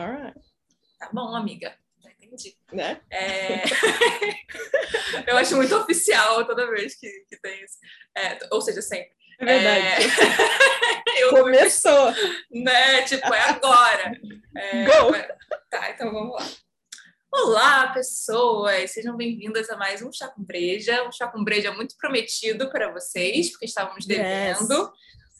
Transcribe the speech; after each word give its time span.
Alright. 0.00 0.40
Tá 0.98 1.10
bom, 1.12 1.36
amiga. 1.36 1.74
Já 2.02 2.10
entendi. 2.12 2.56
Né? 2.72 3.02
É... 3.10 3.62
eu 5.30 5.36
acho 5.36 5.56
muito 5.56 5.76
oficial 5.76 6.46
toda 6.46 6.70
vez 6.70 6.94
que, 6.94 7.06
que 7.28 7.38
tem 7.38 7.62
isso. 7.62 7.76
É, 8.16 8.38
ou 8.50 8.62
seja, 8.62 8.80
sempre. 8.80 9.10
É 9.40 9.44
verdade. 9.44 10.06
É... 11.06 11.28
Começou. 11.30 12.14
Né? 12.50 13.02
Tipo, 13.02 13.32
é 13.32 13.40
agora. 13.42 14.12
É... 14.56 14.84
Go! 14.84 15.12
Tá, 15.70 15.90
então 15.90 16.10
vamos 16.10 16.34
lá. 16.34 16.48
Olá, 17.32 17.92
pessoas! 17.92 18.90
Sejam 18.92 19.16
bem-vindas 19.16 19.68
a 19.68 19.76
mais 19.76 20.00
um 20.02 20.10
Chá 20.10 20.28
com 20.28 20.42
Breja. 20.42 21.06
Um 21.06 21.12
Chá 21.12 21.28
com 21.28 21.44
Breja 21.44 21.72
muito 21.72 21.94
prometido 21.98 22.70
para 22.70 22.90
vocês, 22.90 23.50
porque 23.50 23.66
estávamos 23.66 24.06
devendo. 24.06 24.72
Yes. 24.72 24.90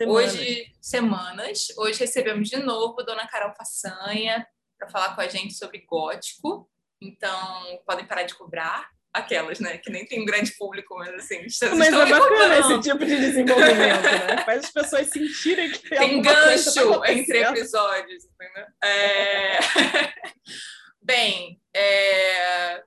Hoje, 0.07 0.73
semanas. 0.81 1.69
Hoje 1.77 2.01
recebemos 2.01 2.49
de 2.49 2.57
novo 2.57 3.03
Dona 3.03 3.29
Carol 3.29 3.55
Façanha 3.55 4.47
para 4.79 4.89
falar 4.89 5.15
com 5.15 5.21
a 5.21 5.29
gente 5.29 5.55
sobre 5.55 5.85
gótico. 5.87 6.71
Então, 7.03 7.81
podem 7.87 8.07
parar 8.07 8.23
de 8.23 8.35
cobrar. 8.35 8.89
Aquelas, 9.13 9.59
né? 9.59 9.77
Que 9.79 9.91
nem 9.91 10.07
tem 10.07 10.23
um 10.23 10.25
grande 10.25 10.53
público, 10.53 10.95
mas 10.97 11.13
assim, 11.15 11.43
Mas 11.77 11.89
é 11.89 11.91
bacana 11.91 12.21
cobrando. 12.21 12.55
esse 12.55 12.91
tipo 12.91 13.05
de 13.05 13.17
desenvolvimento, 13.17 14.03
né? 14.03 14.45
Faz 14.45 14.65
as 14.65 14.71
pessoas 14.71 15.09
sentirem 15.09 15.73
que 15.73 15.89
Tem 15.91 16.23
coisa 16.23 16.73
tá 16.73 16.85
gancho 16.85 17.05
entre 17.07 17.43
episódios, 17.43 18.25
entendeu? 18.25 18.67
É... 18.85 19.59
Bem, 21.03 21.61
é... 21.75 22.85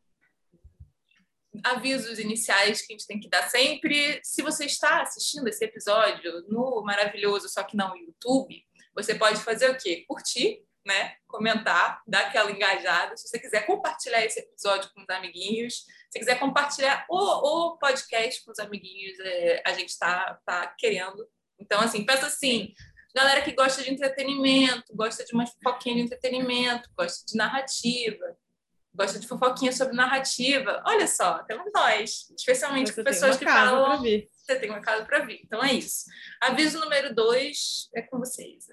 avisos 1.64 2.20
iniciais 2.20 2.82
que 2.82 2.94
a 2.94 2.98
gente 2.98 3.08
tem 3.08 3.20
que 3.20 3.30
dar 3.30 3.50
sempre. 3.50 4.20
Se 4.24 4.42
você 4.42 4.66
está 4.66 5.02
assistindo 5.02 5.48
esse 5.48 5.64
episódio 5.64 6.46
no 6.48 6.82
maravilhoso, 6.84 7.50
só 7.50 7.64
que 7.64 7.78
não 7.78 7.96
YouTube, 7.96 8.64
você 8.96 9.16
pode 9.16 9.42
fazer 9.42 9.70
o 9.70 9.78
quê? 9.78 10.06
Curtir, 10.08 10.64
né? 10.86 11.16
Comentar, 11.28 12.02
dar 12.08 12.28
aquela 12.28 12.52
engajada. 12.52 13.16
Se 13.18 13.28
você 13.28 13.40
quiser 13.40 13.66
compartilhar 13.66 14.24
esse 14.26 14.40
episódio 14.40 14.90
com 14.94 15.02
os 15.02 15.10
amiguinhos, 15.10 15.86
se 16.10 16.20
quiser 16.20 16.40
compartilhar 16.40 17.06
o, 17.10 17.18
o 17.18 17.78
podcast 17.78 18.44
com 18.44 18.52
os 18.52 18.60
amiguinhos, 18.60 19.20
é, 19.20 19.64
a 19.66 19.74
gente 19.74 19.90
está 19.90 20.40
tá 20.46 20.68
querendo. 20.78 21.28
Então, 21.60 21.80
assim, 21.82 22.06
pensa 22.06 22.28
assim, 22.28 22.74
galera 23.16 23.42
que 23.42 23.54
gosta 23.54 23.82
de 23.82 23.92
entretenimento, 23.92 24.96
gosta 24.96 25.24
de 25.24 25.34
uma 25.34 25.46
fofoquinha 25.46 25.96
de 25.96 26.02
entretenimento, 26.02 26.90
gosta 26.98 27.26
de 27.26 27.38
narrativa, 27.38 28.38
gosta 28.96 29.20
de 29.20 29.28
fofoquinha 29.28 29.72
sobre 29.72 29.96
narrativa. 29.96 30.82
Olha 30.86 31.08
só, 31.08 31.40
temos 31.44 31.72
nós, 31.74 32.32
especialmente 32.38 32.92
Você 32.92 32.96
com 32.96 33.04
pessoas 33.04 33.38
que 33.38 33.46
falam. 33.46 34.02
Você 34.02 34.56
tem 34.60 34.70
uma 34.70 34.82
casa 34.82 35.06
para 35.06 35.20
vir. 35.20 35.42
Então 35.44 35.64
é 35.64 35.74
isso. 35.74 36.06
Aviso 36.42 36.80
número 36.80 37.14
dois 37.14 37.90
é 37.96 38.02
com 38.02 38.20
vocês. 38.20 38.68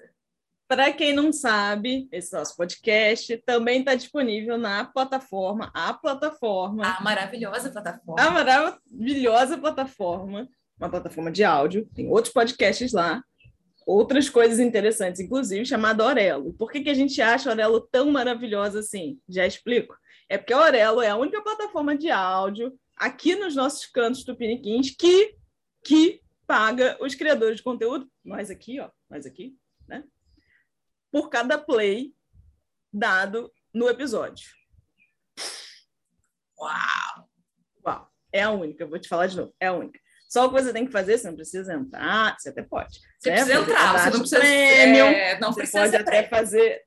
Para 0.67 0.93
quem 0.93 1.13
não 1.13 1.33
sabe, 1.33 2.07
esse 2.13 2.31
nosso 2.31 2.55
podcast 2.55 3.35
também 3.45 3.79
está 3.79 3.93
disponível 3.93 4.57
na 4.57 4.85
plataforma, 4.85 5.69
a 5.73 5.93
plataforma, 5.93 6.85
A 6.85 7.03
maravilhosa 7.03 7.69
plataforma. 7.69 8.21
a 8.21 8.31
maravilhosa 8.31 9.57
plataforma, 9.57 10.47
uma 10.79 10.89
plataforma 10.89 11.29
de 11.29 11.43
áudio, 11.43 11.89
tem 11.93 12.07
outros 12.07 12.33
podcasts 12.33 12.93
lá, 12.93 13.21
outras 13.85 14.29
coisas 14.29 14.59
interessantes, 14.59 15.19
inclusive 15.19 15.65
chamada 15.65 16.05
Orelo. 16.05 16.53
Por 16.53 16.71
que, 16.71 16.79
que 16.79 16.89
a 16.89 16.93
gente 16.93 17.21
acha 17.21 17.49
a 17.49 17.53
Orelo 17.53 17.81
tão 17.91 18.09
maravilhosa 18.09 18.79
assim? 18.79 19.19
Já 19.27 19.45
explico. 19.45 19.93
É 20.31 20.37
porque 20.37 20.53
a 20.53 20.59
Orelo 20.61 21.01
é 21.01 21.09
a 21.09 21.17
única 21.17 21.41
plataforma 21.41 21.93
de 21.93 22.09
áudio 22.09 22.79
aqui 22.95 23.35
nos 23.35 23.53
nossos 23.53 23.85
cantos 23.85 24.23
tupiniquins 24.23 24.89
que, 24.89 25.35
que 25.83 26.21
paga 26.47 26.97
os 27.01 27.13
criadores 27.15 27.57
de 27.57 27.63
conteúdo, 27.63 28.09
nós 28.23 28.49
aqui, 28.49 28.79
ó, 28.79 28.89
nós 29.09 29.25
aqui, 29.25 29.57
né? 29.85 30.05
Por 31.11 31.29
cada 31.29 31.57
play 31.57 32.13
dado 32.93 33.51
no 33.73 33.89
episódio. 33.89 34.47
Uau! 36.57 37.29
Uau, 37.85 38.09
é 38.31 38.43
a 38.43 38.51
única, 38.51 38.85
vou 38.85 38.99
te 38.99 39.09
falar 39.09 39.27
de 39.27 39.35
novo, 39.35 39.53
é 39.59 39.67
a 39.67 39.73
única. 39.73 39.99
Só 40.29 40.45
o 40.45 40.49
que 40.53 40.61
você 40.61 40.71
tem 40.71 40.85
que 40.85 40.93
fazer, 40.93 41.17
você 41.17 41.27
não 41.27 41.35
precisa 41.35 41.73
entrar, 41.73 42.39
você 42.39 42.47
até 42.47 42.63
pode. 42.63 43.01
Você 43.19 43.31
né? 43.31 43.35
precisa 43.35 43.59
Fazer 43.59 43.69
entrar, 43.69 43.99
você 43.99 44.09
não 44.11 44.19
precisa 44.19 44.39
premium, 44.39 45.07
é, 45.07 45.39
não 45.41 45.51
você 45.51 45.59
precisa 45.59 45.83
pode 45.83 45.95
até 45.97 46.23
premium. 46.23 46.29
fazer. 46.29 46.81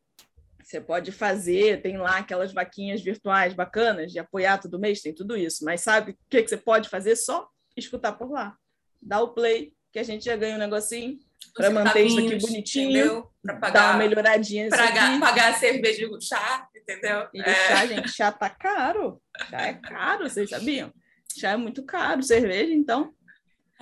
Você 0.64 0.80
pode 0.80 1.12
fazer, 1.12 1.82
tem 1.82 1.98
lá 1.98 2.18
aquelas 2.18 2.52
vaquinhas 2.52 3.02
virtuais 3.02 3.52
bacanas 3.52 4.10
de 4.10 4.18
apoiar 4.18 4.58
todo 4.58 4.78
mês, 4.78 5.02
tem 5.02 5.14
tudo 5.14 5.36
isso. 5.36 5.64
Mas 5.64 5.82
sabe 5.82 6.12
o 6.12 6.16
que, 6.30 6.42
que 6.42 6.48
você 6.48 6.56
pode 6.56 6.88
fazer? 6.88 7.14
Só 7.16 7.46
escutar 7.76 8.12
por 8.12 8.30
lá. 8.30 8.56
Dá 9.00 9.20
o 9.20 9.34
play, 9.34 9.74
que 9.92 9.98
a 9.98 10.02
gente 10.02 10.24
já 10.24 10.34
ganha 10.36 10.56
um 10.56 10.58
negocinho 10.58 11.18
para 11.54 11.70
manter 11.70 12.06
isso 12.06 12.18
aqui 12.18 12.36
bonitinho? 12.36 13.28
Pra 13.42 13.70
dar 13.70 13.90
uma 13.90 13.98
melhoradinha 13.98 14.64
nisso 14.64 14.76
pagar, 14.76 15.20
pagar 15.20 15.50
a 15.50 15.54
cerveja 15.58 16.08
do 16.08 16.18
chá, 16.20 16.66
entendeu? 16.74 17.28
E 17.34 17.42
É. 17.42 17.54
chá, 17.68 17.86
gente, 17.86 18.08
chá 18.10 18.32
tá 18.32 18.48
caro. 18.48 19.20
Chá 19.50 19.60
é 19.66 19.74
caro, 19.74 20.28
vocês 20.28 20.48
sabiam? 20.48 20.90
Chá 21.38 21.50
é 21.50 21.56
muito 21.58 21.84
caro, 21.84 22.22
cerveja, 22.22 22.72
então, 22.72 23.12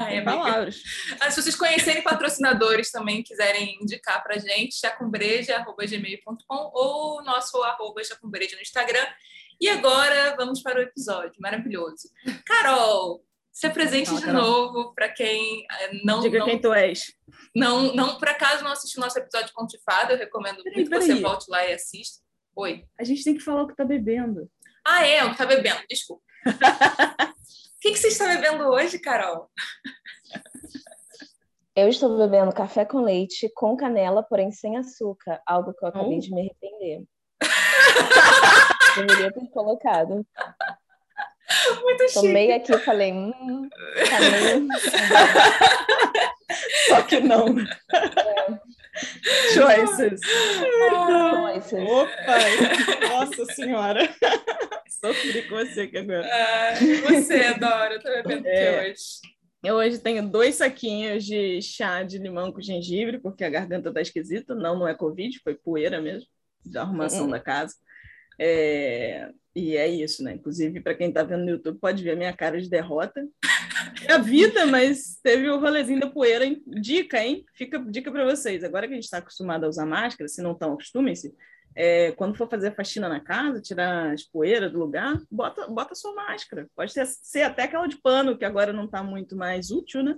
Amiga. 0.06 0.24
palavras. 0.24 0.82
Ah, 1.20 1.30
se 1.30 1.42
vocês 1.42 1.56
conhecerem 1.56 2.02
patrocinadores 2.02 2.90
também, 2.90 3.22
quiserem 3.22 3.78
indicar 3.80 4.22
pra 4.22 4.38
gente, 4.38 4.74
chacumbreja.gmail.com 4.78 6.70
ou 6.74 7.22
nosso 7.24 7.62
arroba 7.62 8.02
chacumbreja 8.04 8.56
no 8.56 8.62
Instagram. 8.62 9.06
E 9.60 9.68
agora 9.68 10.34
vamos 10.36 10.62
para 10.62 10.78
o 10.78 10.82
episódio 10.82 11.34
maravilhoso. 11.40 12.08
Carol, 12.44 13.24
se 13.52 13.66
apresente 13.66 14.06
Fala, 14.08 14.20
de 14.20 14.26
Carol. 14.26 14.42
novo 14.42 14.94
para 14.94 15.08
quem 15.08 15.64
eh, 15.70 15.90
não, 16.04 16.20
Diga 16.20 16.38
não, 16.40 16.46
quem 16.46 16.60
tu 16.60 16.72
és. 16.72 17.12
não, 17.54 17.94
não, 17.94 18.18
por 18.18 18.28
acaso 18.28 18.64
não 18.64 18.72
assistiu 18.72 19.00
nosso 19.00 19.18
episódio 19.18 19.52
Contifado, 19.54 20.12
eu 20.12 20.18
recomendo 20.18 20.62
Peraí, 20.62 20.74
muito 20.76 20.90
que 20.90 20.98
peraí. 20.98 21.06
você 21.06 21.20
volte 21.20 21.46
lá 21.50 21.64
e 21.66 21.74
assista. 21.74 22.22
Oi. 22.56 22.84
A 22.98 23.04
gente 23.04 23.22
tem 23.22 23.34
que 23.34 23.40
falar 23.40 23.62
o 23.62 23.68
que 23.68 23.76
tá 23.76 23.84
bebendo. 23.84 24.50
Ah, 24.84 25.06
é, 25.06 25.24
o 25.24 25.30
que 25.30 25.38
tá 25.38 25.46
bebendo, 25.46 25.80
desculpa. 25.88 26.22
O 27.82 27.84
que, 27.84 27.90
que 27.94 27.98
você 27.98 28.06
está 28.08 28.28
bebendo 28.28 28.62
hoje, 28.68 28.96
Carol? 28.96 29.50
Eu 31.74 31.88
estou 31.88 32.16
bebendo 32.16 32.54
café 32.54 32.84
com 32.84 33.00
leite 33.00 33.50
com 33.56 33.76
canela, 33.76 34.22
porém 34.22 34.52
sem 34.52 34.76
açúcar, 34.76 35.42
algo 35.44 35.74
que 35.74 35.84
eu 35.84 35.88
acabei 35.88 36.18
Oh. 36.18 36.20
de 36.20 36.30
me 36.32 36.42
arrepender. 36.42 37.02
Deveria 38.94 39.32
ter 39.32 39.48
colocado. 39.50 40.24
Muito 41.80 42.02
chique. 42.04 42.14
Tomei 42.14 42.52
aqui 42.52 42.72
e 42.72 42.78
falei, 42.78 43.12
hum, 43.12 43.68
tá 44.08 44.20
meio... 44.30 44.68
Só 46.86 47.02
que 47.02 47.18
não. 47.18 47.46
Choices. 49.54 50.20
Choices. 50.90 51.88
Opa! 51.90 53.08
Nossa 53.08 53.44
Senhora! 53.54 54.00
Sofri 54.88 55.42
com 55.48 55.56
você 55.56 55.82
aqui 55.82 55.98
agora. 55.98 56.28
Ah, 56.30 56.74
você, 57.08 57.54
Dora, 57.54 58.00
tá 58.00 58.10
bebendo 58.22 58.44
o 58.46 58.48
É. 58.50 58.84
que 58.84 58.90
hoje? 58.90 59.02
Eu 59.64 59.74
hoje 59.76 59.98
tenho 59.98 60.28
dois 60.28 60.56
saquinhos 60.56 61.24
de 61.24 61.60
chá 61.62 62.02
de 62.02 62.18
limão 62.18 62.52
com 62.52 62.60
gengibre, 62.60 63.18
porque 63.18 63.44
a 63.44 63.50
garganta 63.50 63.92
tá 63.92 64.00
esquisita. 64.00 64.54
Não, 64.54 64.78
não 64.78 64.88
é 64.88 64.94
Covid, 64.94 65.38
foi 65.42 65.54
poeira 65.54 66.00
mesmo, 66.00 66.28
da 66.64 66.82
arrumação 66.82 67.24
Uhum. 67.24 67.30
da 67.30 67.40
casa. 67.40 67.74
É, 68.38 69.28
E 69.54 69.76
é 69.76 69.86
isso, 69.86 70.24
né? 70.24 70.34
Inclusive, 70.34 70.80
para 70.80 70.94
quem 70.94 71.12
tá 71.12 71.22
vendo 71.22 71.44
no 71.44 71.50
YouTube, 71.50 71.78
pode 71.78 72.02
ver 72.02 72.12
a 72.12 72.16
minha 72.16 72.32
cara 72.32 72.60
de 72.60 72.68
derrota. 72.68 73.26
É 74.08 74.12
a 74.12 74.18
vida, 74.18 74.66
mas 74.66 75.18
teve 75.22 75.48
o 75.48 75.58
rolezinho 75.58 76.00
da 76.00 76.08
poeira. 76.08 76.44
hein? 76.44 76.62
Dica, 76.66 77.22
hein? 77.22 77.44
Fica 77.54 77.78
dica 77.78 78.10
para 78.12 78.24
vocês. 78.24 78.62
Agora 78.62 78.86
que 78.86 78.92
a 78.92 78.96
gente 78.96 79.04
está 79.04 79.18
acostumado 79.18 79.64
a 79.64 79.68
usar 79.68 79.86
máscara, 79.86 80.28
se 80.28 80.40
não 80.40 80.52
estão, 80.52 80.72
acostumem-se. 80.72 81.34
É, 81.74 82.12
quando 82.12 82.36
for 82.36 82.48
fazer 82.48 82.68
a 82.68 82.74
faxina 82.74 83.08
na 83.08 83.20
casa, 83.20 83.60
tirar 83.60 84.12
as 84.12 84.22
poeiras 84.22 84.70
do 84.72 84.78
lugar, 84.78 85.20
bota, 85.30 85.66
bota 85.68 85.94
sua 85.94 86.14
máscara. 86.14 86.68
Pode 86.76 86.92
ser, 86.92 87.06
ser 87.06 87.42
até 87.42 87.62
aquela 87.62 87.86
de 87.86 87.96
pano, 87.96 88.36
que 88.36 88.44
agora 88.44 88.72
não 88.72 88.84
está 88.84 89.02
muito 89.02 89.36
mais 89.36 89.70
útil, 89.70 90.02
né? 90.02 90.16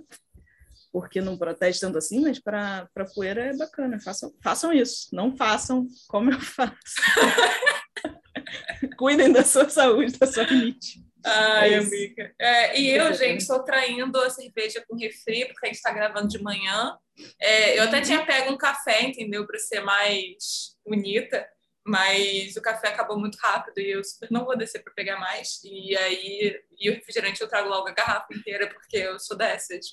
Porque 0.91 1.21
não 1.21 1.37
protege 1.37 1.79
tanto 1.79 1.97
assim, 1.97 2.21
mas 2.21 2.39
para 2.39 2.87
poeira 3.13 3.45
é 3.45 3.57
bacana. 3.57 3.99
Façam, 3.99 4.33
façam 4.43 4.73
isso. 4.73 5.07
Não 5.13 5.35
façam 5.35 5.87
como 6.07 6.31
eu 6.31 6.39
faço. 6.39 6.75
Cuidem 8.97 9.31
da 9.31 9.43
sua 9.43 9.69
saúde, 9.69 10.17
da 10.17 10.27
sua 10.27 10.43
rinite. 10.43 11.05
Ai, 11.25 11.73
É 11.73 11.77
amiga. 11.77 12.33
É, 12.39 12.79
e 12.79 12.91
eu, 12.91 13.11
gente, 13.13 13.41
estou 13.41 13.63
traindo 13.63 14.19
a 14.19 14.29
cerveja 14.29 14.83
com 14.87 14.95
refri, 14.95 15.45
porque 15.45 15.65
a 15.65 15.67
gente 15.67 15.77
está 15.77 15.91
gravando 15.91 16.27
de 16.27 16.41
manhã. 16.41 16.97
É, 17.41 17.79
eu 17.79 17.83
até 17.83 17.99
tinha 18.01 18.25
pego 18.25 18.51
um 18.51 18.57
café, 18.57 19.01
entendeu? 19.01 19.45
Para 19.47 19.57
ser 19.57 19.81
mais 19.81 20.75
bonita, 20.85 21.47
mas 21.83 22.55
o 22.55 22.61
café 22.61 22.89
acabou 22.89 23.19
muito 23.19 23.37
rápido 23.37 23.79
e 23.79 23.91
eu 23.91 24.03
super 24.03 24.29
não 24.31 24.45
vou 24.45 24.55
descer 24.55 24.83
para 24.83 24.93
pegar 24.93 25.19
mais. 25.19 25.61
E 25.63 25.97
aí, 25.97 26.61
e 26.79 26.89
o 26.91 26.93
refrigerante 26.93 27.41
eu 27.41 27.47
trago 27.47 27.69
logo 27.69 27.87
a 27.87 27.93
garrafa 27.93 28.27
inteira, 28.31 28.67
porque 28.67 28.97
eu 28.97 29.19
sou 29.19 29.35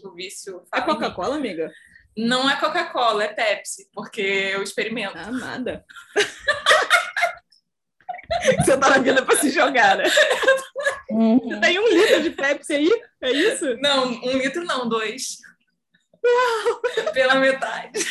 o 0.05 0.15
vício. 0.15 0.63
É 0.75 0.81
fala 0.81 0.93
em 0.93 0.95
mim. 0.95 1.01
Coca-Cola, 1.01 1.37
amiga? 1.37 1.73
Não 2.15 2.49
é 2.49 2.61
Coca-Cola, 2.61 3.25
é 3.25 3.29
Pepsi, 3.29 3.89
porque 3.95 4.21
eu 4.21 4.63
experimento. 4.63 5.17
Ah, 5.17 5.31
nada. 5.31 5.85
Você 8.65 8.77
tá 8.77 8.91
na 8.91 8.99
vida 8.99 9.25
para 9.25 9.37
se 9.37 9.51
jogar, 9.51 9.97
né? 9.97 10.05
Uhum. 11.11 11.61
Tem 11.61 11.79
um 11.79 11.89
litro 11.89 12.23
de 12.23 12.31
Pepsi 12.31 12.75
aí? 12.75 13.03
É 13.23 13.31
isso? 13.31 13.77
Não, 13.79 14.07
um 14.09 14.39
litro 14.39 14.65
não, 14.65 14.89
dois. 14.89 15.39
Pela 17.13 17.35
metade. 17.37 18.05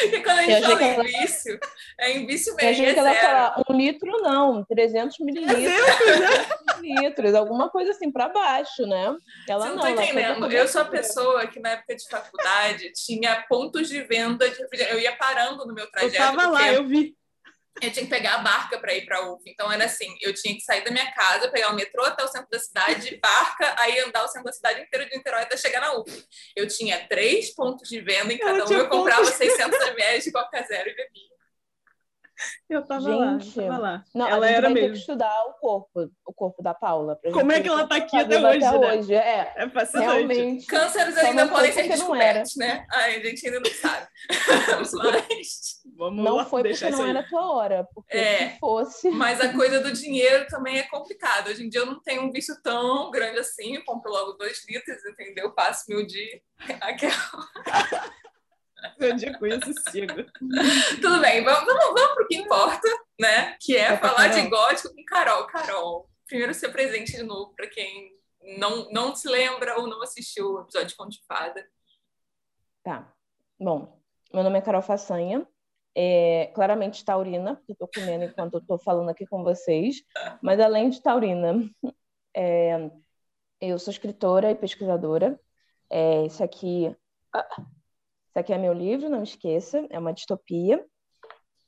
Porque 0.00 0.20
quando 0.20 0.38
a 0.38 0.42
gente 0.42 0.62
fala 0.62 0.82
em 0.82 0.94
ela... 0.94 1.04
vício, 1.04 1.58
é 1.98 2.12
em 2.12 2.26
vício 2.26 2.54
mesmo. 2.54 2.68
Eu 2.68 2.72
achei 2.72 2.86
é 2.86 2.92
que 2.92 2.98
ela 2.98 3.12
ia 3.12 3.20
falar 3.20 3.62
um 3.68 3.74
litro, 3.74 4.10
não, 4.20 4.64
300 4.64 5.18
mililitros. 5.20 5.72
litros, 6.80 7.34
alguma 7.34 7.70
coisa 7.70 7.92
assim 7.92 8.12
para 8.12 8.28
baixo, 8.28 8.86
né? 8.86 9.16
Ela 9.48 9.66
Você 9.66 9.74
não, 9.74 9.82
não 9.82 9.88
entendendo. 9.88 10.52
Eu 10.52 10.68
sou 10.68 10.82
a 10.82 10.84
pessoa 10.84 11.46
que 11.46 11.58
na 11.58 11.70
época 11.70 11.96
de 11.96 12.06
faculdade 12.06 12.92
tinha 12.92 13.44
pontos 13.48 13.88
de 13.88 14.02
venda 14.02 14.48
de 14.48 14.58
refrigerante. 14.58 14.94
Eu 14.94 15.00
ia 15.00 15.16
parando 15.16 15.66
no 15.66 15.74
meu 15.74 15.90
trajeto. 15.90 16.14
Eu 16.14 16.36
tava 16.36 16.46
lá, 16.48 16.70
eu 16.70 16.86
vi 16.86 17.16
eu 17.82 17.92
tinha 17.92 18.04
que 18.04 18.10
pegar 18.10 18.34
a 18.34 18.38
barca 18.38 18.78
para 18.78 18.94
ir 18.94 19.04
para 19.04 19.30
UF. 19.30 19.42
Então 19.46 19.70
era 19.70 19.84
assim, 19.84 20.16
eu 20.20 20.34
tinha 20.34 20.54
que 20.54 20.60
sair 20.60 20.84
da 20.84 20.90
minha 20.90 21.10
casa, 21.12 21.50
pegar 21.50 21.70
o 21.70 21.74
metrô 21.76 22.04
até 22.04 22.24
o 22.24 22.28
centro 22.28 22.48
da 22.50 22.58
cidade, 22.58 23.18
barca, 23.22 23.74
aí 23.78 23.98
andar 24.00 24.24
o 24.24 24.28
centro 24.28 24.44
da 24.44 24.52
cidade 24.52 24.80
inteiro 24.82 25.08
de 25.08 25.16
Niterói 25.16 25.42
até 25.42 25.56
chegar 25.56 25.80
na 25.80 25.98
UF. 25.98 26.26
Eu 26.56 26.66
tinha 26.66 27.06
três 27.08 27.54
pontos 27.54 27.88
de 27.88 28.00
venda 28.00 28.32
em 28.32 28.38
cada 28.38 28.64
um, 28.64 28.72
eu 28.72 28.88
comprava 28.88 29.24
600 29.24 29.78
ml 29.88 30.22
de 30.22 30.32
Coca 30.32 30.62
Zero 30.62 30.90
e 30.90 30.94
bebia. 30.94 31.38
Eu 32.68 32.84
tava 32.84 33.00
gente, 33.00 33.58
lá, 33.58 33.64
eu 33.64 33.68
tava 33.68 33.82
lá. 33.82 34.04
Não, 34.14 34.28
ela 34.28 34.46
a 34.46 34.48
gente 34.48 34.56
era 34.56 34.68
vai 34.68 34.74
mesmo. 34.74 34.88
ter 34.88 34.92
que 34.92 34.98
estudar 35.00 35.44
o 35.46 35.54
corpo, 35.54 36.10
o 36.24 36.32
corpo 36.32 36.62
da 36.62 36.72
Paula. 36.72 37.18
Como 37.32 37.50
é 37.50 37.60
que 37.60 37.68
ela 37.68 37.86
tá 37.86 37.96
aqui 37.96 38.16
até 38.16 38.38
hoje, 38.38 38.64
até 38.64 38.78
né? 38.78 38.94
hoje. 38.94 39.14
É, 39.14 39.54
é 39.56 39.70
fascinante. 39.70 40.06
Realmente. 40.06 40.66
Cânceres 40.66 41.16
ainda 41.18 41.48
podem 41.48 41.72
ser 41.72 41.88
descobertos, 41.88 42.54
né? 42.56 42.86
Ai, 42.92 43.16
a 43.16 43.24
gente 43.24 43.46
ainda 43.46 43.60
não 43.60 43.74
sabe. 43.74 44.06
Mas... 45.28 45.77
Vamos 45.98 46.24
não 46.24 46.36
lá, 46.36 46.44
foi 46.44 46.62
porque 46.62 46.90
não 46.90 47.04
era 47.04 47.18
a 47.18 47.28
tua 47.28 47.52
hora. 47.52 47.88
Porque 47.92 48.16
é, 48.16 48.50
se 48.50 48.58
fosse... 48.60 49.10
Mas 49.10 49.40
a 49.40 49.50
coisa 49.52 49.80
do 49.80 49.90
dinheiro 49.92 50.46
também 50.46 50.78
é 50.78 50.84
complicada. 50.84 51.50
Hoje 51.50 51.66
em 51.66 51.68
dia 51.68 51.80
eu 51.80 51.86
não 51.86 52.00
tenho 52.00 52.22
um 52.22 52.30
vício 52.30 52.54
tão 52.62 53.10
grande 53.10 53.40
assim. 53.40 53.74
Eu 53.74 53.84
compro 53.84 54.08
logo 54.08 54.34
dois 54.34 54.64
litros, 54.68 55.04
entendeu? 55.04 55.50
Passo 55.50 55.86
meu 55.88 56.06
dia. 56.06 56.40
Aquela... 56.80 57.12
Meu 58.96 59.16
dia 59.16 59.36
com 59.36 59.44
isso 59.44 59.74
sigo. 59.90 60.14
Tudo 61.02 61.20
bem, 61.20 61.42
vamos, 61.42 61.66
vamos, 61.66 62.00
vamos 62.00 62.14
para 62.14 62.24
o 62.24 62.28
que 62.28 62.36
importa, 62.36 62.88
né? 63.20 63.56
Que 63.60 63.76
é, 63.76 63.86
é 63.86 63.96
falar 63.96 64.28
de 64.28 64.42
gótico 64.42 64.94
com 64.94 65.04
Carol. 65.04 65.48
Carol, 65.48 66.08
primeiro 66.28 66.54
ser 66.54 66.68
presente 66.68 67.10
de 67.10 67.24
novo 67.24 67.52
para 67.56 67.66
quem 67.66 68.16
não, 68.56 68.88
não 68.92 69.16
se 69.16 69.28
lembra 69.28 69.76
ou 69.80 69.88
não 69.88 70.00
assistiu 70.00 70.52
o 70.52 70.60
episódio 70.60 70.86
de 70.86 70.94
Conto 70.94 71.10
de 71.10 71.26
Fada. 71.26 71.68
Tá. 72.84 73.12
Bom, 73.58 74.00
meu 74.32 74.44
nome 74.44 74.58
é 74.60 74.62
Carol 74.62 74.80
Façanha. 74.80 75.44
É, 76.00 76.52
claramente 76.54 77.04
taurina, 77.04 77.56
porque 77.56 77.72
estou 77.72 77.88
comendo 77.92 78.24
enquanto 78.24 78.58
estou 78.58 78.78
falando 78.78 79.08
aqui 79.08 79.26
com 79.26 79.42
vocês. 79.42 79.96
Mas 80.40 80.60
além 80.60 80.90
de 80.90 81.02
taurina, 81.02 81.68
é, 82.36 82.88
eu 83.60 83.78
sou 83.80 83.90
escritora 83.90 84.52
e 84.52 84.54
pesquisadora. 84.54 85.38
É, 85.90 86.26
esse 86.26 86.40
aqui 86.40 86.94
ah, 87.34 87.46
esse 88.28 88.38
aqui 88.38 88.52
é 88.52 88.58
meu 88.58 88.72
livro, 88.72 89.08
não 89.08 89.22
esqueça, 89.22 89.84
é 89.90 89.98
uma 89.98 90.12
distopia. 90.12 90.84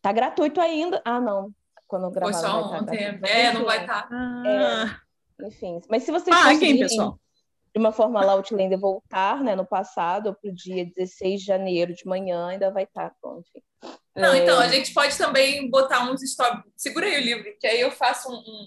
Tá 0.01 0.13
gratuito 0.13 0.61
ainda. 0.61 1.03
Ah, 1.05 1.21
não. 1.21 1.51
Quando 1.89 2.05
eu 2.05 2.11
gravar. 2.11 2.33
Foi 2.33 2.41
só 2.41 2.69
tá 2.69 2.79
ontem. 2.79 3.19
Tá 3.19 3.29
é, 3.29 3.53
não 3.53 3.65
vai 3.65 3.81
estar. 3.81 4.03
Tá. 4.03 4.09
Ah. 4.13 5.01
É, 5.41 5.47
enfim, 5.47 5.81
mas 5.89 6.05
se 6.05 6.13
vocês 6.13 6.37
ah, 6.37 6.57
quem, 6.57 6.79
pessoal? 6.79 7.19
De 7.73 7.79
uma 7.79 7.93
forma 7.93 8.25
lá, 8.25 8.33
Outlander 8.33 8.79
voltar, 8.79 9.43
né, 9.43 9.55
no 9.55 9.65
passado, 9.65 10.37
para 10.41 10.51
o 10.51 10.55
dia 10.55 10.85
16 10.85 11.41
de 11.41 11.47
janeiro 11.47 11.95
de 11.95 12.07
manhã, 12.07 12.49
ainda 12.49 12.71
vai 12.71 12.85
estar, 12.85 13.11
tá, 13.11 13.17
bom, 13.23 13.41
enfim. 13.41 13.63
Não, 14.17 14.35
é... 14.35 14.39
então, 14.39 14.59
a 14.59 14.67
gente 14.69 14.93
pode 14.93 15.17
também 15.17 15.71
botar 15.71 16.11
uns 16.11 16.21
stories. 16.21 16.65
Segura 16.77 17.07
aí 17.07 17.21
o 17.21 17.25
livro, 17.25 17.57
que 17.59 17.67
aí 17.67 17.81
eu 17.81 17.93
faço 17.93 18.29
um, 18.29 18.67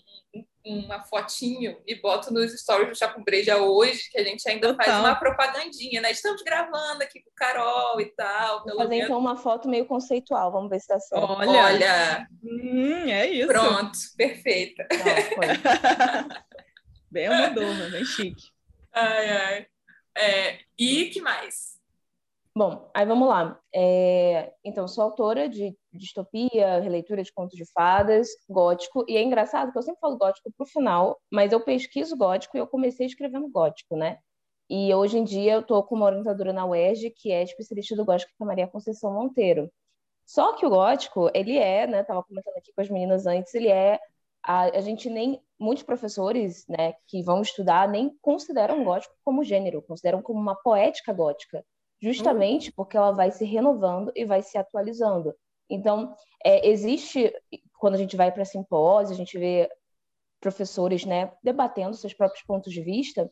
um, 0.65 0.79
uma 0.85 1.03
fotinho 1.03 1.77
e 1.85 1.95
boto 1.95 2.33
nos 2.33 2.57
stories 2.57 2.89
do 2.89 2.95
Chá 2.95 3.09
com 3.09 3.23
Breja 3.23 3.57
hoje, 3.57 4.09
que 4.09 4.17
a 4.17 4.23
gente 4.23 4.47
ainda 4.47 4.69
Total. 4.69 4.85
faz 4.85 4.99
uma 4.99 5.15
propagandinha, 5.15 5.99
né? 5.99 6.11
Estamos 6.11 6.41
gravando 6.41 7.03
aqui 7.03 7.21
com 7.21 7.29
o 7.29 7.35
Carol 7.35 7.99
e 7.99 8.05
tal. 8.15 8.63
Vou 8.63 8.77
fazer 8.77 8.95
então 8.95 9.19
uma 9.19 9.35
foto 9.35 9.67
meio 9.67 9.85
conceitual, 9.85 10.49
vamos 10.49 10.69
ver 10.69 10.79
se 10.79 10.87
tá 10.87 10.99
certo. 10.99 11.23
Olha, 11.23 11.65
Olha. 11.65 12.27
Hum, 12.41 13.09
é 13.09 13.29
isso. 13.29 13.47
Pronto, 13.47 13.99
perfeita. 14.15 14.87
Não, 14.89 16.29
bem 17.11 17.27
amador, 17.27 17.91
bem 17.91 18.05
chique. 18.05 18.52
Ai, 18.93 19.29
ai. 19.29 19.67
É, 20.15 20.59
e 20.77 21.09
que 21.09 21.21
mais? 21.21 21.73
Bom, 22.55 22.91
aí 22.93 23.05
vamos 23.05 23.27
lá. 23.27 23.59
É, 23.73 24.53
então, 24.63 24.87
sou 24.87 25.03
autora 25.03 25.49
de 25.49 25.75
distopia, 25.91 26.79
releitura 26.79 27.23
de 27.23 27.33
contos 27.33 27.57
de 27.57 27.65
fadas, 27.71 28.27
gótico, 28.47 29.03
e 29.07 29.17
é 29.17 29.23
engraçado 29.23 29.71
que 29.71 29.77
eu 29.77 29.81
sempre 29.81 29.99
falo 29.99 30.17
gótico 30.17 30.51
pro 30.55 30.65
final, 30.67 31.19
mas 31.31 31.51
eu 31.51 31.59
pesquiso 31.59 32.15
gótico 32.15 32.55
e 32.55 32.59
eu 32.59 32.67
comecei 32.67 33.07
escrevendo 33.07 33.49
gótico, 33.49 33.95
né? 33.97 34.19
E 34.69 34.93
hoje 34.93 35.17
em 35.17 35.23
dia 35.23 35.53
eu 35.53 35.61
estou 35.61 35.83
com 35.83 35.95
uma 35.95 36.05
orientadora 36.05 36.53
na 36.53 36.65
UERJ 36.65 37.11
que 37.11 37.31
é 37.31 37.43
especialista 37.43 37.95
do 37.95 38.05
gótico, 38.05 38.31
que 38.37 38.43
é 38.43 38.45
Maria 38.45 38.67
Conceição 38.67 39.11
Monteiro. 39.13 39.71
Só 40.25 40.53
que 40.53 40.65
o 40.65 40.69
gótico, 40.69 41.29
ele 41.33 41.57
é, 41.57 41.87
né, 41.87 42.03
tava 42.03 42.23
comentando 42.23 42.57
aqui 42.57 42.71
com 42.73 42.81
as 42.81 42.89
meninas 42.89 43.25
antes, 43.25 43.53
ele 43.55 43.67
é 43.69 43.99
a, 44.43 44.63
a 44.77 44.81
gente 44.81 45.09
nem 45.09 45.41
muitos 45.59 45.83
professores, 45.83 46.65
né, 46.67 46.93
que 47.07 47.23
vão 47.23 47.41
estudar 47.41 47.87
nem 47.87 48.15
consideram 48.21 48.83
gótico 48.83 49.15
como 49.23 49.43
gênero, 49.43 49.81
consideram 49.81 50.21
como 50.21 50.39
uma 50.39 50.55
poética 50.55 51.13
gótica 51.13 51.63
justamente 52.03 52.67
uhum. 52.67 52.73
porque 52.75 52.97
ela 52.97 53.11
vai 53.11 53.31
se 53.31 53.45
renovando 53.45 54.11
e 54.13 54.25
vai 54.25 54.41
se 54.41 54.57
atualizando. 54.57 55.33
Então, 55.69 56.13
é, 56.43 56.67
existe, 56.67 57.33
quando 57.79 57.95
a 57.95 57.97
gente 57.97 58.17
vai 58.17 58.29
para 58.29 58.43
simpósios, 58.43 59.11
a 59.11 59.15
gente 59.15 59.39
vê 59.39 59.69
professores 60.41 61.05
né, 61.05 61.31
debatendo 61.41 61.95
seus 61.95 62.13
próprios 62.13 62.43
pontos 62.43 62.73
de 62.73 62.81
vista, 62.81 63.31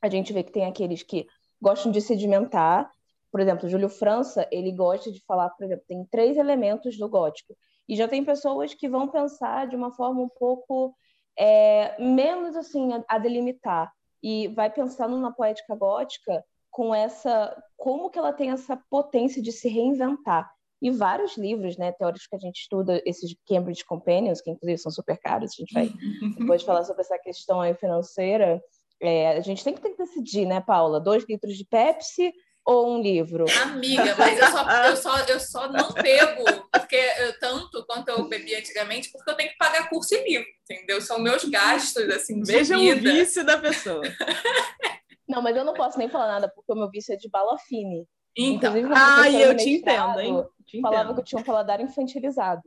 a 0.00 0.08
gente 0.08 0.32
vê 0.32 0.44
que 0.44 0.52
tem 0.52 0.64
aqueles 0.64 1.02
que 1.02 1.26
gostam 1.60 1.90
de 1.90 2.00
sedimentar, 2.00 2.88
por 3.32 3.40
exemplo, 3.40 3.68
Júlio 3.68 3.88
França, 3.88 4.46
ele 4.52 4.70
gosta 4.70 5.10
de 5.10 5.20
falar, 5.26 5.50
por 5.50 5.64
exemplo, 5.64 5.84
tem 5.88 6.04
três 6.04 6.36
elementos 6.36 6.96
do 6.96 7.08
gótico, 7.08 7.56
e 7.88 7.96
já 7.96 8.08
tem 8.08 8.24
pessoas 8.24 8.74
que 8.74 8.88
vão 8.88 9.08
pensar 9.08 9.66
de 9.66 9.76
uma 9.76 9.92
forma 9.92 10.20
um 10.22 10.28
pouco 10.28 10.94
é, 11.38 12.00
menos 12.02 12.56
assim 12.56 12.92
a, 12.92 13.04
a 13.08 13.18
delimitar, 13.18 13.92
e 14.22 14.48
vai 14.48 14.70
pensando 14.70 15.18
na 15.18 15.30
poética 15.30 15.74
gótica 15.74 16.42
com 16.70 16.94
essa 16.94 17.62
como 17.76 18.08
que 18.08 18.18
ela 18.18 18.32
tem 18.32 18.50
essa 18.50 18.76
potência 18.90 19.42
de 19.42 19.52
se 19.52 19.68
reinventar. 19.68 20.50
E 20.80 20.90
vários 20.90 21.36
livros, 21.36 21.76
né, 21.76 21.92
teóricos 21.92 22.26
que 22.26 22.34
a 22.34 22.38
gente 22.38 22.60
estuda, 22.60 23.02
esses 23.06 23.36
Cambridge 23.46 23.84
Companions, 23.84 24.40
que 24.40 24.50
inclusive 24.50 24.78
são 24.78 24.90
super 24.90 25.18
caros, 25.18 25.52
a 25.52 25.60
gente 25.60 25.72
vai 25.72 25.88
depois 26.38 26.62
falar 26.62 26.84
sobre 26.84 27.02
essa 27.02 27.18
questão 27.18 27.60
aí 27.60 27.74
financeira. 27.74 28.62
É, 29.00 29.36
a 29.36 29.40
gente 29.40 29.62
tem 29.62 29.74
que, 29.74 29.80
tem 29.80 29.92
que 29.92 30.02
decidir, 30.02 30.46
né, 30.46 30.60
Paula? 30.60 31.00
Dois 31.00 31.24
litros 31.28 31.56
de 31.56 31.64
Pepsi 31.64 32.32
ou 32.64 32.94
um 32.94 33.02
livro? 33.02 33.44
Amiga, 33.62 34.14
mas 34.16 34.38
eu 34.38 34.46
só, 34.46 34.70
eu 34.70 34.96
só, 34.96 35.18
eu 35.26 35.40
só 35.40 35.72
não 35.72 35.92
pego 35.92 36.44
porque 36.72 36.96
eu, 36.96 37.38
tanto 37.38 37.84
quanto 37.86 38.08
eu 38.08 38.28
bebi 38.28 38.54
antigamente, 38.54 39.10
porque 39.12 39.30
eu 39.30 39.34
tenho 39.34 39.50
que 39.50 39.58
pagar 39.58 39.88
curso 39.88 40.14
e 40.14 40.24
livro, 40.24 40.46
entendeu? 40.68 41.00
São 41.00 41.18
meus 41.18 41.44
gastos, 41.44 42.08
assim, 42.10 42.40
de 42.40 42.50
Veja 42.50 42.76
vida. 42.76 43.10
o 43.10 43.12
vício 43.12 43.44
da 43.44 43.58
pessoa. 43.58 44.02
Não, 45.28 45.40
mas 45.40 45.56
eu 45.56 45.64
não 45.64 45.72
posso 45.72 45.98
nem 45.98 46.08
falar 46.08 46.26
nada, 46.26 46.52
porque 46.54 46.70
o 46.70 46.76
meu 46.76 46.90
vício 46.90 47.14
é 47.14 47.16
de 47.16 47.30
balafine. 47.30 48.06
Então, 48.36 48.74
ah, 48.94 49.30
eu 49.30 49.56
te 49.56 49.70
entendo, 49.70 50.20
hein? 50.20 50.44
Te 50.66 50.80
falava 50.82 51.04
entendo. 51.04 51.14
que 51.14 51.20
eu 51.20 51.24
tinha 51.24 51.40
um 51.40 51.44
paladar 51.44 51.80
infantilizado. 51.80 52.62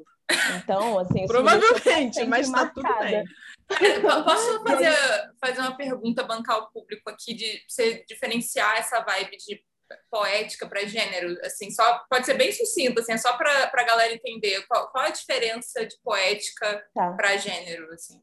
Então, 0.58 0.98
assim... 0.98 1.28
Provavelmente, 1.28 2.26
mas 2.26 2.50
tá 2.50 2.66
tudo 2.66 2.88
bem. 3.00 3.24
Posso 4.02 4.64
fazer, 4.64 4.94
fazer 5.40 5.60
uma 5.60 5.78
pergunta, 5.78 6.24
bancar 6.24 6.58
o 6.58 6.72
público 6.72 7.10
aqui, 7.10 7.34
de 7.34 7.62
você 7.68 8.04
diferenciar 8.08 8.78
essa 8.78 9.02
vibe 9.02 9.38
de 9.38 9.62
poética 10.10 10.68
para 10.68 10.86
gênero, 10.86 11.38
assim, 11.46 11.72
só 11.72 12.04
pode 12.10 12.26
ser 12.26 12.36
bem 12.36 12.52
sucinto, 12.52 13.00
assim, 13.00 13.14
é 13.14 13.18
só 13.18 13.38
para 13.38 13.72
a 13.74 13.84
galera 13.84 14.14
entender 14.14 14.66
qual, 14.68 14.90
qual 14.92 15.06
a 15.06 15.10
diferença 15.10 15.86
de 15.86 15.96
poética 16.04 16.86
tá. 16.94 17.14
para 17.14 17.38
gênero, 17.38 17.92
assim. 17.94 18.22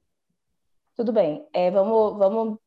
Tudo 0.97 1.13
bem, 1.13 1.47
é, 1.53 1.71
vamos, 1.71 2.19
vamos 2.19 2.59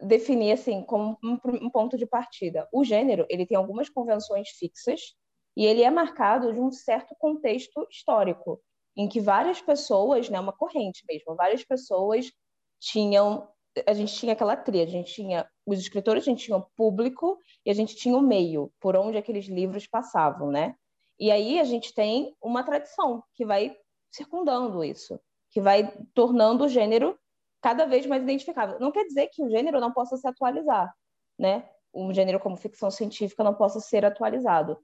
definir 0.00 0.52
assim 0.52 0.82
como 0.82 1.18
um, 1.22 1.38
um, 1.44 1.70
ponto 1.70 1.96
de 1.96 2.06
partida. 2.06 2.68
O 2.72 2.84
gênero 2.84 3.26
ele 3.28 3.46
tem 3.46 3.56
algumas 3.56 3.88
convenções 3.88 4.48
fixas 4.50 5.14
e 5.56 5.64
ele 5.66 5.82
é 5.82 5.90
marcado 5.90 6.52
de 6.52 6.60
um 6.60 6.70
certo 6.70 7.14
contexto 7.18 7.86
histórico 7.90 8.60
em 8.96 9.08
que 9.08 9.20
várias 9.20 9.60
pessoas, 9.60 10.28
né, 10.28 10.40
uma 10.40 10.52
corrente 10.52 11.04
mesmo, 11.08 11.36
várias 11.36 11.64
pessoas 11.64 12.30
tinham 12.78 13.48
a 13.86 13.92
gente 13.92 14.14
tinha 14.14 14.32
aquela 14.32 14.56
trilha, 14.56 14.84
a 14.84 14.90
gente 14.90 15.12
tinha 15.12 15.48
os 15.66 15.78
escritores, 15.78 16.22
a 16.22 16.30
gente 16.30 16.44
tinha 16.44 16.56
o 16.56 16.66
público 16.76 17.38
e 17.64 17.70
a 17.70 17.74
gente 17.74 17.94
tinha 17.94 18.16
o 18.16 18.22
meio, 18.22 18.72
por 18.80 18.96
onde 18.96 19.16
aqueles 19.16 19.46
livros 19.46 19.86
passavam, 19.86 20.50
né? 20.50 20.74
E 21.18 21.30
aí 21.30 21.60
a 21.60 21.64
gente 21.64 21.94
tem 21.94 22.34
uma 22.42 22.64
tradição 22.64 23.22
que 23.34 23.44
vai 23.44 23.76
circundando 24.10 24.82
isso, 24.82 25.20
que 25.50 25.60
vai 25.60 25.92
tornando 26.14 26.64
o 26.64 26.68
gênero 26.68 27.18
cada 27.60 27.84
vez 27.84 28.06
mais 28.06 28.22
identificável. 28.22 28.80
Não 28.80 28.90
quer 28.90 29.04
dizer 29.04 29.28
que 29.28 29.42
o 29.44 29.50
gênero 29.50 29.80
não 29.80 29.92
possa 29.92 30.16
se 30.16 30.26
atualizar, 30.26 30.92
né? 31.38 31.68
Um 31.92 32.12
gênero 32.14 32.40
como 32.40 32.56
ficção 32.56 32.90
científica 32.90 33.44
não 33.44 33.54
possa 33.54 33.80
ser 33.80 34.04
atualizado. 34.04 34.78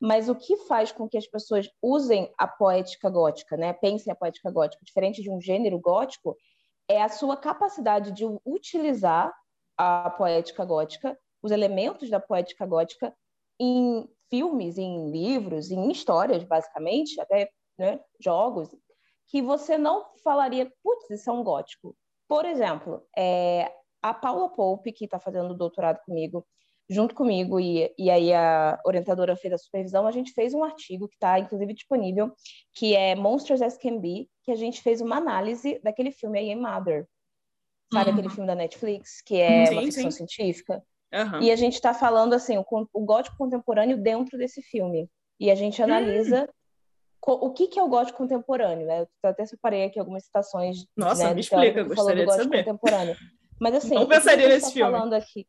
Mas 0.00 0.28
o 0.28 0.34
que 0.34 0.56
faz 0.58 0.92
com 0.92 1.08
que 1.08 1.18
as 1.18 1.26
pessoas 1.26 1.68
usem 1.82 2.32
a 2.38 2.48
poética 2.48 3.10
gótica, 3.10 3.56
né? 3.56 3.72
Pensem 3.72 4.10
a 4.12 4.16
poética 4.16 4.50
gótica, 4.50 4.82
diferente 4.84 5.22
de 5.22 5.30
um 5.30 5.40
gênero 5.40 5.78
gótico, 5.78 6.36
é 6.90 7.00
a 7.00 7.08
sua 7.08 7.36
capacidade 7.36 8.10
de 8.10 8.24
utilizar 8.44 9.32
a 9.78 10.10
poética 10.10 10.64
gótica, 10.64 11.16
os 11.40 11.52
elementos 11.52 12.10
da 12.10 12.18
poética 12.18 12.66
gótica, 12.66 13.14
em 13.60 14.08
filmes, 14.28 14.76
em 14.76 15.08
livros, 15.10 15.70
em 15.70 15.88
histórias, 15.90 16.42
basicamente, 16.42 17.20
até 17.20 17.48
né, 17.78 18.00
jogos, 18.18 18.74
que 19.28 19.40
você 19.40 19.78
não 19.78 20.04
falaria, 20.24 20.70
putz, 20.82 21.08
isso 21.10 21.30
é 21.30 21.32
um 21.32 21.44
gótico. 21.44 21.96
Por 22.28 22.44
exemplo, 22.44 23.06
é, 23.16 23.72
a 24.02 24.12
Paula 24.12 24.48
Pope, 24.48 24.92
que 24.92 25.04
está 25.04 25.20
fazendo 25.20 25.54
doutorado 25.54 26.00
comigo, 26.04 26.44
junto 26.90 27.14
comigo, 27.14 27.60
e, 27.60 27.94
e 27.96 28.10
aí 28.10 28.34
a 28.34 28.80
orientadora 28.84 29.36
fez 29.36 29.54
a 29.54 29.58
supervisão, 29.58 30.08
a 30.08 30.10
gente 30.10 30.32
fez 30.32 30.52
um 30.52 30.64
artigo 30.64 31.08
que 31.08 31.14
está, 31.14 31.38
inclusive, 31.38 31.72
disponível, 31.72 32.32
que 32.74 32.96
é 32.96 33.14
Monsters 33.14 33.62
as 33.62 33.78
Can 33.78 33.98
Be, 33.98 34.28
que 34.42 34.50
a 34.50 34.56
gente 34.56 34.82
fez 34.82 35.00
uma 35.00 35.16
análise 35.16 35.80
daquele 35.84 36.10
filme 36.10 36.40
aí, 36.40 36.54
Mother. 36.56 37.06
Sabe 37.92 38.10
uhum. 38.10 38.16
aquele 38.16 38.28
filme 38.28 38.46
da 38.46 38.56
Netflix, 38.56 39.22
que 39.22 39.36
é 39.36 39.66
sim, 39.66 39.72
uma 39.74 39.82
ficção 39.82 40.10
sim. 40.10 40.26
científica? 40.26 40.82
Uhum. 41.14 41.42
E 41.42 41.52
a 41.52 41.56
gente 41.56 41.74
está 41.74 41.94
falando, 41.94 42.34
assim, 42.34 42.58
o, 42.58 42.64
o, 42.92 43.04
gótico 43.04 43.36
contemporâneo 43.36 43.96
dentro 43.96 44.36
desse 44.36 44.60
filme. 44.60 45.08
E 45.38 45.48
a 45.48 45.54
gente 45.54 45.80
analisa 45.80 46.48
uhum. 47.24 47.34
o 47.34 47.52
que, 47.52 47.68
que 47.68 47.78
é 47.78 47.82
o 47.82 47.88
gótico 47.88 48.18
contemporâneo, 48.18 48.86
né? 48.86 49.06
Eu 49.22 49.30
até 49.30 49.46
separei 49.46 49.84
aqui 49.84 49.98
algumas 49.98 50.24
citações. 50.24 50.84
Nossa, 50.96 51.28
né, 51.28 51.34
me 51.34 51.40
explica, 51.40 51.84
gostaria 51.84 52.26
de 52.26 52.32
saber. 52.32 52.64
Contemporâneo. 52.64 53.16
Mas 53.60 53.74
assim, 53.76 53.94
não 53.94 54.08
pensaria 54.08 54.48
nesse 54.48 54.66
tá 54.66 54.72
filme. 54.72 54.92
falando 54.92 55.14
aqui? 55.14 55.46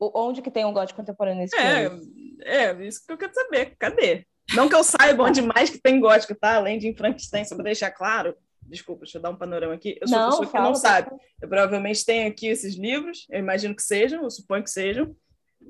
Onde 0.00 0.42
que 0.42 0.50
tem 0.50 0.64
um 0.64 0.72
gótico 0.72 1.00
contemporâneo 1.00 1.40
nesse 1.40 1.56
é, 1.56 1.88
filme? 1.88 2.36
É, 2.42 2.86
isso 2.86 3.04
que 3.04 3.12
eu 3.12 3.18
quero 3.18 3.34
saber. 3.34 3.74
Cadê? 3.78 4.24
Não 4.54 4.68
que 4.68 4.74
eu 4.74 4.84
saiba 4.84 5.24
onde 5.24 5.42
mais 5.42 5.68
que 5.68 5.78
tem 5.78 6.00
gótico, 6.00 6.34
tá? 6.34 6.56
Além 6.56 6.78
de 6.78 6.88
em 6.88 6.96
Frankenstein, 6.96 7.44
só 7.44 7.54
para 7.54 7.64
deixar 7.64 7.90
claro. 7.90 8.36
Desculpa, 8.62 9.04
deixa 9.04 9.18
eu 9.18 9.22
dar 9.22 9.30
um 9.30 9.36
panorama 9.36 9.74
aqui. 9.74 9.98
Eu 10.00 10.08
sou 10.08 10.18
não, 10.18 10.30
pessoa 10.30 10.46
que 10.46 10.58
não 10.58 10.74
sabe. 10.74 11.10
Eu 11.40 11.48
provavelmente 11.48 12.04
tenho 12.04 12.28
aqui 12.28 12.46
esses 12.46 12.76
livros, 12.76 13.26
eu 13.30 13.38
imagino 13.38 13.74
que 13.74 13.82
sejam, 13.82 14.22
eu 14.22 14.30
suponho 14.30 14.62
que 14.62 14.70
sejam. 14.70 15.14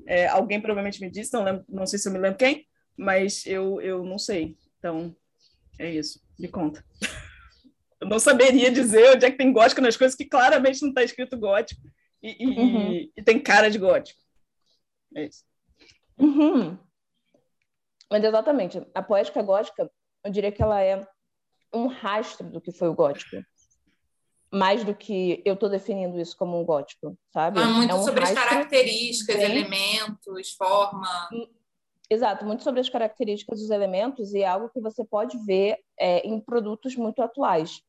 É, 0.07 0.27
alguém 0.27 0.61
provavelmente 0.61 1.01
me 1.01 1.11
disse, 1.11 1.33
não, 1.33 1.45
lembro, 1.45 1.65
não 1.69 1.87
sei 1.87 1.99
se 1.99 2.09
eu 2.09 2.13
me 2.13 2.19
lembro 2.19 2.39
quem, 2.39 2.67
mas 2.97 3.47
eu, 3.47 3.81
eu 3.81 4.05
não 4.05 4.19
sei. 4.19 4.57
Então, 4.79 5.15
é 5.79 5.91
isso. 5.91 6.21
Me 6.39 6.49
conta. 6.49 6.85
Eu 8.01 8.07
não 8.07 8.21
saberia 8.21 8.71
dizer 8.71 9.11
onde 9.11 9.27
é 9.27 9.31
que 9.33 9.37
tem 9.37 9.53
gótico 9.53 9.81
nas 9.81 9.97
coisas 9.97 10.17
que 10.17 10.25
claramente 10.25 10.81
não 10.83 10.91
está 10.91 11.03
escrito 11.03 11.37
gótico 11.37 11.81
e, 12.23 12.45
e, 12.45 12.47
uhum. 12.47 13.11
e, 13.17 13.23
tem 13.23 13.41
cara 13.41 13.71
de 13.71 13.79
gótico. 13.79 14.21
É 15.15 15.27
isso. 15.27 15.45
Uhum. 16.19 16.77
Mas 18.11 18.25
exatamente, 18.25 18.83
a 18.95 19.03
poética 19.03 19.43
gótica, 19.43 19.91
eu 20.25 20.31
diria 20.31 20.51
que 20.51 20.63
ela 20.63 20.83
é 20.83 21.07
um 21.73 21.87
rastro 21.87 22.49
do 22.49 22.61
que 22.61 22.73
foi 22.73 22.89
o 22.89 22.95
gótico. 22.95 23.37
Mais 24.51 24.83
do 24.83 24.95
que 24.95 25.43
eu 25.45 25.55
estou 25.55 25.69
definindo 25.69 26.19
isso 26.19 26.37
como 26.37 26.59
um 26.59 26.65
gótico, 26.65 27.17
sabe? 27.31 27.61
É 27.61 27.65
muito 27.65 27.91
é 27.91 27.95
um 27.95 28.03
sobre 28.03 28.25
as 28.25 28.33
características, 28.33 29.37
bem... 29.37 29.45
elementos, 29.45 30.53
forma. 30.53 31.29
Hum, 31.31 31.47
exato, 32.09 32.47
muito 32.47 32.65
sobre 32.65 32.81
as 32.81 32.89
características 32.89 33.61
dos 33.61 33.69
elementos 33.69 34.33
e 34.33 34.41
é 34.41 34.47
algo 34.47 34.71
que 34.71 34.81
você 34.81 35.05
pode 35.05 35.37
ver 35.45 35.79
é, 35.99 36.27
em 36.27 36.41
produtos 36.41 36.97
muito 36.97 37.21
atuais. 37.23 37.83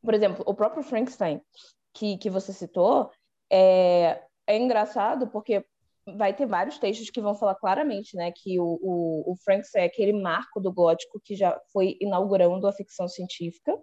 Por 0.00 0.14
exemplo, 0.14 0.44
o 0.46 0.54
próprio 0.54 0.84
Frankenstein, 0.84 1.40
que, 1.92 2.16
que 2.16 2.30
você 2.30 2.52
citou, 2.52 3.10
é, 3.52 4.22
é 4.46 4.56
engraçado 4.56 5.28
porque 5.28 5.64
vai 6.16 6.34
ter 6.34 6.46
vários 6.46 6.78
textos 6.78 7.10
que 7.10 7.20
vão 7.20 7.34
falar 7.34 7.54
claramente, 7.54 8.16
né, 8.16 8.32
que 8.34 8.58
o, 8.58 8.78
o, 8.82 9.32
o 9.32 9.36
Frankenstein 9.44 9.82
é 9.82 9.86
aquele 9.86 10.12
marco 10.12 10.60
do 10.60 10.72
gótico 10.72 11.20
que 11.22 11.36
já 11.36 11.60
foi 11.72 11.96
inaugurando 12.00 12.66
a 12.66 12.72
ficção 12.72 13.06
científica. 13.06 13.78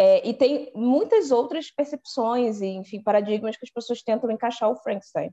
É, 0.00 0.26
e 0.26 0.32
tem 0.32 0.70
muitas 0.76 1.32
outras 1.32 1.72
percepções 1.72 2.60
e, 2.60 2.66
enfim, 2.66 3.02
paradigmas 3.02 3.56
que 3.56 3.66
as 3.66 3.70
pessoas 3.70 4.00
tentam 4.00 4.30
encaixar 4.30 4.70
o 4.70 4.76
Frankenstein, 4.76 5.30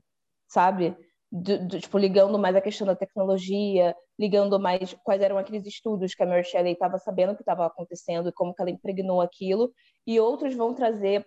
sabe? 0.48 0.96
Do, 1.30 1.66
do, 1.66 1.80
tipo, 1.80 1.96
ligando 1.96 2.36
mais 2.36 2.56
a 2.56 2.60
questão 2.60 2.86
da 2.86 2.96
tecnologia, 2.96 3.94
ligando 4.18 4.58
mais 4.58 4.92
quais 5.04 5.22
eram 5.22 5.38
aqueles 5.38 5.64
estudos 5.66 6.14
que 6.14 6.22
a 6.22 6.26
Mary 6.26 6.44
Shelley 6.44 6.72
estava 6.72 6.98
sabendo 6.98 7.36
que 7.36 7.42
estava 7.42 7.64
acontecendo 7.64 8.28
e 8.28 8.32
como 8.32 8.52
que 8.52 8.60
ela 8.60 8.70
impregnou 8.70 9.20
aquilo, 9.20 9.72
e 10.04 10.18
outros 10.18 10.54
vão 10.54 10.74
trazer 10.74 11.24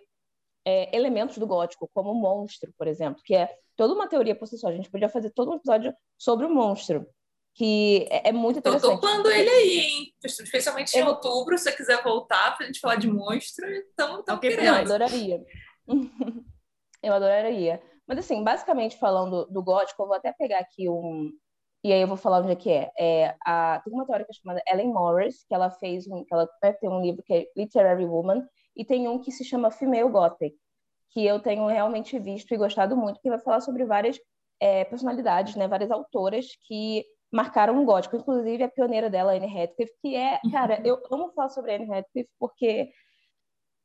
é, 0.64 0.94
elementos 0.94 1.38
do 1.38 1.46
gótico, 1.46 1.90
como 1.92 2.10
o 2.12 2.20
monstro, 2.20 2.72
por 2.76 2.86
exemplo, 2.86 3.22
que 3.24 3.34
é 3.34 3.48
toda 3.76 3.94
uma 3.94 4.08
teoria 4.08 4.34
por 4.34 4.46
si 4.46 4.58
só. 4.58 4.68
A 4.68 4.72
gente 4.72 4.90
podia 4.90 5.08
fazer 5.08 5.30
todo 5.30 5.50
um 5.50 5.56
episódio 5.56 5.94
sobre 6.18 6.46
o 6.46 6.50
monstro, 6.50 7.06
que 7.54 8.06
é, 8.10 8.28
é 8.28 8.32
muito 8.32 8.58
interessante. 8.58 9.00
Tô 9.00 9.00
topando 9.00 9.30
ele 9.30 9.48
aí, 9.48 9.78
hein? 9.78 10.14
Especialmente 10.22 10.96
em 10.96 11.02
outubro, 11.02 11.56
se 11.56 11.64
você 11.64 11.72
quiser 11.72 12.02
voltar 12.02 12.56
para 12.56 12.64
a 12.64 12.66
gente 12.66 12.80
falar 12.80 12.96
de 12.96 13.08
monstro, 13.08 13.66
estamos 13.70 14.24
querendo. 14.40 14.64
Eu 14.64 14.74
adoraria. 14.74 15.44
eu 17.02 17.12
adoraria. 17.12 17.82
Mas, 18.06 18.18
assim, 18.18 18.42
basicamente 18.42 18.98
falando 18.98 19.46
do 19.46 19.62
gótico, 19.62 20.02
eu 20.02 20.06
vou 20.06 20.16
até 20.16 20.32
pegar 20.32 20.58
aqui 20.58 20.88
um... 20.88 21.30
E 21.82 21.92
aí 21.92 22.02
eu 22.02 22.08
vou 22.08 22.16
falar 22.16 22.40
onde 22.40 22.52
é 22.52 22.56
que 22.56 22.70
é. 22.70 22.90
é 22.98 23.36
a... 23.46 23.80
Tem 23.82 23.92
uma 23.92 24.04
teórica 24.04 24.32
chamada 24.32 24.62
Ellen 24.68 24.92
Morris, 24.92 25.44
que 25.48 25.54
ela 25.54 25.70
fez 25.70 26.06
um... 26.08 26.24
Que 26.24 26.34
ela 26.34 26.48
tem 26.80 26.90
um 26.90 27.00
livro 27.00 27.22
que 27.22 27.32
é 27.32 27.46
Literary 27.56 28.04
Woman, 28.04 28.44
e 28.76 28.84
tem 28.84 29.08
um 29.08 29.18
que 29.18 29.30
se 29.30 29.44
chama 29.44 29.70
Female 29.70 30.08
Gothic, 30.08 30.56
que 31.10 31.24
eu 31.24 31.40
tenho 31.40 31.66
realmente 31.66 32.18
visto 32.18 32.52
e 32.52 32.58
gostado 32.58 32.96
muito, 32.96 33.20
que 33.20 33.28
vai 33.28 33.38
falar 33.38 33.60
sobre 33.60 33.84
várias 33.84 34.18
é, 34.60 34.84
personalidades, 34.84 35.56
né, 35.56 35.66
várias 35.66 35.90
autoras 35.90 36.46
que 36.66 37.04
marcaram 37.32 37.80
o 37.80 37.84
gótico, 37.84 38.16
inclusive 38.16 38.62
a 38.62 38.68
pioneira 38.68 39.08
dela, 39.08 39.34
Anne 39.34 39.46
Radcliffe, 39.46 39.94
que 40.02 40.16
é, 40.16 40.40
cara, 40.50 40.80
eu 40.84 41.00
amo 41.10 41.32
falar 41.32 41.48
sobre 41.48 41.74
Anne 41.74 41.86
Radcliffe 41.86 42.30
porque 42.38 42.90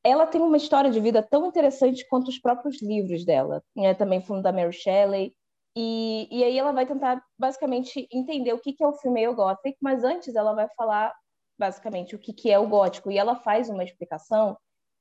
ela 0.04 0.28
tem 0.28 0.42
uma 0.42 0.58
história 0.58 0.92
de 0.92 1.00
vida 1.00 1.24
tão 1.24 1.48
interessante 1.48 2.08
quanto 2.08 2.28
os 2.28 2.40
próprios 2.40 2.82
livros 2.82 3.26
dela, 3.26 3.64
né? 3.76 3.94
também 3.94 4.22
falando 4.22 4.44
da 4.44 4.52
Mary 4.52 4.74
Shelley, 4.74 5.34
e, 5.76 6.28
e 6.32 6.44
aí 6.44 6.58
ela 6.58 6.72
vai 6.72 6.86
tentar 6.86 7.22
basicamente 7.38 8.08
entender 8.12 8.54
o 8.54 8.60
que, 8.60 8.72
que 8.72 8.84
é 8.84 8.88
o 8.88 8.94
female 8.94 9.34
gothic, 9.34 9.76
mas 9.82 10.04
antes 10.04 10.36
ela 10.36 10.54
vai 10.54 10.68
falar 10.78 11.14
basicamente 11.58 12.16
o 12.16 12.20
que, 12.20 12.34
que 12.34 12.52
é 12.52 12.60
o 12.60 12.68
gótico, 12.68 13.12
e 13.12 13.18
ela 13.18 13.36
faz 13.36 13.70
uma 13.70 13.84
explicação 13.84 14.58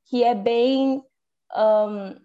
que 0.07 0.23
é 0.25 0.35
bem. 0.35 1.03
Um, 1.57 2.25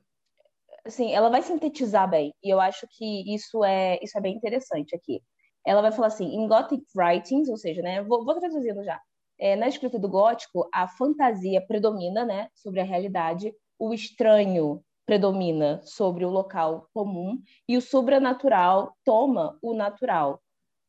assim, 0.86 1.12
ela 1.13 1.29
vai 1.29 1.41
sintetizar 1.41 2.09
bem, 2.09 2.33
e 2.43 2.50
eu 2.50 2.59
acho 2.59 2.88
que 2.89 3.33
isso 3.33 3.63
é, 3.63 4.00
isso 4.01 4.17
é 4.17 4.21
bem 4.21 4.36
interessante 4.36 4.95
aqui. 4.95 5.21
Ela 5.65 5.81
vai 5.81 5.91
falar 5.91 6.07
assim: 6.07 6.25
em 6.36 6.48
Gothic 6.48 6.83
writings, 6.95 7.50
ou 7.50 7.57
seja, 7.57 7.81
né, 7.81 8.03
vou, 8.03 8.25
vou 8.25 8.39
traduzindo 8.39 8.83
já. 8.83 9.00
É, 9.38 9.55
na 9.55 9.67
escrita 9.67 9.98
do 9.98 10.09
gótico, 10.09 10.67
a 10.74 10.88
fantasia 10.88 11.65
predomina 11.65 12.25
né, 12.25 12.50
sobre 12.53 12.81
a 12.81 12.83
realidade, 12.83 13.53
o 13.77 13.93
estranho 13.93 14.83
predomina 15.05 15.81
sobre 15.83 16.25
o 16.25 16.29
local 16.29 16.88
comum 16.93 17.41
e 17.67 17.77
o 17.77 17.81
sobrenatural 17.81 18.93
toma 19.03 19.57
o 19.62 19.74
natural, 19.74 20.41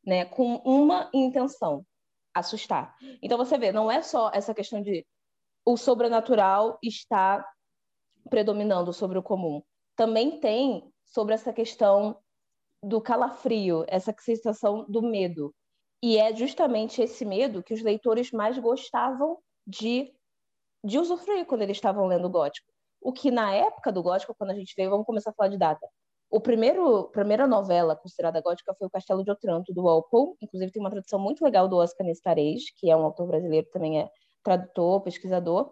né, 0.05 0.25
com 0.25 0.57
uma 0.57 1.09
intenção, 1.13 1.85
assustar. 2.33 2.95
Então 3.21 3.37
você 3.37 3.57
vê, 3.57 3.71
não 3.71 3.89
é 3.89 4.01
só 4.01 4.29
essa 4.33 4.53
questão 4.53 4.81
de 4.81 5.05
o 5.65 5.77
sobrenatural 5.77 6.77
está 6.81 7.45
predominando 8.29 8.93
sobre 8.93 9.17
o 9.17 9.23
comum. 9.23 9.61
Também 9.95 10.39
tem 10.39 10.91
sobre 11.05 11.33
essa 11.33 11.51
questão 11.51 12.17
do 12.83 12.99
calafrio, 12.99 13.85
essa 13.87 14.13
sensação 14.19 14.85
do 14.89 15.01
medo. 15.01 15.53
E 16.01 16.17
é 16.17 16.35
justamente 16.35 17.01
esse 17.01 17.23
medo 17.23 17.61
que 17.61 17.73
os 17.73 17.81
leitores 17.81 18.31
mais 18.31 18.57
gostavam 18.57 19.37
de, 19.67 20.11
de 20.83 20.97
usufruir 20.97 21.45
quando 21.45 21.61
eles 21.61 21.77
estavam 21.77 22.07
lendo 22.07 22.25
o 22.25 22.29
gótico. 22.29 22.71
O 22.99 23.13
que 23.13 23.29
na 23.29 23.53
época 23.53 23.91
do 23.91 24.01
gótico, 24.01 24.35
quando 24.35 24.51
a 24.51 24.55
gente 24.55 24.73
veio, 24.75 24.89
vamos 24.89 25.05
começar 25.05 25.29
a 25.29 25.33
falar 25.33 25.49
de 25.49 25.57
data. 25.57 25.87
O 26.29 26.39
primeiro 26.39 27.09
primeira 27.09 27.45
novela 27.45 27.95
considerada 27.95 28.41
gótica 28.41 28.73
foi 28.73 28.87
o 28.87 28.89
Castelo 28.89 29.23
de 29.23 29.29
Otranto 29.29 29.73
do 29.73 29.83
Walpole, 29.83 30.35
inclusive 30.41 30.71
tem 30.71 30.81
uma 30.81 30.89
tradução 30.89 31.19
muito 31.19 31.43
legal 31.43 31.67
do 31.67 31.75
Oscar 31.75 32.07
Nestares, 32.07 32.71
que 32.77 32.89
é 32.89 32.95
um 32.95 33.03
autor 33.03 33.27
brasileiro 33.27 33.67
também 33.71 33.99
é 33.99 34.09
tradutor, 34.43 35.01
pesquisador. 35.01 35.71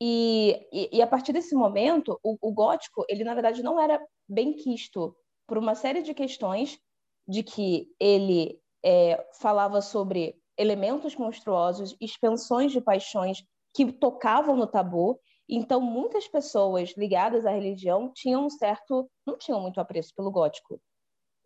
E, 0.00 0.68
e, 0.72 0.98
e 0.98 1.02
a 1.02 1.06
partir 1.06 1.32
desse 1.32 1.54
momento, 1.54 2.18
o, 2.22 2.36
o, 2.40 2.52
gótico, 2.52 3.04
ele 3.08 3.24
na 3.24 3.34
verdade 3.34 3.62
não 3.62 3.80
era 3.80 4.00
bem 4.28 4.52
quisto 4.52 5.16
por 5.46 5.56
uma 5.56 5.74
série 5.74 6.02
de 6.02 6.12
questões 6.12 6.78
de 7.26 7.42
que 7.42 7.88
ele 7.98 8.60
é, 8.84 9.24
falava 9.40 9.80
sobre 9.80 10.36
elementos 10.56 11.16
monstruosos, 11.16 11.96
expansões 12.00 12.72
de 12.72 12.80
paixões 12.80 13.42
que 13.74 13.90
tocavam 13.92 14.56
no 14.56 14.66
tabu. 14.66 15.20
Então, 15.48 15.80
muitas 15.80 16.26
pessoas 16.28 16.94
ligadas 16.96 17.46
à 17.46 17.50
religião 17.50 18.10
tinham 18.12 18.46
um 18.46 18.50
certo, 18.50 19.08
não 19.26 19.38
tinham 19.38 19.60
muito 19.60 19.80
apreço 19.80 20.12
pelo 20.14 20.30
gótico. 20.30 20.80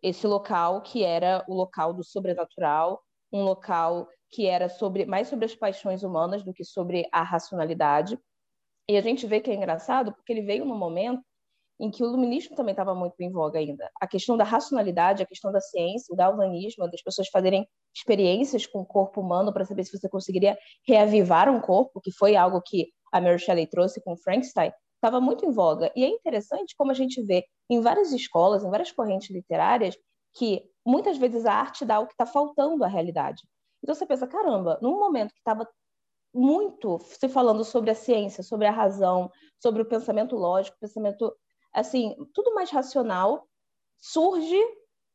Esse 0.01 0.25
local 0.25 0.81
que 0.81 1.03
era 1.03 1.45
o 1.47 1.53
local 1.53 1.93
do 1.93 2.03
sobrenatural, 2.03 3.01
um 3.31 3.43
local 3.43 4.07
que 4.31 4.47
era 4.47 4.69
sobre 4.69 5.05
mais 5.05 5.27
sobre 5.27 5.45
as 5.45 5.55
paixões 5.55 6.03
humanas 6.03 6.43
do 6.43 6.53
que 6.53 6.63
sobre 6.63 7.07
a 7.11 7.21
racionalidade. 7.21 8.17
E 8.89 8.97
a 8.97 9.01
gente 9.01 9.27
vê 9.27 9.39
que 9.39 9.51
é 9.51 9.55
engraçado 9.55 10.13
porque 10.13 10.31
ele 10.31 10.41
veio 10.41 10.65
num 10.65 10.77
momento 10.77 11.21
em 11.79 11.89
que 11.89 12.03
o 12.03 12.07
iluminismo 12.07 12.55
também 12.55 12.73
estava 12.73 12.93
muito 12.93 13.19
em 13.19 13.31
voga 13.31 13.57
ainda. 13.57 13.89
A 13.99 14.07
questão 14.07 14.37
da 14.37 14.43
racionalidade, 14.43 15.23
a 15.23 15.25
questão 15.25 15.51
da 15.51 15.59
ciência, 15.59 16.13
o 16.13 16.15
galvanismo, 16.15 16.89
das 16.89 17.01
pessoas 17.01 17.27
fazerem 17.29 17.67
experiências 17.93 18.67
com 18.67 18.81
o 18.81 18.85
corpo 18.85 19.19
humano 19.19 19.51
para 19.51 19.65
saber 19.65 19.83
se 19.83 19.97
você 19.97 20.07
conseguiria 20.07 20.55
reavivar 20.87 21.49
um 21.49 21.59
corpo, 21.59 21.99
que 21.99 22.11
foi 22.11 22.35
algo 22.35 22.61
que 22.61 22.87
a 23.11 23.19
Mary 23.19 23.39
Shelley 23.39 23.65
trouxe 23.65 23.99
com 24.01 24.15
Frankenstein, 24.15 24.71
estava 24.95 25.19
muito 25.19 25.43
em 25.43 25.51
voga. 25.51 25.91
E 25.95 26.03
é 26.03 26.07
interessante 26.07 26.75
como 26.77 26.91
a 26.91 26.93
gente 26.93 27.21
vê 27.23 27.43
em 27.67 27.81
várias 27.81 28.11
escolas, 28.11 28.63
em 28.63 28.69
várias 28.69 28.91
correntes 28.91 29.31
literárias, 29.31 29.97
que 30.35 30.63
muitas 30.85 31.17
vezes 31.17 31.45
a 31.45 31.53
arte 31.53 31.83
dá 31.83 31.99
o 31.99 32.05
que 32.05 32.13
está 32.13 32.27
faltando 32.27 32.83
à 32.83 32.87
realidade. 32.87 33.41
Então 33.81 33.95
você 33.95 34.05
pensa, 34.05 34.27
caramba, 34.27 34.77
num 34.81 34.99
momento 34.99 35.33
que 35.33 35.39
estava 35.39 35.67
muito 36.33 36.99
se 36.99 37.27
falando 37.27 37.63
sobre 37.63 37.91
a 37.91 37.95
ciência, 37.95 38.43
sobre 38.43 38.67
a 38.67 38.71
razão, 38.71 39.29
sobre 39.61 39.81
o 39.81 39.85
pensamento 39.85 40.35
lógico, 40.35 40.77
pensamento 40.79 41.35
assim, 41.73 42.15
tudo 42.33 42.53
mais 42.53 42.69
racional, 42.69 43.47
surge 43.97 44.59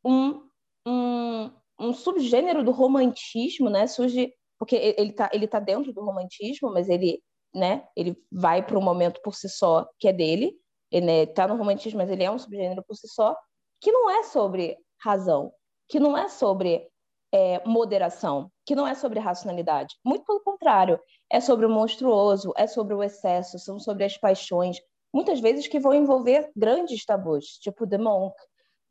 um, 0.04 0.48
um, 0.86 1.50
um 1.78 1.92
subgênero 1.92 2.64
do 2.64 2.70
romantismo, 2.70 3.70
né? 3.70 3.86
Surge 3.86 4.32
porque 4.58 4.76
ele 4.76 5.10
está 5.10 5.30
ele 5.32 5.46
tá 5.46 5.60
dentro 5.60 5.92
do 5.92 6.02
romantismo, 6.02 6.72
mas 6.72 6.88
ele, 6.88 7.22
né? 7.54 7.86
Ele 7.96 8.16
vai 8.30 8.64
para 8.64 8.78
um 8.78 8.82
momento 8.82 9.20
por 9.22 9.34
si 9.34 9.48
só 9.48 9.86
que 9.98 10.08
é 10.08 10.12
dele. 10.12 10.54
Ele 10.90 11.10
está 11.22 11.46
né, 11.46 11.52
no 11.52 11.58
romantismo, 11.58 11.98
mas 11.98 12.10
ele 12.10 12.22
é 12.22 12.30
um 12.30 12.38
subgênero 12.38 12.82
por 12.86 12.94
si 12.94 13.08
só, 13.08 13.36
que 13.80 13.90
não 13.90 14.08
é 14.08 14.22
sobre 14.22 14.76
razão, 15.02 15.52
que 15.88 15.98
não 15.98 16.16
é 16.16 16.28
sobre 16.28 16.88
é, 17.32 17.62
moderação, 17.66 18.50
que 18.64 18.74
não 18.74 18.86
é 18.86 18.94
sobre 18.94 19.20
racionalidade. 19.20 19.94
Muito 20.04 20.24
pelo 20.24 20.40
contrário, 20.40 21.00
é 21.30 21.40
sobre 21.40 21.66
o 21.66 21.70
monstruoso, 21.70 22.52
é 22.56 22.66
sobre 22.66 22.94
o 22.94 23.02
excesso, 23.02 23.58
são 23.58 23.78
sobre 23.78 24.04
as 24.04 24.16
paixões, 24.16 24.78
muitas 25.12 25.40
vezes 25.40 25.66
que 25.66 25.80
vão 25.80 25.94
envolver 25.94 26.50
grandes 26.54 27.04
tabus, 27.04 27.58
tipo 27.58 27.86
The 27.86 27.98
Monk, 27.98 28.34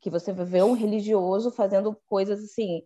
que 0.00 0.10
você 0.10 0.32
vê 0.32 0.62
um 0.62 0.72
religioso 0.72 1.50
fazendo 1.50 1.96
coisas 2.06 2.42
assim 2.42 2.82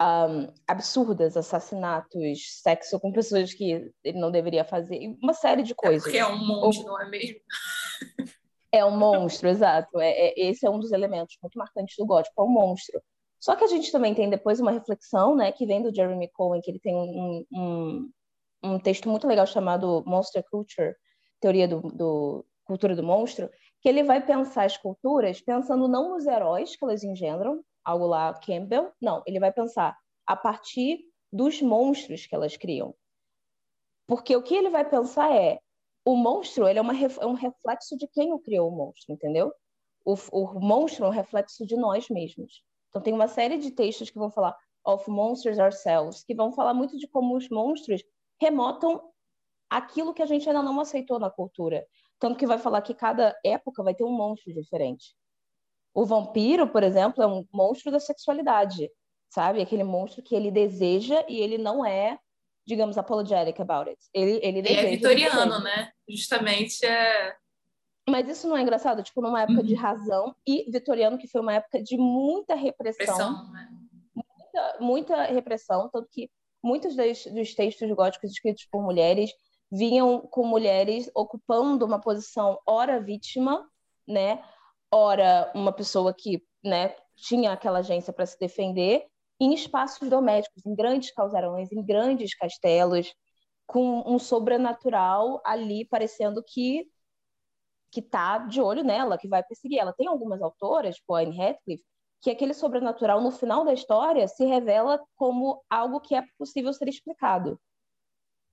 um, 0.00 0.52
absurdas, 0.66 1.36
assassinatos, 1.36 2.60
sexo 2.62 3.00
com 3.00 3.12
pessoas 3.12 3.52
que 3.52 3.92
ele 4.04 4.18
não 4.18 4.30
deveria 4.30 4.64
fazer, 4.64 5.16
uma 5.22 5.34
série 5.34 5.62
de 5.62 5.74
coisas. 5.74 6.02
É 6.02 6.04
porque 6.04 6.18
é 6.18 6.26
um 6.26 6.46
monstro, 6.46 6.84
Ou... 6.84 6.98
não 6.98 7.02
é 7.02 7.10
mesmo? 7.10 7.40
É 8.70 8.84
um 8.84 8.96
monstro, 8.96 9.48
exato. 9.50 10.00
É, 10.00 10.10
é, 10.10 10.48
esse 10.48 10.66
é 10.66 10.70
um 10.70 10.78
dos 10.78 10.92
elementos 10.92 11.36
muito 11.42 11.58
marcantes 11.58 11.96
do 11.98 12.06
gótico, 12.06 12.40
é 12.40 12.44
um 12.44 12.48
monstro. 12.48 13.02
Só 13.40 13.54
que 13.54 13.64
a 13.64 13.68
gente 13.68 13.92
também 13.92 14.14
tem 14.14 14.28
depois 14.28 14.60
uma 14.60 14.70
reflexão, 14.70 15.36
né, 15.36 15.52
que 15.52 15.66
vem 15.66 15.82
do 15.82 15.94
Jeremy 15.94 16.28
Cohen, 16.28 16.60
que 16.60 16.70
ele 16.70 16.80
tem 16.80 16.94
um, 16.94 17.44
um, 17.52 18.10
um 18.62 18.78
texto 18.78 19.08
muito 19.08 19.26
legal 19.26 19.46
chamado 19.46 20.02
Monster 20.06 20.44
Culture, 20.50 20.94
teoria 21.40 21.68
do, 21.68 21.80
do 21.80 22.44
cultura 22.64 22.94
do 22.94 23.02
monstro, 23.02 23.48
que 23.80 23.88
ele 23.88 24.02
vai 24.02 24.24
pensar 24.24 24.64
as 24.64 24.76
culturas 24.76 25.40
pensando 25.40 25.88
não 25.88 26.10
nos 26.10 26.26
heróis 26.26 26.76
que 26.76 26.84
elas 26.84 27.02
engendram, 27.02 27.64
algo 27.84 28.06
lá 28.06 28.34
Campbell, 28.34 28.92
não, 29.00 29.22
ele 29.26 29.40
vai 29.40 29.52
pensar 29.52 29.96
a 30.26 30.36
partir 30.36 31.00
dos 31.32 31.62
monstros 31.62 32.26
que 32.26 32.34
elas 32.34 32.56
criam. 32.56 32.94
Porque 34.06 34.34
o 34.36 34.42
que 34.42 34.54
ele 34.54 34.70
vai 34.70 34.88
pensar 34.88 35.34
é 35.34 35.60
o 36.04 36.16
monstro 36.16 36.66
ele 36.66 36.78
é, 36.78 36.82
uma, 36.82 36.94
é 36.94 37.26
um 37.26 37.34
reflexo 37.34 37.96
de 37.96 38.06
quem 38.08 38.32
o 38.32 38.38
criou 38.38 38.68
o 38.68 38.74
monstro, 38.74 39.12
entendeu? 39.12 39.52
O, 40.04 40.14
o 40.32 40.60
monstro 40.60 41.04
é 41.04 41.08
um 41.08 41.12
reflexo 41.12 41.66
de 41.66 41.76
nós 41.76 42.08
mesmos. 42.08 42.62
Então, 42.88 43.02
tem 43.02 43.12
uma 43.12 43.28
série 43.28 43.58
de 43.58 43.70
textos 43.70 44.10
que 44.10 44.18
vão 44.18 44.30
falar 44.30 44.56
of 44.84 45.08
monsters 45.10 45.58
ourselves, 45.58 46.24
que 46.24 46.34
vão 46.34 46.52
falar 46.52 46.72
muito 46.72 46.96
de 46.98 47.06
como 47.06 47.36
os 47.36 47.48
monstros 47.48 48.02
remotam 48.40 49.02
aquilo 49.68 50.14
que 50.14 50.22
a 50.22 50.26
gente 50.26 50.48
ainda 50.48 50.62
não 50.62 50.80
aceitou 50.80 51.18
na 51.18 51.30
cultura. 51.30 51.86
Tanto 52.18 52.38
que 52.38 52.46
vai 52.46 52.58
falar 52.58 52.80
que 52.82 52.94
cada 52.94 53.38
época 53.44 53.82
vai 53.82 53.94
ter 53.94 54.04
um 54.04 54.10
monstro 54.10 54.52
diferente. 54.52 55.14
O 55.94 56.04
vampiro, 56.04 56.66
por 56.68 56.82
exemplo, 56.82 57.22
é 57.22 57.26
um 57.26 57.46
monstro 57.52 57.92
da 57.92 58.00
sexualidade, 58.00 58.90
sabe? 59.28 59.60
Aquele 59.60 59.84
monstro 59.84 60.22
que 60.22 60.34
ele 60.34 60.50
deseja 60.50 61.24
e 61.28 61.38
ele 61.40 61.58
não 61.58 61.84
é, 61.84 62.18
digamos, 62.66 62.96
apologetic 62.96 63.60
about 63.60 63.90
it. 63.90 64.00
Ele, 64.14 64.40
ele 64.42 64.62
deseja. 64.62 64.82
É 64.82 64.90
vitoriano, 64.90 65.60
né? 65.62 65.90
Justamente 66.08 66.84
é 66.86 67.36
mas 68.08 68.28
isso 68.28 68.48
não 68.48 68.56
é 68.56 68.62
engraçado? 68.62 69.02
Tipo, 69.02 69.20
numa 69.20 69.42
época 69.42 69.60
uhum. 69.60 69.66
de 69.66 69.74
razão 69.74 70.34
e 70.46 70.70
vitoriano, 70.70 71.18
que 71.18 71.28
foi 71.28 71.40
uma 71.40 71.54
época 71.54 71.82
de 71.82 71.96
muita 71.96 72.54
repressão. 72.54 73.06
repressão 73.06 73.52
né? 73.52 73.68
muita, 74.14 74.76
muita, 74.80 75.22
repressão, 75.24 75.88
tanto 75.90 76.08
que 76.10 76.30
muitos 76.62 76.96
dos, 76.96 77.26
dos 77.26 77.54
textos 77.54 77.90
góticos 77.92 78.30
escritos 78.30 78.66
por 78.70 78.82
mulheres 78.82 79.30
vinham 79.70 80.20
com 80.20 80.46
mulheres 80.46 81.10
ocupando 81.14 81.84
uma 81.84 82.00
posição 82.00 82.58
ora 82.66 83.00
vítima, 83.00 83.68
né? 84.06 84.42
Ora 84.90 85.50
uma 85.54 85.72
pessoa 85.72 86.14
que, 86.14 86.42
né, 86.64 86.94
tinha 87.14 87.52
aquela 87.52 87.80
agência 87.80 88.12
para 88.12 88.24
se 88.24 88.38
defender 88.38 89.06
em 89.40 89.52
espaços 89.52 90.08
domésticos, 90.08 90.64
em 90.64 90.74
grandes 90.74 91.12
calçarões, 91.12 91.70
em 91.70 91.84
grandes 91.84 92.34
castelos, 92.34 93.14
com 93.66 94.02
um 94.06 94.18
sobrenatural 94.18 95.40
ali 95.44 95.84
parecendo 95.84 96.42
que 96.42 96.88
que 97.90 98.02
tá 98.02 98.38
de 98.38 98.60
olho 98.60 98.84
nela, 98.84 99.18
que 99.18 99.28
vai 99.28 99.42
perseguir 99.42 99.78
ela. 99.78 99.92
Tem 99.92 100.06
algumas 100.06 100.40
autoras, 100.42 100.96
tipo 100.96 101.14
a 101.14 101.20
Anne 101.20 101.36
Radcliffe, 101.36 101.84
que 102.20 102.30
aquele 102.30 102.52
sobrenatural 102.52 103.20
no 103.20 103.30
final 103.30 103.64
da 103.64 103.72
história 103.72 104.26
se 104.26 104.44
revela 104.44 105.00
como 105.16 105.62
algo 105.70 106.00
que 106.00 106.14
é 106.14 106.22
possível 106.36 106.72
ser 106.72 106.88
explicado. 106.88 107.60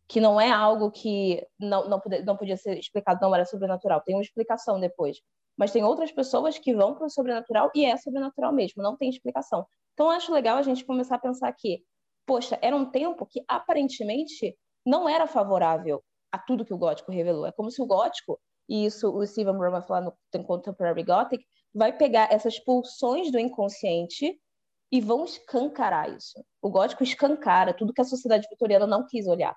Que 0.08 0.22
não 0.22 0.40
é 0.40 0.52
algo 0.52 0.92
que 0.92 1.46
não, 1.60 1.90
não, 1.90 2.00
podia, 2.00 2.24
não 2.24 2.38
podia 2.38 2.58
ser 2.58 2.78
explicado, 2.78 3.20
não 3.22 3.34
era 3.34 3.46
sobrenatural. 3.46 4.02
Tem 4.02 4.16
uma 4.16 4.22
explicação 4.22 4.80
depois. 4.80 5.18
Mas 5.58 5.72
tem 5.72 5.84
outras 5.84 6.12
pessoas 6.12 6.60
que 6.60 6.76
vão 6.76 6.94
para 6.94 7.08
o 7.08 7.10
sobrenatural 7.10 7.72
e 7.74 7.86
é 7.86 7.98
sobrenatural 7.98 8.52
mesmo, 8.52 8.84
não 8.84 8.96
tem 8.96 9.10
explicação. 9.10 9.66
Então, 9.94 10.10
acho 10.10 10.34
legal 10.34 10.58
a 10.58 10.62
gente 10.62 10.86
começar 10.86 11.16
a 11.16 11.20
pensar 11.20 11.52
que, 11.54 11.82
poxa, 12.26 12.60
era 12.62 12.76
um 12.76 12.86
tempo 12.86 13.26
que 13.26 13.42
aparentemente 13.48 14.56
não 14.86 15.08
era 15.08 15.26
favorável 15.26 16.04
a 16.32 16.38
tudo 16.38 16.66
que 16.66 16.74
o 16.74 16.78
gótico 16.78 17.12
revelou. 17.12 17.46
É 17.46 17.52
como 17.52 17.72
se 17.72 17.82
o 17.82 17.86
gótico 17.86 18.40
e 18.68 18.86
isso 18.86 19.10
o 19.10 19.26
Steven 19.26 19.58
Brown 19.58 19.72
vai 19.72 19.82
falar 19.82 20.02
no 20.02 20.44
Contemporary 20.44 21.04
Gothic, 21.04 21.46
vai 21.74 21.96
pegar 21.96 22.32
essas 22.32 22.60
pulsões 22.60 23.32
do 23.32 23.40
inconsciente 23.40 24.40
e 24.92 25.02
vão 25.02 25.26
escancarar 25.26 26.10
isso. 26.16 26.44
O 26.62 26.70
gótico 26.70 27.04
escancara 27.04 27.74
tudo 27.74 27.94
que 27.94 28.02
a 28.02 28.06
sociedade 28.06 28.48
vitoriana 28.50 28.88
não 28.88 29.06
quis 29.06 29.28
olhar. 29.28 29.56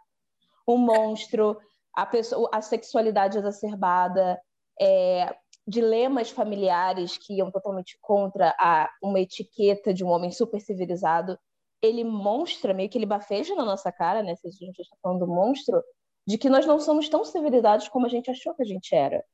O 0.66 0.76
monstro, 0.76 1.58
a, 1.94 2.04
pessoa, 2.04 2.48
a 2.52 2.60
sexualidade 2.60 3.38
exacerbada, 3.38 4.38
é, 4.80 5.34
dilemas 5.66 6.30
familiares 6.30 7.18
que 7.18 7.34
iam 7.34 7.50
totalmente 7.50 7.98
contra 8.00 8.54
a, 8.58 8.90
uma 9.02 9.20
etiqueta 9.20 9.92
de 9.92 10.04
um 10.04 10.08
homem 10.08 10.30
super 10.30 10.60
civilizado. 10.60 11.38
Ele 11.80 12.02
mostra, 12.02 12.74
meio 12.74 12.88
que 12.88 12.98
ele 12.98 13.06
bafeja 13.06 13.54
na 13.54 13.64
nossa 13.64 13.92
cara, 13.92 14.22
né? 14.22 14.34
Se 14.34 14.48
a 14.48 14.50
gente 14.50 14.80
está 14.80 14.96
falando 15.02 15.20
do 15.20 15.28
monstro, 15.28 15.80
de 16.28 16.36
que 16.36 16.50
nós 16.50 16.66
não 16.66 16.78
somos 16.78 17.08
tão 17.08 17.24
civilizados 17.24 17.88
como 17.88 18.04
a 18.04 18.08
gente 18.10 18.30
achou 18.30 18.54
que 18.54 18.62
a 18.62 18.66
gente 18.66 18.94
era. 18.94 19.24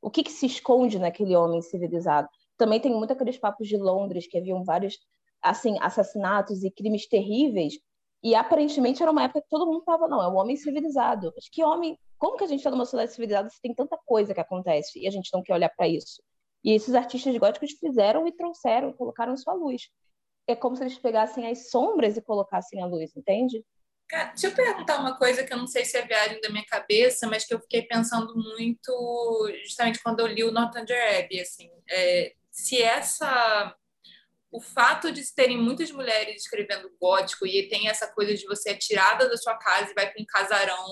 O 0.00 0.08
que, 0.08 0.22
que 0.22 0.30
se 0.30 0.46
esconde 0.46 1.00
naquele 1.00 1.34
homem 1.34 1.60
civilizado? 1.60 2.28
Também 2.56 2.78
tem 2.78 2.92
muito 2.92 3.12
aqueles 3.12 3.36
papos 3.36 3.66
de 3.66 3.76
Londres 3.76 4.28
que 4.28 4.38
haviam 4.38 4.62
vários 4.62 4.96
assim 5.42 5.76
assassinatos 5.80 6.62
e 6.62 6.70
crimes 6.70 7.08
terríveis 7.08 7.74
e 8.22 8.36
aparentemente 8.36 9.02
era 9.02 9.10
uma 9.10 9.24
época 9.24 9.42
que 9.42 9.48
todo 9.48 9.66
mundo 9.66 9.80
estava 9.80 10.06
não 10.06 10.22
é 10.22 10.28
um 10.28 10.36
homem 10.36 10.54
civilizado. 10.54 11.32
Mas 11.34 11.48
que 11.48 11.64
homem? 11.64 11.98
Como 12.16 12.36
que 12.36 12.44
a 12.44 12.46
gente 12.46 12.60
está 12.60 12.70
numa 12.70 12.84
sociedade 12.84 13.12
civilizada 13.12 13.50
se 13.50 13.60
tem 13.60 13.74
tanta 13.74 13.98
coisa 14.06 14.32
que 14.32 14.40
acontece 14.40 15.00
e 15.00 15.08
a 15.08 15.10
gente 15.10 15.30
não 15.34 15.42
quer 15.42 15.54
olhar 15.54 15.70
para 15.76 15.88
isso? 15.88 16.22
E 16.62 16.70
esses 16.70 16.94
artistas 16.94 17.36
góticos 17.36 17.72
fizeram 17.72 18.28
e 18.28 18.32
trouxeram, 18.32 18.92
colocaram 18.92 19.36
sua 19.36 19.54
luz. 19.54 19.88
É 20.46 20.54
como 20.54 20.76
se 20.76 20.84
eles 20.84 20.96
pegassem 20.96 21.48
as 21.48 21.68
sombras 21.68 22.16
e 22.16 22.22
colocassem 22.22 22.80
a 22.80 22.86
luz, 22.86 23.14
entende? 23.16 23.64
Cara, 24.08 24.30
deixa 24.30 24.48
eu 24.48 24.54
perguntar 24.54 24.98
uma 25.00 25.16
coisa 25.16 25.44
que 25.44 25.52
eu 25.52 25.56
não 25.56 25.66
sei 25.66 25.84
se 25.84 25.96
é 25.96 26.06
viagem 26.06 26.40
da 26.40 26.50
minha 26.50 26.64
cabeça, 26.66 27.26
mas 27.26 27.44
que 27.44 27.54
eu 27.54 27.60
fiquei 27.60 27.82
pensando 27.82 28.34
muito 28.34 29.50
justamente 29.64 30.00
quando 30.02 30.20
eu 30.20 30.26
li 30.26 30.44
o 30.44 30.52
Northanger 30.52 31.18
Abbey, 31.18 31.40
assim, 31.40 31.70
é, 31.88 32.34
se 32.50 32.80
essa 32.82 33.74
o 34.52 34.60
fato 34.60 35.10
de 35.10 35.20
terem 35.34 35.58
muitas 35.58 35.90
mulheres 35.90 36.42
escrevendo 36.42 36.88
gótico 37.00 37.44
e 37.44 37.68
tem 37.68 37.88
essa 37.88 38.06
coisa 38.06 38.34
de 38.34 38.46
você 38.46 38.70
é 38.70 38.76
tirada 38.76 39.28
da 39.28 39.36
sua 39.36 39.56
casa 39.56 39.90
e 39.90 39.94
vai 39.94 40.08
para 40.08 40.22
um 40.22 40.24
casarão 40.24 40.86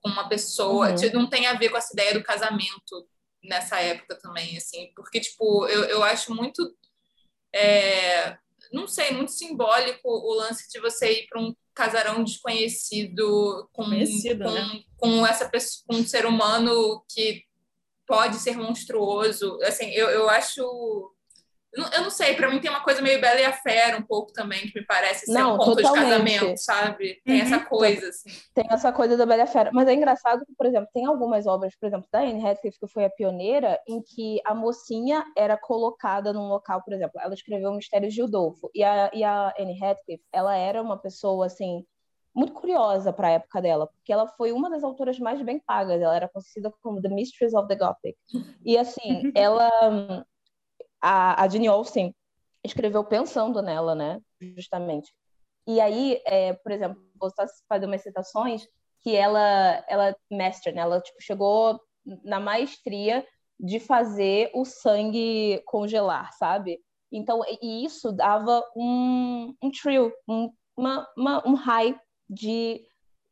com 0.00 0.08
uma 0.08 0.28
pessoa, 0.28 0.90
uhum. 0.90 1.12
não 1.12 1.28
tem 1.28 1.46
a 1.46 1.54
ver 1.54 1.68
com 1.68 1.76
essa 1.76 1.92
ideia 1.92 2.14
do 2.14 2.24
casamento 2.24 3.08
nessa 3.44 3.80
época 3.80 4.18
também, 4.18 4.56
assim, 4.56 4.90
porque 4.96 5.20
tipo 5.20 5.68
eu, 5.68 5.84
eu 5.84 6.02
acho 6.02 6.34
muito 6.34 6.76
é, 7.54 8.36
não 8.72 8.88
sei, 8.88 9.12
muito 9.12 9.32
simbólico 9.32 10.08
o 10.08 10.34
lance 10.34 10.68
de 10.68 10.80
você 10.80 11.12
ir 11.12 11.26
para 11.28 11.40
um 11.40 11.54
casarão 11.80 12.22
desconhecido 12.22 13.66
com, 13.72 13.84
com, 13.84 13.88
né? 13.88 14.82
com 14.98 15.26
essa 15.26 15.48
pessoa, 15.48 15.82
com 15.88 15.96
um 15.96 16.06
ser 16.06 16.26
humano 16.26 17.02
que 17.08 17.42
pode 18.06 18.36
ser 18.36 18.54
monstruoso. 18.54 19.58
Assim, 19.62 19.86
eu, 19.92 20.10
eu 20.10 20.28
acho 20.28 21.10
eu 21.72 22.02
não 22.02 22.10
sei, 22.10 22.34
para 22.34 22.50
mim 22.50 22.60
tem 22.60 22.70
uma 22.70 22.82
coisa 22.82 23.00
meio 23.00 23.20
Bela 23.20 23.40
e 23.40 23.44
a 23.44 23.52
Fera 23.52 23.96
um 23.96 24.02
pouco 24.02 24.32
também, 24.32 24.60
que 24.60 24.80
me 24.80 24.84
parece 24.84 25.26
ser 25.26 25.32
não, 25.32 25.54
um 25.54 25.58
ponto 25.58 25.76
totalmente. 25.76 26.04
de 26.04 26.10
casamento, 26.10 26.58
sabe? 26.58 27.22
Tem 27.24 27.36
uhum. 27.36 27.42
essa 27.42 27.60
coisa, 27.60 28.08
assim. 28.08 28.30
Tem 28.54 28.66
essa 28.70 28.92
coisa 28.92 29.16
da 29.16 29.24
Bela 29.24 29.42
e 29.42 29.44
a 29.44 29.46
Fera. 29.46 29.70
Mas 29.72 29.86
é 29.86 29.94
engraçado 29.94 30.44
que, 30.44 30.52
por 30.54 30.66
exemplo, 30.66 30.88
tem 30.92 31.06
algumas 31.06 31.46
obras, 31.46 31.74
por 31.78 31.86
exemplo, 31.86 32.08
da 32.10 32.20
Anne 32.20 32.42
Radcliffe, 32.42 32.80
que 32.80 32.88
foi 32.88 33.04
a 33.04 33.10
pioneira, 33.10 33.80
em 33.86 34.02
que 34.02 34.40
a 34.44 34.54
mocinha 34.54 35.24
era 35.36 35.56
colocada 35.56 36.32
num 36.32 36.48
local, 36.48 36.82
por 36.82 36.92
exemplo, 36.92 37.20
ela 37.20 37.34
escreveu 37.34 37.72
Mistérios 37.72 38.14
de 38.14 38.22
Udolfo, 38.22 38.68
e 38.74 38.82
a, 38.82 39.10
e 39.14 39.22
a 39.22 39.54
Anne 39.58 39.78
Radcliffe, 39.78 40.24
ela 40.32 40.56
era 40.56 40.82
uma 40.82 40.98
pessoa, 40.98 41.46
assim, 41.46 41.84
muito 42.34 42.52
curiosa 42.52 43.12
para 43.12 43.28
a 43.28 43.32
época 43.32 43.60
dela, 43.60 43.86
porque 43.86 44.12
ela 44.12 44.26
foi 44.26 44.52
uma 44.52 44.70
das 44.70 44.82
autoras 44.82 45.18
mais 45.18 45.40
bem 45.42 45.60
pagas, 45.60 46.00
ela 46.00 46.14
era 46.14 46.28
conhecida 46.28 46.72
como 46.82 47.00
The 47.00 47.08
Mistress 47.08 47.56
of 47.56 47.68
the 47.68 47.76
Gothic. 47.76 48.16
E 48.64 48.78
assim, 48.78 49.32
ela 49.34 50.26
a, 51.00 51.42
a 51.42 51.48
Jane 51.48 51.68
escreveu 52.64 53.04
pensando 53.04 53.62
nela, 53.62 53.94
né? 53.94 54.20
Justamente. 54.40 55.12
E 55.66 55.80
aí, 55.80 56.20
é, 56.26 56.52
por 56.52 56.72
exemplo, 56.72 57.02
vou 57.18 57.30
fazer 57.68 57.86
umas 57.86 58.02
citações 58.02 58.66
que 59.02 59.14
ela, 59.14 59.84
ela 59.88 60.16
mestre, 60.30 60.72
né? 60.72 60.82
Ela 60.82 61.00
tipo, 61.00 61.20
chegou 61.20 61.80
na 62.24 62.40
maestria 62.40 63.26
de 63.58 63.78
fazer 63.78 64.50
o 64.54 64.64
sangue 64.64 65.62
congelar, 65.66 66.32
sabe? 66.32 66.80
Então, 67.12 67.42
e 67.60 67.84
isso 67.84 68.12
dava 68.12 68.62
um, 68.76 69.54
um 69.62 69.70
trio, 69.70 70.12
um, 70.28 70.50
uma, 70.76 71.06
uma, 71.16 71.48
um 71.48 71.54
high 71.54 71.98
de 72.28 72.84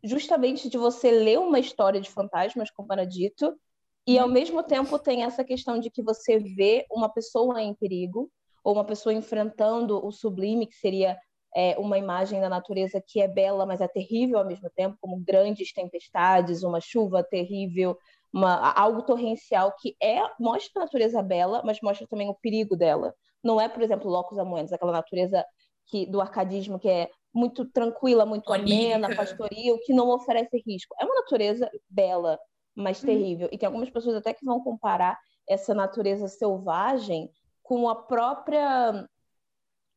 justamente 0.03 0.69
de 0.69 0.77
você 0.77 1.11
ler 1.11 1.39
uma 1.39 1.59
história 1.59 2.01
de 2.01 2.11
fantasmas, 2.11 2.71
como 2.71 2.93
era 2.93 3.07
dito, 3.07 3.59
e 4.09 4.18
ao 4.18 4.27
mesmo 4.27 4.62
tempo 4.62 4.99
tem 4.99 5.23
essa 5.23 5.44
questão 5.44 5.79
de 5.79 5.90
que 5.90 6.03
você 6.03 6.38
vê 6.38 6.87
uma 6.90 7.11
pessoa 7.11 7.61
em 7.61 7.75
perigo, 7.75 8.31
ou 8.64 8.73
uma 8.73 8.85
pessoa 8.85 9.12
enfrentando 9.12 10.03
o 10.03 10.11
sublime, 10.11 10.66
que 10.66 10.77
seria 10.77 11.18
é, 11.55 11.79
uma 11.79 11.99
imagem 11.99 12.40
da 12.40 12.49
natureza 12.49 13.03
que 13.07 13.21
é 13.21 13.29
bela, 13.29 13.66
mas 13.66 13.83
é 13.83 13.87
terrível 13.87 14.38
ao 14.38 14.47
mesmo 14.47 14.71
tempo, 14.71 14.97
como 14.99 15.21
grandes 15.21 15.75
tempestades, 15.75 16.62
uma 16.62 16.81
chuva 16.81 17.23
terrível, 17.23 17.99
uma, 18.33 18.73
algo 18.73 19.03
torrencial 19.03 19.75
que 19.79 19.94
é 20.03 20.23
mostra 20.40 20.81
a 20.81 20.85
natureza 20.87 21.23
bela, 21.23 21.61
mas 21.62 21.79
mostra 21.83 22.07
também 22.07 22.31
o 22.31 22.35
perigo 22.35 22.77
dela. 22.77 23.14
Não 23.44 23.61
é, 23.61 23.68
por 23.68 23.83
exemplo, 23.83 24.11
Locus 24.11 24.38
Amoenos, 24.38 24.73
aquela 24.73 24.92
natureza 24.92 25.44
que, 25.87 26.07
do 26.07 26.23
arcadismo 26.23 26.79
que 26.79 26.88
é 26.88 27.11
muito 27.33 27.66
tranquila, 27.66 28.25
muito 28.25 28.51
Onírica. 28.51 28.97
amena, 28.97 29.14
pastoril, 29.14 29.79
que 29.85 29.92
não 29.92 30.09
oferece 30.09 30.62
risco. 30.66 30.94
É 30.99 31.05
uma 31.05 31.14
natureza 31.16 31.71
bela, 31.90 32.38
mas 32.79 33.03
hum. 33.03 33.07
terrível. 33.07 33.49
E 33.51 33.59
tem 33.59 33.67
algumas 33.67 33.91
pessoas 33.91 34.17
até 34.17 34.33
que 34.33 34.45
vão 34.45 34.62
comparar 34.62 35.19
essa 35.49 35.75
natureza 35.75 36.29
selvagem 36.29 37.31
com 37.62 37.88
a 37.88 37.97
própria 37.97 39.09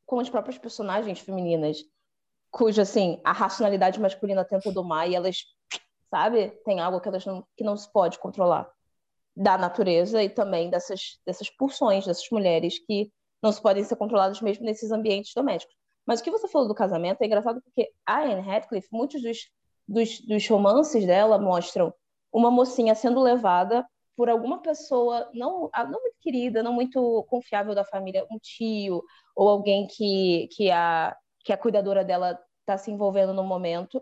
com 0.06 0.20
as 0.20 0.30
próprias 0.30 0.58
personagens 0.58 1.20
femininas, 1.20 1.78
cuja 2.50 2.82
assim, 2.82 3.22
a 3.24 3.32
racionalidade 3.32 3.98
masculina 3.98 4.44
tenta 4.44 4.70
domar 4.70 5.10
e 5.10 5.16
elas, 5.16 5.38
sabe, 6.10 6.50
tem 6.66 6.82
algo 6.82 7.00
que 7.00 7.08
elas 7.08 7.26
não 7.26 7.46
que 7.56 7.64
não 7.64 7.78
se 7.78 7.90
pode 7.92 8.20
controlar 8.20 8.70
da 9.34 9.58
natureza 9.58 10.22
e 10.22 10.28
também 10.30 10.70
dessas 10.70 11.20
dessas 11.26 11.50
pulsões 11.50 12.06
dessas 12.06 12.28
mulheres 12.30 12.80
que 12.86 13.12
não 13.42 13.52
se 13.52 13.62
podem 13.62 13.84
ser 13.84 13.96
controladas 13.96 14.42
mesmo 14.42 14.66
nesses 14.66 14.92
ambientes 14.92 15.34
domésticos. 15.34 15.76
Mas 16.06 16.20
o 16.20 16.24
que 16.24 16.32
você 16.32 16.48
falou 16.48 16.68
do 16.68 16.76
casamento 16.76 17.22
é 17.22 17.26
engraçado 17.26 17.62
porque 17.62 17.92
a 18.06 18.22
Anne 18.22 18.42
Radcliffe, 18.42 18.90
muitos 18.92 19.22
dos, 19.22 19.38
dos, 19.88 20.20
dos 20.22 20.48
romances 20.48 21.06
dela 21.06 21.40
mostram 21.40 21.94
uma 22.32 22.52
mocinha 22.52 22.96
sendo 22.96 23.22
levada 23.22 23.86
por 24.16 24.30
alguma 24.30 24.62
pessoa 24.62 25.30
não, 25.34 25.70
não 25.74 26.02
muito 26.02 26.16
querida, 26.22 26.62
não 26.62 26.74
muito 26.74 27.24
confiável 27.30 27.74
da 27.74 27.84
família, 27.84 28.26
um 28.32 28.38
tio 28.38 29.04
ou 29.36 29.50
alguém 29.50 29.88
que, 29.88 30.48
que, 30.52 30.70
a, 30.70 31.16
que 31.44 31.52
a 31.52 31.58
cuidadora 31.58 32.04
dela 32.04 32.40
está 32.60 32.78
se 32.78 32.92
envolvendo 32.92 33.34
no 33.34 33.44
momento. 33.44 34.02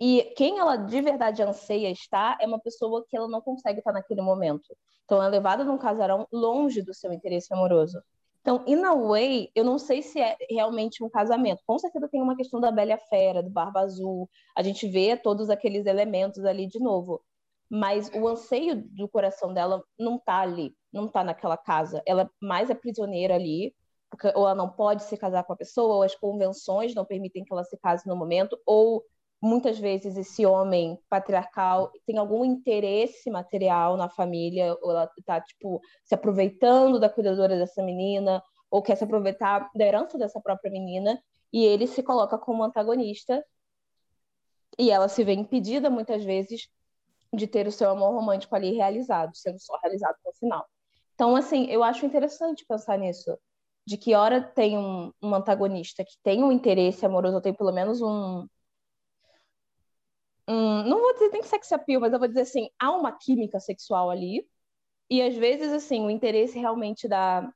E 0.00 0.32
quem 0.36 0.58
ela 0.58 0.76
de 0.76 1.00
verdade 1.00 1.42
anseia 1.42 1.90
estar 1.90 2.36
é 2.40 2.46
uma 2.46 2.60
pessoa 2.60 3.04
que 3.08 3.16
ela 3.16 3.28
não 3.28 3.40
consegue 3.40 3.78
estar 3.78 3.92
naquele 3.92 4.20
momento. 4.20 4.76
Então, 5.04 5.18
ela 5.18 5.28
é 5.28 5.30
levada 5.30 5.64
num 5.64 5.78
casarão 5.78 6.26
longe 6.32 6.82
do 6.82 6.92
seu 6.92 7.12
interesse 7.12 7.52
amoroso. 7.54 8.02
Então, 8.40 8.62
in 8.66 8.84
a 8.84 8.94
way, 8.94 9.50
eu 9.54 9.64
não 9.64 9.78
sei 9.78 10.02
se 10.02 10.20
é 10.20 10.36
realmente 10.50 11.02
um 11.02 11.08
casamento. 11.08 11.62
Com 11.66 11.78
certeza 11.78 12.08
tem 12.08 12.22
uma 12.22 12.36
questão 12.36 12.60
da 12.60 12.70
Bela 12.70 12.96
Fera, 13.08 13.42
do 13.42 13.50
Barba 13.50 13.80
Azul. 13.80 14.28
A 14.56 14.62
gente 14.62 14.86
vê 14.86 15.16
todos 15.16 15.50
aqueles 15.50 15.86
elementos 15.86 16.44
ali 16.44 16.66
de 16.66 16.78
novo. 16.78 17.20
Mas 17.68 18.10
o 18.14 18.28
anseio 18.28 18.76
do 18.76 19.08
coração 19.08 19.52
dela 19.52 19.82
não 19.98 20.18
tá 20.18 20.40
ali, 20.40 20.74
não 20.92 21.08
tá 21.08 21.24
naquela 21.24 21.56
casa. 21.56 22.02
Ela 22.06 22.30
mais 22.40 22.70
é 22.70 22.74
prisioneira 22.74 23.34
ali, 23.34 23.74
porque 24.10 24.28
ou 24.28 24.44
ela 24.44 24.54
não 24.54 24.70
pode 24.70 25.02
se 25.02 25.16
casar 25.16 25.44
com 25.44 25.52
a 25.52 25.56
pessoa, 25.56 25.96
ou 25.96 26.02
as 26.02 26.14
convenções 26.14 26.94
não 26.94 27.04
permitem 27.04 27.44
que 27.44 27.52
ela 27.52 27.64
se 27.64 27.76
case 27.78 28.06
no 28.06 28.16
momento, 28.16 28.58
ou 28.64 29.02
muitas 29.42 29.78
vezes 29.78 30.16
esse 30.16 30.46
homem 30.46 30.98
patriarcal 31.08 31.92
tem 32.06 32.16
algum 32.18 32.44
interesse 32.44 33.30
material 33.30 33.96
na 33.96 34.08
família, 34.08 34.76
ou 34.80 34.90
ela 34.90 35.10
está 35.18 35.40
tipo 35.40 35.80
se 36.04 36.14
aproveitando 36.14 36.98
da 36.98 37.08
cuidadora 37.08 37.58
dessa 37.58 37.82
menina, 37.82 38.42
ou 38.70 38.82
quer 38.82 38.96
se 38.96 39.04
aproveitar 39.04 39.70
da 39.74 39.84
herança 39.84 40.18
dessa 40.18 40.40
própria 40.40 40.70
menina, 40.70 41.20
e 41.52 41.64
ele 41.64 41.86
se 41.86 42.02
coloca 42.02 42.38
como 42.38 42.62
antagonista, 42.62 43.44
e 44.78 44.90
ela 44.90 45.08
se 45.08 45.24
vê 45.24 45.32
impedida 45.32 45.88
muitas 45.88 46.24
vezes 46.24 46.68
de 47.32 47.46
ter 47.46 47.66
o 47.66 47.72
seu 47.72 47.90
amor 47.90 48.12
romântico 48.12 48.54
ali 48.54 48.72
realizado, 48.72 49.36
sendo 49.36 49.58
só 49.60 49.76
realizado 49.78 50.16
no 50.24 50.32
final. 50.34 50.66
Então, 51.14 51.34
assim, 51.36 51.66
eu 51.66 51.82
acho 51.82 52.06
interessante 52.06 52.64
pensar 52.66 52.98
nisso, 52.98 53.38
de 53.86 53.96
que 53.96 54.14
hora 54.14 54.42
tem 54.42 54.76
um, 54.78 55.12
um 55.22 55.34
antagonista 55.34 56.04
que 56.04 56.16
tem 56.22 56.42
um 56.42 56.52
interesse 56.52 57.06
amoroso, 57.06 57.36
ou 57.36 57.40
tem 57.40 57.54
pelo 57.54 57.72
menos 57.72 58.02
um, 58.02 58.46
um, 60.48 60.82
não 60.84 61.00
vou 61.00 61.12
dizer 61.14 61.30
nem 61.30 61.42
sex 61.42 61.72
appeal, 61.72 62.00
mas 62.00 62.12
eu 62.12 62.18
vou 62.18 62.28
dizer 62.28 62.42
assim, 62.42 62.68
há 62.78 62.90
uma 62.90 63.12
química 63.12 63.58
sexual 63.60 64.10
ali, 64.10 64.46
e 65.08 65.22
às 65.22 65.34
vezes, 65.36 65.72
assim, 65.72 66.04
o 66.04 66.10
interesse 66.10 66.58
realmente 66.58 67.08
da, 67.08 67.50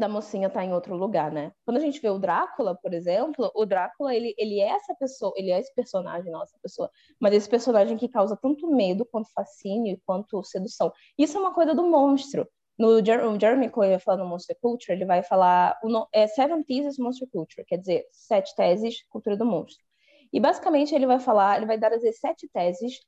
da 0.00 0.08
mocinha 0.08 0.50
tá 0.50 0.64
em 0.64 0.72
outro 0.72 0.96
lugar, 0.96 1.30
né? 1.30 1.52
Quando 1.64 1.76
a 1.76 1.80
gente 1.80 2.00
vê 2.00 2.08
o 2.08 2.18
Drácula, 2.18 2.74
por 2.74 2.92
exemplo, 2.92 3.50
o 3.54 3.64
Drácula, 3.64 4.14
ele, 4.14 4.34
ele 4.36 4.58
é 4.58 4.68
essa 4.70 4.94
pessoa, 4.94 5.32
ele 5.36 5.50
é 5.50 5.60
esse 5.60 5.72
personagem, 5.74 6.32
nossa 6.32 6.58
pessoa, 6.62 6.90
mas 7.20 7.34
esse 7.34 7.48
personagem 7.48 7.96
que 7.96 8.08
causa 8.08 8.36
tanto 8.36 8.66
medo, 8.74 9.04
quanto 9.04 9.30
fascínio, 9.32 10.00
quanto 10.04 10.42
sedução. 10.42 10.92
Isso 11.16 11.36
é 11.36 11.40
uma 11.40 11.54
coisa 11.54 11.74
do 11.74 11.84
monstro. 11.84 12.48
No 12.78 13.04
Jeremy 13.04 13.68
Coyle 13.68 14.00
falando 14.00 14.26
Monster 14.26 14.56
Culture, 14.60 14.92
ele 14.96 15.04
vai 15.04 15.22
falar 15.22 15.78
o, 15.84 16.06
é 16.12 16.26
Seven 16.26 16.62
Theses 16.64 16.98
Monster 16.98 17.28
Culture, 17.30 17.64
quer 17.66 17.76
dizer, 17.76 18.06
sete 18.10 18.56
teses 18.56 19.04
cultura 19.10 19.36
do 19.36 19.44
monstro. 19.44 19.84
E 20.32 20.40
basicamente 20.40 20.94
ele 20.94 21.06
vai 21.06 21.20
falar, 21.20 21.58
ele 21.58 21.66
vai 21.66 21.78
dar 21.78 21.92
as 21.92 22.02
sete 22.18 22.48
teses 22.48 23.00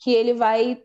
que 0.00 0.12
ele 0.12 0.34
vai 0.34 0.82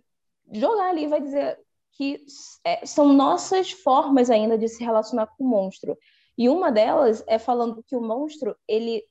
jogar 0.53 0.89
ali, 0.89 1.07
vai 1.07 1.21
dizer 1.21 1.57
que 1.95 2.25
é, 2.63 2.85
são 2.85 3.13
nossas 3.13 3.71
formas 3.71 4.29
ainda 4.29 4.57
de 4.57 4.67
se 4.67 4.83
relacionar 4.83 5.27
com 5.27 5.43
o 5.43 5.47
monstro. 5.47 5.97
E 6.37 6.49
uma 6.49 6.71
delas 6.71 7.23
é 7.27 7.39
falando 7.39 7.83
que 7.83 7.95
o 7.95 8.01
monstro 8.01 8.55
ele 8.67 9.03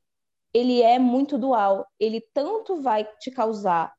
ele 0.53 0.83
é 0.83 0.99
muito 1.01 1.37
dual. 1.37 1.85
Ele 1.99 2.21
tanto 2.33 2.81
vai 2.81 3.05
te 3.19 3.31
causar 3.31 3.93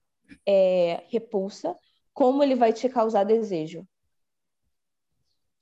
é, 0.48 1.04
repulsa, 1.10 1.76
como 2.14 2.42
ele 2.42 2.56
vai 2.56 2.72
te 2.72 2.88
causar 2.88 3.26
desejo. 3.26 3.86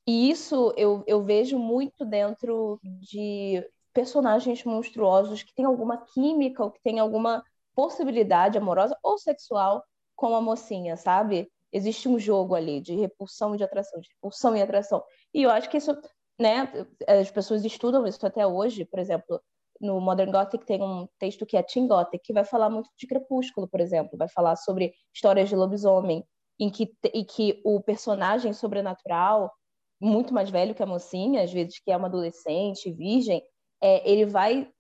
E 0.06 0.30
isso 0.30 0.74
eu, 0.78 1.04
eu 1.08 1.24
vejo 1.24 1.58
muito 1.58 2.06
dentro 2.06 2.80
de 2.84 3.66
personagens 3.94 4.64
monstruosos 4.64 5.44
que 5.44 5.54
têm 5.54 5.66
alguma 5.66 5.98
química 5.98 6.64
ou 6.64 6.72
que 6.72 6.82
têm 6.82 7.00
alguma 7.00 7.44
possibilidade 7.74 8.58
amorosa 8.58 8.98
ou 9.02 9.18
sexual 9.18 9.84
com 10.16 10.36
a 10.36 10.42
mocinha, 10.42 10.96
sabe? 10.98 11.52
Existe 11.74 12.08
um 12.08 12.20
jogo 12.20 12.56
ali 12.56 12.80
de 12.80 12.96
repulsão 12.96 13.56
e 13.56 13.58
de 13.58 13.64
atração, 13.64 14.00
de 14.00 14.08
repulsão 14.10 14.56
e 14.56 14.62
atração. 14.62 15.04
E 15.34 15.42
eu 15.42 15.50
acho 15.50 15.70
que 15.70 15.78
isso, 15.78 15.92
né, 16.40 16.72
as 17.08 17.32
pessoas 17.32 17.66
estudam 17.66 18.06
isso 18.06 18.26
até 18.26 18.46
hoje, 18.46 18.86
por 18.86 19.00
exemplo, 19.00 19.42
no 19.82 20.00
Modern 20.00 20.32
Gothic 20.32 20.66
tem 20.66 20.82
um 20.82 21.08
texto 21.20 21.46
que 21.46 21.58
é 21.58 21.64
Teen 21.64 21.88
Gothic, 21.88 22.24
que 22.24 22.34
vai 22.34 22.46
falar 22.46 22.70
muito 22.70 22.90
de 22.98 23.08
Crepúsculo, 23.08 23.68
por 23.68 23.80
exemplo, 23.80 24.18
vai 24.18 24.30
falar 24.30 24.56
sobre 24.56 24.94
histórias 25.14 25.50
de 25.50 25.56
lobisomem, 25.56 26.24
em 26.60 26.70
que, 26.70 26.96
em 27.14 27.26
que 27.26 27.62
o 27.66 27.82
personagem 27.82 28.54
sobrenatural, 28.54 29.52
muito 30.00 30.34
mais 30.34 30.50
velho 30.50 30.76
que 30.76 30.84
a 30.84 30.86
mocinha, 30.86 31.44
às 31.44 31.52
vezes 31.52 31.80
que 31.80 31.92
é 31.92 31.98
uma 31.98 32.08
adolescente, 32.08 32.92
virgem, 32.92 33.44
é, 33.82 34.10
ele 34.10 34.26
vai, 34.26 34.72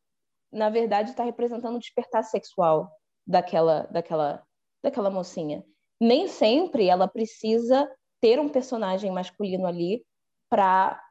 na 0.51 0.69
verdade, 0.69 1.09
estar 1.09 1.23
tá 1.23 1.27
representando 1.27 1.75
o 1.75 1.79
despertar 1.79 2.23
sexual 2.23 2.89
daquela, 3.25 3.83
daquela, 3.91 4.43
daquela 4.83 5.09
mocinha. 5.09 5.63
Nem 6.03 6.27
sempre 6.27 6.89
ela 6.89 7.07
precisa 7.07 7.89
ter 8.19 8.37
um 8.37 8.49
personagem 8.49 9.09
masculino 9.09 9.65
ali 9.65 10.05
para 10.49 11.01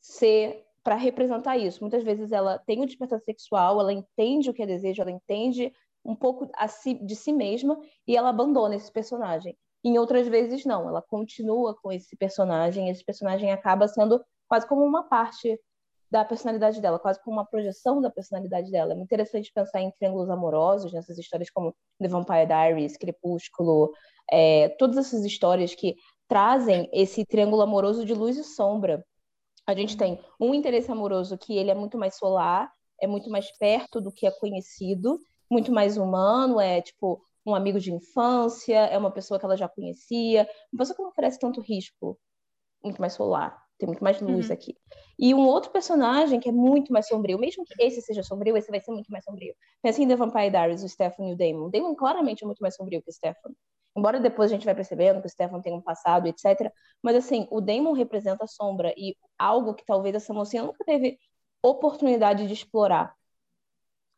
ser 0.00 0.64
para 0.84 0.94
representar 0.94 1.56
isso. 1.56 1.80
Muitas 1.80 2.04
vezes 2.04 2.30
ela 2.30 2.60
tem 2.60 2.80
o 2.80 2.86
despertar 2.86 3.18
sexual, 3.18 3.80
ela 3.80 3.92
entende 3.92 4.48
o 4.48 4.54
que 4.54 4.62
é 4.62 4.66
desejo, 4.66 5.02
ela 5.02 5.10
entende 5.10 5.72
um 6.04 6.14
pouco 6.14 6.48
si, 6.68 6.94
de 6.94 7.16
si 7.16 7.32
mesma 7.32 7.76
e 8.06 8.16
ela 8.16 8.28
abandona 8.28 8.76
esse 8.76 8.92
personagem. 8.92 9.58
Em 9.82 9.98
outras 9.98 10.28
vezes 10.28 10.64
não, 10.64 10.88
ela 10.88 11.02
continua 11.02 11.74
com 11.82 11.90
esse 11.90 12.16
personagem, 12.16 12.88
esse 12.88 13.04
personagem 13.04 13.50
acaba 13.50 13.88
sendo 13.88 14.24
quase 14.46 14.68
como 14.68 14.84
uma 14.84 15.02
parte 15.08 15.60
da 16.16 16.24
personalidade 16.24 16.80
dela, 16.80 16.98
quase 16.98 17.22
como 17.22 17.36
uma 17.36 17.44
projeção 17.44 18.00
da 18.00 18.08
personalidade 18.10 18.70
dela. 18.70 18.92
É 18.92 18.94
muito 18.94 19.06
interessante 19.06 19.52
pensar 19.52 19.82
em 19.82 19.90
triângulos 19.90 20.30
amorosos, 20.30 20.90
nessas 20.90 21.18
histórias 21.18 21.50
como 21.50 21.76
The 22.00 22.08
Vampire 22.08 22.46
Diaries, 22.46 22.96
Crepúsculo, 22.96 23.92
é, 24.30 24.70
todas 24.78 24.96
essas 24.96 25.26
histórias 25.26 25.74
que 25.74 25.94
trazem 26.26 26.88
esse 26.90 27.22
triângulo 27.26 27.60
amoroso 27.60 28.06
de 28.06 28.14
luz 28.14 28.38
e 28.38 28.44
sombra. 28.44 29.04
A 29.66 29.74
gente 29.74 29.94
tem 29.94 30.18
um 30.40 30.54
interesse 30.54 30.90
amoroso 30.90 31.36
que 31.36 31.54
ele 31.54 31.70
é 31.70 31.74
muito 31.74 31.98
mais 31.98 32.16
solar, 32.16 32.72
é 32.98 33.06
muito 33.06 33.28
mais 33.28 33.50
perto 33.58 34.00
do 34.00 34.10
que 34.10 34.26
é 34.26 34.30
conhecido, 34.30 35.20
muito 35.50 35.70
mais 35.70 35.98
humano, 35.98 36.58
é 36.58 36.80
tipo 36.80 37.20
um 37.44 37.54
amigo 37.54 37.78
de 37.78 37.92
infância, 37.92 38.78
é 38.86 38.96
uma 38.96 39.10
pessoa 39.10 39.38
que 39.38 39.44
ela 39.44 39.56
já 39.56 39.68
conhecia, 39.68 40.48
uma 40.72 40.78
pessoa 40.78 40.96
que 40.96 41.02
não 41.02 41.10
oferece 41.10 41.38
tanto 41.38 41.60
risco, 41.60 42.18
muito 42.82 43.00
mais 43.00 43.12
solar. 43.12 43.65
Tem 43.78 43.86
muito 43.86 44.02
mais 44.02 44.20
luz 44.20 44.48
uhum. 44.48 44.54
aqui. 44.54 44.74
E 45.18 45.34
um 45.34 45.46
outro 45.46 45.70
personagem 45.70 46.40
que 46.40 46.48
é 46.48 46.52
muito 46.52 46.92
mais 46.92 47.06
sombrio, 47.06 47.38
mesmo 47.38 47.64
que 47.64 47.74
esse 47.82 48.00
seja 48.00 48.22
sombrio, 48.22 48.56
esse 48.56 48.70
vai 48.70 48.80
ser 48.80 48.90
muito 48.90 49.10
mais 49.10 49.24
sombrio. 49.24 49.54
Pensa 49.82 50.02
em 50.02 50.08
The 50.08 50.16
Vampire 50.16 50.50
Diaries, 50.50 50.82
o 50.82 50.88
Stefan 50.88 51.28
e 51.28 51.32
o 51.32 51.36
Damon. 51.36 51.66
O 51.66 51.70
Damon 51.70 51.94
claramente 51.94 52.42
é 52.42 52.46
muito 52.46 52.60
mais 52.60 52.74
sombrio 52.74 53.02
que 53.02 53.10
o 53.10 53.12
Stefan. 53.12 53.50
Embora 53.96 54.20
depois 54.20 54.50
a 54.50 54.54
gente 54.54 54.64
vai 54.64 54.74
percebendo 54.74 55.20
que 55.20 55.26
o 55.26 55.30
Stefan 55.30 55.60
tem 55.60 55.72
um 55.72 55.80
passado, 55.80 56.26
etc. 56.26 56.70
Mas 57.02 57.16
assim, 57.16 57.46
o 57.50 57.60
Damon 57.60 57.92
representa 57.92 58.44
a 58.44 58.46
sombra 58.46 58.92
e 58.96 59.16
algo 59.38 59.74
que 59.74 59.84
talvez 59.84 60.14
essa 60.14 60.34
mocinha 60.34 60.62
nunca 60.62 60.84
teve 60.84 61.18
oportunidade 61.62 62.46
de 62.46 62.52
explorar. 62.52 63.14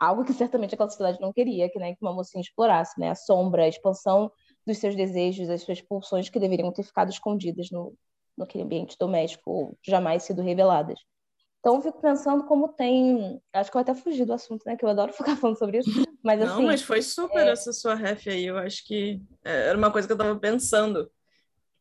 Algo 0.00 0.24
que 0.24 0.32
certamente 0.32 0.74
aquela 0.74 0.88
sociedade 0.90 1.20
não 1.20 1.32
queria, 1.32 1.68
que, 1.70 1.78
né, 1.78 1.94
que 1.94 2.02
uma 2.02 2.12
mocinha 2.12 2.40
explorasse, 2.40 2.98
né? 3.00 3.10
A 3.10 3.14
sombra, 3.14 3.64
a 3.64 3.68
expansão 3.68 4.30
dos 4.66 4.78
seus 4.78 4.94
desejos, 4.94 5.48
as 5.50 5.62
suas 5.62 5.80
pulsões 5.80 6.28
que 6.28 6.38
deveriam 6.38 6.72
ter 6.72 6.84
ficado 6.84 7.10
escondidas 7.10 7.70
no, 7.70 7.94
naquele 8.38 8.64
ambiente 8.64 8.96
doméstico 8.98 9.76
jamais 9.82 10.22
sido 10.22 10.42
reveladas. 10.42 10.98
Então, 11.60 11.76
eu 11.76 11.82
fico 11.82 12.00
pensando 12.00 12.44
como 12.44 12.68
tem. 12.68 13.42
Acho 13.52 13.70
que 13.70 13.76
eu 13.76 13.80
até 13.80 13.94
fugi 13.94 14.24
do 14.24 14.32
assunto, 14.32 14.62
né? 14.64 14.76
Que 14.76 14.84
eu 14.84 14.88
adoro 14.88 15.12
ficar 15.14 15.36
falando 15.36 15.58
sobre 15.58 15.78
isso. 15.78 15.90
Mas, 16.22 16.40
Não, 16.40 16.54
assim, 16.54 16.64
mas 16.64 16.82
foi 16.82 17.02
super 17.02 17.46
é... 17.46 17.50
essa 17.50 17.72
sua 17.72 17.94
ref 17.94 18.28
aí. 18.28 18.46
Eu 18.46 18.56
acho 18.56 18.86
que 18.86 19.20
é, 19.44 19.68
era 19.68 19.76
uma 19.76 19.90
coisa 19.90 20.06
que 20.06 20.12
eu 20.12 20.18
tava 20.18 20.38
pensando. 20.38 21.10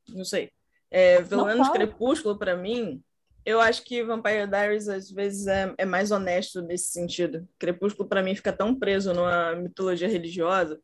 Não 0.09 0.25
sei. 0.25 0.51
É, 0.89 1.21
menos. 1.21 1.69
Crepúsculo, 1.69 2.37
para 2.37 2.55
mim, 2.55 3.03
eu 3.45 3.61
acho 3.61 3.83
que 3.83 4.03
Vampire 4.03 4.47
Diaries 4.47 4.87
às 4.87 5.11
vezes 5.11 5.47
é, 5.47 5.73
é 5.77 5.85
mais 5.85 6.11
honesto 6.11 6.61
nesse 6.61 6.91
sentido. 6.91 7.47
Crepúsculo, 7.59 8.07
para 8.07 8.23
mim, 8.23 8.35
fica 8.35 8.51
tão 8.51 8.73
preso 8.73 9.13
numa 9.13 9.55
mitologia 9.55 10.07
religiosa. 10.07 10.79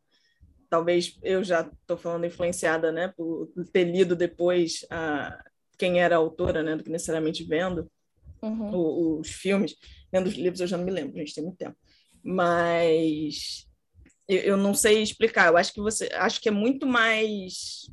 Talvez 0.69 1.17
eu 1.21 1.43
já 1.43 1.61
estou 1.61 1.97
falando 1.97 2.25
influenciada, 2.25 2.91
né, 2.91 3.13
por 3.15 3.51
ter 3.71 3.83
lido 3.83 4.15
depois 4.15 4.85
a, 4.89 5.43
quem 5.83 5.99
era 5.99 6.15
a 6.15 6.17
autora, 6.17 6.63
né, 6.63 6.77
do 6.77 6.83
que 6.83 6.89
necessariamente 6.89 7.43
vendo 7.43 7.91
uhum. 8.41 9.19
os, 9.19 9.27
os, 9.27 9.35
filmes. 9.35 9.75
Vendo 10.09 10.27
os 10.27 10.33
livros 10.33 10.61
eu 10.61 10.67
já 10.67 10.77
não 10.77 10.85
me 10.85 10.91
lembro, 10.91 11.17
gente, 11.17 11.35
tem 11.35 11.43
muito 11.43 11.57
tempo. 11.57 11.75
Mas 12.23 13.67
eu, 14.25 14.37
eu, 14.39 14.57
não 14.57 14.73
sei 14.73 15.03
explicar. 15.03 15.47
Eu 15.47 15.57
acho 15.57 15.73
que 15.73 15.81
você, 15.81 16.09
acho 16.13 16.39
que 16.39 16.47
é 16.47 16.53
muito 16.53 16.87
mais 16.87 17.91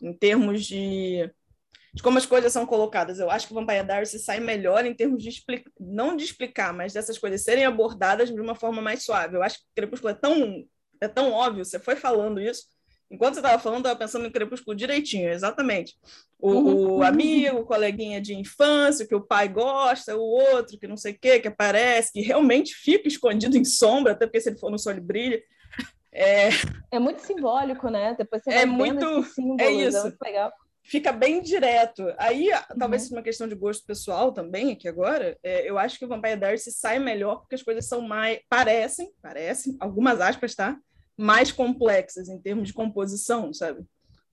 em 0.00 0.16
termos 0.16 0.64
de, 0.64 1.28
de 1.92 2.00
como 2.00 2.16
as 2.16 2.26
coisas 2.26 2.52
são 2.52 2.64
colocadas. 2.64 3.18
Eu 3.18 3.28
acho 3.28 3.48
que 3.48 3.52
o 3.52 3.56
Vampire 3.56 3.84
Diaries 3.84 4.24
sai 4.24 4.38
melhor 4.38 4.86
em 4.86 4.94
termos 4.94 5.20
de 5.20 5.28
explicar, 5.28 5.72
não 5.80 6.14
de 6.14 6.22
explicar, 6.22 6.72
mas 6.72 6.92
dessas 6.92 7.18
coisas 7.18 7.42
serem 7.42 7.64
abordadas 7.64 8.30
de 8.32 8.40
uma 8.40 8.54
forma 8.54 8.80
mais 8.80 9.02
suave. 9.02 9.36
Eu 9.36 9.42
acho 9.42 9.58
que 9.58 9.64
o 9.64 9.74
Crepúsculo 9.74 10.12
é 10.12 10.14
tão 10.14 10.64
é 11.00 11.08
tão 11.08 11.32
óbvio. 11.32 11.64
Você 11.64 11.80
foi 11.80 11.96
falando 11.96 12.40
isso 12.40 12.68
Enquanto 13.10 13.34
você 13.34 13.40
estava 13.40 13.62
falando, 13.62 13.86
eu 13.86 13.92
estava 13.92 13.98
pensando 13.98 14.26
em 14.26 14.30
Crepúsculo 14.30 14.76
direitinho, 14.76 15.30
exatamente. 15.30 15.94
O, 16.38 16.50
uhum. 16.50 16.96
o, 16.96 17.02
amigo, 17.02 17.58
o 17.58 17.64
coleguinha 17.64 18.20
de 18.20 18.34
infância, 18.34 19.06
que 19.06 19.14
o 19.14 19.20
pai 19.20 19.48
gosta, 19.48 20.16
o 20.16 20.20
outro 20.20 20.78
que 20.78 20.88
não 20.88 20.96
sei 20.96 21.12
o 21.12 21.18
quê, 21.20 21.38
que 21.38 21.48
aparece, 21.48 22.12
que 22.12 22.20
realmente 22.20 22.74
fica 22.74 23.06
escondido 23.06 23.56
em 23.56 23.64
sombra, 23.64 24.12
até 24.12 24.26
porque 24.26 24.40
se 24.40 24.50
ele 24.50 24.58
for 24.58 24.70
no 24.70 24.78
sol 24.78 24.92
ele 24.92 25.00
brilha. 25.00 25.40
É, 26.12 26.48
é 26.90 26.98
muito 26.98 27.20
simbólico, 27.20 27.88
né? 27.88 28.14
Depois 28.18 28.42
você 28.42 28.50
é 28.50 28.66
muito, 28.66 29.22
símbolos, 29.24 29.60
é 29.60 29.70
isso. 29.70 29.98
É 29.98 30.02
muito 30.02 30.22
legal. 30.22 30.52
Fica 30.82 31.12
bem 31.12 31.42
direto. 31.42 32.02
Aí, 32.16 32.48
uhum. 32.48 32.78
talvez 32.78 33.02
seja 33.02 33.16
uma 33.16 33.22
questão 33.22 33.46
de 33.46 33.54
gosto 33.54 33.84
pessoal 33.86 34.32
também, 34.32 34.72
aqui 34.72 34.88
agora. 34.88 35.36
É, 35.42 35.68
eu 35.68 35.78
acho 35.78 35.98
que 35.98 36.04
o 36.04 36.08
Vampire 36.08 36.36
Diaries 36.36 36.64
sai 36.76 36.98
melhor 36.98 37.40
porque 37.40 37.54
as 37.54 37.62
coisas 37.62 37.86
são 37.86 38.00
mais. 38.00 38.40
parecem, 38.48 39.12
parecem, 39.22 39.76
algumas 39.78 40.20
aspas, 40.20 40.54
tá? 40.54 40.76
Mais 41.16 41.50
complexas 41.50 42.28
em 42.28 42.38
termos 42.38 42.68
de 42.68 42.74
composição, 42.74 43.52
sabe? 43.52 43.84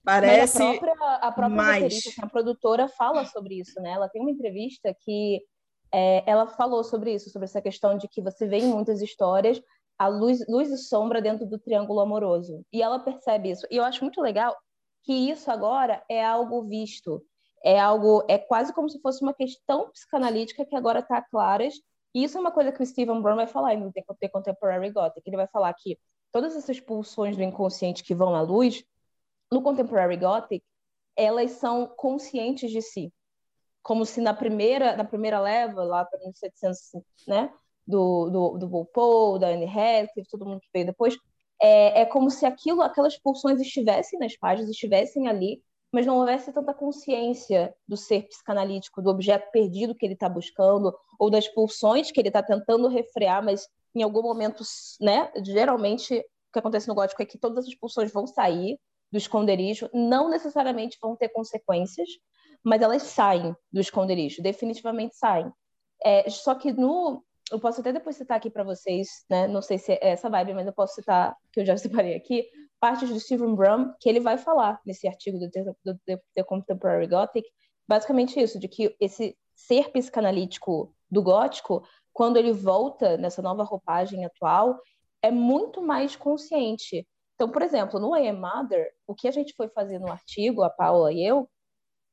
Parece 0.04 0.58
Mas 0.58 0.76
a 0.76 0.78
própria, 0.78 1.14
a 1.16 1.32
própria 1.32 1.48
mais... 1.48 2.04
a 2.20 2.26
produtora 2.26 2.88
fala 2.88 3.24
sobre 3.24 3.58
isso, 3.58 3.80
né? 3.80 3.92
Ela 3.92 4.08
tem 4.08 4.20
uma 4.20 4.30
entrevista 4.30 4.94
que 5.00 5.42
é, 5.92 6.22
ela 6.26 6.46
falou 6.46 6.84
sobre 6.84 7.14
isso, 7.14 7.30
sobre 7.30 7.46
essa 7.46 7.62
questão 7.62 7.96
de 7.96 8.06
que 8.06 8.20
você 8.20 8.46
vê 8.46 8.58
em 8.58 8.66
muitas 8.66 9.00
histórias 9.00 9.62
a 9.98 10.08
luz, 10.08 10.44
luz 10.48 10.70
e 10.70 10.76
sombra 10.76 11.22
dentro 11.22 11.46
do 11.46 11.58
triângulo 11.58 12.00
amoroso. 12.00 12.64
E 12.72 12.82
ela 12.82 12.98
percebe 12.98 13.50
isso. 13.50 13.66
E 13.70 13.76
eu 13.76 13.84
acho 13.84 14.02
muito 14.02 14.20
legal 14.20 14.54
que 15.04 15.12
isso 15.12 15.50
agora 15.50 16.02
é 16.08 16.24
algo 16.24 16.64
visto. 16.64 17.22
É 17.64 17.80
algo, 17.80 18.24
é 18.28 18.36
quase 18.36 18.74
como 18.74 18.90
se 18.90 19.00
fosse 19.00 19.22
uma 19.22 19.32
questão 19.32 19.90
psicanalítica 19.90 20.66
que 20.66 20.76
agora 20.76 20.98
está 20.98 21.22
claras. 21.22 21.74
E 22.14 22.24
isso 22.24 22.36
é 22.36 22.40
uma 22.40 22.50
coisa 22.50 22.72
que 22.72 22.82
o 22.82 22.86
Stephen 22.86 23.22
Brown 23.22 23.36
vai 23.36 23.46
falar 23.46 23.76
no 23.76 23.92
The 23.92 24.28
Contemporary 24.28 24.90
Gothic. 24.90 25.22
Ele 25.26 25.36
vai 25.36 25.48
falar 25.48 25.72
que 25.74 25.98
todas 26.34 26.56
essas 26.56 26.80
pulsões 26.80 27.36
do 27.36 27.44
inconsciente 27.44 28.02
que 28.02 28.12
vão 28.12 28.34
à 28.34 28.40
luz, 28.40 28.84
no 29.52 29.62
Contemporary 29.62 30.16
Gothic, 30.16 30.64
elas 31.16 31.52
são 31.52 31.86
conscientes 31.86 32.72
de 32.72 32.82
si. 32.82 33.12
Como 33.80 34.04
se 34.04 34.20
na 34.20 34.34
primeira, 34.34 34.96
na 34.96 35.04
primeira 35.04 35.38
leva, 35.38 35.84
lá 35.84 36.04
para 36.04 36.18
1700, 36.18 37.04
né, 37.28 37.52
do, 37.86 38.28
do, 38.30 38.58
do 38.58 38.68
Walpole, 38.68 39.38
da 39.38 39.48
Anne 39.50 39.64
Radcliffe, 39.64 40.28
todo 40.28 40.44
mundo 40.44 40.60
que 40.60 40.68
veio 40.74 40.86
depois, 40.86 41.16
é, 41.62 42.00
é 42.00 42.04
como 42.04 42.28
se 42.28 42.44
aquilo, 42.44 42.82
aquelas 42.82 43.16
pulsões 43.16 43.60
estivessem 43.60 44.18
nas 44.18 44.36
páginas, 44.36 44.68
estivessem 44.68 45.28
ali, 45.28 45.62
mas 45.92 46.04
não 46.04 46.18
houvesse 46.18 46.52
tanta 46.52 46.74
consciência 46.74 47.72
do 47.86 47.96
ser 47.96 48.26
psicanalítico, 48.26 49.00
do 49.00 49.10
objeto 49.10 49.52
perdido 49.52 49.94
que 49.94 50.04
ele 50.04 50.14
está 50.14 50.28
buscando, 50.28 50.92
ou 51.16 51.30
das 51.30 51.46
pulsões 51.46 52.10
que 52.10 52.20
ele 52.20 52.28
está 52.28 52.42
tentando 52.42 52.88
refrear, 52.88 53.40
mas 53.44 53.68
em 53.94 54.02
algum 54.02 54.22
momento, 54.22 54.62
né? 55.00 55.30
Geralmente, 55.44 56.18
o 56.18 56.52
que 56.52 56.58
acontece 56.58 56.88
no 56.88 56.94
gótico 56.94 57.22
é 57.22 57.26
que 57.26 57.38
todas 57.38 57.66
as 57.66 57.74
pulsões 57.74 58.12
vão 58.12 58.26
sair 58.26 58.78
do 59.10 59.18
esconderijo, 59.18 59.88
não 59.92 60.28
necessariamente 60.28 60.98
vão 61.00 61.14
ter 61.14 61.28
consequências, 61.28 62.08
mas 62.62 62.82
elas 62.82 63.02
saem 63.02 63.54
do 63.72 63.80
esconderijo, 63.80 64.42
definitivamente 64.42 65.16
saem. 65.16 65.50
É, 66.04 66.28
só 66.28 66.54
que 66.54 66.72
no. 66.72 67.22
Eu 67.52 67.60
posso 67.60 67.80
até 67.80 67.92
depois 67.92 68.16
citar 68.16 68.38
aqui 68.38 68.50
para 68.50 68.64
vocês, 68.64 69.24
né? 69.28 69.46
Não 69.46 69.60
sei 69.60 69.78
se 69.78 69.92
é 69.92 70.08
essa 70.08 70.30
vibe, 70.30 70.54
mas 70.54 70.66
eu 70.66 70.72
posso 70.72 70.94
citar, 70.94 71.36
que 71.52 71.60
eu 71.60 71.66
já 71.66 71.76
separei 71.78 72.14
aqui, 72.16 72.48
partes 72.80 73.08
do 73.08 73.20
Stephen 73.20 73.54
Brum, 73.54 73.92
que 74.00 74.08
ele 74.08 74.20
vai 74.20 74.38
falar 74.38 74.80
nesse 74.84 75.06
artigo 75.06 75.38
do 75.38 75.48
do 75.84 76.00
The 76.34 76.42
Contemporary 76.42 77.06
Gothic, 77.06 77.48
basicamente 77.86 78.40
isso, 78.40 78.58
de 78.58 78.66
que 78.66 78.96
esse 78.98 79.36
ser 79.54 79.90
psicanalítico 79.90 80.92
do 81.10 81.22
gótico 81.22 81.86
quando 82.14 82.36
ele 82.38 82.52
volta 82.52 83.18
nessa 83.18 83.42
nova 83.42 83.64
roupagem 83.64 84.24
atual, 84.24 84.80
é 85.20 85.30
muito 85.30 85.82
mais 85.82 86.14
consciente. 86.16 87.06
Então, 87.34 87.50
por 87.50 87.60
exemplo, 87.60 87.98
no 87.98 88.16
I 88.16 88.28
Am 88.28 88.40
Mother, 88.40 88.90
o 89.06 89.14
que 89.14 89.26
a 89.26 89.32
gente 89.32 89.52
foi 89.56 89.68
fazer 89.68 89.98
no 89.98 90.10
artigo, 90.10 90.62
a 90.62 90.70
Paula 90.70 91.12
e 91.12 91.26
eu, 91.26 91.50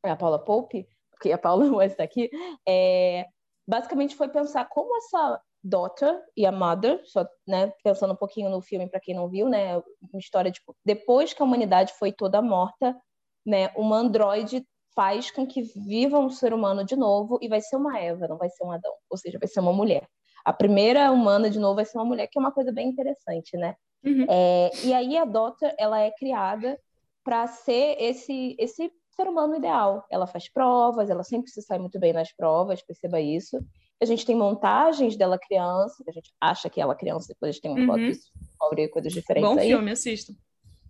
a 0.04 0.16
Paula 0.16 0.44
Pope, 0.44 0.88
porque 1.12 1.32
a 1.32 1.38
Paula 1.38 1.66
não 1.70 1.82
está 1.82 2.04
aqui, 2.04 2.30
é, 2.68 3.28
basicamente 3.68 4.16
foi 4.16 4.28
pensar 4.28 4.68
como 4.68 4.98
essa 4.98 5.40
daughter 5.64 6.20
e 6.36 6.46
a 6.48 6.52
mother, 6.52 7.00
só, 7.06 7.24
né, 7.48 7.72
pensando 7.84 8.14
um 8.14 8.18
pouquinho 8.18 8.50
no 8.50 8.62
filme 8.62 8.90
para 8.90 9.00
quem 9.00 9.14
não 9.14 9.30
viu, 9.30 9.48
né, 9.48 9.78
uma 9.78 10.20
história 10.20 10.50
de 10.50 10.58
tipo, 10.58 10.76
depois 10.84 11.34
que 11.34 11.42
a 11.44 11.46
humanidade 11.46 11.94
foi 12.00 12.12
toda 12.12 12.42
morta, 12.42 13.00
né, 13.46 13.72
uma 13.76 13.98
androide 13.98 14.66
faz 14.96 15.32
com 15.32 15.46
que 15.46 15.62
viva 15.62 16.20
um 16.20 16.30
ser 16.30 16.54
humano 16.54 16.84
de 16.84 16.96
novo 16.96 17.40
e 17.42 17.48
vai 17.48 17.62
ser 17.62 17.76
uma 17.76 17.98
Eva, 18.00 18.28
não 18.28 18.38
vai 18.38 18.50
ser 18.50 18.64
um 18.64 18.72
Adão, 18.72 18.94
ou 19.10 19.18
seja, 19.18 19.40
vai 19.40 19.48
ser 19.48 19.60
uma 19.60 19.74
mulher. 19.74 20.08
A 20.44 20.52
primeira 20.52 21.12
humana 21.12 21.50
de 21.50 21.60
novo 21.60 21.76
vai 21.76 21.86
ser 21.86 21.98
uma 21.98 22.06
mulher, 22.06 22.28
que 22.28 22.38
é 22.38 22.42
uma 22.42 22.52
coisa 22.52 22.72
bem 22.72 22.90
interessante, 22.90 23.56
né? 23.58 23.76
Uhum. 24.04 24.26
É, 24.30 24.72
e 24.84 24.94
aí 24.94 25.18
a 25.18 25.26
Dota, 25.26 25.74
ela 25.78 26.00
é 26.00 26.12
criada 26.12 26.80
para 27.24 27.46
ser 27.48 27.98
esse 28.00 28.56
esse 28.58 28.92
ser 29.16 29.28
humano 29.28 29.56
ideal. 29.56 30.06
Ela 30.10 30.26
faz 30.26 30.52
provas, 30.52 31.10
ela 31.10 31.24
sempre 31.24 31.52
se 31.52 31.62
sai 31.62 31.78
muito 31.78 32.00
bem 32.00 32.14
nas 32.14 32.32
provas, 32.34 32.82
perceba 32.82 33.20
isso. 33.22 33.60
A 34.02 34.06
gente 34.06 34.26
tem 34.26 34.36
montagens 34.36 35.16
dela 35.16 35.38
criança, 35.38 36.04
que 36.04 36.10
a 36.10 36.14
gente 36.14 36.34
acha 36.42 36.70
que 36.70 36.82
ela 36.82 36.94
é 36.94 36.98
criança, 36.98 37.28
depois 37.28 37.50
a 37.50 37.52
gente 37.52 37.62
tem 37.62 37.72
uma 37.72 37.86
foto 37.86 38.02
uhum. 38.02 38.10
descobre 38.10 38.88
coisas 38.88 39.14
diferentes 39.14 39.48
Bom 39.48 39.60
aí. 39.60 39.68
filme, 39.68 39.92
assisto. 39.92 40.34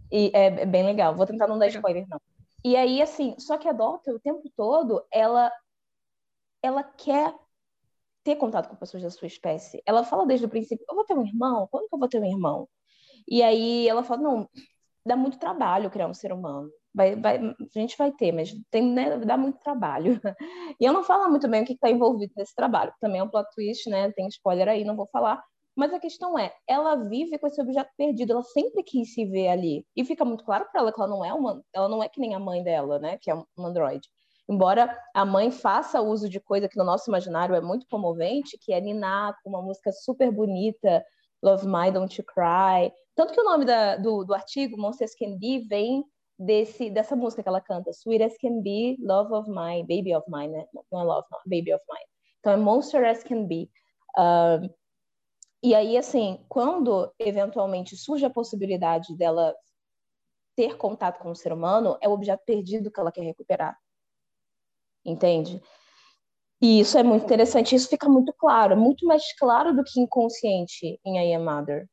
E 0.09 0.31
é, 0.33 0.45
é 0.61 0.65
bem 0.65 0.83
legal. 0.83 1.13
Vou 1.15 1.25
tentar 1.25 1.47
não 1.47 1.59
dar 1.59 1.67
spoiler, 1.67 2.05
não. 2.07 2.19
E 2.63 2.75
aí, 2.75 3.01
assim, 3.01 3.35
só 3.39 3.57
que 3.57 3.67
a 3.67 3.73
Doctor, 3.73 4.15
o 4.15 4.19
tempo 4.19 4.43
todo, 4.55 5.03
ela, 5.11 5.51
ela 6.61 6.83
quer 6.83 7.33
ter 8.23 8.35
contato 8.35 8.69
com 8.69 8.75
pessoas 8.75 9.03
da 9.03 9.09
sua 9.09 9.27
espécie. 9.27 9.81
Ela 9.85 10.03
fala 10.03 10.25
desde 10.25 10.45
o 10.45 10.49
princípio, 10.49 10.85
eu 10.89 10.95
vou 10.95 11.05
ter 11.05 11.13
um 11.15 11.25
irmão? 11.25 11.67
Quando 11.71 11.87
que 11.89 11.95
eu 11.95 11.99
vou 11.99 12.09
ter 12.09 12.19
um 12.19 12.25
irmão? 12.25 12.69
E 13.27 13.43
aí 13.43 13.87
ela 13.87 14.03
fala, 14.03 14.21
não, 14.21 14.49
dá 15.05 15.15
muito 15.15 15.39
trabalho 15.39 15.89
criar 15.91 16.07
um 16.07 16.13
ser 16.13 16.33
humano. 16.33 16.69
Vai, 16.93 17.15
vai, 17.15 17.37
a 17.39 17.79
gente 17.79 17.97
vai 17.97 18.11
ter, 18.11 18.31
mas 18.33 18.53
tem, 18.69 18.83
né, 18.83 19.17
dá 19.19 19.37
muito 19.37 19.59
trabalho. 19.59 20.19
E 20.79 20.85
eu 20.85 20.93
não 20.93 21.03
falo 21.03 21.29
muito 21.29 21.47
bem 21.47 21.63
o 21.63 21.65
que 21.65 21.73
está 21.73 21.89
envolvido 21.91 22.33
nesse 22.35 22.55
trabalho, 22.55 22.93
também 22.99 23.19
é 23.19 23.23
um 23.23 23.29
plot 23.29 23.47
twist, 23.53 23.89
né? 23.89 24.11
Tem 24.13 24.27
spoiler 24.27 24.67
aí, 24.67 24.83
não 24.83 24.95
vou 24.95 25.07
falar. 25.11 25.43
Mas 25.81 25.91
a 25.95 25.99
questão 25.99 26.37
é, 26.37 26.53
ela 26.67 26.93
vive 26.95 27.39
com 27.39 27.47
esse 27.47 27.59
objeto 27.59 27.89
perdido, 27.97 28.33
ela 28.33 28.43
sempre 28.43 28.83
quis 28.83 29.15
se 29.15 29.25
ver 29.25 29.47
ali. 29.47 29.83
E 29.95 30.05
fica 30.05 30.23
muito 30.23 30.45
claro 30.45 30.67
para 30.71 30.79
ela 30.79 30.93
que 30.93 31.01
ela 31.01 31.09
não 31.09 31.25
é 31.25 31.33
uma, 31.33 31.63
ela 31.73 31.89
não 31.89 32.03
é 32.03 32.07
que 32.07 32.19
nem 32.19 32.35
a 32.35 32.39
mãe 32.39 32.61
dela, 32.61 32.99
né, 32.99 33.17
que 33.19 33.31
é 33.31 33.33
um 33.33 33.43
androide. 33.57 34.07
Embora 34.47 34.95
a 35.11 35.25
mãe 35.25 35.49
faça 35.49 35.99
uso 35.99 36.29
de 36.29 36.39
coisa 36.39 36.69
que 36.69 36.77
no 36.77 36.83
nosso 36.83 37.09
imaginário 37.09 37.55
é 37.55 37.61
muito 37.61 37.87
comovente, 37.89 38.59
que 38.61 38.71
é 38.71 38.79
com 38.79 39.49
uma 39.49 39.59
música 39.63 39.91
super 39.91 40.31
bonita, 40.31 41.03
Love 41.41 41.65
My 41.65 41.89
Don't 41.91 42.15
You 42.15 42.27
Cry. 42.27 42.93
Tanto 43.15 43.33
que 43.33 43.41
o 43.41 43.43
nome 43.43 43.65
da, 43.65 43.95
do, 43.95 44.23
do 44.23 44.35
artigo, 44.35 44.77
Monsters 44.77 45.15
Can 45.15 45.39
Be, 45.39 45.65
vem 45.67 46.03
desse 46.37 46.91
dessa 46.91 47.15
música 47.15 47.41
que 47.41 47.49
ela 47.49 47.59
canta, 47.59 47.89
Sweet 47.89 48.21
as 48.21 48.37
Can 48.37 48.61
Be, 48.61 48.97
Love 49.01 49.33
of 49.33 49.49
Mine, 49.49 49.81
Baby 49.81 50.15
of 50.15 50.29
Mine, 50.29 50.49
né? 50.49 50.65
Não 50.91 51.01
é 51.01 51.03
Love, 51.03 51.25
não, 51.31 51.39
Baby 51.47 51.73
of 51.73 51.83
Mine. 51.89 52.05
Então 52.39 52.53
é 52.53 52.57
Monster 52.57 53.03
as 53.03 53.23
Can 53.23 53.47
Be. 53.47 53.67
Uh, 54.15 54.69
e 55.63 55.75
aí, 55.75 55.95
assim, 55.95 56.43
quando 56.49 57.13
eventualmente 57.19 57.95
surge 57.95 58.25
a 58.25 58.29
possibilidade 58.29 59.15
dela 59.15 59.55
ter 60.55 60.75
contato 60.75 61.19
com 61.19 61.29
o 61.29 61.35
ser 61.35 61.53
humano, 61.53 61.97
é 62.01 62.09
o 62.09 62.11
objeto 62.11 62.43
perdido 62.45 62.91
que 62.91 62.99
ela 62.99 63.11
quer 63.11 63.21
recuperar. 63.21 63.77
Entende? 65.05 65.61
E 66.61 66.79
isso 66.79 66.97
é 66.97 67.03
muito 67.03 67.25
interessante, 67.25 67.75
isso 67.75 67.89
fica 67.89 68.07
muito 68.09 68.33
claro, 68.33 68.75
muito 68.75 69.05
mais 69.05 69.35
claro 69.37 69.75
do 69.75 69.83
que 69.83 69.99
inconsciente 69.99 70.99
em 71.05 71.19
I 71.19 71.33
Am 71.33 71.43
Mother. 71.43 71.87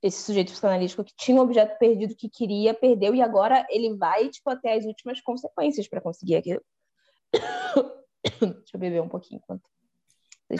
Esse 0.00 0.22
sujeito 0.22 0.52
psicanalítico 0.52 1.04
que 1.04 1.14
tinha 1.16 1.36
um 1.36 1.44
objeto 1.44 1.78
perdido 1.78 2.16
que 2.16 2.28
queria, 2.28 2.74
perdeu, 2.74 3.14
e 3.14 3.22
agora 3.22 3.64
ele 3.70 3.96
vai 3.96 4.28
tipo, 4.28 4.50
até 4.50 4.74
as 4.74 4.84
últimas 4.84 5.20
consequências 5.20 5.88
para 5.88 6.00
conseguir 6.00 6.36
aquilo. 6.36 6.62
Deixa 8.40 8.74
eu 8.76 8.80
beber 8.80 9.02
um 9.02 9.08
pouquinho 9.08 9.40
enquanto. 9.42 9.68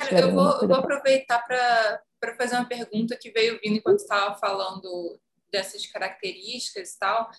Cara, 0.09 0.27
eu 0.27 0.33
vou, 0.33 0.63
eu 0.63 0.69
vou 0.69 0.77
aproveitar 0.77 1.45
para 1.47 2.03
fazer 2.37 2.57
uma 2.57 2.69
pergunta 2.69 3.17
que 3.17 3.31
veio 3.31 3.59
vindo 3.63 3.77
enquanto 3.77 3.99
estava 3.99 4.35
falando 4.39 5.21
dessas 5.51 5.87
características 5.87 6.95
e 6.95 6.99
tal. 6.99 7.31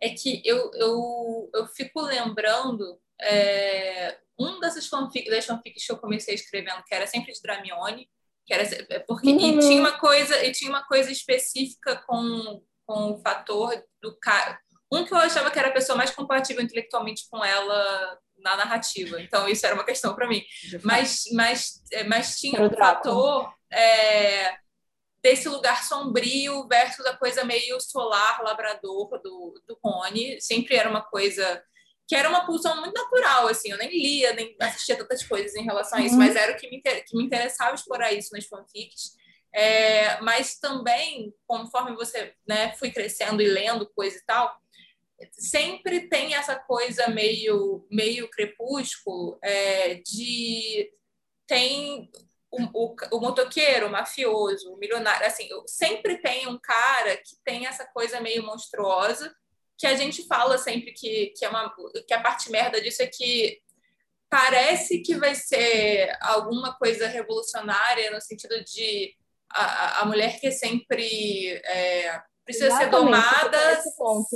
É 0.00 0.10
que 0.10 0.42
eu, 0.44 0.70
eu, 0.74 1.50
eu 1.54 1.66
fico 1.66 2.00
lembrando 2.00 2.98
é, 3.20 4.18
um 4.38 4.58
dessas 4.58 4.86
fanfics, 4.86 5.30
das 5.30 5.44
fanfics 5.44 5.84
que 5.84 5.92
eu 5.92 5.98
comecei 5.98 6.34
escrevendo, 6.34 6.82
que 6.84 6.94
era 6.94 7.06
sempre 7.06 7.32
de 7.32 7.42
Dramione, 7.42 8.08
que 8.46 8.54
era 8.54 8.62
é, 8.62 8.98
porque 9.00 9.28
uhum. 9.30 9.58
e 9.58 9.58
tinha 9.60 9.80
uma 9.80 9.98
coisa 9.98 10.42
e 10.44 10.52
tinha 10.52 10.70
uma 10.70 10.82
coisa 10.86 11.12
específica 11.12 12.02
com, 12.06 12.62
com 12.86 13.12
o 13.12 13.20
fator 13.20 13.72
do 14.02 14.16
cara. 14.18 14.58
Um 14.92 15.04
que 15.04 15.12
eu 15.12 15.18
achava 15.18 15.50
que 15.50 15.58
era 15.58 15.68
a 15.68 15.72
pessoa 15.72 15.96
mais 15.96 16.10
compatível 16.10 16.62
intelectualmente 16.62 17.28
com 17.30 17.44
ela 17.44 18.18
na 18.38 18.56
narrativa. 18.56 19.20
Então, 19.20 19.48
isso 19.48 19.64
era 19.64 19.74
uma 19.74 19.84
questão 19.84 20.14
para 20.14 20.26
mim. 20.26 20.42
Mas, 20.82 21.24
mas, 21.32 21.82
é, 21.92 22.04
mas 22.04 22.40
tinha 22.40 22.60
um 22.60 22.70
fator 22.70 23.52
é, 23.72 24.56
desse 25.22 25.48
lugar 25.48 25.84
sombrio 25.84 26.66
versus 26.66 27.04
a 27.06 27.16
coisa 27.16 27.44
meio 27.44 27.80
solar, 27.80 28.42
labrador 28.42 29.20
do, 29.22 29.60
do 29.66 29.78
Rony. 29.84 30.40
Sempre 30.40 30.76
era 30.76 30.88
uma 30.88 31.02
coisa 31.02 31.62
que 32.08 32.16
era 32.16 32.28
uma 32.28 32.44
pulsão 32.44 32.80
muito 32.80 32.92
natural, 32.92 33.46
assim, 33.46 33.70
eu 33.70 33.78
nem 33.78 33.88
lia, 33.88 34.32
nem 34.32 34.56
assistia 34.60 34.96
tantas 34.96 35.22
coisas 35.22 35.54
em 35.54 35.62
relação 35.62 35.96
a 35.96 36.02
isso, 36.02 36.16
uhum. 36.16 36.20
mas 36.20 36.34
era 36.34 36.50
o 36.50 36.56
que 36.56 36.68
me, 36.68 36.82
que 36.82 37.16
me 37.16 37.22
interessava 37.22 37.72
explorar 37.72 38.12
isso 38.12 38.30
nas 38.32 38.46
fanfics. 38.46 39.12
É, 39.54 40.20
mas 40.20 40.58
também, 40.58 41.32
conforme 41.46 41.94
você 41.94 42.34
né, 42.44 42.72
fui 42.72 42.90
crescendo 42.90 43.40
e 43.40 43.46
lendo 43.46 43.88
coisa 43.94 44.16
e 44.16 44.24
tal, 44.24 44.52
sempre 45.30 46.08
tem 46.08 46.34
essa 46.34 46.56
coisa 46.56 47.08
meio, 47.08 47.86
meio 47.88 48.28
crepúsculo 48.28 49.38
é, 49.40 49.94
de 49.94 50.90
tem 51.46 52.10
o, 52.50 52.62
o, 52.74 52.96
o, 53.12 53.20
motoqueiro, 53.20 53.86
o 53.86 53.90
mafioso, 53.90 54.72
o 54.72 54.76
milionário, 54.76 55.26
assim, 55.26 55.48
sempre 55.66 56.18
tem 56.18 56.48
um 56.48 56.58
cara 56.58 57.16
que 57.16 57.36
tem 57.44 57.66
essa 57.66 57.84
coisa 57.86 58.20
meio 58.20 58.44
monstruosa 58.44 59.34
que 59.78 59.86
a 59.86 59.96
gente 59.96 60.26
fala 60.26 60.58
sempre 60.58 60.92
que, 60.92 61.32
que, 61.36 61.44
é 61.44 61.48
uma, 61.48 61.72
que 62.06 62.12
a 62.12 62.20
parte 62.20 62.50
merda 62.50 62.80
disso 62.82 63.02
é 63.02 63.06
que 63.06 63.58
parece 64.28 65.00
que 65.00 65.14
vai 65.16 65.34
ser 65.34 66.14
alguma 66.20 66.74
coisa 66.74 67.08
revolucionária 67.08 68.10
no 68.10 68.20
sentido 68.20 68.62
de 68.62 69.14
a, 69.50 70.02
a 70.02 70.04
mulher 70.04 70.38
que 70.38 70.52
sempre 70.52 71.48
é, 71.64 72.20
precisa 72.44 72.66
Exatamente, 72.66 72.84
ser 72.84 72.90
domada, 72.90 73.82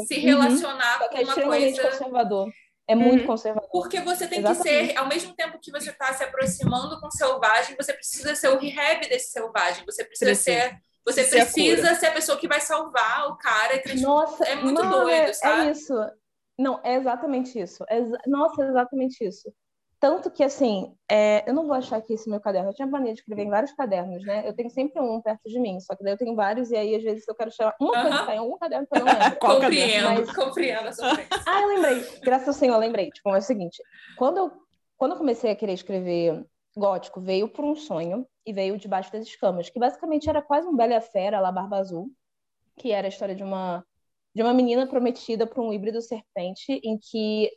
se 0.06 0.18
relacionar 0.18 1.02
uhum. 1.02 1.08
com 1.08 1.18
é 1.18 1.20
uma 1.20 1.34
coisa 1.34 1.90
conservador. 1.90 2.52
É 2.86 2.94
muito 2.94 3.22
uhum. 3.22 3.26
conservador. 3.26 3.70
Porque 3.70 4.00
você 4.00 4.26
tem 4.26 4.40
Exatamente. 4.40 4.78
que 4.78 4.92
ser, 4.92 4.98
ao 4.98 5.08
mesmo 5.08 5.34
tempo 5.34 5.58
que 5.58 5.70
você 5.70 5.90
está 5.90 6.12
se 6.12 6.22
aproximando 6.22 7.00
com 7.00 7.06
o 7.06 7.10
selvagem, 7.10 7.76
você 7.76 7.94
precisa 7.94 8.34
ser 8.34 8.48
o 8.48 8.58
rehab 8.58 9.08
desse 9.08 9.30
selvagem. 9.30 9.84
Você 9.86 10.04
precisa, 10.04 10.30
precisa. 10.30 10.60
ser 10.60 10.80
você 11.06 11.22
ser 11.24 11.42
precisa 11.42 11.90
a 11.90 11.94
ser 11.94 12.06
a 12.06 12.12
pessoa 12.12 12.38
que 12.38 12.48
vai 12.48 12.60
salvar 12.60 13.28
o 13.28 13.36
cara. 13.36 13.78
Que, 13.78 14.00
Nossa, 14.00 14.44
é 14.44 14.54
muito 14.54 14.82
doido, 14.82 15.10
é, 15.10 15.32
sabe? 15.32 15.68
É 15.68 15.70
isso. 15.70 15.94
Não, 16.58 16.80
é 16.82 16.94
exatamente 16.94 17.58
isso. 17.58 17.84
É, 17.88 18.00
nossa, 18.26 18.64
é 18.64 18.68
exatamente 18.68 19.24
isso. 19.24 19.52
Tanto 20.04 20.30
que, 20.30 20.44
assim, 20.44 20.94
é, 21.10 21.48
eu 21.48 21.54
não 21.54 21.66
vou 21.66 21.74
achar 21.74 21.96
aqui 21.96 22.12
esse 22.12 22.28
meu 22.28 22.38
caderno. 22.38 22.68
Eu 22.68 22.74
tinha 22.74 22.86
mania 22.86 23.14
de 23.14 23.20
escrever 23.20 23.44
em 23.44 23.48
vários 23.48 23.72
cadernos, 23.72 24.22
né? 24.22 24.46
Eu 24.46 24.54
tenho 24.54 24.68
sempre 24.68 25.00
um 25.00 25.18
perto 25.18 25.48
de 25.48 25.58
mim, 25.58 25.80
só 25.80 25.96
que 25.96 26.04
daí 26.04 26.12
eu 26.12 26.18
tenho 26.18 26.36
vários, 26.36 26.70
e 26.70 26.76
aí, 26.76 26.94
às 26.94 27.02
vezes, 27.02 27.26
eu 27.26 27.34
quero 27.34 27.50
chamar 27.50 27.74
uma 27.80 28.02
coisa 28.02 28.18
que 28.18 28.26
tá 28.26 28.34
em 28.34 28.38
algum 28.38 28.58
caderno 28.58 28.86
que 28.86 28.98
eu 28.98 29.02
não 29.02 29.10
lembro. 29.10 29.38
compreendo, 29.40 30.04
mas... 30.04 30.36
compreendo 30.36 30.90
ah, 31.46 31.62
eu 31.62 31.68
lembrei. 31.68 32.20
Graças 32.20 32.48
ao 32.48 32.52
Senhor, 32.52 32.74
eu 32.74 32.80
lembrei. 32.80 33.10
Tipo, 33.12 33.30
é 33.30 33.38
o 33.38 33.40
seguinte, 33.40 33.82
quando 34.18 34.36
eu, 34.36 34.52
quando 34.98 35.12
eu 35.12 35.16
comecei 35.16 35.50
a 35.50 35.56
querer 35.56 35.72
escrever 35.72 36.44
gótico, 36.76 37.22
veio 37.22 37.48
por 37.48 37.64
um 37.64 37.74
sonho, 37.74 38.26
e 38.44 38.52
veio 38.52 38.76
Debaixo 38.76 39.10
das 39.10 39.26
Escamas, 39.26 39.70
que 39.70 39.78
basicamente 39.78 40.28
era 40.28 40.42
quase 40.42 40.66
um 40.68 40.76
Bela 40.76 41.00
Fera 41.00 41.40
lá 41.40 41.50
Barba 41.50 41.78
Azul, 41.78 42.10
que 42.76 42.92
era 42.92 43.06
a 43.06 43.08
história 43.08 43.34
de 43.34 43.42
uma 43.42 43.82
de 44.34 44.42
uma 44.42 44.52
menina 44.52 44.86
prometida 44.86 45.46
para 45.46 45.62
um 45.62 45.72
híbrido 45.72 46.02
serpente, 46.02 46.80
em 46.82 46.98
que 46.98 47.50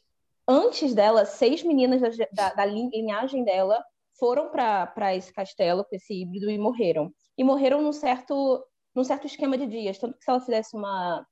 antes 0.48 0.94
dela, 0.94 1.26
seis 1.26 1.64
meninas 1.64 2.02
da, 2.02 2.10
da, 2.32 2.54
da 2.54 2.66
linhagem 2.66 3.44
dela 3.44 3.84
foram 4.20 4.50
para 4.50 5.16
esse 5.16 5.32
castelo 5.32 5.84
com 5.84 5.96
esse 5.96 6.22
híbrido 6.22 6.50
e 6.50 6.58
morreram. 6.58 7.12
E 7.38 7.44
morreram 7.44 7.82
num 7.82 7.94
certo, 7.94 8.64
num 8.96 9.04
certo 9.04 9.28
esquema 9.28 9.58
de 9.58 9.68
dias. 9.68 9.98
Tanto 9.98 10.18
que 10.18 10.24
se 10.24 10.30
ela 10.30 10.40
fizesse 10.40 10.76
uma, 10.76 11.26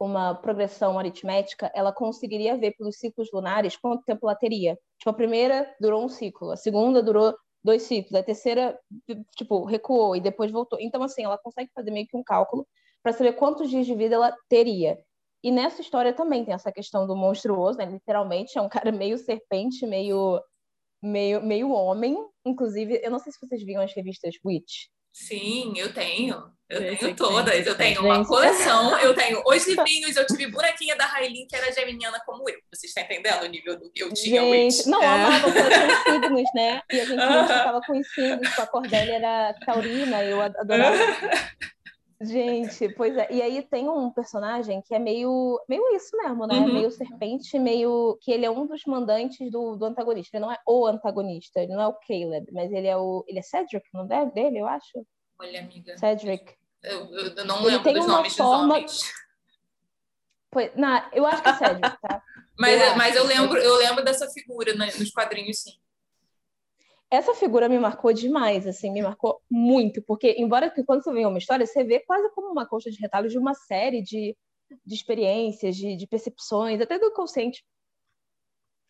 uma 0.00 0.34
progressão 0.34 0.98
aritmética, 0.98 1.70
ela 1.74 1.92
conseguiria 1.92 2.56
ver 2.56 2.72
pelos 2.76 2.98
ciclos 2.98 3.28
lunares 3.32 3.76
quanto 3.76 4.04
tempo 4.04 4.26
ela 4.26 4.34
teria. 4.34 4.78
Tipo, 4.98 5.10
a 5.10 5.14
primeira 5.14 5.74
durou 5.80 6.04
um 6.04 6.08
ciclo, 6.08 6.50
a 6.50 6.56
segunda 6.56 7.02
durou 7.02 7.34
dois 7.62 7.82
ciclos, 7.82 8.14
a 8.18 8.22
terceira, 8.22 8.78
tipo, 9.36 9.64
recuou 9.64 10.16
e 10.16 10.20
depois 10.20 10.50
voltou. 10.50 10.78
Então, 10.80 11.02
assim, 11.02 11.24
ela 11.24 11.38
consegue 11.38 11.70
fazer 11.74 11.90
meio 11.90 12.06
que 12.06 12.16
um 12.16 12.22
cálculo 12.22 12.66
para 13.02 13.12
saber 13.12 13.34
quantos 13.34 13.70
dias 13.70 13.86
de 13.86 13.94
vida 13.94 14.14
ela 14.14 14.36
teria. 14.48 14.98
E 15.42 15.50
nessa 15.50 15.80
história 15.80 16.12
também 16.12 16.44
tem 16.44 16.54
essa 16.54 16.72
questão 16.72 17.06
do 17.06 17.16
monstruoso, 17.16 17.78
né? 17.78 17.86
Literalmente 17.86 18.58
é 18.58 18.60
um 18.60 18.68
cara 18.68 18.90
meio 18.90 19.18
serpente, 19.18 19.86
meio 19.86 20.40
meio 21.02 21.42
meio 21.42 21.70
homem. 21.70 22.16
Inclusive, 22.44 23.00
eu 23.02 23.10
não 23.10 23.18
sei 23.18 23.32
se 23.32 23.38
vocês 23.40 23.62
viram 23.62 23.82
as 23.82 23.94
revistas 23.94 24.34
Witch. 24.44 24.86
Sim, 25.12 25.72
eu 25.78 25.94
tenho. 25.94 26.36
Eu 26.68 26.98
tenho 26.98 27.16
todas. 27.16 27.66
Eu 27.66 27.74
tenho 27.74 28.02
uma 28.02 28.26
coleção, 28.26 28.98
eu 28.98 29.14
tenho 29.14 29.42
os 29.46 29.66
livrinhos, 29.66 30.14
eu 30.14 30.26
tive 30.26 30.48
bonequinha 30.48 30.94
da 30.94 31.06
Railin 31.06 31.46
que 31.48 31.56
era 31.56 31.72
geminiana 31.72 32.20
como 32.26 32.46
eu. 32.50 32.56
Você 32.74 32.86
está 32.86 33.00
entendendo 33.00 33.44
o 33.44 33.46
nível 33.46 33.78
do 33.78 33.90
que 33.90 34.02
eu 34.02 34.12
tinha 34.12 34.42
gente, 34.42 34.86
Não, 34.86 35.02
é. 35.02 35.06
amava 35.06 35.50
com 35.50 36.12
signos, 36.12 36.50
né? 36.54 36.82
E 36.92 37.00
a 37.00 37.04
gente 37.06 37.18
uh 37.18 37.28
-huh. 37.28 37.46
ficava 37.46 37.80
com 37.80 37.98
os 37.98 38.12
signos, 38.12 38.54
com 38.54 38.62
a 38.62 38.66
Cordélia 38.66 39.14
era 39.14 39.54
taurina, 39.64 40.22
eu 40.22 40.42
adorava. 40.42 40.98
Gente, 42.20 42.88
pois 42.94 43.14
é. 43.16 43.28
E 43.30 43.42
aí 43.42 43.62
tem 43.62 43.88
um 43.88 44.10
personagem 44.10 44.80
que 44.80 44.94
é 44.94 44.98
meio, 44.98 45.60
meio 45.68 45.94
isso 45.94 46.16
mesmo, 46.16 46.46
né? 46.46 46.54
Uhum. 46.54 46.72
Meio 46.72 46.90
serpente, 46.90 47.58
meio. 47.58 48.18
que 48.22 48.32
ele 48.32 48.46
é 48.46 48.50
um 48.50 48.66
dos 48.66 48.84
mandantes 48.86 49.50
do, 49.50 49.76
do 49.76 49.84
antagonista. 49.84 50.36
Ele 50.36 50.44
não 50.44 50.52
é 50.52 50.58
o 50.66 50.86
antagonista, 50.86 51.60
ele 51.60 51.74
não 51.74 51.82
é 51.82 51.86
o 51.86 51.92
Caleb, 51.92 52.46
mas 52.52 52.72
ele 52.72 52.86
é 52.86 52.96
o. 52.96 53.24
Ele 53.28 53.38
é 53.38 53.42
Cedric, 53.42 53.86
não 53.92 54.06
é 54.10 54.26
dele, 54.26 54.60
eu 54.60 54.66
acho? 54.66 55.06
Olha, 55.38 55.60
amiga. 55.60 55.96
Cedric. 55.98 56.54
Eu, 56.82 57.06
eu 57.10 57.44
não 57.44 57.58
ele 57.60 57.76
lembro 57.76 57.92
dos 57.92 58.06
nomes 58.06 58.36
forma... 58.36 58.56
dos 58.56 58.64
homens. 58.64 59.12
Pois, 60.50 60.74
não, 60.74 61.02
eu 61.12 61.26
acho 61.26 61.42
que 61.42 61.48
é 61.50 61.54
Cedric, 61.54 62.00
tá? 62.00 62.22
mas 62.58 62.80
eu, 62.80 62.96
mas 62.96 63.16
eu 63.16 63.26
lembro, 63.26 63.58
eu 63.58 63.76
lembro 63.76 64.02
dessa 64.02 64.26
figura 64.30 64.74
né, 64.74 64.86
nos 64.98 65.10
quadrinhos, 65.10 65.58
sim 65.58 65.72
essa 67.10 67.34
figura 67.34 67.68
me 67.68 67.78
marcou 67.78 68.12
demais, 68.12 68.66
assim, 68.66 68.90
me 68.90 69.02
marcou 69.02 69.40
muito, 69.50 70.02
porque 70.02 70.34
embora 70.38 70.70
que 70.70 70.84
quando 70.84 71.02
você 71.02 71.12
vê 71.12 71.24
uma 71.24 71.38
história, 71.38 71.66
você 71.66 71.84
vê 71.84 72.00
quase 72.00 72.28
como 72.34 72.50
uma 72.50 72.66
coxa 72.66 72.90
de 72.90 72.98
retalhos 72.98 73.32
de 73.32 73.38
uma 73.38 73.54
série 73.54 74.02
de, 74.02 74.36
de 74.84 74.94
experiências, 74.94 75.76
de, 75.76 75.96
de 75.96 76.06
percepções, 76.06 76.80
até 76.80 76.98
do 76.98 77.12
consciente 77.12 77.64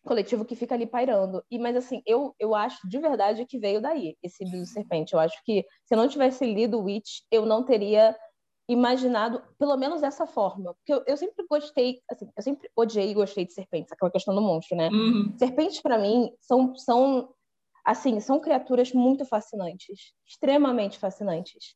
coletivo 0.07 0.45
que 0.45 0.55
fica 0.55 0.73
ali 0.73 0.87
pairando. 0.87 1.43
E 1.51 1.59
mas 1.59 1.75
assim, 1.75 2.01
eu 2.05 2.33
eu 2.39 2.55
acho 2.55 2.87
de 2.87 2.97
verdade 2.97 3.45
que 3.45 3.59
veio 3.59 3.81
daí 3.81 4.15
esse 4.23 4.43
do 4.45 4.65
serpente. 4.65 5.13
Eu 5.13 5.19
acho 5.19 5.37
que 5.43 5.65
se 5.85 5.93
eu 5.93 5.97
não 5.97 6.07
tivesse 6.07 6.45
lido 6.45 6.81
Witch, 6.81 7.19
eu 7.29 7.45
não 7.45 7.63
teria 7.63 8.15
imaginado 8.69 9.41
pelo 9.57 9.77
menos 9.77 10.01
dessa 10.01 10.25
forma, 10.25 10.73
porque 10.73 10.93
eu, 10.93 11.01
eu 11.07 11.15
sempre 11.15 11.45
gostei, 11.49 12.01
assim, 12.11 12.29
eu 12.35 12.43
sempre 12.43 12.69
odiei 12.75 13.11
e 13.11 13.13
gostei 13.13 13.45
de 13.45 13.53
serpentes, 13.53 13.93
aquela 13.93 14.11
questão 14.11 14.35
do 14.35 14.41
monstro, 14.41 14.75
né? 14.75 14.89
Uhum. 14.89 15.33
Serpentes 15.37 15.81
para 15.81 15.97
mim 15.97 16.33
são 16.41 16.75
são 16.75 17.33
assim, 17.87 18.19
são 18.19 18.37
criaturas 18.37 18.91
muito 18.91 19.25
fascinantes, 19.25 20.13
extremamente 20.27 20.99
fascinantes. 20.99 21.73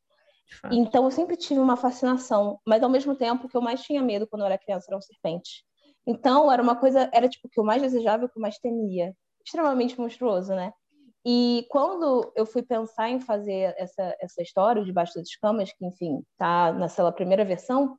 Então 0.70 1.06
eu 1.06 1.12
sempre 1.12 1.38
tive 1.38 1.62
uma 1.62 1.78
fascinação, 1.78 2.60
mas 2.68 2.84
ao 2.84 2.90
mesmo 2.90 3.16
tempo 3.16 3.46
o 3.46 3.50
que 3.50 3.56
eu 3.56 3.62
mais 3.62 3.82
tinha 3.82 4.02
medo 4.02 4.28
quando 4.28 4.42
eu 4.42 4.48
era 4.48 4.58
criança 4.58 4.88
eram 4.90 5.02
serpentes. 5.02 5.64
Então 6.06 6.52
era 6.52 6.62
uma 6.62 6.76
coisa, 6.76 7.10
era 7.14 7.30
tipo 7.30 7.48
o 7.48 7.50
que 7.50 7.58
eu 7.58 7.64
mais 7.64 7.82
desejava 7.82 8.24
e 8.24 8.26
o 8.26 8.30
que 8.30 8.38
eu 8.38 8.42
mais 8.42 8.58
temia. 8.58 9.16
Extremamente 9.46 9.98
monstruoso, 9.98 10.54
né? 10.54 10.74
E 11.26 11.66
quando 11.70 12.30
eu 12.36 12.46
fui 12.46 12.62
pensar 12.62 13.10
em 13.10 13.22
fazer 13.22 13.74
essa, 13.78 14.14
essa 14.20 14.42
história, 14.42 14.84
Debaixo 14.84 15.14
das 15.16 15.34
Camas, 15.38 15.72
que, 15.72 15.86
enfim, 15.86 16.22
tá 16.38 16.74
nessa 16.74 17.10
primeira 17.14 17.46
versão, 17.46 17.98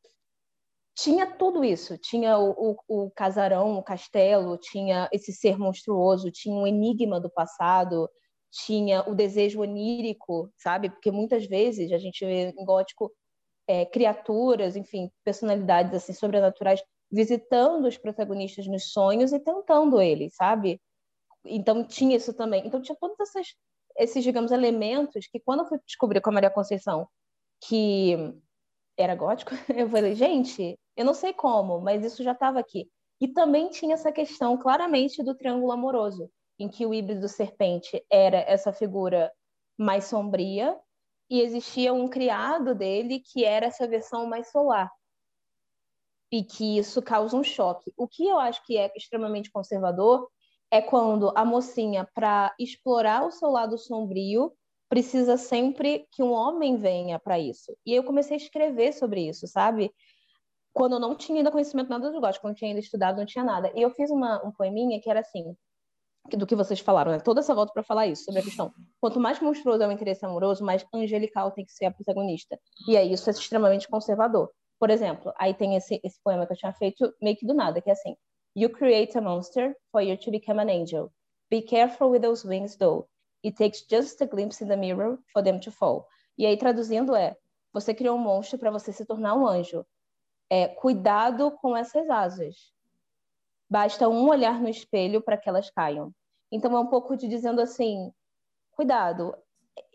tinha 0.94 1.26
tudo 1.26 1.64
isso. 1.64 1.96
Tinha 1.98 2.38
o, 2.38 2.76
o, 2.88 3.04
o, 3.04 3.10
casarão, 3.10 3.78
o 3.78 3.82
castelo, 3.82 4.58
tinha 4.58 5.08
esse 5.12 5.32
ser 5.32 5.58
monstruoso, 5.58 6.30
tinha 6.30 6.54
um 6.54 6.66
enigma 6.66 7.20
do 7.20 7.30
passado, 7.30 8.08
tinha 8.50 9.02
o 9.08 9.14
desejo 9.14 9.60
onírico, 9.60 10.52
sabe? 10.56 10.90
Porque 10.90 11.10
muitas 11.10 11.46
vezes 11.46 11.90
a 11.92 11.98
gente 11.98 12.24
vê 12.24 12.50
em 12.50 12.64
gótico 12.64 13.10
é, 13.66 13.86
criaturas, 13.86 14.76
enfim, 14.76 15.10
personalidades 15.24 15.94
assim 15.94 16.12
sobrenaturais 16.12 16.82
visitando 17.10 17.86
os 17.86 17.98
protagonistas 17.98 18.66
nos 18.66 18.90
sonhos 18.92 19.32
e 19.32 19.40
tentando 19.40 20.00
eles, 20.00 20.34
sabe? 20.34 20.80
Então 21.44 21.84
tinha 21.86 22.16
isso 22.16 22.34
também. 22.34 22.66
Então 22.66 22.80
tinha 22.80 22.96
todos 23.00 23.18
esses, 23.20 23.54
esses 23.98 24.24
digamos, 24.24 24.52
elementos 24.52 25.26
que 25.26 25.40
quando 25.40 25.60
eu 25.60 25.66
fui 25.66 25.78
descobrir 25.86 26.20
com 26.20 26.30
a 26.30 26.32
Maria 26.32 26.50
Conceição 26.50 27.06
que 27.62 28.34
era 28.96 29.14
gótico, 29.14 29.52
eu 29.76 29.88
falei, 29.88 30.14
gente, 30.14 30.78
eu 30.96 31.04
não 31.04 31.14
sei 31.14 31.32
como, 31.32 31.80
mas 31.80 32.04
isso 32.04 32.22
já 32.22 32.32
estava 32.32 32.58
aqui. 32.58 32.88
E 33.20 33.28
também 33.28 33.70
tinha 33.70 33.94
essa 33.94 34.10
questão 34.10 34.56
claramente 34.56 35.22
do 35.22 35.34
triângulo 35.34 35.72
amoroso, 35.72 36.30
em 36.58 36.68
que 36.68 36.84
o 36.84 36.92
híbrido 36.92 37.28
serpente 37.28 38.04
era 38.10 38.38
essa 38.38 38.72
figura 38.72 39.32
mais 39.78 40.04
sombria 40.04 40.78
e 41.30 41.40
existia 41.40 41.92
um 41.92 42.08
criado 42.08 42.74
dele 42.74 43.20
que 43.20 43.44
era 43.44 43.66
essa 43.66 43.86
versão 43.86 44.26
mais 44.26 44.50
solar 44.50 44.90
e 46.32 46.42
que 46.42 46.78
isso 46.78 47.02
causa 47.02 47.36
um 47.36 47.44
choque. 47.44 47.92
O 47.96 48.08
que 48.08 48.26
eu 48.26 48.38
acho 48.38 48.64
que 48.64 48.78
é 48.78 48.90
extremamente 48.96 49.50
conservador 49.50 50.28
é 50.70 50.80
quando 50.80 51.30
a 51.36 51.44
mocinha, 51.44 52.08
para 52.14 52.54
explorar 52.58 53.26
o 53.26 53.30
seu 53.30 53.50
lado 53.50 53.76
sombrio, 53.76 54.50
precisa 54.92 55.38
sempre 55.38 56.06
que 56.12 56.22
um 56.22 56.32
homem 56.32 56.76
venha 56.76 57.18
para 57.18 57.38
isso. 57.38 57.74
E 57.86 57.94
eu 57.94 58.04
comecei 58.04 58.36
a 58.36 58.38
escrever 58.38 58.92
sobre 58.92 59.26
isso, 59.26 59.46
sabe? 59.46 59.90
Quando 60.70 60.96
eu 60.96 61.00
não 61.00 61.16
tinha 61.16 61.38
ainda 61.38 61.50
conhecimento 61.50 61.88
nada 61.88 62.12
do 62.12 62.20
gótico, 62.20 62.46
eu 62.46 62.54
tinha 62.54 62.68
ainda 62.68 62.80
estudado, 62.80 63.16
não 63.16 63.24
tinha 63.24 63.42
nada. 63.42 63.72
E 63.74 63.80
eu 63.80 63.88
fiz 63.88 64.10
uma, 64.10 64.46
um 64.46 64.52
poeminha 64.52 65.00
que 65.00 65.08
era 65.08 65.20
assim, 65.20 65.56
do 66.36 66.46
que 66.46 66.54
vocês 66.54 66.78
falaram, 66.78 67.10
né? 67.10 67.20
Toda 67.20 67.40
essa 67.40 67.54
volta 67.54 67.72
para 67.72 67.82
falar 67.82 68.06
isso, 68.06 68.24
sobre 68.24 68.42
a 68.42 68.44
questão. 68.44 68.70
Quanto 69.00 69.18
mais 69.18 69.40
monstruoso 69.40 69.82
é 69.82 69.88
o 69.88 69.92
interesse 69.92 70.26
amoroso, 70.26 70.62
mais 70.62 70.84
angelical 70.92 71.50
tem 71.52 71.64
que 71.64 71.72
ser 71.72 71.86
a 71.86 71.90
protagonista. 71.90 72.60
E 72.86 72.94
aí 72.94 73.14
isso 73.14 73.30
é 73.30 73.32
extremamente 73.32 73.88
conservador. 73.88 74.50
Por 74.78 74.90
exemplo, 74.90 75.32
aí 75.38 75.54
tem 75.54 75.74
esse, 75.74 76.02
esse 76.04 76.20
poema 76.22 76.46
que 76.46 76.52
eu 76.52 76.56
tinha 76.58 76.72
feito 76.74 77.10
meio 77.18 77.34
que 77.34 77.46
do 77.46 77.54
nada, 77.54 77.80
que 77.80 77.88
é 77.88 77.94
assim: 77.94 78.14
You 78.54 78.68
create 78.68 79.16
a 79.16 79.22
monster 79.22 79.74
for 79.90 80.02
you 80.02 80.18
to 80.18 80.30
become 80.30 80.60
an 80.60 80.68
angel. 80.68 81.10
Be 81.50 81.62
careful 81.62 82.10
with 82.10 82.20
those 82.20 82.46
wings, 82.46 82.76
though. 82.76 83.08
It 83.44 83.56
takes 83.56 83.84
just 83.88 84.22
a 84.22 84.26
glimpse 84.26 84.62
in 84.62 84.68
the 84.68 84.76
mirror 84.76 85.18
for 85.32 85.42
them 85.42 85.58
to 85.60 85.70
fall. 85.70 86.06
E 86.38 86.46
aí, 86.46 86.56
traduzindo, 86.56 87.14
é: 87.14 87.36
Você 87.72 87.94
criou 87.94 88.16
um 88.16 88.20
monstro 88.20 88.58
para 88.58 88.70
você 88.70 88.92
se 88.92 89.04
tornar 89.04 89.34
um 89.34 89.46
anjo. 89.46 89.84
É, 90.48 90.68
cuidado 90.68 91.50
com 91.50 91.76
essas 91.76 92.08
asas. 92.10 92.72
Basta 93.68 94.08
um 94.08 94.28
olhar 94.28 94.60
no 94.60 94.68
espelho 94.68 95.22
para 95.22 95.36
que 95.36 95.48
elas 95.48 95.70
caiam. 95.70 96.12
Então, 96.50 96.76
é 96.76 96.80
um 96.80 96.86
pouco 96.86 97.16
de 97.16 97.26
dizendo 97.26 97.60
assim: 97.60 98.12
cuidado, 98.72 99.34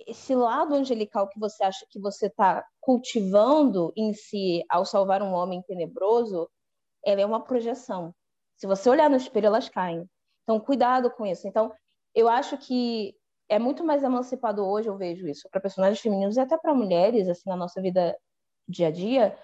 esse 0.05 0.35
lado 0.35 0.73
angelical 0.75 1.27
que 1.27 1.39
você 1.39 1.63
acha 1.63 1.85
que 1.89 1.99
você 1.99 2.27
está 2.27 2.65
cultivando 2.79 3.93
em 3.95 4.13
si 4.13 4.63
ao 4.69 4.85
salvar 4.85 5.21
um 5.21 5.33
homem 5.33 5.61
tenebroso, 5.61 6.49
ela 7.05 7.21
é 7.21 7.25
uma 7.25 7.43
projeção. 7.43 8.13
Se 8.55 8.65
você 8.65 8.89
olhar 8.89 9.09
no 9.09 9.17
espelho, 9.17 9.47
elas 9.47 9.69
caem. 9.69 10.09
Então, 10.43 10.59
cuidado 10.59 11.11
com 11.11 11.25
isso. 11.25 11.47
Então, 11.47 11.71
eu 12.15 12.27
acho 12.27 12.57
que 12.57 13.15
é 13.49 13.57
muito 13.59 13.83
mais 13.83 14.03
emancipador 14.03 14.67
hoje, 14.67 14.89
eu 14.89 14.97
vejo 14.97 15.27
isso, 15.27 15.47
para 15.49 15.61
personagens 15.61 15.99
femininos 15.99 16.37
e 16.37 16.39
até 16.39 16.57
para 16.57 16.73
mulheres, 16.73 17.27
assim, 17.27 17.49
na 17.49 17.55
nossa 17.55 17.81
vida 17.81 18.17
dia 18.67 18.87
a 18.87 18.91
dia, 18.91 19.37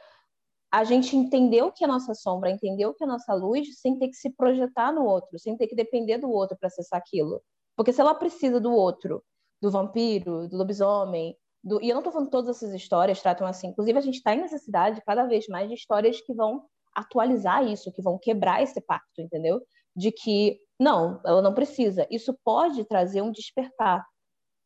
a 0.71 0.83
gente 0.83 1.15
entender 1.15 1.61
o 1.61 1.71
que 1.71 1.83
é 1.83 1.87
nossa 1.87 2.13
sombra, 2.13 2.49
entender 2.49 2.85
o 2.85 2.93
que 2.93 3.03
é 3.03 3.07
nossa 3.07 3.33
luz, 3.33 3.79
sem 3.79 3.97
ter 3.97 4.07
que 4.07 4.15
se 4.15 4.31
projetar 4.31 4.91
no 4.91 5.05
outro, 5.05 5.37
sem 5.37 5.55
ter 5.55 5.67
que 5.67 5.75
depender 5.75 6.17
do 6.17 6.29
outro 6.31 6.57
para 6.57 6.67
acessar 6.67 6.99
aquilo. 6.99 7.41
Porque 7.75 7.93
se 7.93 8.01
ela 8.01 8.15
precisa 8.15 8.59
do 8.59 8.73
outro, 8.73 9.23
do 9.61 9.69
vampiro, 9.69 10.47
do 10.47 10.57
lobisomem, 10.57 11.37
do... 11.63 11.79
E 11.81 11.89
eu 11.89 11.93
não 11.93 12.01
estou 12.01 12.11
falando 12.11 12.29
todas 12.29 12.57
essas 12.57 12.73
histórias 12.73 13.21
tratam 13.21 13.47
assim. 13.47 13.67
Inclusive, 13.67 13.97
a 13.97 14.01
gente 14.01 14.15
está 14.15 14.33
em 14.33 14.41
necessidade 14.41 15.01
cada 15.05 15.25
vez 15.25 15.47
mais 15.47 15.69
de 15.69 15.75
histórias 15.75 16.19
que 16.21 16.33
vão 16.33 16.65
atualizar 16.95 17.63
isso, 17.63 17.91
que 17.91 18.01
vão 18.01 18.17
quebrar 18.17 18.61
esse 18.61 18.81
pacto, 18.81 19.21
entendeu? 19.21 19.61
De 19.95 20.11
que, 20.11 20.59
não, 20.79 21.21
ela 21.25 21.41
não 21.41 21.53
precisa. 21.53 22.07
Isso 22.09 22.37
pode 22.43 22.83
trazer 22.85 23.21
um 23.21 23.31
despertar. 23.31 24.05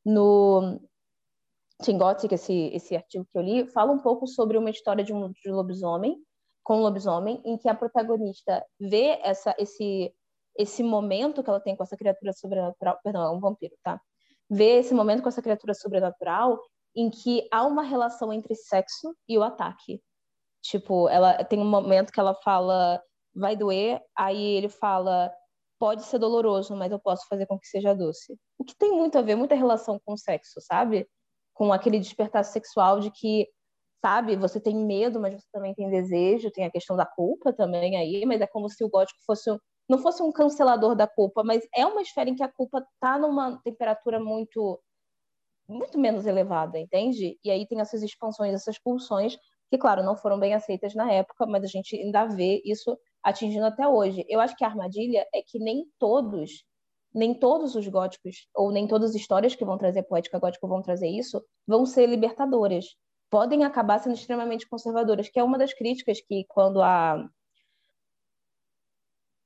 No 0.05 0.79
Tingotic, 1.83 2.31
esse, 2.31 2.71
esse 2.73 2.95
artigo 2.95 3.27
que 3.31 3.37
eu 3.37 3.41
li, 3.41 3.67
fala 3.67 3.91
um 3.91 3.99
pouco 3.99 4.25
sobre 4.25 4.57
uma 4.57 4.69
história 4.69 5.03
de 5.03 5.13
um, 5.13 5.31
de 5.31 5.51
lobisomem, 5.51 6.17
com 6.63 6.77
um 6.77 6.81
lobisomem, 6.81 7.41
em 7.45 7.57
que 7.57 7.69
a 7.69 7.75
protagonista 7.75 8.65
vê 8.79 9.19
essa, 9.23 9.55
esse, 9.57 10.13
esse 10.57 10.83
momento 10.83 11.43
que 11.43 11.49
ela 11.49 11.59
tem 11.59 11.75
com 11.75 11.83
essa 11.83 11.95
criatura 11.95 12.33
sobrenatural, 12.33 12.99
perdão, 13.03 13.23
é 13.23 13.29
um 13.29 13.39
vampiro, 13.39 13.75
tá? 13.83 14.01
Vê 14.49 14.79
esse 14.79 14.93
momento 14.93 15.21
com 15.21 15.29
essa 15.29 15.41
criatura 15.41 15.73
sobrenatural 15.73 16.59
em 16.95 17.09
que 17.09 17.47
há 17.51 17.65
uma 17.65 17.83
relação 17.83 18.33
entre 18.33 18.55
sexo 18.55 19.15
e 19.27 19.37
o 19.37 19.43
ataque. 19.43 20.01
Tipo, 20.61 21.07
ela 21.09 21.43
tem 21.43 21.59
um 21.59 21.69
momento 21.69 22.11
que 22.11 22.19
ela 22.19 22.33
fala, 22.33 23.01
vai 23.37 23.55
doer, 23.55 24.01
aí 24.17 24.41
ele 24.57 24.69
fala, 24.69 25.31
pode 25.79 26.03
ser 26.03 26.19
doloroso, 26.19 26.75
mas 26.75 26.91
eu 26.91 26.99
posso 26.99 27.27
fazer 27.27 27.45
com 27.45 27.59
que 27.59 27.67
seja 27.67 27.93
doce. 27.93 28.37
O 28.57 28.63
que 28.63 28.75
tem 28.75 28.91
muito 28.91 29.17
a 29.17 29.21
ver, 29.21 29.35
muita 29.35 29.55
relação 29.55 29.99
com 30.03 30.13
o 30.13 30.17
sexo, 30.17 30.59
sabe? 30.61 31.07
Com 31.53 31.71
aquele 31.71 31.99
despertar 31.99 32.43
sexual 32.43 32.99
de 32.99 33.11
que, 33.11 33.47
sabe, 34.03 34.35
você 34.35 34.59
tem 34.59 34.75
medo, 34.75 35.19
mas 35.19 35.35
você 35.35 35.47
também 35.51 35.73
tem 35.73 35.89
desejo, 35.89 36.51
tem 36.51 36.65
a 36.65 36.71
questão 36.71 36.95
da 36.95 37.05
culpa 37.05 37.53
também 37.53 37.97
aí, 37.97 38.25
mas 38.25 38.41
é 38.41 38.47
como 38.47 38.69
se 38.69 38.83
o 38.83 38.89
gótico 38.89 39.19
fosse 39.25 39.49
não 39.89 39.99
fosse 39.99 40.21
um 40.21 40.33
cancelador 40.33 40.95
da 40.95 41.07
culpa, 41.07 41.43
mas 41.45 41.65
é 41.73 41.85
uma 41.85 42.01
esfera 42.01 42.29
em 42.29 42.35
que 42.35 42.43
a 42.43 42.51
culpa 42.51 42.79
está 42.79 43.17
numa 43.17 43.57
temperatura 43.63 44.19
muito 44.19 44.81
muito 45.69 45.97
menos 45.99 46.25
elevada, 46.25 46.79
entende? 46.79 47.37
E 47.43 47.51
aí 47.51 47.67
tem 47.67 47.79
essas 47.81 48.01
expansões, 48.01 48.53
essas 48.53 48.79
pulsões, 48.79 49.37
que, 49.69 49.77
claro, 49.77 50.01
não 50.03 50.15
foram 50.15 50.39
bem 50.39 50.53
aceitas 50.53 50.95
na 50.95 51.11
época, 51.11 51.45
mas 51.45 51.63
a 51.63 51.67
gente 51.67 51.95
ainda 51.95 52.25
vê 52.25 52.61
isso 52.65 52.97
atingindo 53.27 53.65
até 53.65 53.85
hoje. 53.85 54.25
Eu 54.29 54.39
acho 54.39 54.55
que 54.55 54.63
a 54.63 54.67
armadilha 54.67 55.27
é 55.33 55.41
que 55.41 55.59
nem 55.59 55.85
todos, 55.99 56.63
nem 57.13 57.37
todos 57.37 57.75
os 57.75 57.85
góticos, 57.85 58.47
ou 58.55 58.71
nem 58.71 58.87
todas 58.87 59.09
as 59.09 59.17
histórias 59.17 59.53
que 59.53 59.65
vão 59.65 59.77
trazer 59.77 60.03
poética 60.03 60.39
gótica 60.39 60.65
vão 60.65 60.81
trazer 60.81 61.09
isso, 61.09 61.43
vão 61.67 61.85
ser 61.85 62.07
libertadoras. 62.07 62.85
Podem 63.29 63.65
acabar 63.65 63.99
sendo 63.99 64.15
extremamente 64.15 64.65
conservadoras, 64.69 65.27
que 65.27 65.37
é 65.37 65.43
uma 65.43 65.57
das 65.57 65.73
críticas 65.73 66.21
que, 66.21 66.45
quando 66.47 66.81
a 66.81 67.27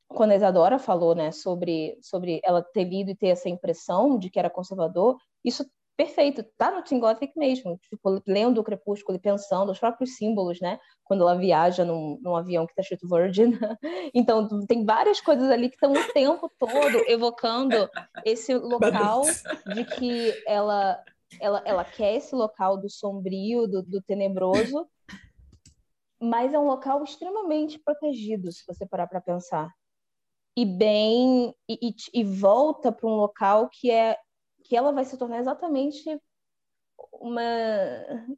quando 0.08 0.32
a 0.32 0.36
Isadora 0.36 0.78
falou, 0.78 1.16
né, 1.16 1.32
sobre, 1.32 1.98
sobre 2.02 2.42
ela 2.44 2.62
ter 2.62 2.84
lido 2.84 3.12
e 3.12 3.16
ter 3.16 3.30
essa 3.30 3.48
impressão 3.50 4.20
de 4.20 4.30
que 4.30 4.38
era 4.38 4.50
conservador, 4.50 5.18
isso 5.44 5.66
perfeito, 6.02 6.44
tá 6.58 6.72
no 6.72 6.82
Tim 6.82 7.00
Gothic 7.00 7.38
mesmo, 7.38 7.78
tipo, 7.78 8.24
lendo 8.26 8.60
o 8.60 8.64
Crepúsculo 8.64 9.20
e 9.20 9.22
pensando 9.22 9.72
os 9.72 9.78
próprios 9.78 10.16
símbolos, 10.16 10.60
né, 10.60 10.80
quando 11.04 11.22
ela 11.22 11.38
viaja 11.38 11.86
num, 11.86 12.18
num 12.24 12.36
avião 12.36 12.66
que 12.66 12.74
tá 12.74 12.82
escrito 12.82 13.08
Virgin, 13.08 13.52
então 14.12 14.66
tem 14.66 14.84
várias 14.84 15.22
coisas 15.22 15.48
ali 15.52 15.70
que 15.70 15.76
estão 15.76 15.94
o 15.94 16.12
tempo 16.12 16.52
todo 16.58 16.98
evocando 17.08 17.88
esse 18.26 18.52
local 18.56 19.22
de 19.76 19.86
que 19.86 20.34
ela, 20.48 21.00
ela, 21.40 21.62
ela 21.66 21.84
quer 21.84 22.16
esse 22.16 22.34
local 22.34 22.78
do 22.78 22.90
sombrio, 22.90 23.68
do, 23.68 23.84
do 23.84 24.02
tenebroso, 24.02 24.88
mas 26.20 26.52
é 26.52 26.58
um 26.58 26.66
local 26.66 27.04
extremamente 27.04 27.78
protegido, 27.78 28.52
se 28.52 28.64
você 28.68 28.88
parar 28.88 29.06
para 29.06 29.22
pensar. 29.22 29.72
E 30.58 30.66
bem 30.66 31.54
e, 31.70 31.90
e, 31.90 32.22
e 32.22 32.24
volta 32.24 32.92
para 32.92 33.08
um 33.08 33.16
local 33.16 33.70
que 33.70 33.92
é 33.92 34.18
que 34.72 34.78
ela 34.78 34.94
vai 34.94 35.04
se 35.04 35.18
tornar 35.18 35.40
exatamente 35.40 36.18
uma, 37.12 37.42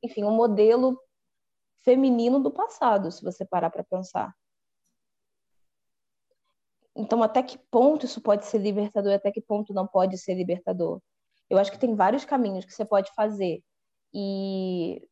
enfim, 0.01 0.23
um 0.23 0.31
modelo 0.31 0.99
feminino 1.83 2.39
do 2.39 2.49
passado, 2.49 3.11
se 3.11 3.23
você 3.23 3.45
parar 3.45 3.69
para 3.69 3.83
pensar. 3.83 4.33
Então, 6.95 7.21
até 7.21 7.43
que 7.43 7.59
ponto 7.69 8.07
isso 8.07 8.19
pode 8.19 8.47
ser 8.47 8.57
libertador, 8.57 9.13
até 9.13 9.31
que 9.31 9.41
ponto 9.41 9.75
não 9.75 9.85
pode 9.85 10.17
ser 10.17 10.33
libertador? 10.33 10.99
Eu 11.51 11.59
acho 11.59 11.71
que 11.71 11.77
tem 11.77 11.93
vários 11.93 12.25
caminhos 12.25 12.65
que 12.65 12.73
você 12.73 12.83
pode 12.83 13.13
fazer. 13.13 13.63
E, 14.11 15.07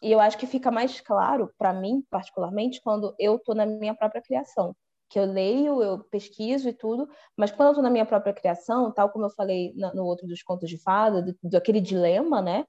e 0.00 0.10
eu 0.10 0.20
acho 0.20 0.38
que 0.38 0.46
fica 0.46 0.70
mais 0.70 1.02
claro, 1.02 1.52
para 1.58 1.74
mim, 1.74 2.02
particularmente, 2.08 2.80
quando 2.80 3.14
eu 3.18 3.36
estou 3.36 3.54
na 3.54 3.66
minha 3.66 3.94
própria 3.94 4.22
criação 4.22 4.74
que 5.12 5.18
eu 5.18 5.26
leio, 5.26 5.82
eu 5.82 5.98
pesquiso 6.04 6.70
e 6.70 6.72
tudo, 6.72 7.06
mas 7.36 7.50
quando 7.50 7.66
eu 7.66 7.72
estou 7.72 7.82
na 7.82 7.90
minha 7.90 8.06
própria 8.06 8.32
criação, 8.32 8.90
tal 8.90 9.10
como 9.10 9.26
eu 9.26 9.30
falei 9.30 9.74
no 9.94 10.06
outro 10.06 10.26
dos 10.26 10.42
contos 10.42 10.70
de 10.70 10.78
fada, 10.78 11.20
do, 11.20 11.36
do, 11.42 11.54
aquele 11.54 11.82
dilema, 11.82 12.40
né, 12.40 12.64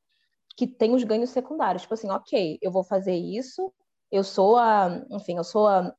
que 0.57 0.67
tem 0.67 0.93
os 0.93 1.05
ganhos 1.05 1.29
secundários, 1.29 1.83
tipo 1.83 1.93
assim, 1.93 2.09
ok, 2.09 2.59
eu 2.61 2.69
vou 2.69 2.83
fazer 2.83 3.15
isso, 3.15 3.73
eu 4.11 4.25
sou 4.25 4.57
a, 4.57 5.05
enfim, 5.09 5.37
eu 5.37 5.43
sou 5.45 5.69
a 5.69 5.95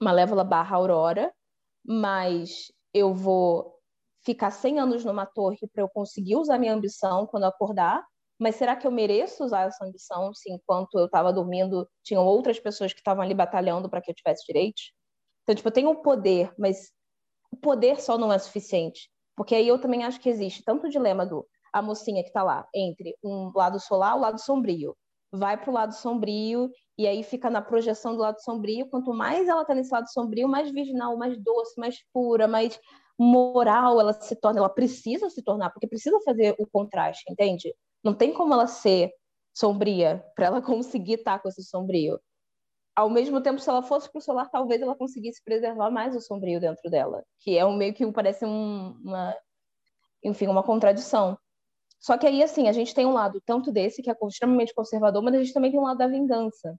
Malévola 0.00 0.44
barra 0.44 0.76
Aurora, 0.76 1.34
mas 1.84 2.70
eu 2.94 3.12
vou 3.12 3.74
ficar 4.24 4.52
100 4.52 4.78
anos 4.78 5.04
numa 5.04 5.26
torre 5.26 5.58
para 5.72 5.82
eu 5.82 5.88
conseguir 5.88 6.36
usar 6.36 6.56
minha 6.56 6.72
ambição 6.72 7.26
quando 7.26 7.44
acordar, 7.44 8.06
mas 8.38 8.54
será 8.54 8.76
que 8.76 8.86
eu 8.86 8.92
mereço 8.92 9.44
usar 9.44 9.62
essa 9.62 9.84
ambição 9.84 10.32
se 10.34 10.52
enquanto 10.52 10.96
eu 10.96 11.06
estava 11.06 11.32
dormindo 11.32 11.88
tinham 12.04 12.24
outras 12.24 12.60
pessoas 12.60 12.92
que 12.92 13.00
estavam 13.00 13.24
ali 13.24 13.34
batalhando 13.34 13.90
para 13.90 14.00
que 14.00 14.08
eu 14.08 14.14
tivesse 14.14 14.46
direitos? 14.46 14.92
Então, 15.42 15.54
tipo, 15.54 15.68
eu 15.68 15.72
tenho 15.72 15.90
o 15.90 16.02
poder, 16.02 16.52
mas 16.58 16.92
o 17.50 17.56
poder 17.56 18.00
só 18.00 18.16
não 18.16 18.32
é 18.32 18.38
suficiente. 18.38 19.10
Porque 19.36 19.54
aí 19.54 19.66
eu 19.66 19.80
também 19.80 20.04
acho 20.04 20.20
que 20.20 20.28
existe 20.28 20.62
tanto 20.62 20.86
o 20.86 20.90
dilema 20.90 21.24
do 21.24 21.46
a 21.72 21.80
mocinha 21.80 22.22
que 22.22 22.28
está 22.28 22.42
lá 22.42 22.66
entre 22.74 23.16
um 23.22 23.52
lado 23.54 23.78
solar 23.78 24.14
e 24.14 24.18
o 24.18 24.20
lado 24.20 24.40
sombrio. 24.40 24.96
Vai 25.32 25.56
para 25.56 25.70
o 25.70 25.72
lado 25.72 25.94
sombrio 25.94 26.68
e 26.98 27.06
aí 27.06 27.22
fica 27.22 27.48
na 27.48 27.62
projeção 27.62 28.14
do 28.14 28.20
lado 28.20 28.40
sombrio. 28.42 28.88
Quanto 28.90 29.14
mais 29.14 29.48
ela 29.48 29.62
está 29.62 29.74
nesse 29.74 29.92
lado 29.92 30.10
sombrio, 30.10 30.48
mais 30.48 30.70
virginal, 30.70 31.16
mais 31.16 31.40
doce, 31.40 31.78
mais 31.78 31.96
pura, 32.12 32.48
mais 32.48 32.78
moral 33.18 34.00
ela 34.00 34.12
se 34.12 34.34
torna. 34.34 34.58
Ela 34.58 34.68
precisa 34.68 35.30
se 35.30 35.42
tornar, 35.42 35.70
porque 35.70 35.86
precisa 35.86 36.18
fazer 36.24 36.56
o 36.58 36.66
contraste, 36.66 37.24
entende? 37.30 37.74
Não 38.02 38.14
tem 38.14 38.32
como 38.32 38.52
ela 38.52 38.66
ser 38.66 39.12
sombria 39.54 40.24
para 40.34 40.46
ela 40.46 40.62
conseguir 40.62 41.14
estar 41.14 41.36
tá 41.36 41.38
com 41.38 41.48
esse 41.48 41.62
sombrio. 41.62 42.18
Ao 42.94 43.08
mesmo 43.08 43.40
tempo, 43.40 43.60
se 43.60 43.68
ela 43.70 43.82
fosse 43.82 44.10
para 44.10 44.18
o 44.18 44.22
solar, 44.22 44.50
talvez 44.50 44.82
ela 44.82 44.96
conseguisse 44.96 45.42
preservar 45.42 45.90
mais 45.90 46.14
o 46.14 46.20
sombrio 46.20 46.60
dentro 46.60 46.90
dela, 46.90 47.24
que 47.38 47.56
é 47.56 47.64
um 47.64 47.76
meio 47.76 47.94
que 47.94 48.10
parece 48.12 48.44
um, 48.44 48.98
uma, 49.02 49.36
enfim, 50.22 50.48
uma 50.48 50.62
contradição. 50.62 51.38
Só 52.00 52.16
que 52.16 52.26
aí, 52.26 52.42
assim, 52.42 52.68
a 52.68 52.72
gente 52.72 52.94
tem 52.94 53.06
um 53.06 53.12
lado 53.12 53.40
tanto 53.44 53.70
desse, 53.70 54.02
que 54.02 54.10
é 54.10 54.14
extremamente 54.28 54.74
conservador, 54.74 55.22
mas 55.22 55.34
a 55.34 55.38
gente 55.38 55.52
também 55.52 55.70
tem 55.70 55.78
um 55.78 55.84
lado 55.84 55.98
da 55.98 56.06
vingança, 56.06 56.74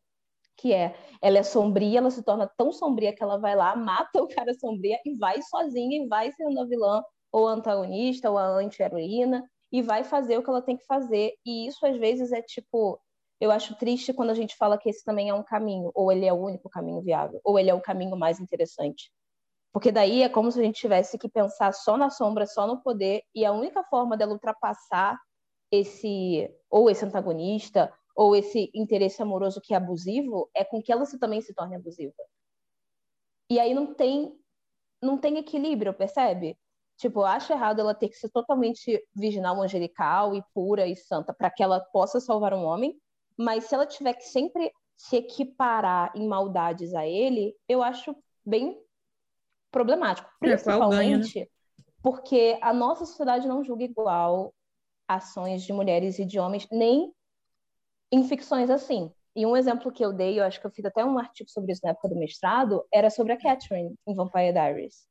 que 0.57 0.73
é, 0.73 0.95
ela 1.21 1.37
é 1.37 1.43
sombria, 1.43 1.99
ela 1.99 2.09
se 2.09 2.23
torna 2.23 2.51
tão 2.57 2.71
sombria 2.71 3.13
que 3.15 3.23
ela 3.23 3.37
vai 3.37 3.55
lá, 3.55 3.75
mata 3.75 4.21
o 4.21 4.27
cara 4.27 4.53
sombria 4.53 4.99
e 5.05 5.15
vai 5.15 5.41
sozinha 5.41 6.03
e 6.03 6.07
vai 6.07 6.31
sendo 6.31 6.59
a 6.59 6.65
vilã 6.65 7.03
ou 7.31 7.47
antagonista 7.47 8.29
ou 8.29 8.37
a 8.37 8.47
anti-heroína 8.47 9.43
e 9.71 9.81
vai 9.81 10.03
fazer 10.03 10.37
o 10.37 10.43
que 10.43 10.49
ela 10.49 10.61
tem 10.61 10.75
que 10.75 10.85
fazer. 10.85 11.33
E 11.45 11.67
isso, 11.67 11.85
às 11.85 11.97
vezes, 11.97 12.31
é 12.31 12.41
tipo... 12.41 12.99
Eu 13.41 13.51
acho 13.51 13.75
triste 13.75 14.13
quando 14.13 14.29
a 14.29 14.35
gente 14.35 14.55
fala 14.55 14.77
que 14.77 14.87
esse 14.87 15.03
também 15.03 15.29
é 15.29 15.33
um 15.33 15.41
caminho, 15.41 15.91
ou 15.95 16.11
ele 16.11 16.27
é 16.27 16.31
o 16.31 16.37
único 16.37 16.69
caminho 16.69 17.01
viável, 17.01 17.41
ou 17.43 17.57
ele 17.57 17.71
é 17.71 17.73
o 17.73 17.81
caminho 17.81 18.15
mais 18.15 18.39
interessante. 18.39 19.11
Porque 19.73 19.91
daí 19.91 20.21
é 20.21 20.29
como 20.29 20.51
se 20.51 20.59
a 20.59 20.63
gente 20.63 20.79
tivesse 20.79 21.17
que 21.17 21.27
pensar 21.27 21.73
só 21.73 21.97
na 21.97 22.11
sombra, 22.11 22.45
só 22.45 22.67
no 22.67 22.83
poder, 22.83 23.23
e 23.33 23.43
a 23.43 23.51
única 23.51 23.83
forma 23.85 24.15
dela 24.15 24.33
ultrapassar 24.33 25.19
esse 25.71 26.53
ou 26.69 26.87
esse 26.87 27.03
antagonista 27.03 27.91
ou 28.15 28.35
esse 28.35 28.69
interesse 28.75 29.23
amoroso 29.23 29.59
que 29.59 29.73
é 29.73 29.77
abusivo 29.77 30.49
é 30.53 30.63
com 30.63 30.79
que 30.79 30.91
ela 30.91 31.05
se, 31.05 31.17
também 31.17 31.41
se 31.41 31.53
torne 31.55 31.75
abusiva. 31.75 32.13
E 33.49 33.59
aí 33.59 33.73
não 33.73 33.93
tem 33.95 34.37
não 35.01 35.17
tem 35.17 35.39
equilíbrio, 35.39 35.95
percebe? 35.95 36.55
Tipo, 36.97 37.21
eu 37.21 37.25
acho 37.25 37.51
errado 37.51 37.79
ela 37.79 37.95
ter 37.95 38.09
que 38.09 38.15
ser 38.15 38.29
totalmente 38.29 39.03
virginal, 39.15 39.59
angelical 39.59 40.35
e 40.35 40.43
pura 40.53 40.85
e 40.85 40.95
santa 40.95 41.33
para 41.33 41.49
que 41.49 41.63
ela 41.63 41.79
possa 41.79 42.19
salvar 42.19 42.53
um 42.53 42.63
homem, 42.63 42.95
mas 43.41 43.65
se 43.65 43.75
ela 43.75 43.85
tiver 43.85 44.13
que 44.13 44.23
sempre 44.23 44.71
se 44.95 45.15
equiparar 45.15 46.11
em 46.15 46.27
maldades 46.27 46.93
a 46.93 47.05
ele, 47.07 47.55
eu 47.67 47.81
acho 47.81 48.15
bem 48.45 48.79
problemático. 49.71 50.29
Principalmente 50.39 51.39
é, 51.39 51.41
ganha, 51.41 51.45
né? 51.45 51.51
porque 52.03 52.57
a 52.61 52.71
nossa 52.71 53.05
sociedade 53.05 53.47
não 53.47 53.63
julga 53.63 53.83
igual 53.83 54.53
ações 55.07 55.63
de 55.63 55.73
mulheres 55.73 56.19
e 56.19 56.25
de 56.25 56.39
homens, 56.39 56.67
nem 56.71 57.11
em 58.11 58.23
ficções 58.23 58.69
assim. 58.69 59.11
E 59.35 59.45
um 59.45 59.57
exemplo 59.57 59.91
que 59.91 60.03
eu 60.03 60.13
dei, 60.13 60.39
eu 60.39 60.43
acho 60.43 60.59
que 60.59 60.67
eu 60.67 60.71
fiz 60.71 60.85
até 60.85 61.03
um 61.03 61.17
artigo 61.17 61.49
sobre 61.49 61.71
isso 61.71 61.81
na 61.83 61.91
época 61.91 62.09
do 62.09 62.15
mestrado, 62.15 62.85
era 62.93 63.09
sobre 63.09 63.33
a 63.33 63.37
Catherine 63.37 63.95
em 64.05 64.13
Vampire 64.13 64.51
Diaries. 64.51 65.07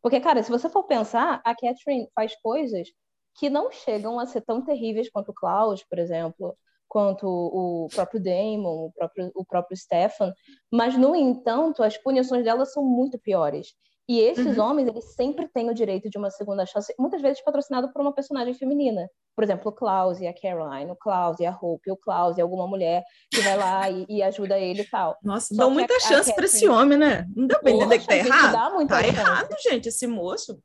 Porque, 0.00 0.18
cara, 0.20 0.42
se 0.42 0.50
você 0.50 0.68
for 0.68 0.84
pensar, 0.84 1.40
a 1.44 1.54
Catherine 1.54 2.08
faz 2.14 2.34
coisas 2.40 2.88
que 3.34 3.48
não 3.48 3.70
chegam 3.70 4.18
a 4.18 4.26
ser 4.26 4.40
tão 4.40 4.64
terríveis 4.64 5.08
quanto 5.10 5.30
o 5.30 5.34
Klaus, 5.34 5.84
por 5.84 5.98
exemplo, 5.98 6.56
quanto 6.92 7.26
o 7.26 7.88
próprio 7.90 8.22
Damon, 8.22 8.84
o 8.84 8.92
próprio, 8.92 9.32
o 9.34 9.44
próprio 9.46 9.74
Stefan, 9.74 10.30
mas, 10.70 10.94
no 10.94 11.16
entanto, 11.16 11.82
as 11.82 11.96
punições 11.96 12.44
dela 12.44 12.66
são 12.66 12.84
muito 12.84 13.18
piores. 13.18 13.68
E 14.06 14.20
esses 14.20 14.58
uhum. 14.58 14.64
homens, 14.64 14.88
eles 14.88 15.14
sempre 15.14 15.48
têm 15.48 15.70
o 15.70 15.74
direito 15.74 16.10
de 16.10 16.18
uma 16.18 16.30
segunda 16.30 16.66
chance, 16.66 16.94
muitas 16.98 17.22
vezes 17.22 17.42
patrocinado 17.42 17.90
por 17.90 18.02
uma 18.02 18.12
personagem 18.12 18.52
feminina. 18.52 19.08
Por 19.34 19.42
exemplo, 19.42 19.70
o 19.70 19.74
Klaus 19.74 20.20
e 20.20 20.26
a 20.26 20.34
Caroline, 20.34 20.90
o 20.90 20.96
Klaus 20.96 21.40
e 21.40 21.46
a 21.46 21.58
Hope, 21.58 21.90
o 21.90 21.96
Klaus 21.96 22.36
e 22.36 22.42
alguma 22.42 22.66
mulher 22.66 23.02
que 23.32 23.40
vai 23.40 23.56
lá 23.56 23.88
e, 23.88 24.04
e 24.06 24.22
ajuda 24.22 24.58
ele 24.58 24.82
e 24.82 24.90
tal. 24.90 25.16
Nossa, 25.22 25.56
dão 25.56 25.70
muita 25.70 25.96
a, 25.96 26.00
chance 26.00 26.34
para 26.34 26.44
esse 26.44 26.68
homem, 26.68 26.98
né? 26.98 27.26
Não 27.34 27.46
deu 27.46 27.62
bem 27.62 27.76
entender 27.76 28.00
que 28.00 28.06
tá 28.06 28.16
errado. 28.16 28.86
Tá 28.86 29.00
chance. 29.00 29.08
errado, 29.08 29.56
gente, 29.62 29.88
esse 29.88 30.06
moço. 30.06 30.60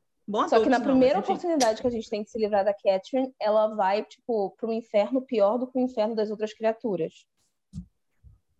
Só 0.48 0.62
que 0.62 0.68
na 0.68 0.80
primeira 0.80 1.14
não, 1.14 1.20
oportunidade 1.22 1.80
que 1.80 1.86
a 1.86 1.90
gente 1.90 2.10
tem 2.10 2.22
de 2.22 2.30
se 2.30 2.38
livrar 2.38 2.62
da 2.62 2.74
Catherine, 2.74 3.32
ela 3.40 3.74
vai, 3.74 4.04
tipo, 4.04 4.54
para 4.58 4.68
um 4.68 4.72
inferno 4.72 5.22
pior 5.22 5.56
do 5.56 5.66
que 5.66 5.78
o 5.78 5.80
inferno 5.80 6.14
das 6.14 6.30
outras 6.30 6.52
criaturas. 6.52 7.24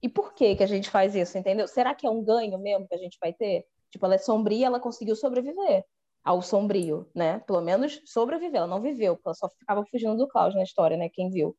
E 0.03 0.09
por 0.09 0.33
que 0.33 0.57
que 0.57 0.63
a 0.63 0.67
gente 0.67 0.89
faz 0.89 1.15
isso, 1.15 1.37
entendeu? 1.37 1.69
Será 1.69 1.95
que 1.95 2.07
é 2.07 2.11
um 2.11 2.25
ganho 2.25 2.59
mesmo 2.59 2.89
que 2.89 2.95
a 2.95 2.99
gente 2.99 3.19
vai 3.21 3.35
ter? 3.35 3.67
Tipo, 3.91 4.07
ela 4.07 4.15
é 4.15 4.19
sombria, 4.19 4.67
ela 4.67 4.81
conseguiu 4.81 5.15
sobreviver 5.15 5.85
ao 6.25 6.41
sombrio, 6.41 7.11
né? 7.15 7.41
Pelo 7.41 7.61
menos 7.61 8.01
sobreviver, 8.07 8.59
ela 8.59 8.67
não 8.67 8.81
viveu, 8.81 9.15
porque 9.17 9.29
ela 9.29 9.35
só 9.35 9.49
ficava 9.49 9.85
fugindo 9.85 10.17
do 10.17 10.29
Klaus 10.29 10.55
na 10.55 10.63
história, 10.63 10.97
né? 10.97 11.11
Quem 11.11 11.29
viu. 11.29 11.55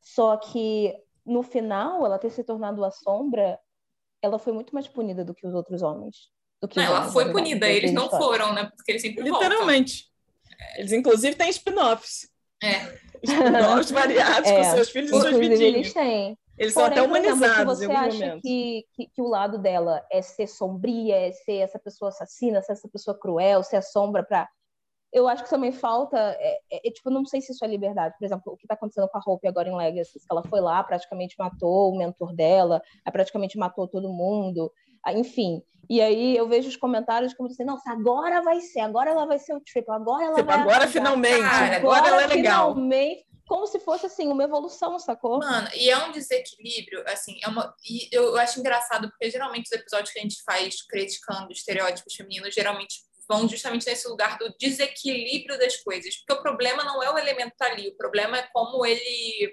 Só 0.00 0.36
que 0.36 0.92
no 1.24 1.42
final, 1.42 2.04
ela 2.04 2.18
ter 2.18 2.30
se 2.30 2.42
tornado 2.42 2.84
a 2.84 2.90
sombra, 2.90 3.58
ela 4.20 4.40
foi 4.40 4.52
muito 4.52 4.74
mais 4.74 4.88
punida 4.88 5.24
do 5.24 5.34
que 5.34 5.46
os 5.46 5.54
outros 5.54 5.82
homens 5.82 6.32
não, 6.76 6.82
ela 6.82 7.10
foi 7.10 7.32
punida, 7.32 7.68
eles 7.68 7.92
não 7.92 8.08
foram, 8.08 8.52
né? 8.52 8.70
Porque 8.76 8.92
eles 8.92 9.02
sempre 9.02 9.24
Literalmente. 9.24 10.04
Voltam. 10.04 10.78
Eles, 10.78 10.92
inclusive, 10.92 11.36
têm 11.36 11.50
spin-offs. 11.50 12.28
É. 12.62 13.02
Spin-offs 13.22 13.90
variados 13.90 14.50
é. 14.50 14.56
com 14.56 14.64
seus 14.76 14.90
filhos 14.90 15.10
e 15.10 15.20
suas 15.20 15.36
vidinhas. 15.36 15.60
Eles 15.60 15.92
têm. 15.92 16.38
Eles 16.58 16.74
Porém, 16.74 16.86
são 16.86 16.92
até 16.92 17.02
humanizados 17.02 17.48
exemplo, 17.48 17.76
se 17.76 17.86
você 17.86 18.22
acha 18.22 18.40
que, 18.40 18.86
que, 18.92 19.06
que, 19.06 19.22
o 19.22 19.26
lado 19.26 19.58
dela 19.58 20.04
é 20.10 20.20
ser 20.20 20.46
sombria, 20.46 21.16
é 21.16 21.32
ser 21.32 21.56
essa 21.56 21.78
pessoa 21.78 22.10
assassina, 22.10 22.62
ser 22.62 22.72
essa 22.72 22.88
pessoa 22.88 23.18
cruel, 23.18 23.62
ser 23.62 23.76
a 23.76 23.82
sombra 23.82 24.22
para 24.22 24.48
eu 25.12 25.28
acho 25.28 25.44
que 25.44 25.50
também 25.50 25.72
falta, 25.72 26.16
é, 26.18 26.58
é, 26.72 26.88
é, 26.88 26.90
tipo, 26.90 27.10
não 27.10 27.26
sei 27.26 27.42
se 27.42 27.52
isso 27.52 27.62
é 27.62 27.68
liberdade. 27.68 28.14
Por 28.18 28.24
exemplo, 28.24 28.54
o 28.54 28.56
que 28.56 28.64
está 28.64 28.74
acontecendo 28.74 29.08
com 29.08 29.18
a 29.18 29.22
Hope 29.24 29.46
agora 29.46 29.68
em 29.68 29.76
Legacy, 29.76 30.18
que 30.18 30.26
ela 30.30 30.42
foi 30.42 30.60
lá, 30.60 30.82
praticamente 30.82 31.36
matou 31.38 31.92
o 31.92 31.98
mentor 31.98 32.34
dela, 32.34 32.80
praticamente 33.12 33.58
matou 33.58 33.86
todo 33.86 34.10
mundo. 34.10 34.72
Ah, 35.04 35.12
enfim. 35.12 35.62
E 35.90 36.00
aí 36.00 36.36
eu 36.36 36.48
vejo 36.48 36.68
os 36.68 36.76
comentários 36.76 37.34
como 37.34 37.48
dizendo, 37.48 37.72
nossa, 37.72 37.90
agora 37.90 38.40
vai 38.42 38.60
ser, 38.60 38.80
agora 38.80 39.10
ela 39.10 39.26
vai 39.26 39.38
ser 39.38 39.54
o 39.54 39.60
triple, 39.60 39.92
agora 39.92 40.24
ela 40.24 40.42
vai. 40.42 40.60
Agora 40.60 40.88
finalmente, 40.88 41.42
agora, 41.42 41.76
agora 41.76 42.08
ela 42.08 42.22
é 42.22 42.26
legal. 42.28 42.74
Finalmente, 42.74 43.26
como 43.46 43.66
se 43.66 43.78
fosse 43.80 44.06
assim, 44.06 44.28
uma 44.28 44.44
evolução, 44.44 44.98
sacou? 44.98 45.38
Mano, 45.38 45.68
e 45.74 45.90
é 45.90 45.98
um 45.98 46.12
desequilíbrio, 46.12 47.04
assim, 47.06 47.38
é 47.42 47.48
uma. 47.48 47.74
E 47.84 48.08
eu 48.10 48.36
acho 48.38 48.60
engraçado, 48.60 49.10
porque 49.10 49.30
geralmente 49.30 49.66
os 49.66 49.72
episódios 49.72 50.10
que 50.10 50.18
a 50.18 50.22
gente 50.22 50.42
faz 50.42 50.82
criticando 50.86 51.52
estereótipos 51.52 52.14
femininos, 52.14 52.54
geralmente 52.54 52.94
vão 53.28 53.48
justamente 53.48 53.86
nesse 53.86 54.08
lugar 54.08 54.38
do 54.38 54.54
desequilíbrio 54.58 55.58
das 55.58 55.76
coisas. 55.78 56.16
Porque 56.16 56.40
o 56.40 56.42
problema 56.42 56.84
não 56.84 57.02
é 57.02 57.10
o 57.10 57.18
elemento 57.18 57.54
tá 57.56 57.66
ali, 57.66 57.88
o 57.88 57.96
problema 57.96 58.38
é 58.38 58.48
como 58.52 58.86
ele 58.86 59.52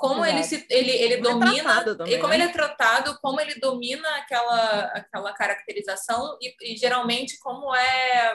como 0.00 0.24
ele 0.24 0.42
se 0.42 0.66
ele, 0.70 0.92
ele 0.92 1.14
é 1.14 1.16
domina 1.18 1.80
é 1.80 1.94
também, 1.94 2.14
e 2.14 2.18
como 2.18 2.30
né? 2.30 2.36
ele 2.36 2.44
é 2.44 2.48
tratado 2.48 3.18
como 3.20 3.38
ele 3.38 3.60
domina 3.60 4.08
aquela 4.16 4.84
aquela 4.94 5.32
caracterização 5.34 6.38
e, 6.40 6.72
e 6.72 6.76
geralmente 6.78 7.38
como 7.38 7.74
é 7.74 8.34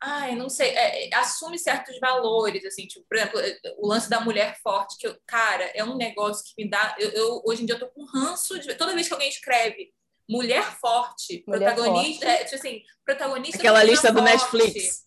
ai 0.00 0.34
não 0.34 0.48
sei 0.48 0.70
é, 0.70 1.08
é, 1.08 1.14
assume 1.14 1.56
certos 1.56 2.00
valores 2.00 2.64
assim 2.64 2.84
tipo 2.84 3.06
por 3.08 3.16
exemplo 3.16 3.40
o 3.78 3.86
lance 3.86 4.10
da 4.10 4.20
mulher 4.20 4.58
forte 4.60 4.98
que 4.98 5.06
eu, 5.06 5.16
cara 5.24 5.70
é 5.72 5.84
um 5.84 5.96
negócio 5.96 6.44
que 6.44 6.64
me 6.64 6.68
dá 6.68 6.96
eu, 6.98 7.10
eu, 7.10 7.42
hoje 7.46 7.62
em 7.62 7.66
dia 7.66 7.76
eu 7.76 7.78
tô 7.80 7.86
com 7.86 8.04
ranço 8.04 8.58
de 8.58 8.74
toda 8.74 8.92
vez 8.92 9.06
que 9.06 9.14
alguém 9.14 9.28
escreve 9.28 9.92
mulher 10.28 10.64
forte 10.80 11.44
mulher 11.46 11.76
protagonista 11.76 12.26
forte. 12.26 12.40
É, 12.40 12.44
tipo 12.44 12.56
assim 12.56 12.82
protagonista 13.04 13.58
aquela 13.58 13.84
lista 13.84 14.12
do 14.12 14.20
Netflix 14.20 15.04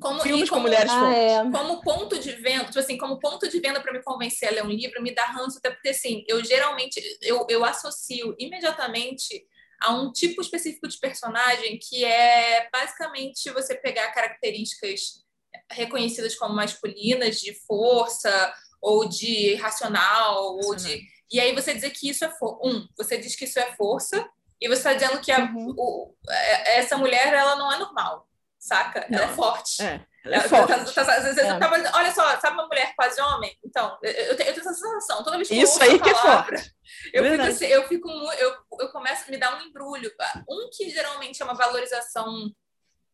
como, 0.00 0.20
Filmes 0.20 0.48
como, 0.48 0.62
com 0.62 0.68
mulheres 0.68 0.90
ah, 0.90 1.00
fortes. 1.00 1.18
É. 1.18 1.50
Como 1.50 1.80
ponto 1.82 2.18
de 2.18 2.32
venda, 2.32 2.64
tipo 2.64 2.78
assim, 2.78 2.98
como 2.98 3.18
ponto 3.18 3.48
de 3.48 3.60
venda 3.60 3.80
para 3.80 3.92
me 3.92 4.02
convencer 4.02 4.48
a 4.48 4.52
ler 4.52 4.64
um 4.64 4.70
livro, 4.70 5.02
me 5.02 5.14
dá 5.14 5.24
ranço, 5.24 5.58
até 5.58 5.70
porque 5.70 5.90
assim, 5.90 6.24
eu 6.28 6.42
geralmente 6.44 7.00
eu, 7.22 7.46
eu 7.48 7.64
associo 7.64 8.34
imediatamente 8.38 9.46
a 9.82 9.92
um 9.92 10.12
tipo 10.12 10.40
específico 10.40 10.88
de 10.88 10.98
personagem 10.98 11.78
que 11.80 12.04
é 12.04 12.68
basicamente 12.72 13.50
você 13.50 13.74
pegar 13.74 14.12
características 14.12 15.24
reconhecidas 15.70 16.34
como 16.34 16.54
masculinas, 16.54 17.40
de 17.40 17.54
força, 17.66 18.54
ou 18.80 19.08
de 19.08 19.54
racional, 19.54 20.56
ou 20.56 20.74
de. 20.74 21.02
E 21.30 21.40
aí 21.40 21.54
você 21.54 21.74
dizer 21.74 21.90
que 21.90 22.08
isso 22.08 22.24
é 22.24 22.30
for... 22.30 22.60
um, 22.64 22.86
você 22.96 23.16
diz 23.16 23.34
que 23.36 23.44
isso 23.44 23.58
é 23.58 23.74
força, 23.76 24.28
e 24.60 24.68
você 24.68 24.88
está 24.88 24.94
dizendo 24.94 25.20
que 25.20 25.32
a, 25.32 25.40
uhum. 25.40 25.74
o, 25.76 26.14
é, 26.28 26.78
essa 26.78 26.96
mulher 26.96 27.32
ela 27.32 27.56
não 27.56 27.72
é 27.72 27.78
normal 27.78 28.28
saca? 28.64 29.06
Não. 29.10 29.18
Ela 29.18 29.30
é 29.30 29.34
forte. 29.34 29.82
É. 29.82 30.00
Ela 30.24 30.36
é 30.36 30.40
tá, 30.40 30.48
forte. 30.48 30.94
Tá, 30.94 31.04
tá, 31.04 31.16
às 31.16 31.24
vezes 31.24 31.38
é. 31.38 31.50
eu 31.50 31.58
tava, 31.58 31.74
olha 31.74 32.14
só, 32.14 32.40
sabe 32.40 32.54
uma 32.54 32.66
mulher 32.66 32.94
quase 32.96 33.20
homem? 33.20 33.56
Então, 33.62 33.98
eu, 34.02 34.10
eu, 34.10 34.36
tenho, 34.36 34.48
eu 34.48 34.54
tenho 34.54 34.68
essa 34.68 34.74
sensação. 34.74 35.22
Toda 35.22 35.36
vez 35.36 35.48
que 35.48 35.54
Isso 35.54 35.78
eu 35.82 35.90
aí 35.90 35.98
que 35.98 36.12
palavra, 36.12 36.56
é 36.56 36.58
forte. 36.58 36.74
Eu 37.12 37.24
fico, 37.24 37.42
assim, 37.42 37.66
eu 37.66 37.88
fico 37.88 38.08
eu, 38.08 38.56
eu 38.80 38.88
começo 38.88 39.24
a 39.26 39.30
me 39.30 39.36
dar 39.36 39.56
um 39.56 39.60
embrulho. 39.66 40.10
Um 40.48 40.70
que 40.72 40.88
geralmente 40.88 41.42
é 41.42 41.44
uma 41.44 41.54
valorização 41.54 42.50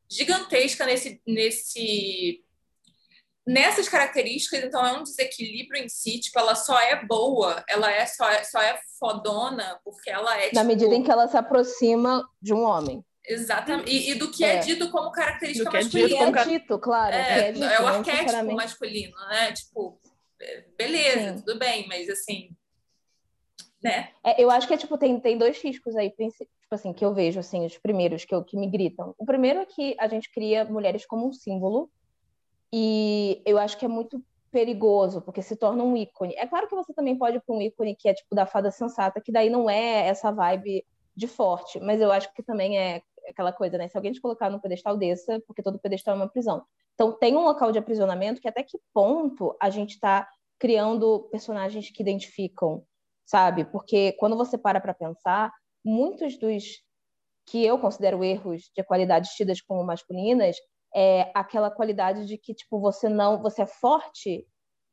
gigantesca 0.09 0.87
nesse, 0.87 1.21
nesse 1.27 2.45
nessas 3.47 3.89
características, 3.89 4.63
então 4.63 4.85
é 4.87 4.93
um 4.93 5.03
desequilíbrio 5.03 5.83
em 5.83 5.89
si, 5.89 6.21
tipo, 6.21 6.39
ela 6.39 6.55
só 6.55 6.79
é 6.79 7.05
boa, 7.05 7.65
ela 7.69 7.91
é 7.91 8.07
só 8.07 8.29
é, 8.31 8.45
só 8.45 8.63
é 8.63 8.79
fodona 8.99 9.81
porque 9.85 10.09
ela 10.11 10.37
é. 10.37 10.53
Na 10.53 10.61
tipo... 10.61 10.65
medida 10.67 10.95
em 10.95 11.03
que 11.03 11.11
ela 11.11 11.27
se 11.27 11.37
aproxima 11.37 12.25
de 12.41 12.55
um 12.55 12.63
homem. 12.63 13.05
Exatamente. 13.31 13.91
E, 13.91 14.11
e, 14.11 14.15
do 14.17 14.31
que 14.31 14.45
é. 14.45 14.57
é. 14.57 14.59
dito 14.59 14.91
como 14.91 15.13
característica 15.13 15.65
do 15.65 15.71
que 15.71 15.77
masculina. 15.77 16.09
É 16.09 16.27
dito, 16.27 16.39
é 16.39 16.45
dito 16.45 16.79
claro. 16.79 17.15
É, 17.15 17.49
é, 17.49 17.53
dito, 17.53 17.65
é 17.65 17.81
o 17.81 17.87
arquétipo 17.87 18.53
masculino, 18.53 19.17
né? 19.29 19.53
Tipo, 19.53 20.01
beleza, 20.77 21.37
Sim. 21.37 21.45
tudo 21.45 21.59
bem, 21.59 21.87
mas 21.87 22.09
assim. 22.09 22.51
Né? 23.83 24.11
É, 24.23 24.43
eu 24.43 24.51
acho 24.51 24.67
que 24.67 24.75
é, 24.75 24.77
tipo, 24.77 24.99
tem, 24.99 25.19
tem 25.21 25.39
dois 25.39 25.59
riscos 25.63 25.97
aí, 25.97 26.11
tipo 26.11 26.35
assim, 26.71 26.93
que 26.93 27.05
eu 27.05 27.15
vejo, 27.15 27.41
assim, 27.41 27.65
os 27.65 27.79
primeiros 27.79 28.25
que, 28.25 28.35
eu, 28.35 28.45
que 28.45 28.57
me 28.57 28.69
gritam. 28.69 29.15
O 29.17 29.25
primeiro 29.25 29.61
é 29.61 29.65
que 29.65 29.97
a 29.99 30.07
gente 30.07 30.31
cria 30.31 30.65
mulheres 30.67 31.07
como 31.07 31.27
um 31.27 31.33
símbolo, 31.33 31.91
e 32.73 33.41
eu 33.47 33.59
acho 33.59 33.79
que 33.79 33.87
é 33.87 33.89
muito 33.89 34.23
perigoso, 34.51 35.23
porque 35.23 35.41
se 35.41 35.57
torna 35.57 35.83
um 35.83 35.97
ícone. 35.97 36.35
É 36.37 36.47
claro 36.47 36.69
que 36.69 36.75
você 36.75 36.93
também 36.93 37.17
pode 37.17 37.39
ir 37.39 37.41
para 37.41 37.55
um 37.55 37.63
ícone 37.63 37.97
que 37.97 38.09
é 38.09 38.13
tipo 38.13 38.35
da 38.35 38.45
fada 38.45 38.71
sensata, 38.71 39.21
que 39.21 39.33
daí 39.33 39.49
não 39.49 39.71
é 39.71 40.09
essa 40.09 40.31
vibe 40.31 40.85
de 41.17 41.27
forte, 41.27 41.79
mas 41.81 42.01
eu 42.01 42.11
acho 42.11 42.33
que 42.35 42.43
também 42.43 42.79
é 42.79 43.03
aquela 43.29 43.53
coisa, 43.53 43.79
né? 43.79 43.89
Se 43.89 43.97
alguém 43.97 44.13
te 44.13 44.21
colocar 44.21 44.51
no 44.51 44.61
pedestal 44.61 44.97
dessa, 44.97 45.41
porque 45.47 45.63
todo 45.63 45.79
pedestal 45.79 46.15
é 46.15 46.17
uma 46.17 46.29
prisão. 46.29 46.65
Então 46.95 47.13
tem 47.13 47.37
um 47.37 47.45
local 47.45 47.73
de 47.73 47.79
aprisionamento 47.79 48.41
que 48.41 48.49
até 48.49 48.63
que 48.63 48.79
ponto 48.93 49.57
a 49.61 49.71
gente 49.71 49.93
está 49.93 50.29
criando 50.59 51.29
personagens 51.31 51.91
que 51.91 52.03
identificam, 52.03 52.85
sabe? 53.25 53.65
Porque 53.65 54.13
quando 54.13 54.37
você 54.37 54.59
para 54.59 54.81
para 54.81 54.95
pensar, 54.95 55.53
muitos 55.85 56.39
dos 56.39 56.83
que 57.47 57.65
eu 57.65 57.79
considero 57.79 58.23
erros 58.23 58.71
de 58.75 58.85
qualidades 58.85 59.31
tidas 59.31 59.61
como 59.61 59.83
masculinas 59.83 60.57
é 60.95 61.31
aquela 61.35 61.71
qualidade 61.71 62.27
de 62.27 62.37
que 62.37 62.55
tipo 62.55 62.79
você 62.79 63.09
não, 63.09 63.41
você 63.41 63.63
é 63.63 63.67
forte 63.67 64.47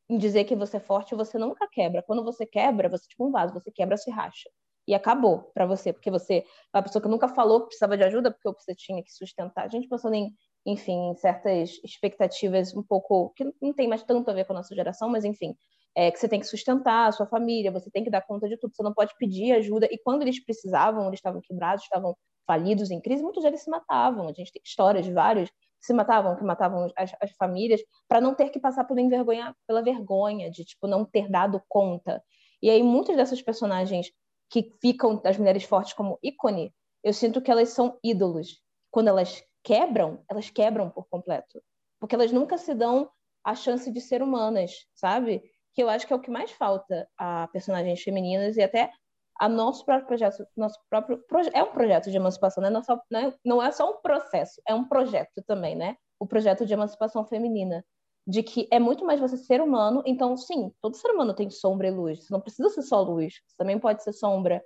em 0.10 0.18
dizer 0.18 0.46
que 0.46 0.56
você 0.56 0.78
é 0.78 0.80
forte, 0.80 1.16
você 1.16 1.38
nunca 1.38 1.68
quebra. 1.68 2.02
Quando 2.02 2.24
você 2.24 2.46
quebra, 2.46 2.90
você 2.90 3.06
é 3.06 3.10
tipo 3.10 3.28
um 3.28 3.32
vaso, 3.32 3.54
você 3.54 3.72
quebra, 3.72 3.98
se 3.98 4.10
racha. 4.10 4.50
E 4.88 4.96
acabou 4.96 5.52
para 5.54 5.66
você, 5.66 5.92
porque 5.92 6.10
você 6.10 6.38
é 6.74 6.78
uma 6.78 6.84
pessoa 6.84 7.02
que 7.02 7.10
nunca 7.10 7.28
falou 7.28 7.62
que 7.62 7.68
precisava 7.68 7.98
de 7.98 8.04
ajuda 8.04 8.32
porque 8.32 8.62
você 8.62 8.74
tinha 8.74 9.04
que 9.04 9.12
sustentar. 9.12 9.66
A 9.66 9.68
gente 9.68 9.88
pensando 9.88 10.16
em, 10.16 10.34
enfim, 10.66 11.10
em 11.10 11.16
certas 11.16 11.80
expectativas 11.84 12.74
um 12.76 12.84
pouco 12.84 13.34
que 13.36 13.44
não 13.62 13.74
tem 13.74 13.88
mais 13.88 14.04
tanto 14.04 14.32
a 14.32 14.34
ver 14.34 14.46
com 14.46 14.54
a 14.54 14.58
nossa 14.58 14.74
geração, 14.74 15.10
mas 15.10 15.26
enfim, 15.26 15.56
é, 15.96 16.12
que 16.12 16.20
você 16.20 16.30
tem 16.30 16.40
que 16.40 16.46
sustentar 16.46 17.08
a 17.08 17.12
sua 17.12 17.26
família, 17.26 17.72
você 17.72 17.90
tem 17.90 18.04
que 18.04 18.10
dar 18.10 18.22
conta 18.22 18.48
de 18.48 18.58
tudo, 18.58 18.74
você 18.74 18.84
não 18.84 18.94
pode 18.94 19.14
pedir 19.18 19.52
ajuda. 19.54 19.88
E 19.92 19.98
quando 19.98 20.22
eles 20.22 20.44
precisavam, 20.44 21.08
eles 21.08 21.20
estavam 21.20 21.42
quebrados, 21.42 21.84
estavam 21.84 22.16
falidos 22.46 22.92
em 22.92 23.02
crise, 23.02 23.22
muitos 23.22 23.44
deles 23.44 23.62
se 23.64 23.70
matavam. 23.70 24.30
A 24.30 24.34
gente 24.34 24.52
tem 24.52 24.62
histórias 24.64 25.06
de 25.06 25.12
vários 25.12 25.50
se 25.80 25.94
matavam, 25.94 26.36
que 26.36 26.44
matavam 26.44 26.88
as, 26.98 27.12
as 27.22 27.32
famílias, 27.38 27.82
para 28.08 28.20
não 28.20 28.34
ter 28.34 28.50
que 28.50 28.60
passar 28.60 28.84
por 28.84 28.98
envergonha, 28.98 29.56
pela 29.66 29.82
vergonha 29.82 30.50
de 30.50 30.66
tipo 30.66 30.88
não 30.88 31.06
ter 31.06 31.30
dado 31.30 31.62
conta. 31.68 32.22
E 32.62 32.70
aí 32.70 32.82
muitas 32.82 33.16
dessas 33.16 33.42
personagens 33.42 34.12
que 34.50 34.76
ficam 34.82 35.18
das 35.18 35.38
mulheres 35.38 35.64
fortes 35.64 35.94
como 35.94 36.20
ícone, 36.24 36.74
eu 37.04 37.14
sinto 37.14 37.42
que 37.42 37.52
elas 37.52 37.70
são 37.70 37.98
ídolos. 38.04 38.62
Quando 38.92 39.10
elas 39.10 39.44
quebram, 39.64 40.24
elas 40.30 40.50
quebram 40.50 40.90
por 40.90 41.08
completo, 41.10 41.62
porque 42.00 42.16
elas 42.16 42.32
nunca 42.32 42.58
se 42.58 42.74
dão 42.74 43.10
a 43.44 43.56
chance 43.56 43.92
de 43.92 44.02
ser 44.02 44.22
humanas, 44.22 44.86
sabe? 44.94 45.44
Que 45.74 45.84
eu 45.84 45.90
acho 45.90 46.08
que 46.08 46.14
é 46.14 46.16
o 46.16 46.22
que 46.22 46.32
mais 46.32 46.52
falta 46.52 47.08
a 47.18 47.48
personagens 47.50 48.02
femininas 48.02 48.58
e 48.58 48.62
até 48.62 48.92
a 49.40 49.48
nosso 49.48 49.86
próprio 49.86 50.08
projeto, 50.08 50.48
nosso 50.56 50.80
próprio 50.90 51.20
proje 51.28 51.50
é 51.54 51.62
um 51.64 51.72
projeto 51.72 52.10
de 52.10 52.18
emancipação, 52.18 52.64
né? 52.64 52.70
não, 52.70 52.84
só, 52.84 53.00
né? 53.12 53.34
não 53.46 53.62
é 53.62 53.72
só 53.72 53.92
um 53.92 54.02
processo, 54.02 54.62
é 54.68 54.74
um 54.74 54.88
projeto 54.88 55.44
também, 55.46 55.76
né? 55.76 55.96
O 56.20 56.26
projeto 56.26 56.66
de 56.66 56.74
emancipação 56.74 57.24
feminina, 57.24 57.86
de 58.28 58.44
que 58.44 58.68
é 58.70 58.80
muito 58.80 59.06
mais 59.06 59.20
você 59.20 59.38
ser 59.38 59.62
humano. 59.62 60.04
Então, 60.06 60.36
sim, 60.36 60.72
todo 60.82 60.98
ser 60.98 61.10
humano 61.12 61.34
tem 61.34 61.50
sombra 61.50 61.88
e 61.88 61.92
luz. 61.92 62.26
Você 62.26 62.34
não 62.34 62.42
precisa 62.42 62.70
ser 62.70 62.82
só 62.82 63.02
luz, 63.02 63.36
você 63.48 63.56
também 63.58 63.80
pode 63.80 64.04
ser 64.04 64.14
sombra, 64.14 64.62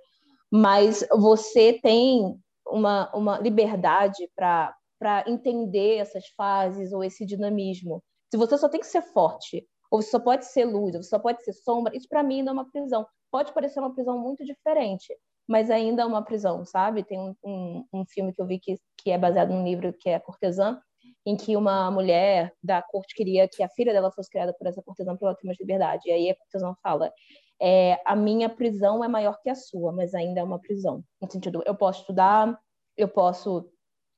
mas 0.50 1.06
você 1.10 1.78
tem 1.80 2.36
uma, 2.66 3.10
uma 3.14 3.38
liberdade 3.38 4.28
para 4.36 5.24
entender 5.26 5.98
essas 5.98 6.26
fases 6.36 6.92
ou 6.92 7.04
esse 7.04 7.24
dinamismo. 7.24 8.02
Se 8.30 8.36
você 8.36 8.58
só 8.58 8.68
tem 8.68 8.80
que 8.80 8.86
ser 8.86 9.02
forte, 9.02 9.66
ou 9.90 10.02
você 10.02 10.10
só 10.10 10.18
pode 10.18 10.46
ser 10.46 10.64
luz, 10.64 10.94
ou 10.94 11.02
você 11.02 11.10
só 11.10 11.18
pode 11.18 11.44
ser 11.44 11.52
sombra, 11.52 11.96
isso 11.96 12.08
para 12.08 12.22
mim 12.22 12.42
não 12.42 12.50
é 12.50 12.54
uma 12.54 12.70
prisão 12.70 13.06
pode 13.32 13.52
parecer 13.54 13.80
uma 13.80 13.94
prisão 13.94 14.18
muito 14.18 14.44
diferente, 14.44 15.16
mas 15.48 15.70
ainda 15.70 16.02
é 16.02 16.04
uma 16.04 16.22
prisão, 16.22 16.64
sabe? 16.66 17.02
Tem 17.02 17.18
um, 17.18 17.34
um, 17.42 17.86
um 17.92 18.04
filme 18.04 18.32
que 18.32 18.40
eu 18.40 18.46
vi 18.46 18.60
que, 18.60 18.76
que 18.98 19.10
é 19.10 19.18
baseado 19.18 19.48
num 19.48 19.64
livro 19.64 19.92
que 19.94 20.10
é 20.10 20.20
Cortesã, 20.20 20.78
em 21.24 21.36
que 21.36 21.56
uma 21.56 21.90
mulher 21.90 22.52
da 22.62 22.82
corte 22.82 23.14
queria 23.14 23.48
que 23.48 23.62
a 23.62 23.68
filha 23.68 23.92
dela 23.92 24.10
fosse 24.10 24.28
criada 24.28 24.52
por 24.52 24.66
essa 24.66 24.82
cortesã 24.82 25.16
para 25.16 25.28
ela 25.28 25.36
ter 25.36 25.46
mais 25.46 25.58
liberdade. 25.58 26.08
E 26.08 26.12
aí 26.12 26.30
a 26.30 26.36
cortesã 26.36 26.74
fala: 26.82 27.12
é, 27.60 28.00
a 28.04 28.16
minha 28.16 28.48
prisão 28.48 29.04
é 29.04 29.08
maior 29.08 29.40
que 29.40 29.48
a 29.48 29.54
sua, 29.54 29.92
mas 29.92 30.14
ainda 30.14 30.40
é 30.40 30.44
uma 30.44 30.58
prisão. 30.58 31.04
No 31.20 31.30
sentido, 31.30 31.62
eu 31.64 31.74
posso 31.74 32.00
estudar, 32.00 32.58
eu 32.96 33.08
posso, 33.08 33.70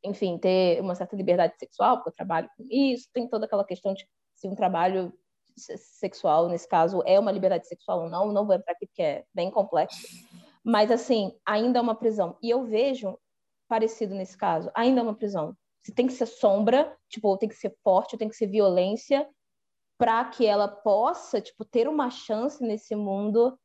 enfim, 0.02 0.38
ter 0.38 0.80
uma 0.80 0.94
certa 0.94 1.14
liberdade 1.14 1.54
sexual, 1.58 1.96
porque 1.96 2.10
eu 2.10 2.14
trabalho 2.14 2.48
com 2.56 2.66
isso, 2.70 3.08
tem 3.12 3.28
toda 3.28 3.46
aquela 3.46 3.64
questão 3.64 3.92
de 3.92 4.06
se 4.34 4.48
um 4.48 4.54
trabalho 4.54 5.12
sexual, 5.56 6.48
nesse 6.48 6.68
caso, 6.68 7.02
é 7.06 7.18
uma 7.18 7.30
liberdade 7.30 7.68
sexual 7.68 8.02
ou 8.02 8.10
não, 8.10 8.32
não 8.32 8.46
vou 8.46 8.56
entrar 8.56 8.72
aqui 8.72 8.86
porque 8.86 9.02
é 9.02 9.24
bem 9.32 9.50
complexo. 9.50 10.06
Mas, 10.64 10.90
assim, 10.90 11.32
ainda 11.46 11.78
é 11.78 11.82
uma 11.82 11.94
prisão. 11.94 12.36
E 12.42 12.50
eu 12.50 12.64
vejo 12.64 13.18
parecido 13.68 14.14
nesse 14.14 14.36
caso, 14.36 14.70
ainda 14.74 15.00
é 15.00 15.02
uma 15.02 15.14
prisão. 15.14 15.56
Se 15.84 15.92
tem 15.92 16.06
que 16.06 16.12
ser 16.14 16.26
sombra, 16.26 16.96
tipo, 17.08 17.36
tem 17.36 17.48
que 17.48 17.54
ser 17.54 17.76
forte, 17.82 18.16
tem 18.16 18.28
que 18.28 18.36
ser 18.36 18.46
violência, 18.46 19.28
para 19.98 20.24
que 20.24 20.46
ela 20.46 20.66
possa, 20.66 21.40
tipo, 21.40 21.64
ter 21.64 21.86
uma 21.86 22.10
chance 22.10 22.62
nesse 22.62 22.96
mundo 22.96 23.56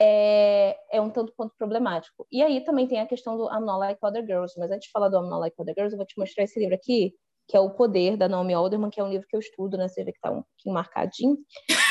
é, 0.00 0.76
é 0.90 1.00
um 1.00 1.10
tanto 1.10 1.32
quanto 1.36 1.54
problemático. 1.56 2.26
E 2.30 2.42
aí 2.42 2.64
também 2.64 2.88
tem 2.88 3.00
a 3.00 3.06
questão 3.06 3.36
do 3.36 3.44
I'm 3.44 3.64
Not 3.64 3.78
Like 3.78 4.00
Other 4.02 4.26
Girls, 4.26 4.58
mas 4.58 4.70
antes 4.70 4.86
de 4.86 4.90
falar 4.90 5.08
do 5.08 5.16
I'm 5.16 5.28
Not 5.28 5.40
Like 5.40 5.56
Other 5.56 5.74
Girls, 5.76 5.94
eu 5.94 5.98
vou 5.98 6.06
te 6.06 6.18
mostrar 6.18 6.44
esse 6.44 6.58
livro 6.58 6.74
aqui, 6.74 7.14
que 7.46 7.56
é 7.56 7.60
O 7.60 7.70
Poder, 7.70 8.16
da 8.16 8.28
Naomi 8.28 8.52
Alderman, 8.52 8.90
que 8.90 9.00
é 9.00 9.04
um 9.04 9.08
livro 9.08 9.26
que 9.28 9.36
eu 9.36 9.40
estudo, 9.40 9.76
né? 9.76 9.86
Você 9.86 10.02
vê 10.02 10.10
que 10.10 10.18
está 10.18 10.30
um 10.30 10.42
pouquinho 10.42 10.74
marcadinho, 10.74 11.38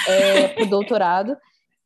é, 0.07 0.47
para 0.53 0.63
o 0.63 0.69
doutorado. 0.69 1.37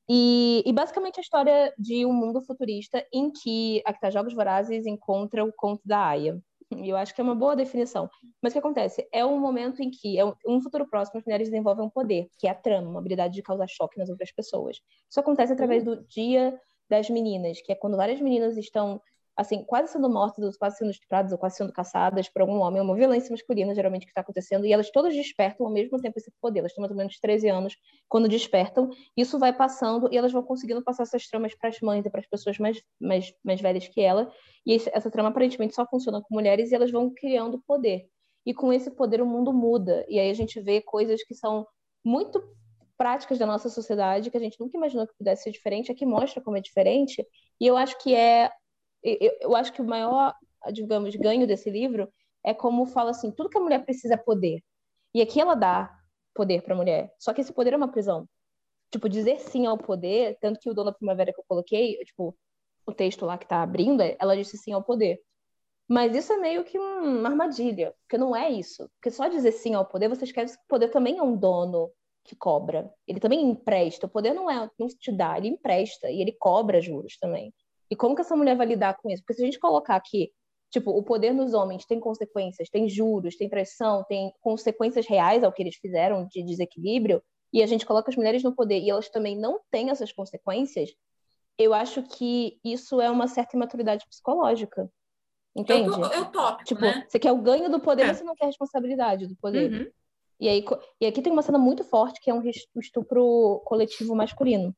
E, 0.09 0.63
e, 0.65 0.71
basicamente 0.71 1.19
a 1.19 1.21
história 1.21 1.73
de 1.77 2.05
um 2.05 2.13
mundo 2.13 2.41
futurista 2.41 3.05
em 3.11 3.31
que 3.31 3.81
Acta 3.85 4.11
Jogos 4.11 4.33
Vorazes 4.33 4.85
encontra 4.85 5.43
o 5.43 5.51
conto 5.53 5.81
da 5.85 6.07
Aya. 6.07 6.39
E 6.83 6.89
eu 6.89 6.97
acho 6.97 7.13
que 7.13 7.21
é 7.21 7.23
uma 7.23 7.35
boa 7.35 7.55
definição. 7.55 8.09
Mas 8.41 8.51
o 8.51 8.53
que 8.53 8.59
acontece? 8.59 9.07
É 9.11 9.25
um 9.25 9.39
momento 9.39 9.81
em 9.81 9.89
que, 9.89 10.19
é 10.19 10.25
um 10.47 10.61
futuro 10.61 10.87
próximo, 10.87 11.19
as 11.19 11.25
mulheres 11.25 11.49
desenvolvem 11.49 11.85
um 11.85 11.89
poder, 11.89 12.27
que 12.39 12.47
é 12.47 12.51
a 12.51 12.55
trama, 12.55 12.89
uma 12.89 12.99
habilidade 12.99 13.33
de 13.33 13.41
causar 13.41 13.67
choque 13.67 13.97
nas 13.97 14.09
outras 14.09 14.31
pessoas. 14.31 14.77
Isso 15.09 15.19
acontece 15.19 15.53
através 15.53 15.83
do 15.83 16.05
Dia 16.07 16.59
das 16.89 17.09
Meninas, 17.09 17.61
que 17.61 17.71
é 17.71 17.75
quando 17.75 17.97
várias 17.97 18.21
meninas 18.21 18.57
estão 18.57 19.01
assim, 19.35 19.63
quase 19.65 19.91
sendo 19.91 20.09
mortas, 20.09 20.57
quase 20.57 20.77
sendo 20.77 20.91
estupradas, 20.91 21.31
ou 21.31 21.37
quase 21.37 21.57
sendo 21.57 21.73
caçadas 21.73 22.29
por 22.29 22.41
algum 22.41 22.59
homem, 22.59 22.79
é 22.79 22.81
uma 22.81 22.95
violência 22.95 23.31
masculina, 23.31 23.75
geralmente, 23.75 24.05
que 24.05 24.11
está 24.11 24.21
acontecendo, 24.21 24.65
e 24.65 24.71
elas 24.71 24.89
todas 24.89 25.13
despertam 25.13 25.65
ao 25.65 25.71
mesmo 25.71 25.99
tempo 25.99 26.17
esse 26.17 26.31
poder. 26.41 26.59
Elas 26.59 26.73
têm 26.73 26.81
mais 26.81 26.91
ou 26.91 26.97
menos 26.97 27.19
13 27.19 27.49
anos 27.49 27.75
quando 28.07 28.29
despertam, 28.29 28.89
isso 29.15 29.37
vai 29.37 29.51
passando, 29.51 30.07
e 30.11 30.17
elas 30.17 30.31
vão 30.31 30.41
conseguindo 30.41 30.81
passar 30.81 31.03
essas 31.03 31.27
tramas 31.27 31.53
para 31.55 31.69
as 31.69 31.79
mães 31.81 32.05
e 32.05 32.09
para 32.09 32.21
as 32.21 32.27
pessoas 32.27 32.57
mais, 32.57 32.81
mais, 32.99 33.33
mais 33.43 33.59
velhas 33.59 33.87
que 33.87 34.01
ela, 34.01 34.31
e 34.65 34.73
esse, 34.73 34.89
essa 34.93 35.11
trama 35.11 35.29
aparentemente 35.29 35.75
só 35.75 35.85
funciona 35.85 36.21
com 36.21 36.33
mulheres, 36.33 36.71
e 36.71 36.75
elas 36.75 36.91
vão 36.91 37.13
criando 37.13 37.61
poder. 37.67 38.07
E 38.45 38.53
com 38.53 38.71
esse 38.71 38.91
poder 38.91 39.21
o 39.21 39.25
mundo 39.25 39.51
muda, 39.51 40.05
e 40.07 40.19
aí 40.19 40.29
a 40.29 40.33
gente 40.33 40.61
vê 40.61 40.81
coisas 40.81 41.23
que 41.23 41.35
são 41.35 41.67
muito 42.03 42.41
práticas 42.97 43.37
da 43.37 43.45
nossa 43.45 43.69
sociedade 43.69 44.31
que 44.31 44.37
a 44.37 44.39
gente 44.39 44.59
nunca 44.59 44.77
imaginou 44.77 45.05
que 45.05 45.17
pudesse 45.17 45.43
ser 45.43 45.51
diferente, 45.51 45.91
aqui 45.91 46.05
mostra 46.05 46.41
como 46.41 46.55
é 46.55 46.61
diferente, 46.61 47.25
e 47.59 47.67
eu 47.67 47.75
acho 47.75 47.97
que 48.01 48.15
é 48.15 48.49
eu, 49.05 49.37
eu 49.41 49.55
acho 49.55 49.71
que 49.73 49.81
o 49.81 49.85
maior, 49.85 50.33
digamos, 50.73 51.15
ganho 51.15 51.47
desse 51.47 51.69
livro 51.69 52.11
é 52.43 52.53
como 52.53 52.85
fala 52.85 53.11
assim, 53.11 53.31
tudo 53.31 53.49
que 53.49 53.57
a 53.57 53.61
mulher 53.61 53.83
precisa 53.85 54.15
é 54.15 54.17
poder. 54.17 54.63
E 55.13 55.21
aqui 55.21 55.39
ela 55.39 55.55
dá 55.55 55.95
poder 56.33 56.61
para 56.61 56.73
a 56.73 56.77
mulher. 56.77 57.13
Só 57.19 57.33
que 57.33 57.41
esse 57.41 57.53
poder 57.53 57.73
é 57.73 57.77
uma 57.77 57.91
prisão. 57.91 58.27
Tipo, 58.91 59.09
dizer 59.09 59.39
sim 59.39 59.65
ao 59.65 59.77
poder, 59.77 60.37
tanto 60.39 60.59
que 60.59 60.69
o 60.69 60.73
Dona 60.73 60.93
Primavera 60.93 61.33
que 61.33 61.39
eu 61.39 61.45
coloquei, 61.47 61.97
tipo, 62.05 62.37
o 62.85 62.93
texto 62.93 63.25
lá 63.25 63.37
que 63.37 63.45
está 63.45 63.61
abrindo, 63.63 64.01
ela 64.19 64.35
disse 64.35 64.57
sim 64.57 64.73
ao 64.73 64.83
poder. 64.83 65.19
Mas 65.87 66.15
isso 66.15 66.33
é 66.33 66.37
meio 66.37 66.63
que 66.63 66.79
uma 66.79 67.29
armadilha, 67.29 67.93
porque 68.01 68.17
não 68.17 68.35
é 68.35 68.49
isso. 68.49 68.89
Porque 68.95 69.11
só 69.11 69.27
dizer 69.27 69.51
sim 69.51 69.73
ao 69.73 69.85
poder, 69.85 70.09
você 70.09 70.25
esquece 70.25 70.57
que 70.57 70.63
o 70.63 70.67
poder 70.67 70.89
também 70.89 71.17
é 71.17 71.23
um 71.23 71.35
dono 71.37 71.91
que 72.23 72.35
cobra. 72.35 72.91
Ele 73.07 73.19
também 73.19 73.41
empresta. 73.41 74.07
O 74.07 74.09
poder 74.09 74.33
não 74.33 74.49
é 74.49 74.69
não 74.79 74.87
te 74.87 75.11
dá, 75.11 75.37
ele 75.37 75.49
empresta 75.49 76.09
e 76.09 76.21
ele 76.21 76.31
cobra 76.33 76.81
juros 76.81 77.17
também. 77.17 77.53
E 77.89 77.95
como 77.95 78.15
que 78.15 78.21
essa 78.21 78.35
mulher 78.35 78.55
vai 78.55 78.65
lidar 78.65 78.97
com 78.97 79.09
isso? 79.09 79.21
Porque 79.21 79.35
se 79.35 79.41
a 79.41 79.45
gente 79.45 79.59
colocar 79.59 79.95
aqui, 79.95 80.31
tipo, 80.71 80.91
o 80.91 81.03
poder 81.03 81.33
nos 81.33 81.53
homens 81.53 81.85
tem 81.85 81.99
consequências, 81.99 82.69
tem 82.69 82.89
juros, 82.89 83.35
tem 83.35 83.49
pressão, 83.49 84.03
tem 84.07 84.33
consequências 84.41 85.07
reais 85.07 85.43
ao 85.43 85.51
que 85.51 85.61
eles 85.61 85.75
fizeram 85.75 86.27
de 86.27 86.43
desequilíbrio, 86.43 87.21
e 87.53 87.63
a 87.63 87.65
gente 87.65 87.85
coloca 87.85 88.09
as 88.09 88.17
mulheres 88.17 88.43
no 88.43 88.53
poder 88.53 88.79
e 88.79 88.89
elas 88.89 89.09
também 89.09 89.37
não 89.37 89.59
têm 89.71 89.89
essas 89.89 90.11
consequências, 90.11 90.89
eu 91.57 91.73
acho 91.73 92.03
que 92.03 92.59
isso 92.63 92.99
é 92.99 93.09
uma 93.09 93.27
certa 93.27 93.55
imaturidade 93.55 94.05
psicológica. 94.07 94.89
Entende? 95.55 95.89
É, 96.13 96.19
o 96.19 96.25
tópico, 96.25 96.65
tipo, 96.65 96.81
né? 96.81 97.05
você 97.07 97.17
quer 97.17 97.31
o 97.31 97.41
ganho 97.41 97.69
do 97.69 97.79
poder, 97.79 98.03
é. 98.03 98.07
mas 98.07 98.17
você 98.17 98.25
não 98.25 98.35
quer 98.35 98.43
a 98.43 98.47
responsabilidade 98.47 99.25
do 99.25 99.37
poder. 99.37 99.71
Uhum. 99.71 99.91
E, 100.37 100.49
aí, 100.49 100.65
e 100.99 101.05
aqui 101.05 101.21
tem 101.21 101.31
uma 101.31 101.41
cena 101.41 101.57
muito 101.57 101.81
forte 101.85 102.19
que 102.19 102.29
é 102.29 102.33
um 102.33 102.43
estupro 102.75 103.61
coletivo 103.63 104.13
masculino. 104.13 104.75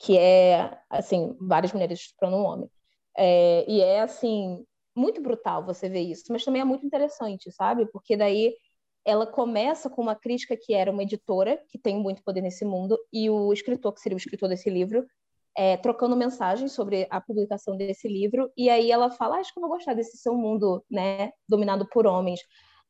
Que 0.00 0.18
é, 0.18 0.78
assim, 0.88 1.36
várias 1.40 1.72
mulheres 1.72 2.00
estuprando 2.00 2.36
um 2.36 2.44
homem. 2.44 2.70
É, 3.16 3.64
e 3.70 3.80
é, 3.80 4.00
assim, 4.00 4.64
muito 4.96 5.20
brutal 5.20 5.64
você 5.64 5.88
ver 5.88 6.00
isso, 6.00 6.24
mas 6.30 6.44
também 6.44 6.62
é 6.62 6.64
muito 6.64 6.86
interessante, 6.86 7.52
sabe? 7.52 7.86
Porque 7.92 8.16
daí 8.16 8.54
ela 9.04 9.26
começa 9.26 9.88
com 9.90 10.02
uma 10.02 10.14
crítica 10.14 10.56
que 10.56 10.74
era 10.74 10.90
uma 10.90 11.02
editora, 11.02 11.62
que 11.68 11.78
tem 11.78 11.98
muito 11.98 12.22
poder 12.22 12.40
nesse 12.42 12.64
mundo, 12.64 12.98
e 13.12 13.30
o 13.30 13.52
escritor, 13.52 13.92
que 13.92 14.00
seria 14.00 14.16
o 14.16 14.18
escritor 14.18 14.48
desse 14.48 14.70
livro, 14.70 15.06
é, 15.56 15.76
trocando 15.76 16.16
mensagens 16.16 16.72
sobre 16.72 17.06
a 17.10 17.20
publicação 17.20 17.76
desse 17.76 18.08
livro, 18.08 18.50
e 18.56 18.70
aí 18.70 18.90
ela 18.90 19.10
fala, 19.10 19.36
ah, 19.36 19.40
acho 19.40 19.52
que 19.52 19.58
eu 19.58 19.62
vou 19.62 19.70
gostar 19.70 19.94
desse 19.94 20.16
seu 20.18 20.34
mundo, 20.34 20.84
né, 20.90 21.30
dominado 21.48 21.86
por 21.88 22.06
homens. 22.06 22.40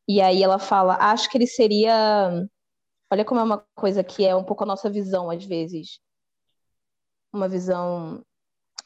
E 0.08 0.20
aí 0.20 0.42
ela 0.42 0.58
fala, 0.58 0.96
acho 0.96 1.30
que 1.30 1.38
ele 1.38 1.46
seria... 1.46 2.46
Olha 3.12 3.24
como 3.24 3.40
é 3.40 3.44
uma 3.44 3.64
coisa 3.74 4.04
que 4.04 4.24
é 4.24 4.34
um 4.36 4.44
pouco 4.44 4.64
a 4.64 4.66
nossa 4.66 4.90
visão, 4.90 5.30
às 5.30 5.44
vezes. 5.44 6.00
Uma 7.32 7.48
visão... 7.48 8.24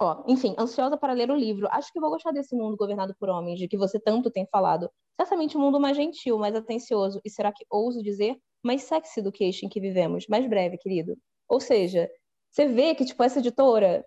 Ó, 0.01 0.25
enfim, 0.27 0.55
ansiosa 0.59 0.97
para 0.97 1.13
ler 1.13 1.31
o 1.31 1.37
livro. 1.37 1.69
Acho 1.71 1.93
que 1.93 2.01
vou 2.01 2.11
gostar 2.11 2.33
desse 2.33 2.55
mundo 2.57 2.77
governado 2.77 3.15
por 3.19 3.29
homens, 3.29 3.59
de 3.59 3.69
que 3.69 3.77
você 3.77 4.01
tanto 4.01 4.31
tem 4.31 4.47
falado. 4.47 4.91
Certamente 5.17 5.57
um 5.57 5.61
mundo 5.61 5.81
mais 5.81 5.97
gentil, 5.97 6.39
mais 6.39 6.55
atencioso, 6.55 7.21
e 7.25 7.31
será 7.31 7.53
que 7.53 7.65
ouso 7.71 8.03
dizer, 8.03 8.37
mais 8.63 8.83
sexy 8.83 9.23
do 9.23 9.31
que 9.31 9.45
este 9.45 9.67
em 9.67 9.69
que 9.69 9.81
vivemos. 9.81 10.27
Mais 10.29 10.49
breve, 10.49 10.77
querido. 10.79 11.17
Ou 11.49 11.61
seja, 11.61 12.11
você 12.51 12.67
vê 12.67 12.95
que, 12.95 13.05
tipo, 13.05 13.23
essa 13.23 13.39
editora 13.39 14.05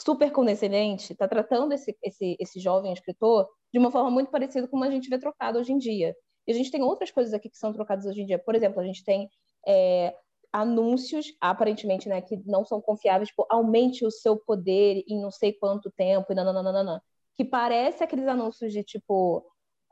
super 0.00 0.30
condescendente 0.32 1.12
está 1.12 1.26
tratando 1.28 1.72
esse, 1.72 1.96
esse, 2.02 2.36
esse 2.38 2.60
jovem 2.60 2.92
escritor 2.92 3.48
de 3.72 3.78
uma 3.78 3.90
forma 3.90 4.10
muito 4.10 4.30
parecida 4.30 4.66
com 4.66 4.72
como 4.72 4.84
a 4.84 4.90
gente 4.90 5.08
vê 5.08 5.18
trocado 5.18 5.58
hoje 5.58 5.72
em 5.72 5.78
dia. 5.78 6.14
E 6.46 6.52
a 6.52 6.54
gente 6.54 6.70
tem 6.70 6.82
outras 6.82 7.10
coisas 7.10 7.34
aqui 7.34 7.50
que 7.50 7.58
são 7.58 7.72
trocadas 7.72 8.06
hoje 8.06 8.22
em 8.22 8.26
dia. 8.26 8.38
Por 8.38 8.54
exemplo, 8.54 8.80
a 8.80 8.84
gente 8.84 9.04
tem 9.04 9.28
é, 9.66 10.14
anúncios, 10.52 11.26
aparentemente, 11.40 12.08
né, 12.08 12.20
que 12.20 12.36
não 12.46 12.64
são 12.64 12.80
confiáveis, 12.80 13.28
tipo, 13.28 13.46
aumente 13.50 14.04
o 14.04 14.10
seu 14.10 14.36
poder 14.36 15.04
em 15.06 15.20
não 15.20 15.30
sei 15.30 15.52
quanto 15.52 15.90
tempo, 15.90 16.32
e 16.32 16.34
nananana, 16.34 17.02
que 17.36 17.44
parece 17.44 18.02
aqueles 18.02 18.26
anúncios 18.26 18.72
de, 18.72 18.82
tipo, 18.82 19.44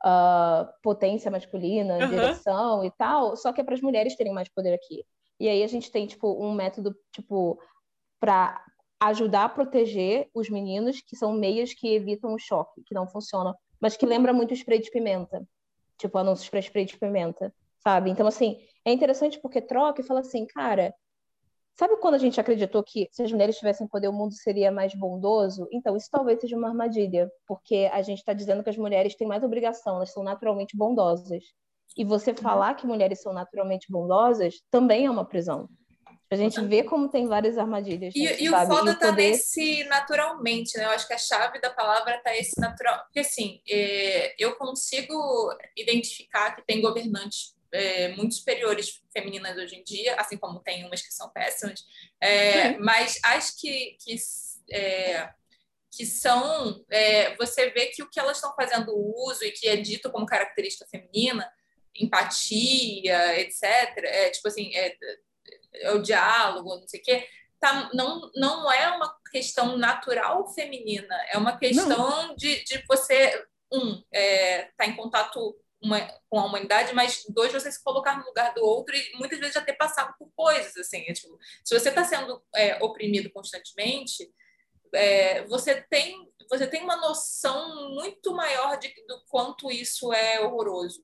uh, 0.05 0.67
potência 0.83 1.31
masculina, 1.31 1.99
uhum. 1.99 2.09
direção 2.09 2.85
e 2.85 2.91
tal, 2.93 3.37
só 3.37 3.53
que 3.53 3.61
é 3.61 3.65
para 3.65 3.75
as 3.75 3.81
mulheres 3.81 4.17
terem 4.17 4.33
mais 4.33 4.49
poder 4.49 4.75
aqui. 4.75 5.05
E 5.39 5.49
aí 5.49 5.63
a 5.63 5.67
gente 5.67 5.91
tem, 5.91 6.07
tipo, 6.07 6.43
um 6.43 6.55
método, 6.55 6.95
tipo, 7.13 7.59
para 8.21 8.65
ajudar 9.01 9.45
a 9.45 9.49
proteger 9.49 10.31
os 10.33 10.49
meninos, 10.49 11.01
que 11.01 11.17
são 11.17 11.33
meias 11.33 11.75
que 11.75 11.95
evitam 11.95 12.33
o 12.33 12.39
choque, 12.39 12.83
que 12.87 12.95
não 12.95 13.07
funcionam, 13.07 13.55
mas 13.81 13.97
que 13.97 14.07
lembra 14.07 14.33
muito 14.33 14.55
spray 14.55 14.81
de 14.81 14.91
pimenta. 14.91 15.47
Tipo, 15.99 16.19
anúncios 16.19 16.49
para 16.49 16.61
spray 16.61 16.85
de 16.87 16.99
pimenta, 16.99 17.55
sabe? 17.79 18.11
Então, 18.11 18.27
assim, 18.27 18.59
é 18.85 18.93
interessante 18.93 19.41
porque 19.41 19.61
troca 19.61 20.01
e 20.01 20.05
fala 20.05 20.20
assim, 20.20 20.47
cara, 20.47 20.95
sabe 21.76 21.97
quando 21.97 22.14
a 22.14 22.18
gente 22.18 22.41
acreditou 22.41 22.82
que 22.82 23.09
se 23.11 23.22
as 23.22 23.32
mulheres 23.32 23.57
tivessem 23.57 23.87
poder 23.87 24.09
o 24.09 24.12
mundo 24.12 24.35
seria 24.35 24.70
mais 24.70 24.95
bondoso? 24.95 25.66
Então, 25.72 25.97
isso 25.97 26.09
talvez 26.11 26.41
seja 26.41 26.57
uma 26.57 26.68
armadilha, 26.68 27.30
porque 27.47 27.89
a 27.93 28.03
gente 28.03 28.18
está 28.18 28.32
dizendo 28.32 28.62
que 28.62 28.70
as 28.70 28.76
mulheres 28.76 29.16
têm 29.16 29.26
mais 29.26 29.43
obrigação, 29.43 29.97
elas 29.97 30.12
são 30.12 30.22
naturalmente 30.22 30.76
bondosas. 30.76 31.43
E 31.97 32.05
você 32.05 32.30
uhum. 32.30 32.37
falar 32.37 32.74
que 32.74 32.87
mulheres 32.87 33.20
são 33.22 33.32
naturalmente 33.32 33.91
bondosas 33.91 34.55
também 34.70 35.07
é 35.07 35.11
uma 35.11 35.24
prisão. 35.24 35.68
A 36.30 36.37
gente 36.37 36.61
vê 36.62 36.82
como 36.82 37.09
tem 37.09 37.28
várias 37.28 37.57
armadilhas. 37.57 38.12
E, 38.16 38.26
gente, 38.26 38.45
e 38.45 38.49
o 38.49 38.66
foda 38.66 38.93
está 38.93 39.11
poder... 39.11 39.30
nesse 39.30 39.85
naturalmente, 39.85 40.76
né? 40.76 40.85
Eu 40.85 40.91
acho 40.91 41.07
que 41.07 41.12
a 41.14 41.18
chave 41.18 41.61
da 41.61 41.70
palavra 41.70 42.16
está 42.16 42.37
esse 42.37 42.61
natural. 42.61 42.99
Porque, 43.05 43.20
assim, 43.20 43.61
é, 43.70 44.35
eu 44.37 44.57
consigo 44.57 45.14
identificar 45.76 46.57
que 46.57 46.62
tem 46.66 46.80
governantes 46.80 47.55
é, 47.75 48.09
muito 48.09 48.35
superiores 48.35 49.03
femininas 49.12 49.57
hoje 49.57 49.77
em 49.77 49.83
dia, 49.83 50.14
assim 50.14 50.37
como 50.37 50.61
tem 50.61 50.87
umas 50.87 51.03
que 51.03 51.12
são 51.12 51.29
péssimas, 51.31 51.85
é, 52.20 52.79
mas 52.79 53.18
as 53.25 53.51
que, 53.51 53.97
que, 54.01 54.16
é, 54.70 55.29
que 55.91 56.07
são. 56.07 56.85
É, 56.89 57.35
você 57.37 57.70
vê 57.70 57.87
que 57.87 58.03
o 58.03 58.09
que 58.09 58.20
elas 58.20 58.37
estão 58.37 58.55
fazendo 58.55 58.95
uso 58.95 59.45
e 59.45 59.51
que 59.51 59.68
é 59.68 59.77
dito 59.77 60.11
como 60.11 60.27
característica 60.27 60.87
feminina 60.89 61.51
empatia, 61.97 63.41
etc. 63.41 63.62
É, 63.99 64.31
tipo 64.31 64.49
assim, 64.49 64.75
é, 64.75 64.97
é 65.75 65.93
o 65.93 66.03
diálogo, 66.03 66.77
não 66.77 66.89
sei 66.89 67.01
o 67.01 67.03
quê. 67.03 67.29
Tá, 67.61 67.91
não, 67.95 68.31
não 68.35 68.70
é 68.70 68.89
uma 68.91 69.16
questão 69.31 69.77
natural 69.77 70.47
feminina, 70.53 71.14
é 71.31 71.39
uma 71.39 71.57
questão 71.57 72.35
de, 72.37 72.62
de 72.64 72.85
você, 72.87 73.43
um, 73.72 74.03
é, 74.12 74.70
tá 74.77 74.87
em 74.87 74.95
contato 74.97 75.57
uma, 75.85 76.01
com 76.28 76.39
a 76.39 76.47
humanidade, 76.47 76.95
mas 76.95 77.24
dois, 77.28 77.53
você 77.53 77.70
se 77.70 77.82
colocar 77.82 78.18
no 78.18 78.24
lugar 78.24 78.55
do 78.55 78.64
outro 78.64 78.95
e 78.95 79.16
muitas 79.16 79.39
vezes 79.39 79.55
já 79.55 79.61
ter 79.61 79.74
passado 79.74 80.14
por 80.18 80.30
coisas, 80.35 80.76
assim, 80.76 81.05
é, 81.07 81.12
tipo, 81.12 81.39
se 81.64 81.78
você 81.78 81.91
está 81.91 82.05
sendo 82.05 82.43
é, 82.55 82.82
oprimido 82.82 83.30
constantemente, 83.30 84.28
é, 84.93 85.45
você 85.45 85.82
tem 85.82 86.32
você 86.51 86.66
tem 86.66 86.82
uma 86.82 86.97
noção 86.97 87.95
muito 87.95 88.35
maior 88.35 88.76
de, 88.76 88.89
do 89.09 89.24
quanto 89.30 89.70
isso 89.70 90.12
é 90.12 90.41
horroroso 90.41 91.03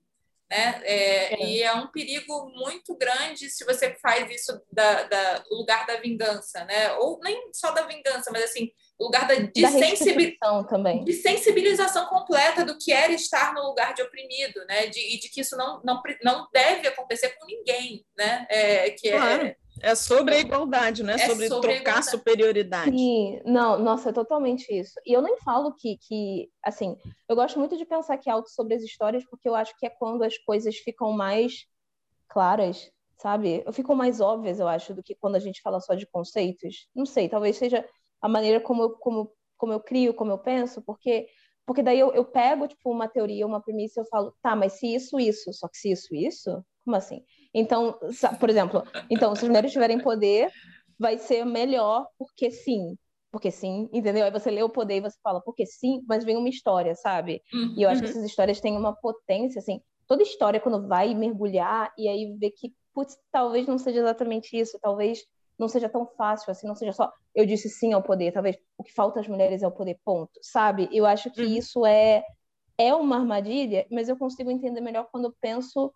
né? 0.50 0.82
É, 0.84 1.34
é. 1.34 1.46
E 1.46 1.62
é 1.62 1.72
um 1.72 1.86
perigo 1.86 2.50
muito 2.50 2.96
grande 2.96 3.48
se 3.48 3.64
você 3.64 3.94
faz 4.02 4.28
isso 4.30 4.60
da, 4.70 5.04
da 5.04 5.44
lugar 5.48 5.86
da 5.86 6.00
vingança, 6.00 6.64
né? 6.64 6.92
Ou 6.94 7.20
nem 7.20 7.50
só 7.54 7.70
da 7.70 7.86
vingança, 7.86 8.30
mas 8.32 8.42
assim, 8.44 8.72
lugar 9.00 9.26
da, 9.26 9.34
de, 9.34 9.62
da 9.62 9.70
sensibilização 9.70 10.64
também. 10.64 11.04
de 11.04 11.12
sensibilização 11.14 12.06
completa 12.06 12.64
do 12.64 12.76
que 12.78 12.92
era 12.92 13.12
estar 13.12 13.54
no 13.54 13.62
lugar 13.62 13.94
de 13.94 14.02
oprimido, 14.02 14.64
né? 14.68 14.86
De, 14.86 15.00
e 15.00 15.18
de 15.18 15.28
que 15.30 15.40
isso 15.40 15.56
não, 15.56 15.80
não, 15.82 16.02
não 16.22 16.48
deve 16.52 16.86
acontecer 16.86 17.30
com 17.30 17.46
ninguém, 17.46 18.04
né? 18.16 18.46
É, 18.50 18.90
que 18.90 19.08
é 19.08 19.16
claro. 19.16 19.46
é, 19.46 19.56
é 19.80 19.94
sobre 19.94 20.34
a 20.34 20.40
igualdade, 20.40 21.02
não 21.02 21.14
é, 21.14 21.16
é 21.16 21.26
sobre, 21.26 21.48
sobre 21.48 21.74
trocar 21.76 22.02
superioridade. 22.02 22.90
Sim, 22.90 23.40
não, 23.44 23.78
nossa, 23.78 24.10
é 24.10 24.12
totalmente 24.12 24.68
isso. 24.70 24.92
E 25.06 25.12
eu 25.12 25.22
nem 25.22 25.38
falo 25.38 25.74
que, 25.74 25.96
que, 26.06 26.50
assim, 26.62 26.96
eu 27.28 27.34
gosto 27.34 27.58
muito 27.58 27.78
de 27.78 27.86
pensar 27.86 28.18
que 28.18 28.28
é 28.28 28.32
algo 28.32 28.48
sobre 28.48 28.74
as 28.74 28.82
histórias, 28.82 29.24
porque 29.24 29.48
eu 29.48 29.54
acho 29.54 29.74
que 29.78 29.86
é 29.86 29.90
quando 29.90 30.22
as 30.22 30.36
coisas 30.36 30.76
ficam 30.76 31.12
mais 31.12 31.64
claras, 32.28 32.90
sabe? 33.16 33.64
Ficam 33.72 33.94
mais 33.94 34.20
óbvias, 34.20 34.60
eu 34.60 34.68
acho, 34.68 34.94
do 34.94 35.02
que 35.02 35.14
quando 35.14 35.36
a 35.36 35.40
gente 35.40 35.62
fala 35.62 35.80
só 35.80 35.94
de 35.94 36.06
conceitos. 36.06 36.88
Não 36.94 37.06
sei, 37.06 37.28
talvez 37.28 37.56
seja 37.56 37.84
a 38.20 38.28
maneira 38.28 38.60
como 38.60 38.82
eu, 38.82 38.90
como, 38.90 39.32
como 39.56 39.72
eu 39.72 39.80
crio, 39.80 40.14
como 40.14 40.30
eu 40.30 40.38
penso, 40.38 40.82
porque 40.82 41.26
porque 41.66 41.84
daí 41.84 42.00
eu, 42.00 42.12
eu 42.12 42.24
pego, 42.24 42.66
tipo, 42.66 42.90
uma 42.90 43.06
teoria, 43.06 43.46
uma 43.46 43.60
premissa 43.62 44.00
e 44.00 44.02
eu 44.02 44.06
falo, 44.06 44.34
tá, 44.42 44.56
mas 44.56 44.72
se 44.72 44.92
isso, 44.92 45.20
isso, 45.20 45.52
só 45.52 45.68
que 45.68 45.76
se 45.76 45.92
isso, 45.92 46.12
isso, 46.12 46.64
como 46.84 46.96
assim? 46.96 47.22
Então, 47.54 47.96
por 48.40 48.50
exemplo, 48.50 48.82
então, 49.08 49.36
se 49.36 49.44
as 49.44 49.48
mulheres 49.48 49.70
tiverem 49.70 50.00
poder, 50.00 50.50
vai 50.98 51.16
ser 51.16 51.44
melhor 51.44 52.08
porque 52.18 52.50
sim. 52.50 52.96
Porque 53.30 53.52
sim, 53.52 53.88
entendeu? 53.92 54.24
Aí 54.24 54.32
você 54.32 54.50
lê 54.50 54.60
o 54.64 54.68
poder 54.68 54.96
e 54.96 55.00
você 55.00 55.16
fala, 55.22 55.40
porque 55.40 55.64
sim, 55.64 56.02
mas 56.08 56.24
vem 56.24 56.36
uma 56.36 56.48
história, 56.48 56.94
sabe? 56.96 57.40
Uhum. 57.54 57.74
E 57.76 57.82
eu 57.82 57.88
acho 57.88 58.00
que 58.00 58.08
uhum. 58.08 58.14
essas 58.14 58.24
histórias 58.24 58.60
têm 58.60 58.76
uma 58.76 58.92
potência, 58.92 59.60
assim. 59.60 59.80
Toda 60.08 60.24
história, 60.24 60.58
quando 60.58 60.88
vai 60.88 61.14
mergulhar 61.14 61.92
e 61.96 62.08
aí 62.08 62.36
vê 62.36 62.50
que, 62.50 62.74
putz, 62.92 63.16
talvez 63.30 63.68
não 63.68 63.78
seja 63.78 64.00
exatamente 64.00 64.58
isso, 64.58 64.76
talvez 64.82 65.20
não 65.60 65.68
seja 65.68 65.90
tão 65.90 66.06
fácil, 66.06 66.50
assim, 66.50 66.66
não 66.66 66.74
seja 66.74 66.92
só 66.92 67.12
eu 67.34 67.44
disse 67.44 67.68
sim 67.68 67.92
ao 67.92 68.02
poder, 68.02 68.32
talvez 68.32 68.56
o 68.78 68.82
que 68.82 68.92
falta 68.92 69.20
às 69.20 69.28
mulheres 69.28 69.62
é 69.62 69.66
o 69.66 69.70
poder, 69.70 70.00
ponto, 70.02 70.32
sabe? 70.42 70.88
Eu 70.90 71.04
acho 71.04 71.30
que 71.30 71.42
uhum. 71.42 71.52
isso 71.52 71.86
é, 71.86 72.24
é 72.78 72.94
uma 72.94 73.16
armadilha, 73.18 73.86
mas 73.90 74.08
eu 74.08 74.16
consigo 74.16 74.50
entender 74.50 74.80
melhor 74.80 75.06
quando 75.12 75.26
eu 75.26 75.34
penso 75.38 75.92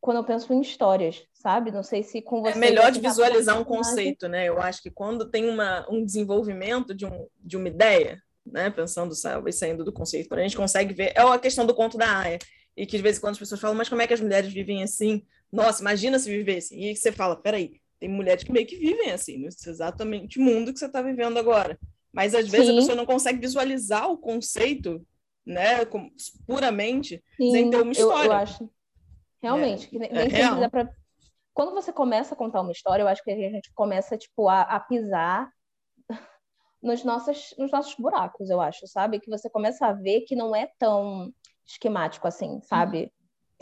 quando 0.00 0.16
eu 0.16 0.24
penso 0.24 0.50
em 0.54 0.62
histórias, 0.62 1.22
sabe? 1.34 1.70
Não 1.70 1.82
sei 1.82 2.02
se 2.02 2.22
com 2.22 2.38
é 2.46 2.52
você. 2.52 2.56
É 2.56 2.60
melhor 2.60 2.90
de 2.90 3.00
visualizar 3.00 3.60
um 3.60 3.64
conceito, 3.64 4.28
né? 4.28 4.48
Eu 4.48 4.58
acho 4.58 4.80
que 4.80 4.90
quando 4.90 5.28
tem 5.28 5.46
uma, 5.46 5.86
um 5.90 6.02
desenvolvimento 6.02 6.94
de, 6.94 7.04
um, 7.04 7.26
de 7.36 7.58
uma 7.58 7.68
ideia, 7.68 8.18
né? 8.46 8.70
Pensando, 8.70 9.14
sabe, 9.14 9.52
saindo 9.52 9.84
do 9.84 9.92
conceito, 9.92 10.32
a 10.32 10.40
gente 10.40 10.56
consegue 10.56 10.94
ver. 10.94 11.12
É 11.14 11.20
a 11.20 11.38
questão 11.38 11.66
do 11.66 11.74
conto 11.74 11.98
da 11.98 12.18
Aya. 12.18 12.38
E 12.74 12.86
que 12.86 12.96
de 12.96 13.02
vez 13.02 13.18
em 13.18 13.20
quando 13.20 13.32
as 13.32 13.38
pessoas 13.38 13.60
falam, 13.60 13.76
mas 13.76 13.90
como 13.90 14.00
é 14.00 14.06
que 14.06 14.14
as 14.14 14.22
mulheres 14.22 14.50
vivem 14.50 14.82
assim? 14.82 15.22
Nossa, 15.52 15.82
imagina 15.82 16.18
se 16.18 16.30
vivessem. 16.30 16.82
E 16.82 16.96
você 16.96 17.12
fala, 17.12 17.36
peraí, 17.36 17.79
tem 18.00 18.08
mulheres 18.08 18.42
que 18.42 18.50
meio 18.50 18.66
que 18.66 18.76
vivem 18.76 19.12
assim, 19.12 19.36
nesse 19.36 19.68
exatamente 19.68 20.38
mundo 20.38 20.72
que 20.72 20.78
você 20.78 20.86
está 20.86 21.02
vivendo 21.02 21.38
agora. 21.38 21.78
Mas 22.10 22.34
às 22.34 22.48
vezes 22.48 22.66
Sim. 22.66 22.72
a 22.72 22.76
pessoa 22.76 22.96
não 22.96 23.06
consegue 23.06 23.38
visualizar 23.38 24.10
o 24.10 24.18
conceito, 24.18 25.06
né, 25.46 25.84
puramente, 26.46 27.22
Sim, 27.36 27.52
sem 27.52 27.70
ter 27.70 27.82
uma 27.82 27.92
história. 27.92 28.28
Eu, 28.28 28.32
eu 28.32 28.38
acho. 28.38 28.70
Realmente, 29.42 29.94
é, 29.94 29.98
nem, 29.98 30.28
nem 30.28 30.64
é 30.64 30.68
pra... 30.68 30.90
Quando 31.52 31.72
você 31.72 31.92
começa 31.92 32.34
a 32.34 32.36
contar 32.36 32.62
uma 32.62 32.72
história, 32.72 33.02
eu 33.02 33.08
acho 33.08 33.22
que 33.22 33.30
a 33.30 33.36
gente 33.36 33.70
começa 33.74 34.16
tipo 34.16 34.48
a, 34.48 34.62
a 34.62 34.80
pisar 34.80 35.50
nos 36.82 37.04
nossos, 37.04 37.54
nos 37.58 37.70
nossos 37.70 37.94
buracos, 37.96 38.48
eu 38.48 38.60
acho, 38.60 38.86
sabe? 38.86 39.20
Que 39.20 39.30
você 39.30 39.48
começa 39.50 39.86
a 39.86 39.92
ver 39.92 40.22
que 40.22 40.34
não 40.34 40.56
é 40.56 40.70
tão 40.78 41.32
esquemático 41.66 42.26
assim, 42.26 42.60
sabe? 42.62 43.12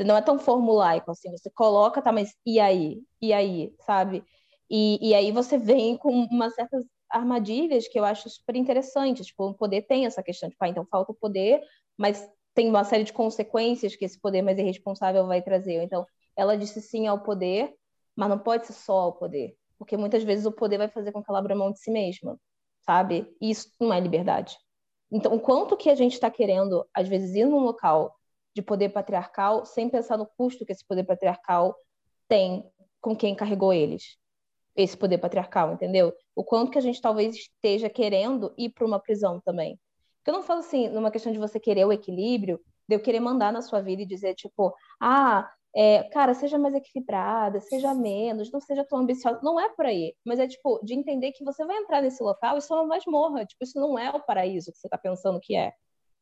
Não 0.05 0.16
é 0.16 0.22
tão 0.22 0.38
formulaico 0.38 1.11
assim, 1.11 1.30
você 1.30 1.51
coloca, 1.51 2.01
tá, 2.03 2.12
mas 2.12 2.34
e 2.46 2.61
aí? 2.61 3.03
E 3.20 3.32
aí, 3.32 3.74
sabe? 3.80 4.24
E, 4.70 5.11
e 5.11 5.14
aí 5.14 5.32
você 5.32 5.59
vem 5.59 5.96
com 5.96 6.11
umas 6.11 6.55
certas 6.55 6.84
armadilhas 7.11 7.88
que 7.88 7.99
eu 7.99 8.05
acho 8.05 8.28
super 8.28 8.55
interessantes, 8.57 9.26
tipo, 9.26 9.44
o 9.46 9.55
poder 9.55 9.82
tem 9.82 10.07
essa 10.07 10.22
questão 10.22 10.49
de, 10.49 10.55
tipo, 10.55 10.64
ah, 10.64 10.68
então 10.68 10.86
falta 10.86 11.12
o 11.12 11.14
poder, 11.14 11.61
mas 11.96 12.28
tem 12.55 12.68
uma 12.68 12.84
série 12.84 13.05
de 13.05 13.12
consequências 13.12 13.96
que 13.96 14.05
esse 14.05 14.20
poder 14.20 14.42
mais 14.42 14.59
irresponsável 14.59 15.26
vai 15.26 15.40
trazer. 15.40 15.82
Então, 15.82 16.07
ela 16.36 16.57
disse 16.57 16.80
sim 16.82 17.07
ao 17.07 17.20
poder, 17.20 17.74
mas 18.16 18.28
não 18.28 18.38
pode 18.38 18.66
ser 18.66 18.72
só 18.74 18.99
ao 18.99 19.12
poder, 19.12 19.57
porque 19.78 19.96
muitas 19.96 20.22
vezes 20.22 20.44
o 20.44 20.53
poder 20.53 20.78
vai 20.78 20.88
fazer 20.88 21.12
com 21.12 21.22
que 21.22 21.30
ela 21.30 21.38
abra 21.38 21.55
mão 21.55 21.72
de 21.72 21.80
si 21.80 21.90
mesma, 21.90 22.38
sabe? 22.84 23.26
E 23.40 23.51
isso 23.51 23.70
não 23.80 23.92
é 23.92 24.01
liberdade. 24.01 24.57
Então, 25.11 25.34
o 25.34 25.40
quanto 25.40 25.76
que 25.76 25.88
a 25.88 25.94
gente 25.94 26.12
está 26.14 26.30
querendo, 26.30 26.86
às 26.92 27.09
vezes, 27.09 27.34
ir 27.34 27.46
num 27.46 27.61
local 27.61 28.14
de 28.55 28.62
poder 28.62 28.90
patriarcal 28.90 29.64
sem 29.64 29.88
pensar 29.88 30.16
no 30.16 30.26
custo 30.26 30.64
que 30.64 30.72
esse 30.72 30.86
poder 30.86 31.05
patriarcal 31.05 31.76
tem 32.28 32.64
com 33.01 33.16
quem 33.16 33.34
carregou 33.34 33.72
eles, 33.72 34.16
esse 34.76 34.96
poder 34.96 35.18
patriarcal, 35.18 35.72
entendeu? 35.72 36.12
O 36.34 36.44
quanto 36.44 36.70
que 36.70 36.78
a 36.78 36.82
gente 36.82 37.01
talvez 37.01 37.34
esteja 37.36 37.88
querendo 37.88 38.53
ir 38.57 38.70
para 38.70 38.86
uma 38.86 39.01
prisão 39.01 39.40
também. 39.40 39.78
Eu 40.26 40.32
não 40.32 40.42
falo 40.42 40.61
assim, 40.61 40.88
numa 40.88 41.11
questão 41.11 41.32
de 41.32 41.38
você 41.38 41.59
querer 41.59 41.86
o 41.86 41.92
equilíbrio, 41.92 42.61
de 42.86 42.94
eu 42.94 43.01
querer 43.01 43.20
mandar 43.20 43.53
na 43.53 43.62
sua 43.62 43.80
vida 43.80 44.03
e 44.03 44.07
dizer, 44.07 44.34
tipo, 44.34 44.74
ah, 45.01 45.51
é, 45.74 46.03
cara, 46.11 46.34
seja 46.34 46.59
mais 46.59 46.74
equilibrada, 46.74 47.61
seja 47.61 47.94
menos, 47.94 48.51
não 48.51 48.61
seja 48.61 48.84
tão 48.84 48.99
ambiciosa. 48.99 49.40
Não 49.42 49.61
é 49.61 49.68
por 49.70 49.86
aí. 49.86 50.14
Mas 50.24 50.38
é, 50.38 50.46
tipo, 50.46 50.80
de 50.84 50.94
entender 50.94 51.32
que 51.32 51.44
você 51.44 51.64
vai 51.64 51.76
entrar 51.76 52.03
nesse 52.03 52.22
local 52.22 52.59
e 52.59 52.62
só 52.62 52.76
não 52.76 52.88
vai 52.88 52.99
morrer. 53.07 53.46
Tipo, 53.46 53.64
isso 53.64 53.78
não 53.80 53.99
é 53.99 54.11
o 54.11 54.20
paraíso 54.20 54.72
que 54.72 54.78
você 54.78 54.86
está 54.86 54.99
pensando 54.99 55.40
que 55.40 55.55
é. 55.57 55.72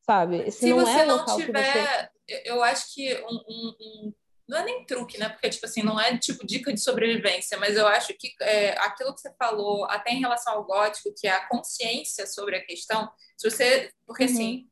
Sabe? 0.09 0.37
Esse 0.47 0.61
Se 0.61 0.71
não 0.71 0.77
você 0.85 0.99
é 1.01 1.05
não 1.05 1.25
tiver. 1.37 2.11
você... 2.29 2.43
Eu 2.45 2.63
acho 2.63 2.95
que 2.95 3.15
um, 3.23 3.35
um, 3.49 3.77
um, 3.81 4.15
Não 4.49 4.59
é 4.59 4.65
nem 4.65 4.85
truque, 4.87 5.19
né? 5.19 5.29
Porque, 5.29 5.49
tipo 5.49 5.67
assim, 5.67 5.83
não 5.83 6.01
é 6.01 6.17
tipo 6.19 6.47
dica 6.47 6.73
de 6.73 6.81
sobrevivência, 6.81 7.59
mas 7.59 7.77
eu 7.77 7.87
acho 7.87 8.15
que 8.15 8.33
é, 8.41 8.71
aquilo 8.79 9.15
que 9.15 9.21
você 9.21 9.33
falou, 9.39 9.85
até 9.87 10.13
em 10.13 10.21
relação 10.21 10.55
ao 10.55 10.65
gótico, 10.65 11.13
que 11.17 11.27
é 11.27 11.33
a 11.33 11.49
consciência 11.49 12.27
sobre 12.27 12.57
a 12.57 12.65
questão, 12.65 13.09
se 13.37 13.49
você. 13.51 13.91
Porque, 14.07 14.25
Uhum. 14.25 14.31
assim, 14.33 14.67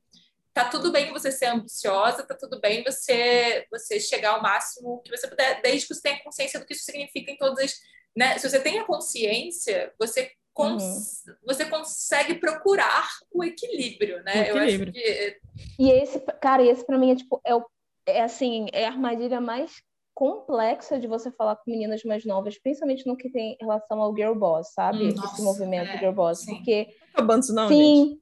tá 0.53 0.65
tudo 0.69 0.93
bem 0.93 1.13
você 1.13 1.33
ser 1.33 1.47
ambiciosa, 1.47 2.23
tá 2.25 2.35
tudo 2.37 2.61
bem 2.61 2.85
você 2.85 3.67
você 3.71 3.99
chegar 3.99 4.35
ao 4.35 4.43
máximo 4.43 5.01
que 5.03 5.11
você 5.11 5.27
puder, 5.27 5.61
desde 5.63 5.87
que 5.89 5.95
você 5.95 6.03
tenha 6.03 6.23
consciência 6.23 6.61
do 6.61 6.67
que 6.67 6.75
isso 6.75 6.85
significa 6.85 7.33
em 7.33 7.37
todas 7.37 7.59
as, 7.59 7.75
né? 8.17 8.39
Se 8.39 8.49
você 8.49 8.61
tem 8.61 8.79
a 8.79 8.85
consciência, 8.85 9.93
você 9.99 10.31
cons 10.55 11.23
você 11.45 11.67
consegue 11.67 12.35
procurar 12.37 13.07
o 13.33 13.43
equilíbrio, 13.45 14.23
né? 14.23 14.53
O 14.53 14.59
equilíbrio. 14.59 14.93
Eu 14.95 15.03
acho 15.03 15.37
que 15.37 15.41
E 15.79 15.91
esse, 15.91 16.21
cara, 16.41 16.63
esse 16.63 16.85
pra 16.87 16.99
mim 16.99 17.11
é 17.11 17.17
tipo, 17.17 17.41
é, 17.45 17.55
o- 17.55 17.65
é 18.07 18.23
assim, 18.23 18.67
é 18.73 18.87
a 18.87 18.91
armadilha 18.91 19.41
mais 19.41 19.73
complexa 20.15 20.99
de 21.01 21.09
você 21.09 21.31
falar 21.33 21.57
com 21.57 21.71
meninas 21.71 22.03
mais 22.05 22.25
novas, 22.25 22.57
principalmente 22.59 23.05
no 23.07 23.17
que 23.17 23.29
tem 23.31 23.57
relação 23.61 24.01
ao 24.01 24.15
girl 24.15 24.35
boss, 24.35 24.73
sabe? 24.73 25.05
Hum, 25.07 25.09
esse 25.09 25.17
nossa, 25.17 25.43
movimento 25.43 25.91
é, 25.91 25.99
girl 25.99 26.13
boss. 26.13 26.39
sim. 26.41 26.55
Porque, 26.55 26.85
Tá 26.87 27.07
acabando 27.15 27.43
isso 27.43 27.55
não, 27.55 27.69
gente. 27.69 27.79
sim, 27.79 28.21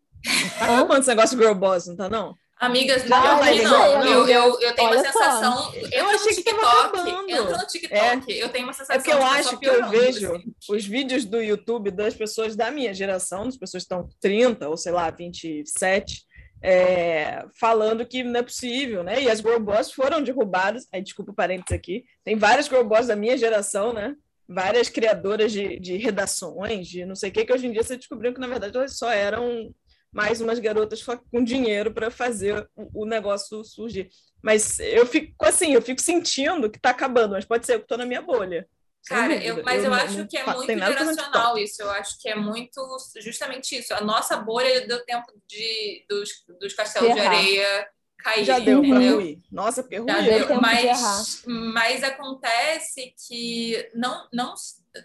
Tá 0.58 0.64
acabando 0.76 1.00
esse 1.00 1.08
negócio 1.08 1.36
de 1.36 1.42
girl 1.44 1.54
boss, 1.58 1.86
não 1.86 1.96
tá 1.96 2.08
não? 2.08 2.34
Amigas, 2.62 3.02
Já 3.02 3.08
não, 3.08 3.38
tá 3.40 3.52
eu, 3.52 3.58
indo, 3.60 3.68
não, 3.68 3.98
não. 3.98 4.06
eu, 4.06 4.28
eu, 4.28 4.60
eu 4.60 4.74
tenho 4.76 4.88
uma 4.88 5.00
Olha 5.00 5.12
só. 5.12 5.18
sensação. 5.18 5.74
Eu 5.74 5.82
entra 5.82 6.14
achei 6.14 6.30
no 6.30 6.36
que 6.36 6.44
tava 6.44 6.60
TikTok, 6.60 6.86
acabando. 6.86 7.30
entra 7.30 7.56
no 7.58 7.66
TikTok, 7.66 8.38
eu 8.38 8.48
tenho 8.50 8.64
uma 8.66 8.72
sensação. 8.72 8.94
É 8.94 8.98
porque 9.00 9.12
eu 9.12 9.22
acho 9.22 9.48
só 9.50 9.56
que 9.56 9.66
eu 9.66 9.88
vejo 9.88 10.34
assim. 10.36 10.54
os 10.70 10.86
vídeos 10.86 11.24
do 11.24 11.42
YouTube 11.42 11.90
das 11.90 12.14
pessoas 12.14 12.54
da 12.54 12.70
minha 12.70 12.94
geração, 12.94 13.46
das 13.46 13.56
pessoas 13.56 13.82
que 13.82 13.92
estão 13.92 14.08
30 14.20 14.68
ou 14.68 14.76
sei 14.76 14.92
lá, 14.92 15.10
27, 15.10 16.22
é, 16.62 17.44
falando 17.58 18.06
que 18.06 18.22
não 18.22 18.38
é 18.38 18.42
possível, 18.44 19.02
né? 19.02 19.20
E 19.20 19.28
as 19.28 19.40
girl 19.40 19.58
boss 19.58 19.90
foram 19.90 20.22
derrubadas. 20.22 20.86
Aí, 20.92 21.02
desculpa 21.02 21.32
o 21.32 21.34
parênteses 21.34 21.76
aqui. 21.76 22.04
Tem 22.24 22.36
várias 22.36 22.66
girl 22.66 22.84
boss 22.84 23.08
da 23.08 23.16
minha 23.16 23.36
geração, 23.36 23.92
né? 23.92 24.14
Várias 24.48 24.88
criadoras 24.88 25.50
de, 25.50 25.80
de 25.80 25.96
redações, 25.96 26.86
de 26.86 27.04
não 27.04 27.16
sei 27.16 27.30
o 27.30 27.32
que, 27.32 27.44
que 27.44 27.52
hoje 27.52 27.66
em 27.66 27.72
dia 27.72 27.82
você 27.82 27.96
descobriu 27.96 28.32
que, 28.32 28.40
na 28.40 28.46
verdade, 28.46 28.76
elas 28.76 28.96
só 28.96 29.10
eram 29.10 29.74
mais 30.12 30.40
umas 30.40 30.58
garotas 30.58 31.02
com 31.02 31.42
dinheiro 31.42 31.92
para 31.92 32.10
fazer 32.10 32.68
o, 32.76 33.02
o 33.02 33.06
negócio 33.06 33.64
surgir. 33.64 34.10
Mas 34.42 34.78
eu 34.80 35.06
fico 35.06 35.32
assim, 35.44 35.72
eu 35.72 35.80
fico 35.80 36.00
sentindo 36.00 36.70
que 36.70 36.76
está 36.78 36.90
acabando, 36.90 37.32
mas 37.32 37.44
pode 37.44 37.64
ser 37.64 37.74
eu 37.74 37.78
que 37.78 37.84
estou 37.84 37.98
na 37.98 38.04
minha 38.06 38.20
bolha. 38.20 38.68
Cara, 39.08 39.34
eu, 39.34 39.62
mas 39.64 39.82
eu, 39.82 39.90
não- 39.90 39.96
acho 39.96 40.18
não 40.18 40.28
que 40.28 40.36
é 40.36 40.46
muito 40.46 40.66
geracional 40.68 41.58
isso. 41.58 41.82
Eu 41.82 41.90
acho 41.90 42.20
que 42.20 42.28
é 42.28 42.34
muito 42.36 42.80
justamente 43.20 43.76
isso. 43.76 43.92
A 43.94 44.00
nossa 44.00 44.36
bolha 44.36 44.86
deu 44.86 45.04
tempo 45.04 45.26
de, 45.48 46.04
dos, 46.08 46.30
dos 46.60 46.72
castelos 46.72 47.12
de 47.12 47.18
areia 47.20 47.88
cair. 48.18 48.44
Já 48.44 48.58
deu 48.60 48.80
para 48.80 48.98
ruir. 48.98 49.40
Nossa, 49.50 49.82
porque 49.82 49.96
Já 49.96 50.02
ruir. 50.02 50.24
deu 50.24 50.38
deu, 50.38 50.46
tempo 50.48 50.60
de 50.60 50.86
errar. 50.86 51.18
mas, 51.18 51.42
mas 51.46 52.04
acontece 52.04 53.12
que 53.26 53.90
não, 53.94 54.28
não 54.32 54.54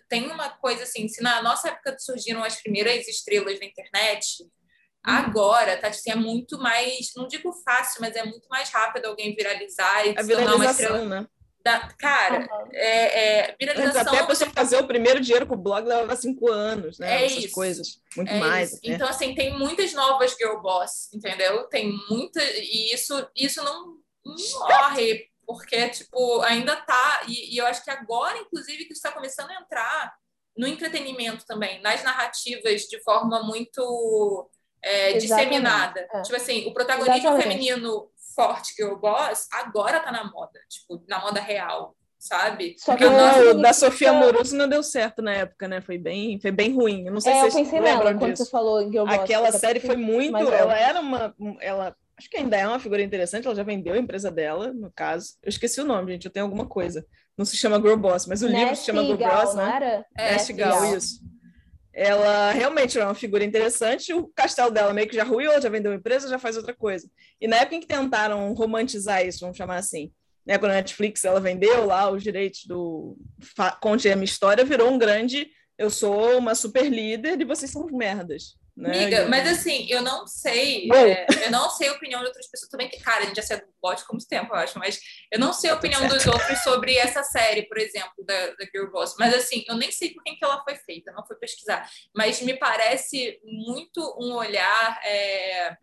tem 0.08 0.28
uma 0.28 0.50
coisa 0.50 0.84
assim, 0.84 1.08
se 1.08 1.22
na 1.24 1.42
nossa 1.42 1.70
época 1.70 1.98
surgiram 1.98 2.44
as 2.44 2.62
primeiras 2.62 3.08
estrelas 3.08 3.60
da 3.60 3.66
internet, 3.66 4.46
agora, 5.08 5.78
tá, 5.78 5.88
assim, 5.88 6.12
é 6.12 6.16
muito 6.16 6.58
mais, 6.60 7.12
não 7.16 7.28
digo 7.28 7.52
fácil, 7.64 8.02
mas 8.02 8.16
é 8.16 8.24
muito 8.24 8.48
mais 8.50 8.70
rápido 8.70 9.06
alguém 9.06 9.34
viralizar 9.36 10.06
e 10.06 10.18
A 10.18 10.24
se 10.24 10.30
tornar 10.32 10.56
uma 10.56 10.66
estrela. 10.66 10.98
viralização, 11.00 11.06
né? 11.10 11.28
Da... 11.64 11.90
Cara, 12.00 12.46
Aham. 12.46 12.70
é, 12.74 13.40
é, 13.50 13.56
viralização. 13.60 14.14
até 14.14 14.26
você 14.26 14.46
fazer 14.46 14.78
o 14.78 14.88
primeiro 14.88 15.20
dinheiro 15.20 15.46
com 15.46 15.56
o 15.56 15.58
blog 15.58 15.86
levava 15.86 16.16
cinco 16.16 16.50
anos, 16.50 16.98
né? 16.98 17.22
É 17.24 17.26
Essas 17.26 17.46
isso. 17.46 17.54
coisas. 17.54 18.00
Muito 18.16 18.32
É 18.32 18.40
mais. 18.40 18.72
né? 18.74 18.80
Então, 18.84 19.08
assim, 19.08 19.36
tem 19.36 19.58
muitas 19.58 19.94
novas 19.94 20.36
girl 20.38 20.60
boss, 20.62 21.10
entendeu? 21.14 21.64
Tem 21.68 21.92
muita. 22.10 22.42
E 22.42 22.94
isso, 22.94 23.28
isso 23.36 23.62
não, 23.64 23.98
não 24.26 24.36
morre, 24.60 25.30
porque, 25.46 25.90
tipo, 25.90 26.42
ainda 26.42 26.76
tá. 26.78 27.22
E, 27.28 27.54
e 27.54 27.58
eu 27.58 27.66
acho 27.66 27.84
que 27.84 27.92
agora, 27.92 28.38
inclusive, 28.38 28.86
que 28.86 28.94
está 28.94 29.12
começando 29.12 29.50
a 29.52 29.56
entrar 29.62 30.14
no 30.58 30.68
entretenimento 30.68 31.46
também, 31.46 31.82
nas 31.82 32.02
narrativas 32.02 32.84
de 32.84 33.02
forma 33.04 33.44
muito 33.44 34.50
é, 34.88 35.18
disseminada. 35.18 36.08
é. 36.14 36.22
Tipo 36.22 36.36
assim, 36.36 36.66
o 36.68 36.74
protagonismo 36.74 37.16
Exatamente. 37.18 37.44
feminino 37.44 38.10
forte, 38.36 38.74
girl 38.76 38.96
boss, 38.96 39.48
agora 39.52 40.00
tá 40.00 40.12
na 40.12 40.24
moda, 40.26 40.60
tipo, 40.70 41.04
na 41.08 41.20
moda 41.20 41.40
real, 41.42 41.96
sabe? 42.20 42.76
Só 42.78 42.92
Porque 42.96 43.06
que 43.08 43.14
o 43.50 43.54
da 43.62 43.74
Sofia 43.74 44.12
Amoroso 44.12 44.56
não 44.56 44.68
deu 44.68 44.84
certo 44.84 45.22
na 45.22 45.34
época, 45.34 45.68
né? 45.68 45.82
Foi 45.82 45.98
bem, 45.98 46.40
foi 46.40 46.52
bem 46.52 46.74
ruim. 46.74 47.08
Eu 47.08 47.14
não 47.14 47.22
sei 47.22 47.34
É, 47.34 47.36
se 47.40 47.46
eu 47.46 47.52
vocês 47.52 47.64
pensei 47.66 47.80
nela 47.80 47.98
lembram 48.04 48.20
quando 48.20 48.32
disso. 48.34 48.46
você 48.46 48.52
falou 48.52 48.82
em 48.82 48.92
Girl. 48.92 49.08
Aquela 49.08 49.52
série 49.52 49.80
foi 49.80 49.96
muito. 49.96 50.38
Ela 50.38 50.64
óbvio. 50.66 50.72
era 50.72 51.00
uma. 51.00 51.36
Ela, 51.60 51.96
acho 52.18 52.30
que 52.30 52.38
ainda 52.38 52.56
é 52.58 52.68
uma 52.68 52.80
figura 52.80 53.02
interessante, 53.02 53.46
ela 53.48 53.56
já 53.56 53.64
vendeu 53.64 53.94
a 53.96 53.98
empresa 53.98 54.30
dela, 54.30 54.72
no 54.72 54.92
caso. 54.92 55.34
Eu 55.42 55.50
esqueci 55.50 55.82
o 55.82 55.86
nome, 55.86 56.12
gente. 56.14 56.26
Eu 56.26 56.32
tenho 56.32 56.46
alguma 56.46 56.68
coisa. 56.68 57.06
Não 57.38 57.46
se 57.46 57.56
chama 57.56 57.78
Girl 57.80 57.96
Boss, 57.98 58.26
mas 58.26 58.42
o 58.42 58.48
livro 58.48 58.76
se 58.76 58.86
chama 58.86 59.04
Girl 59.04 59.18
Boss, 59.18 59.54
não 59.54 59.66
né? 59.66 59.76
era? 59.76 60.06
É, 60.18 60.32
Nest 60.34 60.52
Gal, 60.54 60.96
isso. 60.96 61.20
Ela 62.00 62.52
realmente 62.52 62.96
era 62.96 63.08
uma 63.08 63.16
figura 63.16 63.44
interessante. 63.44 64.14
O 64.14 64.28
castelo 64.28 64.70
dela 64.70 64.94
meio 64.94 65.08
que 65.08 65.16
já 65.16 65.24
ruiu, 65.24 65.60
já 65.60 65.68
vendeu 65.68 65.92
empresa, 65.92 66.30
já 66.30 66.38
faz 66.38 66.56
outra 66.56 66.72
coisa. 66.72 67.10
E 67.42 67.48
na 67.48 67.56
época 67.56 67.76
em 67.76 67.80
que 67.80 67.88
tentaram 67.88 68.54
romantizar 68.54 69.26
isso, 69.26 69.40
vamos 69.40 69.58
chamar 69.58 69.78
assim, 69.78 70.12
né, 70.46 70.60
quando 70.60 70.74
a 70.74 70.76
Netflix 70.76 71.26
ela 71.26 71.40
vendeu 71.40 71.88
lá 71.88 72.12
os 72.12 72.22
direitos 72.22 72.66
do 72.68 73.18
Conte 73.82 74.08
a 74.10 74.16
Minha 74.16 74.26
História, 74.26 74.64
virou 74.64 74.92
um 74.92 74.98
grande. 75.00 75.50
Eu 75.76 75.90
sou 75.90 76.38
uma 76.38 76.54
super 76.54 76.88
líder 76.88 77.42
e 77.42 77.46
vocês 77.46 77.72
são 77.72 77.88
merdas. 77.88 78.56
Né? 78.78 78.92
Amiga, 78.92 79.28
mas 79.28 79.48
assim, 79.48 79.88
eu 79.90 80.04
não 80.04 80.28
sei, 80.28 80.88
é, 80.94 81.26
eu 81.44 81.50
não 81.50 81.68
sei 81.72 81.88
a 81.88 81.94
opinião 81.94 82.20
de 82.20 82.28
outras 82.28 82.46
pessoas 82.46 82.70
também, 82.70 82.88
que, 82.88 83.00
cara, 83.00 83.24
a 83.24 83.26
gente 83.26 83.38
já 83.38 83.42
saiu 83.42 83.62
do 83.62 83.74
bot 83.82 84.00
há 84.00 84.14
muito 84.14 84.28
tempo, 84.28 84.54
eu 84.54 84.60
acho, 84.60 84.78
mas 84.78 85.00
eu 85.32 85.40
não 85.40 85.52
sei 85.52 85.72
a 85.72 85.74
Tá 85.74 85.80
opinião 85.80 86.08
dos 86.08 86.28
outros 86.28 86.60
sobre 86.60 86.96
essa 86.96 87.24
série, 87.24 87.64
por 87.64 87.80
exemplo, 87.80 88.24
da, 88.24 88.48
da 88.52 88.66
Girl 88.72 88.92
Boss. 88.92 89.16
Mas 89.18 89.34
assim, 89.34 89.64
eu 89.68 89.76
nem 89.76 89.92
sei 89.92 90.14
por 90.14 90.24
quem 90.24 90.36
que 90.36 90.46
ela 90.46 90.64
foi 90.64 90.76
feita, 90.76 91.12
não 91.12 91.26
fui 91.26 91.36
pesquisar. 91.38 91.90
Mas 92.16 92.40
me 92.42 92.54
parece 92.54 93.40
muito 93.44 94.02
um 94.20 94.34
olhar 94.34 95.00
é, 95.04 95.76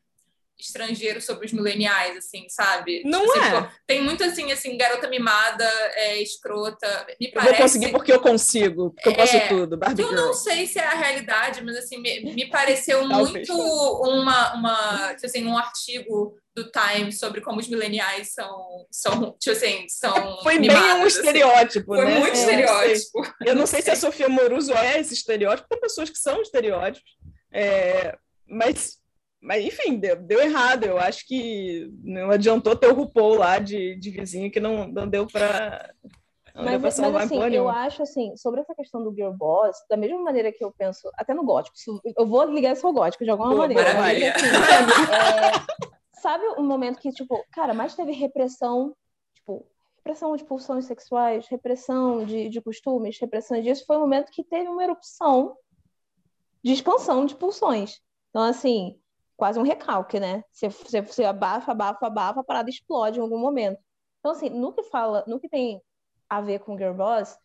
estrangeiro 0.59 1.21
sobre 1.21 1.47
os 1.47 1.53
mileniais, 1.53 2.17
assim, 2.17 2.47
sabe? 2.49 3.03
Não 3.05 3.25
é. 3.35 3.39
assim, 3.39 3.51
pô, 3.51 3.73
tem 3.87 4.03
muito 4.03 4.23
assim, 4.25 4.53
assim, 4.53 4.77
garota 4.77 5.09
mimada, 5.09 5.65
é, 5.95 6.23
escrota. 6.23 7.07
Me 7.21 7.27
Eu 7.27 7.33
parece. 7.33 7.53
vou 7.53 7.63
conseguir 7.63 7.91
porque 7.91 8.13
eu 8.13 8.21
consigo, 8.21 8.91
porque 8.91 9.09
eu 9.09 9.15
posso 9.15 9.37
É, 9.37 9.49
tudo, 9.49 9.77
Barbie 9.77 10.03
Eu 10.03 10.13
não 10.13 10.33
sei 10.33 10.67
se 10.67 10.79
é 10.79 10.85
a 10.87 10.95
realidade, 10.95 11.63
mas 11.65 11.77
assim, 11.77 11.99
me, 11.99 12.21
me 12.35 12.47
pareceu 12.49 13.05
muito 13.09 13.53
uma, 13.53 14.55
uma 14.55 15.15
tipo 15.15 15.27
assim, 15.27 15.47
um 15.47 15.59
artigo 15.59 16.37
do 16.55 16.71
Time 16.71 17.13
sobre 17.13 17.41
como 17.41 17.59
os 17.59 17.69
mileniais 17.69 18.33
são, 18.33 18.87
são 18.91 19.37
tipo 19.41 19.57
assim, 19.57 19.87
são 19.89 20.15
Foi 20.45 20.53
bem 20.59 20.69
mimados, 20.69 21.03
um 21.03 21.07
assim. 21.07 21.19
estereótipo, 21.19 21.95
Foi 21.97 22.05
né? 22.05 22.19
muito 22.19 22.27
Eu 22.27 22.29
não 22.29 22.35
sei. 22.35 22.43
estereótipo. 22.45 23.35
Eu 23.45 23.55
não 23.57 23.67
sei 23.67 23.83
se 23.83 23.91
a 23.91 23.97
Sofia 23.97 24.29
Moruso 24.29 24.73
é 24.73 25.01
esse 25.01 25.15
estereótipo, 25.15 25.69
tem 25.69 25.81
pessoas 25.81 26.09
que 26.11 26.19
são 26.19 26.41
estereótipos, 26.41 27.11
é, 27.53 28.17
mas, 28.47 28.99
mas 29.45 29.65
enfim, 29.65 29.97
deu, 29.97 30.17
deu 30.17 30.41
errado. 30.41 30.85
Eu 30.85 30.99
acho 30.99 31.27
que 31.27 31.91
não 32.03 32.31
adiantou 32.31 32.75
ter 32.75 32.89
o 32.89 32.95
RuPaul 32.95 33.37
lá 33.37 33.59
de, 33.59 33.95
de 33.97 34.11
vizinho 34.11 34.51
que 34.51 34.59
não, 34.59 34.89
não 34.89 35.07
deu 35.07 35.27
para 35.27 35.95
Mas, 36.55 36.81
mas 36.81 37.01
assim, 37.01 37.53
eu 37.53 37.69
acho 37.69 38.03
assim, 38.03 38.35
sobre 38.37 38.61
essa 38.61 38.75
questão 38.75 39.03
do 39.03 39.15
Girl 39.15 39.33
Boss, 39.33 39.77
da 39.89 39.97
mesma 39.97 40.19
maneira 40.19 40.51
que 40.51 40.65
eu 40.65 40.73
penso, 40.73 41.11
até 41.15 41.35
no 41.35 41.45
gótico, 41.45 41.77
eu 42.17 42.27
vou 42.27 42.45
ligar 42.45 42.73
isso 42.73 42.87
ao 42.87 42.93
gótico 42.93 43.25
de 43.25 43.31
alguma 43.31 43.51
Pô, 43.51 43.57
maneira. 43.57 43.95
mas, 43.95 44.23
assim, 44.23 44.47
é, 45.13 46.21
sabe 46.21 46.45
um 46.57 46.65
momento 46.65 46.99
que, 46.99 47.11
tipo, 47.11 47.45
cara, 47.53 47.75
mais 47.75 47.95
teve 47.95 48.13
repressão, 48.13 48.97
tipo, 49.35 49.67
repressão 49.97 50.35
de 50.37 50.45
pulsões 50.45 50.87
sexuais, 50.87 51.49
repressão 51.49 52.25
de, 52.25 52.49
de 52.49 52.61
costumes, 52.63 53.19
repressão 53.21 53.61
disso, 53.61 53.85
foi 53.87 53.97
um 53.97 54.01
momento 54.01 54.31
que 54.33 54.43
teve 54.43 54.69
uma 54.69 54.85
erupção 54.85 55.57
de 56.63 56.73
expansão 56.73 57.27
de 57.27 57.35
pulsões. 57.35 58.01
Então, 58.31 58.43
assim, 58.43 58.99
quase 59.37 59.59
um 59.59 59.63
recalque, 59.63 60.21
né? 60.21 60.45
Você, 60.51 60.69
você, 60.69 61.01
você 61.01 61.25
abafa, 61.25 61.73
abafa, 61.73 62.07
abafa, 62.07 62.41
a 62.41 62.45
parada 62.45 62.71
explode 62.71 63.19
em 63.19 63.23
algum 63.23 63.39
momento. 63.39 63.79
Então, 64.21 64.33
assim, 64.33 64.49
no 64.51 64.73
que 64.73 64.83
fala, 64.85 65.25
no 65.27 65.39
que 65.41 65.49
tem 65.49 65.81
a 66.29 66.41
ver 66.41 66.61
com 66.61 66.77
Girl 66.79 66.95
Boss, 66.95 67.39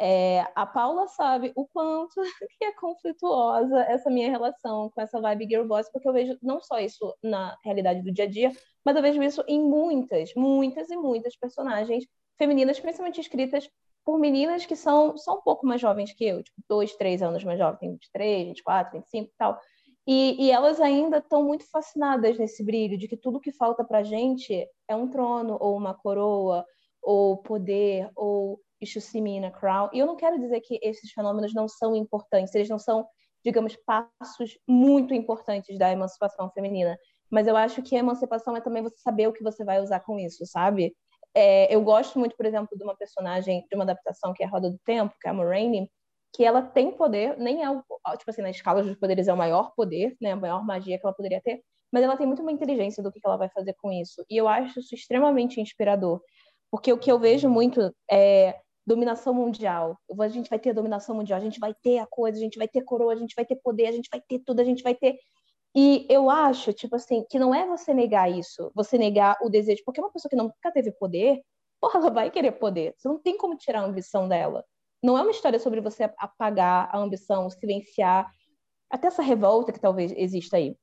é, 0.00 0.46
a 0.54 0.66
Paula 0.66 1.06
sabe 1.08 1.52
o 1.54 1.66
quanto 1.66 2.14
que 2.58 2.64
é 2.64 2.72
conflituosa 2.72 3.80
essa 3.82 4.10
minha 4.10 4.30
relação 4.30 4.90
com 4.90 5.00
essa 5.00 5.20
vibe 5.20 5.48
Girl 5.48 5.66
Boss, 5.66 5.90
porque 5.92 6.08
eu 6.08 6.12
vejo 6.12 6.38
não 6.42 6.60
só 6.60 6.78
isso 6.78 7.14
na 7.22 7.56
realidade 7.64 8.02
do 8.02 8.12
dia 8.12 8.24
a 8.24 8.28
dia, 8.28 8.52
mas 8.84 8.96
eu 8.96 9.02
vejo 9.02 9.22
isso 9.22 9.44
em 9.46 9.60
muitas, 9.60 10.34
muitas 10.34 10.90
e 10.90 10.96
muitas 10.96 11.36
personagens 11.36 12.04
femininas, 12.38 12.80
principalmente 12.80 13.20
escritas 13.20 13.68
por 14.04 14.18
meninas 14.18 14.66
que 14.66 14.74
são 14.74 15.16
só 15.16 15.38
um 15.38 15.42
pouco 15.42 15.64
mais 15.66 15.80
jovens 15.80 16.12
que 16.12 16.24
eu, 16.24 16.42
tipo, 16.42 16.60
dois, 16.68 16.96
três 16.96 17.22
anos 17.22 17.44
mais 17.44 17.58
jovens, 17.58 17.78
tem 17.78 17.92
23, 17.92 18.48
24, 18.48 18.92
25 18.98 19.30
e 19.30 19.34
tal. 19.38 19.60
E, 20.06 20.46
e 20.46 20.50
elas 20.50 20.80
ainda 20.80 21.18
estão 21.18 21.44
muito 21.44 21.64
fascinadas 21.70 22.38
nesse 22.38 22.64
brilho 22.64 22.98
de 22.98 23.06
que 23.06 23.16
tudo 23.16 23.40
que 23.40 23.52
falta 23.52 23.84
pra 23.84 24.02
gente 24.02 24.66
é 24.88 24.96
um 24.96 25.08
trono, 25.08 25.56
ou 25.60 25.76
uma 25.76 25.94
coroa, 25.94 26.64
ou 27.00 27.36
poder, 27.38 28.10
ou 28.16 28.60
Ishusimi 28.80 29.40
Crown. 29.52 29.90
E 29.92 29.98
eu 29.98 30.06
não 30.06 30.16
quero 30.16 30.38
dizer 30.40 30.60
que 30.60 30.78
esses 30.82 31.12
fenômenos 31.12 31.54
não 31.54 31.68
são 31.68 31.94
importantes, 31.94 32.54
eles 32.54 32.68
não 32.68 32.78
são, 32.78 33.06
digamos, 33.44 33.76
passos 33.86 34.58
muito 34.66 35.14
importantes 35.14 35.78
da 35.78 35.90
emancipação 35.90 36.50
feminina. 36.50 36.98
Mas 37.30 37.46
eu 37.46 37.56
acho 37.56 37.82
que 37.82 37.96
a 37.96 38.00
emancipação 38.00 38.56
é 38.56 38.60
também 38.60 38.82
você 38.82 38.96
saber 38.98 39.28
o 39.28 39.32
que 39.32 39.42
você 39.42 39.64
vai 39.64 39.80
usar 39.80 40.00
com 40.00 40.18
isso, 40.18 40.44
sabe? 40.46 40.94
É, 41.34 41.74
eu 41.74 41.82
gosto 41.82 42.18
muito, 42.18 42.36
por 42.36 42.44
exemplo, 42.44 42.76
de 42.76 42.84
uma 42.84 42.96
personagem 42.96 43.64
de 43.70 43.74
uma 43.74 43.84
adaptação 43.84 44.34
que 44.34 44.42
é 44.42 44.46
a 44.46 44.50
Roda 44.50 44.70
do 44.70 44.78
Tempo, 44.84 45.14
que 45.20 45.26
é 45.26 45.30
a 45.30 45.34
Moraine, 45.34 45.90
que 46.32 46.44
ela 46.44 46.62
tem 46.62 46.90
poder, 46.92 47.36
nem 47.38 47.62
é 47.62 47.70
o, 47.70 47.82
tipo 48.16 48.30
assim, 48.30 48.42
na 48.42 48.50
escala 48.50 48.82
dos 48.82 48.96
poderes 48.96 49.28
é 49.28 49.32
o 49.32 49.36
maior 49.36 49.72
poder, 49.74 50.16
né, 50.20 50.32
a 50.32 50.36
maior 50.36 50.64
magia 50.64 50.98
que 50.98 51.06
ela 51.06 51.14
poderia 51.14 51.40
ter, 51.42 51.62
mas 51.92 52.02
ela 52.02 52.16
tem 52.16 52.26
muito 52.26 52.40
uma 52.40 52.52
inteligência 52.52 53.02
do 53.02 53.12
que 53.12 53.20
ela 53.22 53.36
vai 53.36 53.50
fazer 53.50 53.74
com 53.74 53.92
isso. 53.92 54.24
E 54.30 54.36
eu 54.36 54.48
acho 54.48 54.80
isso 54.80 54.94
extremamente 54.94 55.60
inspirador, 55.60 56.22
porque 56.70 56.92
o 56.92 56.98
que 56.98 57.12
eu 57.12 57.18
vejo 57.18 57.50
muito 57.50 57.94
é 58.10 58.58
dominação 58.86 59.34
mundial. 59.34 59.98
A 60.18 60.28
gente 60.28 60.48
vai 60.48 60.58
ter 60.58 60.72
dominação 60.72 61.14
mundial, 61.14 61.38
a 61.38 61.42
gente 61.42 61.60
vai 61.60 61.74
ter 61.74 61.98
a 61.98 62.06
coisa, 62.06 62.38
a 62.38 62.40
gente 62.40 62.58
vai 62.58 62.66
ter 62.66 62.82
coroa, 62.82 63.12
a 63.12 63.16
gente 63.16 63.34
vai 63.34 63.44
ter 63.44 63.56
poder, 63.56 63.86
a 63.86 63.92
gente 63.92 64.08
vai 64.10 64.20
ter 64.20 64.38
tudo, 64.40 64.60
a 64.60 64.64
gente 64.64 64.82
vai 64.82 64.94
ter. 64.94 65.18
E 65.74 66.06
eu 66.10 66.28
acho, 66.28 66.72
tipo 66.72 66.96
assim, 66.96 67.24
que 67.30 67.38
não 67.38 67.54
é 67.54 67.66
você 67.66 67.94
negar 67.94 68.30
isso, 68.30 68.70
você 68.74 68.98
negar 68.98 69.38
o 69.42 69.48
desejo, 69.48 69.82
porque 69.84 70.00
uma 70.00 70.10
pessoa 70.10 70.28
que 70.28 70.36
nunca 70.36 70.72
teve 70.72 70.92
poder, 70.92 71.42
porra, 71.80 72.00
ela 72.00 72.10
vai 72.10 72.30
querer 72.30 72.52
poder. 72.52 72.94
Você 72.96 73.08
não 73.08 73.18
tem 73.18 73.36
como 73.36 73.56
tirar 73.56 73.80
a 73.80 73.84
ambição 73.84 74.28
dela. 74.28 74.64
Não 75.02 75.18
é 75.18 75.22
uma 75.22 75.30
história 75.30 75.58
sobre 75.58 75.80
você 75.80 76.04
apagar 76.18 76.88
a 76.92 76.98
ambição, 76.98 77.50
silenciar 77.50 78.30
até 78.90 79.08
essa 79.08 79.22
revolta 79.22 79.72
que 79.72 79.80
talvez 79.80 80.12
exista 80.16 80.56
aí. 80.56 80.76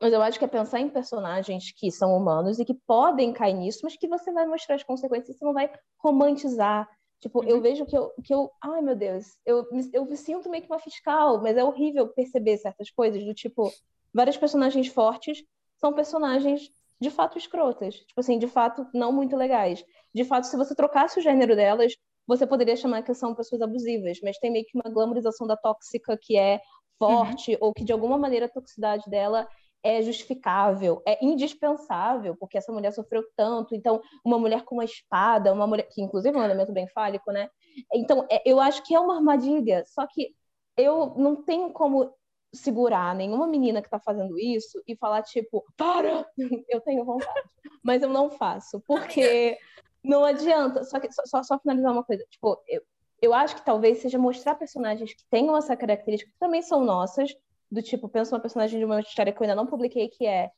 Mas 0.00 0.12
eu 0.12 0.20
acho 0.20 0.38
que 0.38 0.44
é 0.44 0.48
pensar 0.48 0.80
em 0.80 0.88
personagens 0.90 1.72
que 1.76 1.90
são 1.90 2.14
humanos 2.16 2.58
e 2.58 2.64
que 2.64 2.74
podem 2.86 3.32
cair 3.32 3.54
nisso, 3.54 3.80
mas 3.84 3.96
que 3.96 4.08
você 4.08 4.32
vai 4.32 4.46
mostrar 4.46 4.74
as 4.74 4.82
consequências, 4.82 5.38
você 5.38 5.44
não 5.44 5.54
vai 5.54 5.70
romantizar, 5.98 6.88
Tipo, 7.24 7.40
uhum. 7.40 7.48
eu 7.48 7.60
vejo 7.62 7.86
que 7.86 7.96
eu, 7.96 8.12
que 8.22 8.34
eu, 8.34 8.50
ai 8.62 8.82
meu 8.82 8.94
Deus, 8.94 9.24
eu, 9.46 9.66
eu 9.94 10.04
me 10.04 10.14
sinto 10.14 10.50
meio 10.50 10.62
que 10.62 10.70
uma 10.70 10.78
fiscal, 10.78 11.40
mas 11.40 11.56
é 11.56 11.64
horrível 11.64 12.06
perceber 12.08 12.58
certas 12.58 12.90
coisas, 12.90 13.24
do 13.24 13.32
tipo, 13.32 13.72
várias 14.12 14.36
personagens 14.36 14.88
fortes 14.88 15.42
são 15.78 15.94
personagens 15.94 16.70
de 17.00 17.10
fato 17.10 17.38
escrotas, 17.38 17.94
tipo 17.94 18.20
assim, 18.20 18.38
de 18.38 18.46
fato 18.46 18.86
não 18.92 19.10
muito 19.10 19.36
legais. 19.36 19.82
De 20.14 20.22
fato, 20.22 20.46
se 20.46 20.54
você 20.54 20.74
trocasse 20.74 21.18
o 21.18 21.22
gênero 21.22 21.56
delas, 21.56 21.94
você 22.26 22.46
poderia 22.46 22.76
chamar 22.76 23.02
que 23.02 23.14
são 23.14 23.34
pessoas 23.34 23.60
abusivas, 23.62 24.18
mas 24.22 24.38
tem 24.38 24.50
meio 24.50 24.64
que 24.64 24.76
uma 24.76 24.92
glamorização 24.92 25.46
da 25.46 25.56
tóxica 25.56 26.18
que 26.20 26.36
é 26.36 26.60
forte, 26.98 27.52
uhum. 27.52 27.58
ou 27.60 27.74
que 27.74 27.84
de 27.84 27.92
alguma 27.92 28.16
maneira 28.16 28.46
a 28.46 28.48
toxicidade 28.48 29.08
dela 29.10 29.48
é 29.82 30.00
justificável, 30.00 31.02
é 31.06 31.22
indispensável, 31.22 32.34
porque 32.40 32.56
essa 32.56 32.72
mulher 32.72 32.90
sofreu 32.92 33.22
tanto. 33.36 33.74
Então, 33.74 34.00
uma 34.24 34.38
mulher 34.38 34.64
com 34.64 34.76
uma 34.76 34.84
espada, 34.84 35.52
uma 35.52 35.66
mulher 35.66 35.86
que 35.90 36.00
inclusive 36.00 36.34
é 36.34 36.40
um 36.40 36.44
elemento 36.44 36.72
bem 36.72 36.88
fálico, 36.88 37.30
né? 37.30 37.50
Então, 37.92 38.26
é, 38.30 38.42
eu 38.46 38.58
acho 38.58 38.82
que 38.82 38.94
é 38.94 39.00
uma 39.00 39.16
armadilha, 39.16 39.84
só 39.86 40.06
que 40.06 40.34
eu 40.76 41.14
não 41.16 41.36
tenho 41.36 41.70
como 41.70 42.10
segurar 42.54 43.14
nenhuma 43.14 43.46
menina 43.46 43.82
que 43.82 43.88
está 43.88 43.98
fazendo 43.98 44.38
isso 44.38 44.82
e 44.86 44.96
falar 44.96 45.22
tipo, 45.22 45.62
para! 45.76 46.26
Eu 46.68 46.80
tenho 46.80 47.04
vontade, 47.04 47.48
mas 47.82 48.02
eu 48.02 48.08
não 48.08 48.30
faço, 48.30 48.80
porque 48.86 49.58
não 50.04 50.24
adianta. 50.24 50.84
Só 50.84 51.00
que 51.00 51.10
só, 51.10 51.42
só 51.42 51.58
finalizar 51.58 51.92
uma 51.92 52.04
coisa, 52.04 52.24
tipo, 52.30 52.62
eu, 52.68 52.82
eu 53.22 53.32
acho 53.32 53.56
que 53.56 53.64
talvez 53.64 53.98
seja 53.98 54.18
mostrar 54.18 54.54
personagens 54.54 55.14
que 55.14 55.24
tenham 55.30 55.56
essa 55.56 55.76
característica, 55.76 56.30
que 56.30 56.38
também 56.38 56.62
são 56.62 56.84
nossas, 56.84 57.34
do 57.70 57.82
tipo, 57.82 58.08
penso 58.08 58.34
uma 58.34 58.40
personagem 58.40 58.78
de 58.78 58.84
uma 58.84 59.00
história 59.00 59.32
que 59.32 59.38
eu 59.40 59.44
ainda 59.44 59.54
não 59.54 59.66
publiquei, 59.66 60.08
que 60.08 60.26
é. 60.26 60.50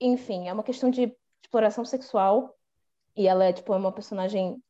Enfim, 0.00 0.46
é 0.46 0.52
uma 0.52 0.62
questão 0.62 0.90
de 0.90 1.16
exploração 1.42 1.84
sexual. 1.84 2.54
E 3.16 3.26
ela 3.26 3.46
é, 3.46 3.52
tipo, 3.52 3.74
uma 3.74 3.90
personagem. 3.90 4.62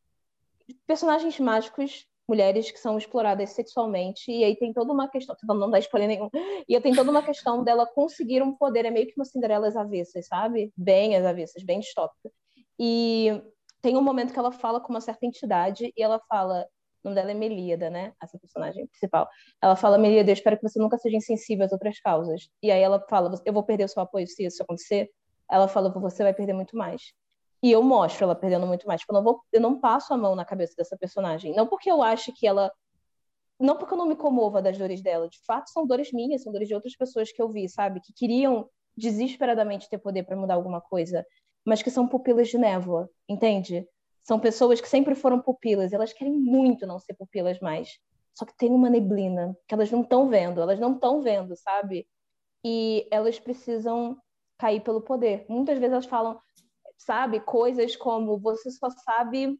Personagens 0.86 1.38
mágicos, 1.40 2.06
mulheres 2.28 2.70
que 2.70 2.78
são 2.78 2.96
exploradas 2.96 3.50
sexualmente. 3.50 4.30
E 4.30 4.44
aí 4.44 4.56
tem 4.56 4.72
toda 4.72 4.92
uma 4.92 5.08
questão. 5.08 5.36
Não 5.48 5.68
dar 5.70 5.80
spoiler 5.80 6.08
nenhum. 6.08 6.30
E 6.68 6.76
aí 6.76 6.80
tem 6.80 6.94
toda 6.94 7.10
uma 7.10 7.22
questão 7.24 7.64
dela 7.64 7.86
conseguir 7.86 8.40
um 8.42 8.54
poder. 8.54 8.84
É 8.84 8.90
meio 8.90 9.06
que 9.06 9.14
uma 9.16 9.24
Cinderela 9.24 9.66
às 9.66 9.76
avessas, 9.76 10.26
sabe? 10.28 10.72
Bem 10.76 11.16
às 11.16 11.24
avessas, 11.24 11.64
bem 11.64 11.80
distópica. 11.80 12.30
E 12.78 13.42
tem 13.80 13.96
um 13.96 14.02
momento 14.02 14.32
que 14.32 14.38
ela 14.38 14.52
fala 14.52 14.80
com 14.80 14.92
uma 14.92 15.00
certa 15.00 15.26
entidade 15.26 15.92
e 15.96 16.02
ela 16.02 16.20
fala: 16.28 16.66
nome 17.06 17.14
dela 17.14 17.30
é 17.30 17.34
Melíada, 17.34 17.88
né? 17.88 18.12
Essa 18.22 18.38
personagem 18.38 18.86
principal. 18.86 19.28
Ela 19.62 19.76
fala, 19.76 19.96
Melíada, 19.96 20.30
eu 20.30 20.34
espero 20.34 20.56
que 20.56 20.68
você 20.68 20.78
nunca 20.78 20.98
seja 20.98 21.16
insensível 21.16 21.64
às 21.64 21.72
outras 21.72 22.00
causas. 22.00 22.48
E 22.62 22.70
aí 22.70 22.82
ela 22.82 23.00
fala, 23.08 23.32
eu 23.44 23.52
vou 23.52 23.62
perder 23.62 23.84
o 23.84 23.88
seu 23.88 24.02
apoio 24.02 24.26
se 24.26 24.44
isso 24.44 24.62
acontecer. 24.62 25.10
Ela 25.50 25.68
fala, 25.68 25.88
você 25.88 26.22
vai 26.22 26.34
perder 26.34 26.52
muito 26.52 26.76
mais. 26.76 27.12
E 27.62 27.72
eu 27.72 27.82
mostro 27.82 28.24
ela 28.24 28.34
perdendo 28.34 28.66
muito 28.66 28.86
mais. 28.86 29.00
Tipo, 29.00 29.12
eu 29.12 29.16
não, 29.16 29.24
vou, 29.24 29.42
eu 29.52 29.60
não 29.60 29.80
passo 29.80 30.12
a 30.12 30.16
mão 30.16 30.34
na 30.34 30.44
cabeça 30.44 30.74
dessa 30.76 30.96
personagem. 30.96 31.54
Não 31.54 31.66
porque 31.66 31.90
eu 31.90 32.02
acho 32.02 32.32
que 32.32 32.46
ela. 32.46 32.70
Não 33.58 33.76
porque 33.76 33.94
eu 33.94 33.98
não 33.98 34.06
me 34.06 34.16
comova 34.16 34.60
das 34.60 34.76
dores 34.76 35.00
dela. 35.00 35.28
De 35.28 35.38
fato, 35.46 35.70
são 35.70 35.86
dores 35.86 36.12
minhas, 36.12 36.42
são 36.42 36.52
dores 36.52 36.68
de 36.68 36.74
outras 36.74 36.94
pessoas 36.94 37.32
que 37.32 37.40
eu 37.40 37.48
vi, 37.48 37.68
sabe? 37.68 38.00
Que 38.00 38.12
queriam 38.12 38.68
desesperadamente 38.96 39.88
ter 39.88 39.98
poder 39.98 40.24
para 40.24 40.36
mudar 40.36 40.54
alguma 40.54 40.80
coisa, 40.80 41.24
mas 41.66 41.82
que 41.82 41.90
são 41.90 42.06
pupilas 42.06 42.48
de 42.48 42.56
névoa, 42.56 43.10
entende? 43.28 43.86
São 44.22 44.38
pessoas 44.38 44.80
que 44.80 44.88
sempre 44.88 45.16
foram 45.16 45.40
pupilas, 45.40 45.92
elas 45.92 46.12
querem 46.12 46.32
muito 46.32 46.86
não 46.86 47.00
ser 47.00 47.14
pupilas 47.14 47.58
mais. 47.58 47.98
Só 48.32 48.44
que 48.44 48.56
tem 48.56 48.70
uma 48.70 48.88
neblina 48.88 49.56
que 49.66 49.74
elas 49.74 49.90
não 49.90 50.02
estão 50.02 50.28
vendo, 50.28 50.60
elas 50.60 50.78
não 50.78 50.94
estão 50.94 51.20
vendo, 51.20 51.56
sabe? 51.56 52.08
E 52.64 53.08
elas 53.10 53.40
precisam 53.40 54.16
cair 54.58 54.80
pelo 54.80 55.02
poder. 55.02 55.44
Muitas 55.48 55.78
vezes 55.78 55.92
elas 55.92 56.06
falam, 56.06 56.40
sabe, 56.96 57.40
coisas 57.40 57.96
como 57.96 58.38
você 58.38 58.70
só 58.70 58.88
sabe 58.90 59.58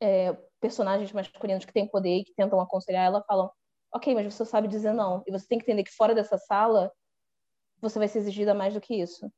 é, 0.00 0.36
personagens 0.60 1.12
masculinos 1.12 1.64
que 1.64 1.72
têm 1.72 1.88
poder 1.88 2.18
e 2.18 2.24
que 2.24 2.34
tentam 2.34 2.60
aconselhar 2.60 3.06
ela 3.06 3.24
falam, 3.24 3.50
ok, 3.92 4.14
mas 4.14 4.32
você 4.32 4.44
sabe 4.44 4.68
dizer 4.68 4.92
não. 4.92 5.22
E 5.26 5.32
você 5.32 5.46
tem 5.48 5.58
que 5.58 5.64
entender 5.64 5.82
que 5.82 5.94
fora 5.94 6.14
dessa 6.14 6.38
sala 6.38 6.92
você 7.80 7.98
vai 7.98 8.08
ser 8.08 8.18
exigida 8.20 8.54
mais 8.54 8.72
do 8.72 8.80
que 8.80 8.94
isso. 8.94 9.30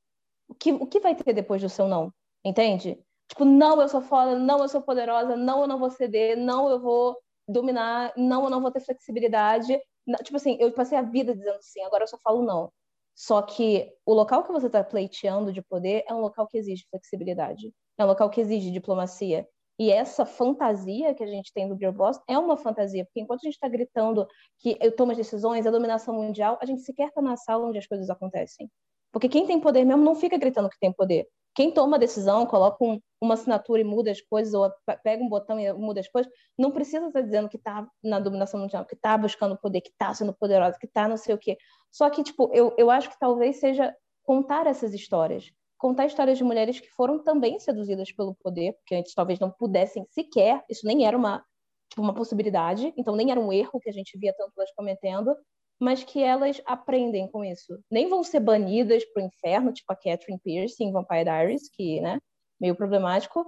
O 0.48 0.54
que, 0.54 0.72
o 0.72 0.86
que 0.86 1.00
vai 1.00 1.14
ter 1.14 1.32
depois 1.32 1.60
do 1.62 1.68
seu 1.68 1.88
não? 1.88 2.12
Entende? 2.44 2.98
Tipo, 3.28 3.44
não, 3.44 3.80
eu 3.80 3.88
sou 3.88 4.00
foda, 4.00 4.38
não, 4.38 4.60
eu 4.60 4.68
sou 4.68 4.80
poderosa, 4.82 5.36
não, 5.36 5.62
eu 5.62 5.66
não 5.66 5.78
vou 5.78 5.90
ceder, 5.90 6.36
não, 6.36 6.70
eu 6.70 6.80
vou 6.80 7.16
dominar, 7.48 8.12
não, 8.16 8.44
eu 8.44 8.50
não 8.50 8.60
vou 8.60 8.70
ter 8.70 8.80
flexibilidade. 8.80 9.78
Não, 10.06 10.18
tipo 10.18 10.36
assim, 10.36 10.56
eu 10.60 10.72
passei 10.72 10.96
a 10.96 11.02
vida 11.02 11.34
dizendo 11.34 11.58
sim, 11.60 11.82
agora 11.82 12.04
eu 12.04 12.08
só 12.08 12.18
falo 12.18 12.42
não. 12.42 12.72
Só 13.14 13.42
que 13.42 13.92
o 14.04 14.12
local 14.14 14.44
que 14.44 14.52
você 14.52 14.66
está 14.66 14.84
pleiteando 14.84 15.52
de 15.52 15.62
poder 15.62 16.04
é 16.08 16.14
um 16.14 16.20
local 16.20 16.46
que 16.46 16.58
exige 16.58 16.86
flexibilidade, 16.90 17.72
é 17.98 18.04
um 18.04 18.08
local 18.08 18.28
que 18.30 18.40
exige 18.40 18.70
diplomacia. 18.70 19.48
E 19.78 19.90
essa 19.90 20.24
fantasia 20.24 21.14
que 21.14 21.22
a 21.22 21.26
gente 21.26 21.52
tem 21.52 21.68
do 21.68 21.76
Girl 21.76 21.92
Boss 21.92 22.20
é 22.28 22.38
uma 22.38 22.56
fantasia, 22.56 23.04
porque 23.04 23.20
enquanto 23.20 23.40
a 23.40 23.44
gente 23.44 23.54
está 23.54 23.68
gritando 23.68 24.26
que 24.58 24.76
eu 24.80 24.94
tomo 24.94 25.12
as 25.12 25.18
decisões, 25.18 25.66
a 25.66 25.70
dominação 25.70 26.14
mundial, 26.14 26.58
a 26.62 26.66
gente 26.66 26.82
sequer 26.82 27.08
está 27.08 27.20
na 27.20 27.36
sala 27.36 27.66
onde 27.66 27.78
as 27.78 27.86
coisas 27.86 28.08
acontecem. 28.08 28.70
Porque 29.16 29.30
quem 29.30 29.46
tem 29.46 29.58
poder 29.58 29.82
mesmo 29.82 30.04
não 30.04 30.14
fica 30.14 30.36
gritando 30.36 30.68
que 30.68 30.78
tem 30.78 30.92
poder. 30.92 31.26
Quem 31.54 31.70
toma 31.70 31.96
a 31.96 31.98
decisão, 31.98 32.44
coloca 32.44 32.84
um, 32.84 33.00
uma 33.18 33.32
assinatura 33.32 33.80
e 33.80 33.84
muda 33.84 34.10
as 34.10 34.20
coisas, 34.20 34.52
ou 34.52 34.70
pega 35.02 35.24
um 35.24 35.28
botão 35.30 35.58
e 35.58 35.72
muda 35.72 36.00
as 36.00 36.06
coisas, 36.06 36.30
não 36.58 36.70
precisa 36.70 37.06
estar 37.06 37.22
dizendo 37.22 37.48
que 37.48 37.56
está 37.56 37.88
na 38.04 38.20
dominação 38.20 38.60
mundial, 38.60 38.84
que 38.84 38.94
está 38.94 39.16
buscando 39.16 39.56
poder, 39.56 39.80
que 39.80 39.88
está 39.88 40.12
sendo 40.12 40.34
poderosa, 40.34 40.76
que 40.78 40.84
está 40.84 41.08
não 41.08 41.16
sei 41.16 41.34
o 41.34 41.38
quê. 41.38 41.56
Só 41.90 42.10
que, 42.10 42.22
tipo, 42.22 42.50
eu, 42.52 42.74
eu 42.76 42.90
acho 42.90 43.08
que 43.08 43.18
talvez 43.18 43.58
seja 43.58 43.96
contar 44.22 44.66
essas 44.66 44.92
histórias. 44.92 45.50
Contar 45.78 46.04
histórias 46.04 46.36
de 46.36 46.44
mulheres 46.44 46.78
que 46.78 46.90
foram 46.90 47.18
também 47.24 47.58
seduzidas 47.58 48.12
pelo 48.12 48.34
poder, 48.34 48.74
porque 48.74 48.96
antes 48.96 49.14
talvez 49.14 49.38
não 49.38 49.50
pudessem 49.50 50.04
sequer, 50.10 50.62
isso 50.68 50.86
nem 50.86 51.06
era 51.06 51.16
uma, 51.16 51.42
tipo, 51.88 52.02
uma 52.02 52.12
possibilidade, 52.12 52.92
então 52.98 53.16
nem 53.16 53.30
era 53.30 53.40
um 53.40 53.50
erro 53.50 53.80
que 53.80 53.88
a 53.88 53.92
gente 53.94 54.18
via 54.18 54.34
tanto 54.36 54.52
elas 54.58 54.70
cometendo, 54.76 55.34
mas 55.78 56.02
que 56.02 56.22
elas 56.22 56.60
aprendem 56.64 57.28
com 57.30 57.44
isso. 57.44 57.78
Nem 57.90 58.08
vão 58.08 58.24
ser 58.24 58.40
banidas 58.40 59.04
para 59.04 59.22
o 59.22 59.26
inferno, 59.26 59.72
tipo 59.72 59.92
a 59.92 59.96
Catherine 59.96 60.40
Pierce 60.42 60.82
em 60.82 60.92
Vampire 60.92 61.24
Diaries, 61.24 61.68
que, 61.70 62.00
né, 62.00 62.18
meio 62.60 62.74
problemático, 62.74 63.46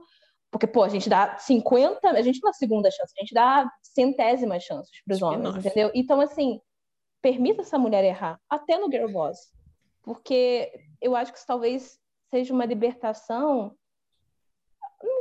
porque, 0.50 0.66
pô, 0.66 0.82
a 0.82 0.88
gente 0.88 1.08
dá 1.08 1.36
50, 1.36 2.08
a 2.08 2.22
gente 2.22 2.40
não 2.42 2.50
dá 2.50 2.54
segunda 2.54 2.90
chance, 2.90 3.12
a 3.16 3.20
gente 3.20 3.34
dá 3.34 3.70
centésimas 3.82 4.62
chances 4.62 5.02
para 5.04 5.14
os 5.14 5.22
homens, 5.22 5.56
entendeu? 5.56 5.90
Então, 5.94 6.20
assim, 6.20 6.60
permita 7.20 7.62
essa 7.62 7.78
mulher 7.78 8.04
errar, 8.04 8.40
até 8.48 8.78
no 8.78 8.90
Girl 8.90 9.10
Boss. 9.10 9.52
porque 10.02 10.72
eu 11.02 11.14
acho 11.14 11.32
que 11.32 11.38
isso 11.38 11.46
talvez 11.46 11.98
seja 12.30 12.54
uma 12.54 12.64
libertação. 12.64 13.76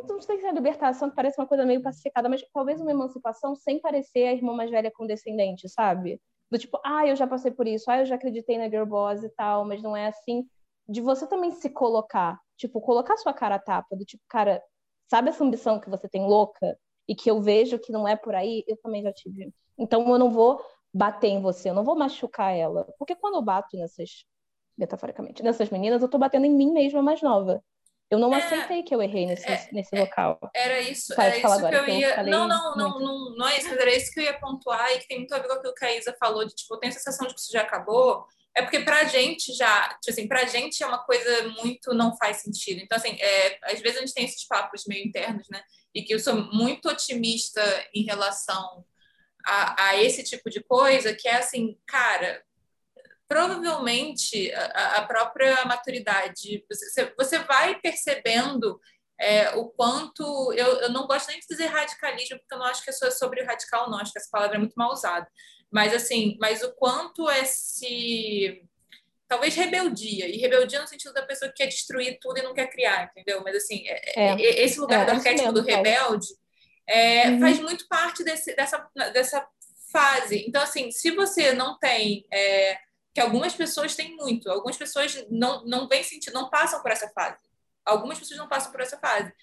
Não, 0.07 0.21
sei 0.21 0.39
se 0.39 0.45
é 0.45 0.51
libertação, 0.51 1.09
parece 1.11 1.39
uma 1.39 1.47
coisa 1.47 1.65
meio 1.65 1.81
pacificada, 1.81 2.29
mas 2.29 2.41
talvez 2.53 2.79
uma 2.79 2.91
emancipação 2.91 3.55
sem 3.55 3.79
parecer 3.79 4.27
a 4.27 4.33
irmã 4.33 4.53
mais 4.53 4.71
velha 4.71 4.91
condescendente, 4.91 5.67
sabe? 5.69 6.21
Do 6.51 6.57
tipo, 6.57 6.79
ah, 6.85 7.05
eu 7.05 7.15
já 7.15 7.27
passei 7.27 7.51
por 7.51 7.67
isso, 7.67 7.89
ah, 7.91 7.99
eu 7.99 8.05
já 8.05 8.15
acreditei 8.15 8.57
na 8.57 8.69
girl 8.69 8.85
boss 8.85 9.23
e 9.23 9.29
tal, 9.29 9.65
mas 9.65 9.81
não 9.81 9.95
é 9.95 10.07
assim. 10.07 10.47
De 10.87 11.01
você 11.01 11.27
também 11.27 11.51
se 11.51 11.69
colocar, 11.69 12.39
tipo, 12.55 12.79
colocar 12.81 13.17
sua 13.17 13.33
cara 13.33 13.55
a 13.55 13.59
tapa, 13.59 13.95
do 13.95 14.05
tipo, 14.05 14.23
cara, 14.29 14.63
sabe 15.09 15.29
essa 15.29 15.43
ambição 15.43 15.79
que 15.79 15.89
você 15.89 16.07
tem 16.07 16.25
louca 16.25 16.77
e 17.07 17.15
que 17.15 17.29
eu 17.29 17.41
vejo 17.41 17.79
que 17.79 17.91
não 17.91 18.07
é 18.07 18.15
por 18.15 18.35
aí? 18.35 18.63
Eu 18.67 18.77
também 18.77 19.03
já 19.03 19.11
tive. 19.13 19.53
Então 19.77 20.07
eu 20.09 20.17
não 20.19 20.31
vou 20.31 20.61
bater 20.93 21.27
em 21.27 21.41
você, 21.41 21.69
eu 21.69 21.73
não 21.73 21.83
vou 21.83 21.95
machucar 21.97 22.55
ela. 22.55 22.85
Porque 22.97 23.15
quando 23.15 23.35
eu 23.35 23.41
bato 23.41 23.77
nessas, 23.77 24.25
metaforicamente, 24.77 25.43
nessas 25.43 25.69
meninas, 25.69 26.01
eu 26.01 26.09
tô 26.09 26.17
batendo 26.17 26.45
em 26.45 26.53
mim 26.55 26.71
mesma 26.71 27.01
mais 27.01 27.21
nova. 27.21 27.63
Eu 28.09 28.19
não 28.19 28.33
é, 28.33 28.37
aceitei 28.37 28.83
que 28.83 28.95
eu 28.95 29.01
errei 29.01 29.25
nesse, 29.25 29.45
é, 29.45 29.67
nesse 29.71 29.95
é, 29.95 29.99
local. 29.99 30.39
Era 30.55 30.79
isso, 30.79 31.13
era 31.19 31.37
isso 31.37 31.47
agora, 31.47 31.83
que 31.83 31.91
eu 31.91 31.95
ia. 31.95 32.23
Não, 32.23 32.47
não, 32.47 32.75
não, 32.75 32.99
não, 32.99 33.35
não 33.35 33.47
é 33.47 33.57
isso, 33.57 33.69
mas 33.69 33.77
era 33.77 33.95
isso 33.95 34.13
que 34.13 34.19
eu 34.21 34.23
ia 34.23 34.39
pontuar 34.39 34.91
e 34.93 34.99
que 34.99 35.07
tem 35.07 35.17
muito 35.19 35.33
a 35.33 35.39
ver 35.39 35.47
com 35.47 35.53
aquilo 35.55 35.73
que 35.73 35.85
a 35.85 35.95
Isa 35.95 36.15
falou, 36.17 36.45
de 36.45 36.55
tipo, 36.55 36.73
eu 36.73 36.79
tenho 36.79 36.93
a 36.93 36.95
sensação 36.95 37.27
de 37.27 37.33
que 37.33 37.41
isso 37.41 37.51
já 37.51 37.61
acabou. 37.61 38.25
É 38.55 38.61
porque 38.61 38.79
pra 38.79 39.03
gente 39.03 39.53
já, 39.53 39.89
tipo 40.01 40.09
assim, 40.09 40.27
pra 40.27 40.45
gente 40.45 40.81
é 40.81 40.87
uma 40.87 41.03
coisa 41.03 41.49
muito 41.61 41.93
não 41.93 42.15
faz 42.17 42.37
sentido. 42.37 42.81
Então, 42.81 42.97
assim, 42.97 43.15
é, 43.19 43.59
às 43.63 43.79
vezes 43.81 43.97
a 43.97 43.99
gente 43.99 44.13
tem 44.13 44.25
esses 44.25 44.47
papos 44.47 44.85
meio 44.87 45.05
internos, 45.05 45.47
né? 45.51 45.61
E 45.93 46.01
que 46.01 46.13
eu 46.13 46.19
sou 46.19 46.35
muito 46.53 46.89
otimista 46.89 47.61
em 47.93 48.03
relação 48.03 48.83
a, 49.45 49.89
a 49.89 50.01
esse 50.01 50.23
tipo 50.23 50.49
de 50.49 50.63
coisa, 50.63 51.13
que 51.13 51.27
é 51.27 51.35
assim, 51.35 51.77
cara, 51.85 52.41
provavelmente 53.27 54.53
a, 54.53 54.97
a 54.97 55.05
própria 55.05 55.65
maturidade, 55.65 56.63
você, 56.69 57.13
você 57.17 57.39
vai 57.39 57.79
percebendo 57.79 58.79
é, 59.19 59.49
o 59.55 59.65
quanto. 59.65 60.53
Eu, 60.53 60.81
eu 60.81 60.89
não 60.89 61.07
gosto 61.07 61.29
nem 61.29 61.39
de 61.39 61.47
dizer 61.47 61.65
radicalismo, 61.65 62.37
porque 62.39 62.53
eu 62.53 62.59
não 62.59 62.65
acho 62.65 62.83
que 62.83 62.89
é 62.89 63.11
sobre 63.11 63.43
radical, 63.43 63.89
não, 63.89 63.99
acho 63.99 64.11
que 64.11 64.19
essa 64.19 64.29
palavra 64.31 64.55
é 64.55 64.59
muito 64.59 64.75
mal 64.75 64.91
usada. 64.91 65.27
Mas 65.71 65.93
assim, 65.93 66.37
mas 66.39 66.63
o 66.63 66.73
quanto 66.75 67.29
esse. 67.29 68.63
Talvez 69.27 69.55
rebeldia, 69.55 70.25
e 70.25 70.37
rebeldia 70.37 70.79
no 70.79 70.87
sentido 70.87 71.13
da 71.13 71.21
pessoa 71.21 71.51
que 71.51 71.57
quer 71.57 71.67
destruir 71.67 72.17
tudo 72.21 72.39
e 72.39 72.43
não 72.43 72.53
quer 72.53 72.67
criar, 72.67 73.11
entendeu? 73.11 73.43
Mas 73.43 73.57
assim, 73.57 73.83
é, 73.85 74.01
é, 74.15 74.41
é 74.41 74.63
esse 74.63 74.79
lugar 74.79 75.05
do 75.05 75.11
arquétipo 75.11 75.51
do 75.51 75.61
rebelde 75.61 76.27
é, 76.87 77.31
uhum. 77.31 77.39
faz 77.41 77.59
muito 77.59 77.85
parte 77.89 78.23
desse, 78.23 78.55
dessa, 78.55 78.89
dessa 79.11 79.45
fase. 79.91 80.45
Então, 80.47 80.61
assim, 80.61 80.91
se 80.91 81.11
você 81.11 81.51
não 81.51 81.77
tem. 81.77 82.25
É, 83.17 83.21
que 83.21 83.21
algumas 83.21 83.55
pessoas 83.55 83.95
têm 83.95 84.15
muito, 84.15 84.49
algumas 84.49 84.77
pessoas 84.77 85.25
não, 85.29 85.65
não 85.65 85.87
vêm 85.87 86.03
sentindo, 86.03 86.33
não 86.33 86.49
passam 86.49 86.81
por 86.83 86.91
essa 86.91 87.09
fase. 87.09 87.37
Algumas 87.83 88.19
pessoas 88.19 88.39
não 88.39 88.47
passam 88.47 88.71
por 88.71 88.81
essa 88.81 88.97
fase. 88.99 89.33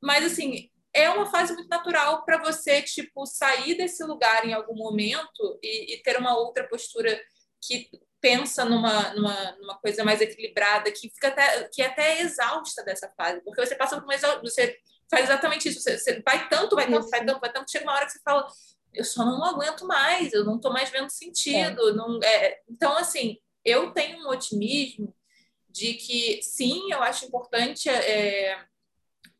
Mas, 0.00 0.24
assim, 0.24 0.70
é 0.94 1.10
uma 1.10 1.26
fase 1.26 1.52
muito 1.54 1.68
natural 1.68 2.24
para 2.24 2.38
você, 2.38 2.80
tipo, 2.82 3.26
sair 3.26 3.76
desse 3.76 4.04
lugar 4.04 4.46
em 4.46 4.52
algum 4.52 4.74
momento 4.74 5.58
e, 5.62 5.94
e, 5.94 6.02
ter 6.02 6.16
uma 6.16 6.36
outra 6.36 6.68
postura 6.68 7.20
que 7.60 7.90
pensa 8.20 8.64
numa, 8.64 9.14
numa, 9.14 9.52
numa 9.60 9.78
coisa 9.78 10.04
mais 10.04 10.20
equilibrada, 10.20 10.92
que 10.92 11.10
fica 11.10 11.28
até, 11.28 11.68
que 11.72 11.82
é 11.82 11.86
até 11.86 12.20
exausta 12.20 12.84
dessa 12.84 13.12
fase, 13.16 13.40
porque 13.42 13.64
você 13.64 13.74
passa 13.74 13.96
por 13.96 14.04
uma 14.04 14.14
exaustão, 14.14 14.42
você 14.42 14.76
faz 15.10 15.24
exatamente 15.24 15.68
isso, 15.68 15.80
você, 15.80 15.98
você 15.98 16.22
vai 16.22 16.48
tanto, 16.48 16.76
vai 16.76 16.88
tanto, 16.88 17.08
vai 17.08 17.24
tanto, 17.24 17.40
vai 17.40 17.52
tanto, 17.52 17.70
chega 17.70 17.84
uma 17.84 17.94
hora 17.94 18.06
que 18.06 18.12
você 18.12 18.20
fala, 18.24 18.46
eu 18.98 19.04
só 19.04 19.24
não 19.24 19.44
aguento 19.44 19.86
mais, 19.86 20.32
eu 20.32 20.44
não 20.44 20.56
estou 20.56 20.72
mais 20.72 20.90
vendo 20.90 21.08
sentido. 21.08 21.88
É. 21.88 21.92
Não, 21.92 22.20
é, 22.22 22.60
então, 22.68 22.96
assim, 22.98 23.38
eu 23.64 23.92
tenho 23.92 24.18
um 24.18 24.28
otimismo 24.28 25.14
de 25.68 25.94
que, 25.94 26.42
sim, 26.42 26.92
eu 26.92 27.00
acho 27.00 27.24
importante 27.24 27.88
é, 27.88 28.60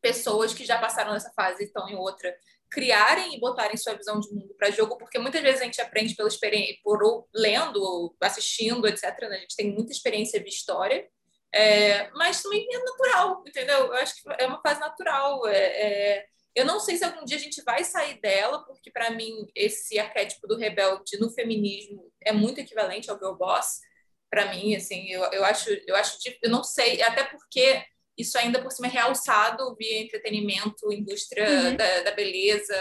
pessoas 0.01 0.53
que 0.53 0.65
já 0.65 0.79
passaram 0.79 1.11
nessa 1.11 1.31
fase 1.33 1.63
e 1.63 1.65
estão 1.65 1.89
em 1.89 1.95
outra 1.95 2.33
criarem 2.71 3.35
e 3.35 3.39
botarem 3.39 3.75
sua 3.75 3.95
visão 3.95 4.19
de 4.19 4.31
mundo 4.31 4.53
para 4.55 4.69
jogo, 4.71 4.97
porque 4.97 5.19
muitas 5.19 5.41
vezes 5.41 5.59
a 5.59 5.65
gente 5.65 5.81
aprende 5.81 6.15
pela 6.15 6.29
experiência, 6.29 6.77
por 6.83 7.27
lendo, 7.33 8.15
assistindo, 8.21 8.87
etc. 8.87 9.03
Né? 9.21 9.37
A 9.37 9.39
gente 9.39 9.55
tem 9.55 9.73
muita 9.73 9.91
experiência 9.91 10.39
de 10.39 10.49
história, 10.49 11.05
é, 11.53 12.09
mas 12.11 12.41
também 12.41 12.65
é 12.71 12.77
natural, 12.77 13.43
entendeu? 13.45 13.87
Eu 13.87 13.93
acho 13.93 14.15
que 14.15 14.21
é 14.37 14.45
uma 14.45 14.61
fase 14.61 14.79
natural. 14.79 15.47
É, 15.47 15.57
é, 15.57 16.25
eu 16.55 16.65
não 16.65 16.79
sei 16.79 16.97
se 16.97 17.03
algum 17.03 17.23
dia 17.23 17.37
a 17.37 17.39
gente 17.39 17.61
vai 17.63 17.83
sair 17.83 18.19
dela, 18.19 18.63
porque 18.65 18.91
para 18.91 19.11
mim 19.11 19.47
esse 19.55 19.99
arquétipo 19.99 20.47
do 20.47 20.57
rebelde 20.57 21.17
no 21.19 21.29
feminismo 21.29 22.11
é 22.23 22.31
muito 22.31 22.59
equivalente 22.59 23.09
ao 23.09 23.17
girl 23.17 23.33
boss. 23.33 23.79
Para 24.29 24.53
mim, 24.53 24.75
assim, 24.75 25.09
eu, 25.09 25.23
eu 25.31 25.43
acho, 25.43 25.69
eu 25.87 25.95
acho, 25.95 26.17
eu 26.43 26.49
não 26.51 26.63
sei, 26.63 27.01
até 27.01 27.23
porque 27.23 27.83
isso 28.19 28.37
ainda 28.37 28.61
por 28.61 28.69
cima 28.69 28.87
é 28.87 28.91
realçado 28.91 29.73
via 29.79 30.01
entretenimento, 30.01 30.91
indústria 30.91 31.49
uhum. 31.49 31.75
da, 31.77 32.01
da, 32.01 32.11
beleza, 32.11 32.75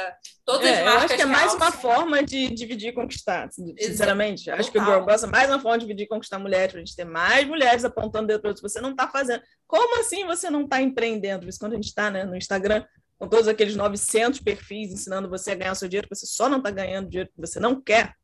todas 0.45 0.67
é, 0.67 0.81
as 0.81 0.85
marcas. 0.85 0.95
Eu 0.95 1.07
acho 1.07 1.15
que 1.15 1.23
é 1.23 1.27
mais 1.27 1.55
uma 1.55 1.71
forma 1.71 2.23
de 2.25 2.51
dividir 2.51 2.89
e 2.89 2.93
conquistar, 2.93 3.49
sinceramente. 3.53 4.51
Acho 4.51 4.71
que 4.73 4.79
o 4.79 4.85
Girl 4.85 5.05
Boss 5.05 5.23
é 5.23 5.29
mais 5.29 5.49
uma 5.49 5.61
forma 5.61 5.79
de 5.79 5.85
dividir 5.85 6.05
e 6.07 6.09
conquistar 6.09 6.41
mulheres, 6.41 6.73
para 6.73 6.81
a 6.81 6.85
gente 6.85 6.97
ter 6.97 7.05
mais 7.05 7.47
mulheres 7.47 7.85
apontando 7.85 8.27
dedo 8.27 8.41
para 8.41 8.53
você 8.53 8.81
não 8.81 8.91
está 8.91 9.07
fazendo. 9.09 9.41
Como 9.65 10.01
assim 10.01 10.27
você 10.27 10.51
não 10.51 10.65
está 10.65 10.83
empreendendo? 10.83 11.49
Isso 11.49 11.61
quando 11.61 11.75
a 11.75 11.77
gente 11.77 11.87
está 11.87 12.11
né, 12.11 12.25
no 12.25 12.37
Instagram, 12.37 12.85
com 13.19 13.29
todos 13.29 13.49
aqueles 13.49 13.75
900 13.75 14.41
perfis 14.41 14.93
ensinando 14.93 15.29
você 15.29 15.51
a 15.51 15.55
ganhar 15.55 15.75
seu 15.75 15.89
dinheiro, 15.89 16.09
você 16.09 16.27
só 16.27 16.49
não 16.49 16.59
está 16.59 16.71
ganhando 16.71 17.09
dinheiro 17.09 17.31
que 17.35 17.41
você 17.41 17.59
não 17.59 17.81
quer, 17.81 18.15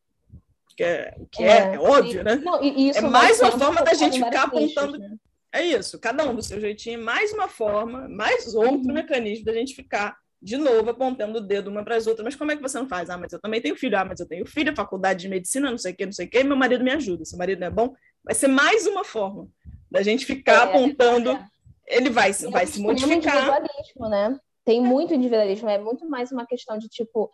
que 0.77 0.85
é, 0.85 1.15
o 1.19 1.27
que 1.27 1.43
é, 1.43 1.47
é, 1.47 1.75
é 1.75 1.79
óbvio, 1.79 2.23
né? 2.23 2.37
Não, 2.37 2.61
é 2.63 3.01
mais 3.01 3.41
uma 3.41 3.53
forma 3.53 3.83
da 3.83 3.95
gente 3.95 4.23
ficar 4.23 4.45
apontando. 4.45 4.99
Né? 4.99 5.17
É 5.53 5.63
isso, 5.63 5.99
cada 5.99 6.29
um 6.29 6.35
do 6.35 6.43
seu 6.43 6.61
jeitinho, 6.61 7.03
mais 7.03 7.33
uma 7.33 7.49
forma, 7.49 8.09
mais 8.09 8.55
outro 8.55 8.89
uhum. 8.89 8.95
mecanismo 8.95 9.45
da 9.45 9.53
gente 9.53 9.75
ficar 9.75 10.17
de 10.43 10.59
novo 10.59 10.91
apontando 10.91 11.39
o 11.39 11.41
dedo 11.41 11.71
uma 11.71 11.83
para 11.83 11.97
as 11.97 12.07
outras. 12.07 12.25
Mas 12.25 12.37
como 12.37 12.53
é 12.53 12.57
que 12.57 12.63
você 12.63 12.79
não 12.79 12.87
faz? 12.87 13.09
Ah, 13.09 13.17
mas 13.17 13.33
eu 13.33 13.41
também 13.41 13.63
tenho 13.63 13.77
filho. 13.77 13.97
Ah, 13.97 14.05
mas 14.05 14.21
eu 14.21 14.27
tenho 14.27 14.45
filho, 14.45 14.77
faculdade 14.77 15.23
de 15.23 15.29
medicina, 15.29 15.71
não 15.71 15.79
sei 15.79 15.93
o 15.93 15.97
quê, 15.97 16.05
não 16.05 16.13
sei 16.13 16.27
o 16.27 16.31
quê, 16.31 16.45
meu 16.45 16.57
marido 16.57 16.85
me 16.85 16.93
ajuda. 16.93 17.25
Se 17.25 17.35
o 17.35 17.39
marido 17.39 17.61
não 17.61 17.67
é 17.67 17.71
bom, 17.71 17.95
vai 18.23 18.35
ser 18.35 18.49
mais 18.49 18.87
uma 18.87 19.05
forma 19.05 19.49
da 19.91 20.03
gente 20.03 20.27
ficar 20.27 20.53
é, 20.53 20.71
apontando. 20.71 21.31
É. 21.31 21.47
Ele 21.87 22.11
vai, 22.11 22.33
vai 22.33 22.67
se 22.67 22.81
modificar. 22.81 23.63
Né? 24.11 24.39
Tem 24.65 24.81
muito 24.81 25.15
individualismo, 25.15 25.69
é 25.69 25.79
muito 25.79 26.09
mais 26.09 26.33
uma 26.33 26.47
questão 26.47 26.79
de 26.79 26.89
tipo, 26.89 27.31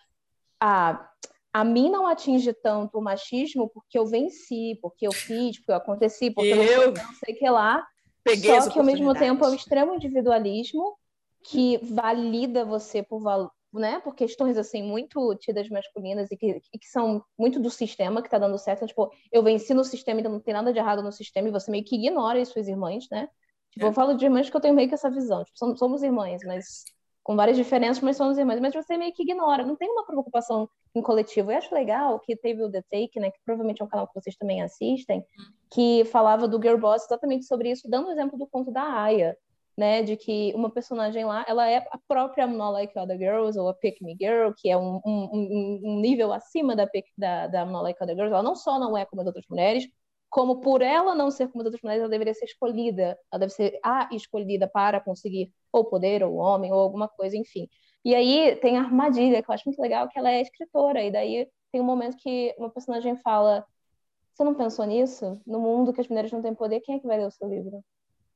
a, 0.58 1.08
a 1.52 1.64
mim 1.64 1.90
não 1.90 2.06
atinge 2.06 2.52
tanto 2.52 2.98
o 2.98 3.02
machismo 3.02 3.68
porque 3.68 3.98
eu 3.98 4.06
venci, 4.06 4.78
porque 4.82 5.06
eu 5.06 5.12
fiz, 5.12 5.58
porque 5.58 5.72
eu 5.72 5.76
aconteci, 5.76 6.30
porque 6.30 6.50
eu, 6.50 6.62
eu 6.62 6.92
não 6.92 7.14
sei 7.24 7.34
o 7.34 7.38
que 7.38 7.48
lá. 7.48 7.86
Peguei 8.22 8.60
Só 8.60 8.70
que 8.70 8.78
ao 8.78 8.84
mesmo 8.84 9.14
tempo 9.14 9.44
é 9.44 9.48
um 9.48 9.54
extremo 9.54 9.94
individualismo 9.94 10.96
que 11.42 11.78
valida 11.78 12.64
você 12.64 13.02
por 13.02 13.20
valor, 13.20 13.50
né, 13.72 13.98
por 14.00 14.14
questões 14.14 14.58
assim 14.58 14.82
muito 14.82 15.34
tidas 15.36 15.68
masculinas 15.70 16.30
e 16.30 16.36
que, 16.36 16.60
que 16.60 16.86
são 16.86 17.24
muito 17.38 17.58
do 17.58 17.70
sistema 17.70 18.20
que 18.20 18.26
está 18.26 18.38
dando 18.38 18.58
certo. 18.58 18.86
Tipo, 18.86 19.10
eu 19.32 19.42
venci 19.42 19.72
no 19.72 19.84
sistema, 19.84 20.20
então 20.20 20.32
não 20.32 20.40
tem 20.40 20.52
nada 20.52 20.72
de 20.72 20.78
errado 20.78 21.02
no 21.02 21.12
sistema 21.12 21.48
e 21.48 21.52
você 21.52 21.70
meio 21.70 21.84
que 21.84 21.96
ignora 21.96 22.40
as 22.40 22.48
suas 22.48 22.68
irmãs, 22.68 23.06
né? 23.10 23.28
Tipo, 23.70 23.86
é. 23.86 23.88
eu 23.88 23.92
falo 23.92 24.14
de 24.14 24.24
irmãs 24.24 24.50
que 24.50 24.56
eu 24.56 24.60
tenho 24.60 24.74
meio 24.74 24.88
que 24.88 24.94
essa 24.94 25.10
visão. 25.10 25.42
Tipo, 25.44 25.58
somos, 25.58 25.78
somos 25.78 26.02
irmãs, 26.02 26.42
mas 26.44 26.84
com 27.30 27.36
várias 27.36 27.56
diferenças, 27.56 28.02
mas 28.02 28.16
somos 28.16 28.36
irmãs, 28.38 28.58
mas 28.58 28.74
você 28.74 28.96
meio 28.96 29.12
que 29.12 29.22
ignora, 29.22 29.64
não 29.64 29.76
tem 29.76 29.88
uma 29.88 30.04
preocupação 30.04 30.68
em 30.92 31.00
coletivo. 31.00 31.52
Eu 31.52 31.58
acho 31.58 31.72
legal 31.72 32.18
que 32.18 32.34
teve 32.34 32.60
o 32.60 32.68
The 32.68 32.82
Take, 32.90 33.20
né, 33.20 33.30
que 33.30 33.38
provavelmente 33.46 33.80
é 33.80 33.84
um 33.84 33.88
canal 33.88 34.08
que 34.08 34.14
vocês 34.20 34.34
também 34.34 34.60
assistem, 34.62 35.24
que 35.70 36.04
falava 36.06 36.48
do 36.48 36.60
Girl 36.60 36.76
Boss 36.76 37.04
exatamente 37.04 37.46
sobre 37.46 37.70
isso, 37.70 37.88
dando 37.88 38.08
o 38.08 38.10
exemplo 38.10 38.36
do 38.36 38.48
conto 38.48 38.72
da 38.72 38.82
Aya, 38.82 39.36
né, 39.78 40.02
de 40.02 40.16
que 40.16 40.52
uma 40.56 40.70
personagem 40.70 41.24
lá, 41.24 41.44
ela 41.46 41.70
é 41.70 41.76
a 41.92 42.00
própria 42.08 42.48
Not 42.48 42.72
Like 42.72 42.98
Other 42.98 43.16
Girls, 43.16 43.56
ou 43.56 43.68
a 43.68 43.74
Pick 43.74 44.02
Me 44.02 44.16
Girl, 44.20 44.50
que 44.56 44.68
é 44.68 44.76
um, 44.76 45.00
um, 45.06 45.80
um 45.84 46.00
nível 46.00 46.32
acima 46.32 46.74
da, 46.74 46.88
pick, 46.88 47.06
da, 47.16 47.46
da 47.46 47.64
Not 47.64 47.84
Like 47.84 48.02
Other 48.02 48.16
Girls, 48.16 48.34
ela 48.34 48.42
não 48.42 48.56
só 48.56 48.76
não 48.76 48.98
é 48.98 49.04
como 49.04 49.22
as 49.22 49.28
outras 49.28 49.46
mulheres, 49.48 49.86
como 50.30 50.60
por 50.60 50.80
ela 50.80 51.14
não 51.14 51.30
ser 51.30 51.48
como 51.48 51.60
as 51.62 51.66
outras 51.66 51.82
mulheres, 51.82 52.00
ela 52.00 52.08
deveria 52.08 52.32
ser 52.32 52.44
escolhida, 52.44 53.18
ela 53.30 53.40
deve 53.40 53.52
ser 53.52 53.78
a 53.84 54.08
escolhida 54.12 54.68
para 54.68 55.00
conseguir 55.00 55.52
ou 55.72 55.84
poder, 55.84 56.22
ou 56.22 56.36
homem, 56.36 56.72
ou 56.72 56.78
alguma 56.78 57.08
coisa, 57.08 57.36
enfim. 57.36 57.68
E 58.04 58.14
aí 58.14 58.56
tem 58.56 58.78
a 58.78 58.82
armadilha, 58.82 59.42
que 59.42 59.50
eu 59.50 59.54
acho 59.54 59.64
muito 59.66 59.82
legal, 59.82 60.08
que 60.08 60.18
ela 60.18 60.30
é 60.30 60.40
escritora, 60.40 61.02
e 61.02 61.10
daí 61.10 61.48
tem 61.72 61.80
um 61.80 61.84
momento 61.84 62.16
que 62.16 62.54
uma 62.56 62.70
personagem 62.70 63.16
fala: 63.16 63.66
Você 64.32 64.44
não 64.44 64.54
pensou 64.54 64.84
nisso? 64.86 65.40
No 65.44 65.60
mundo 65.60 65.92
que 65.92 66.00
as 66.00 66.08
mulheres 66.08 66.32
não 66.32 66.40
têm 66.40 66.54
poder, 66.54 66.80
quem 66.80 66.94
é 66.94 66.98
que 67.00 67.06
vai 67.06 67.18
ler 67.18 67.26
o 67.26 67.30
seu 67.30 67.48
livro? 67.48 67.84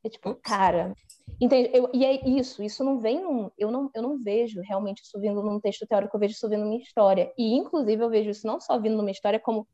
É 0.02 0.08
tipo, 0.08 0.34
cara. 0.34 0.94
Entende? 1.40 1.70
Eu, 1.72 1.88
e 1.94 2.04
é 2.04 2.28
isso, 2.28 2.62
isso 2.62 2.84
não 2.84 3.00
vem 3.00 3.22
num. 3.22 3.50
Eu 3.56 3.70
não, 3.70 3.90
eu 3.94 4.02
não 4.02 4.18
vejo 4.18 4.60
realmente 4.60 5.02
isso 5.02 5.18
vindo 5.18 5.42
num 5.42 5.58
texto 5.58 5.86
teórico, 5.86 6.14
eu 6.14 6.20
vejo 6.20 6.34
isso 6.34 6.48
vindo 6.48 6.64
numa 6.64 6.76
história. 6.76 7.32
E, 7.38 7.54
inclusive, 7.54 8.02
eu 8.02 8.10
vejo 8.10 8.30
isso 8.30 8.46
não 8.46 8.60
só 8.60 8.78
vindo 8.78 8.96
numa 8.96 9.10
história, 9.10 9.40
como 9.40 9.66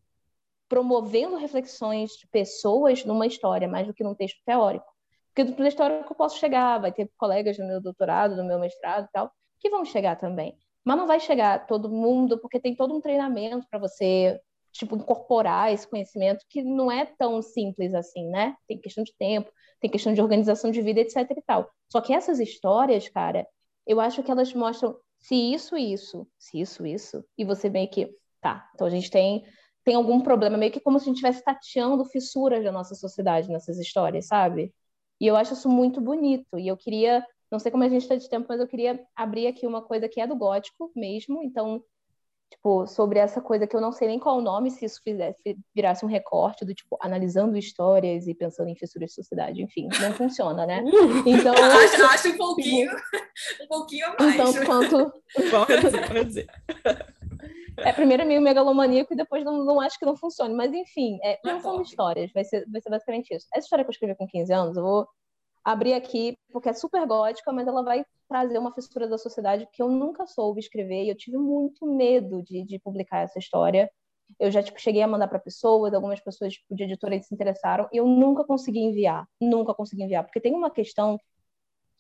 promovendo 0.71 1.37
reflexões 1.37 2.13
de 2.13 2.29
pessoas 2.29 3.05
numa 3.05 3.27
história, 3.27 3.67
mais 3.67 3.89
do 3.89 3.93
que 3.93 4.05
num 4.05 4.15
texto 4.15 4.41
teórico. 4.47 4.87
Porque 5.27 5.43
do 5.43 5.57
texto 5.57 5.79
teórico 5.79 6.13
eu 6.13 6.17
posso 6.17 6.39
chegar, 6.39 6.79
vai 6.79 6.93
ter 6.93 7.11
colegas 7.19 7.57
do 7.57 7.67
meu 7.67 7.81
doutorado, 7.81 8.37
do 8.37 8.45
meu 8.45 8.59
mestrado 8.59 9.07
e 9.07 9.13
tal, 9.13 9.33
que 9.59 9.69
vão 9.69 9.85
chegar 9.85 10.15
também. 10.15 10.57
Mas 10.85 10.97
não 10.97 11.09
vai 11.09 11.19
chegar 11.19 11.67
todo 11.67 11.91
mundo, 11.91 12.39
porque 12.39 12.61
tem 12.61 12.77
todo 12.77 12.95
um 12.95 13.01
treinamento 13.01 13.67
para 13.69 13.81
você 13.81 14.41
tipo, 14.73 14.97
incorporar 14.97 15.73
esse 15.73 15.87
conhecimento 15.89 16.45
que 16.49 16.63
não 16.63 16.91
é 16.91 17.05
tão 17.05 17.43
simples 17.43 17.93
assim, 17.93 18.29
né? 18.29 18.55
Tem 18.69 18.79
questão 18.79 19.03
de 19.03 19.13
tempo, 19.19 19.51
tem 19.81 19.91
questão 19.91 20.15
de 20.15 20.23
organização 20.23 20.71
de 20.71 20.81
vida, 20.81 21.01
etc 21.01 21.17
e 21.37 21.43
tal. 21.43 21.69
Só 21.91 22.01
que 22.01 22.13
essas 22.13 22.39
histórias, 22.39 23.09
cara, 23.09 23.45
eu 23.85 24.01
acho 24.01 24.23
que 24.23 24.31
elas 24.31 24.55
mostram 24.55 24.97
se 25.19 25.35
isso, 25.35 25.77
isso, 25.77 26.27
se 26.39 26.61
isso, 26.61 26.87
isso, 26.87 27.25
e 27.37 27.45
você 27.45 27.69
meio 27.69 27.91
que, 27.91 28.09
tá, 28.41 28.71
então 28.75 28.87
a 28.87 28.91
gente 28.91 29.11
tem 29.11 29.45
tem 29.91 29.97
algum 29.97 30.21
problema, 30.21 30.57
meio 30.57 30.71
que 30.71 30.79
como 30.79 31.01
se 31.01 31.03
a 31.03 31.07
gente 31.07 31.17
estivesse 31.17 31.43
tateando 31.43 32.05
fissuras 32.05 32.63
da 32.63 32.71
nossa 32.71 32.95
sociedade 32.95 33.51
nessas 33.51 33.77
histórias, 33.77 34.29
sabe? 34.29 34.73
E 35.21 35.27
eu 35.27 35.35
acho 35.35 35.55
isso 35.55 35.69
muito 35.69 36.01
bonito, 36.01 36.57
e 36.57 36.69
eu 36.69 36.77
queria, 36.77 37.27
não 37.51 37.59
sei 37.59 37.73
como 37.73 37.83
a 37.83 37.89
gente 37.89 38.03
está 38.03 38.15
de 38.15 38.31
tempo, 38.31 38.47
mas 38.49 38.61
eu 38.61 38.69
queria 38.69 39.05
abrir 39.17 39.49
aqui 39.49 39.67
uma 39.67 39.83
coisa 39.83 40.09
que 40.09 40.21
é 40.21 40.29
do 40.29 40.37
gótico 40.37 40.93
mesmo, 40.95 41.43
então 41.43 41.83
tipo, 42.53 42.87
sobre 42.87 43.19
essa 43.19 43.41
coisa 43.41 43.67
que 43.67 43.75
eu 43.75 43.81
não 43.81 43.91
sei 43.91 44.07
nem 44.07 44.21
qual 44.21 44.39
o 44.39 44.41
nome, 44.41 44.71
se 44.71 44.85
isso 44.85 45.01
fizesse, 45.03 45.59
virasse 45.75 46.05
um 46.05 46.09
recorte 46.09 46.65
do 46.65 46.73
tipo, 46.73 46.97
analisando 47.01 47.59
histórias 47.59 48.29
e 48.29 48.35
pensando 48.35 48.69
em 48.69 48.77
fissuras 48.77 49.09
de 49.09 49.15
sociedade, 49.17 49.61
enfim, 49.61 49.89
não 50.01 50.13
funciona, 50.13 50.67
né? 50.67 50.85
Então. 51.27 51.53
acho, 51.59 52.05
acho 52.05 52.29
um 52.29 52.37
pouquinho, 52.37 52.93
um 53.61 53.67
pouquinho 53.67 54.07
a 54.07 54.17
mais. 54.23 54.37
Tanto 54.37 54.67
quanto. 54.67 55.13
Pode 55.51 55.81
dizer, 55.81 56.07
pode 56.07 56.25
dizer. 56.27 56.47
É, 57.79 57.93
primeiro 57.93 58.23
é 58.23 58.27
meio 58.27 58.41
megalomaníaco 58.41 59.13
e 59.13 59.17
depois 59.17 59.45
não, 59.45 59.65
não 59.65 59.81
acho 59.81 59.99
que 59.99 60.07
não 60.07 60.17
funcione. 60.17 60.55
Mas, 60.55 60.73
enfim, 60.73 61.19
é, 61.23 61.39
não 61.45 61.61
são 61.61 61.81
histórias, 61.83 62.31
vai 62.33 62.45
ser, 62.45 62.65
vai 62.71 62.81
ser 62.81 62.91
basicamente 62.91 63.35
isso. 63.35 63.47
Essa 63.55 63.67
história 63.67 63.85
que 63.85 63.89
eu 63.89 63.93
escrevi 63.93 64.15
com 64.17 64.27
15 64.27 64.53
anos, 64.53 64.77
eu 64.77 64.83
vou 64.83 65.09
abrir 65.65 65.95
aqui, 65.95 66.37
porque 66.53 66.69
é 66.69 66.73
super 66.73 67.07
gótica, 67.07 67.53
mas 67.53 67.67
ela 67.67 67.83
vai 67.83 68.05
trazer 68.29 68.59
uma 68.59 68.73
fissura 68.73 69.09
da 69.09 69.19
sociedade 69.19 69.69
que 69.73 69.83
eu 69.83 69.89
nunca 69.89 70.27
soube 70.27 70.61
escrever 70.61 71.05
e 71.05 71.09
eu 71.11 71.17
tive 71.17 71.37
muito 71.37 71.87
medo 71.87 72.43
de, 72.43 72.65
de 72.65 72.79
publicar 72.79 73.21
essa 73.21 73.39
história. 73.39 73.91
Eu 74.39 74.51
já 74.51 74.63
tipo, 74.63 74.81
cheguei 74.81 75.03
a 75.03 75.09
mandar 75.09 75.29
para 75.29 75.39
pessoas, 75.39 75.93
algumas 75.93 76.21
pessoas 76.21 76.55
tipo, 76.55 76.75
de 76.75 76.85
editora 76.85 77.21
se 77.21 77.35
interessaram 77.35 77.89
e 77.93 77.97
eu 77.97 78.07
nunca 78.07 78.45
consegui 78.45 78.79
enviar, 78.81 79.27
nunca 79.41 79.75
consegui 79.75 80.05
enviar, 80.05 80.25
porque 80.25 80.41
tem 80.41 80.55
uma 80.55 80.71
questão 80.71 81.19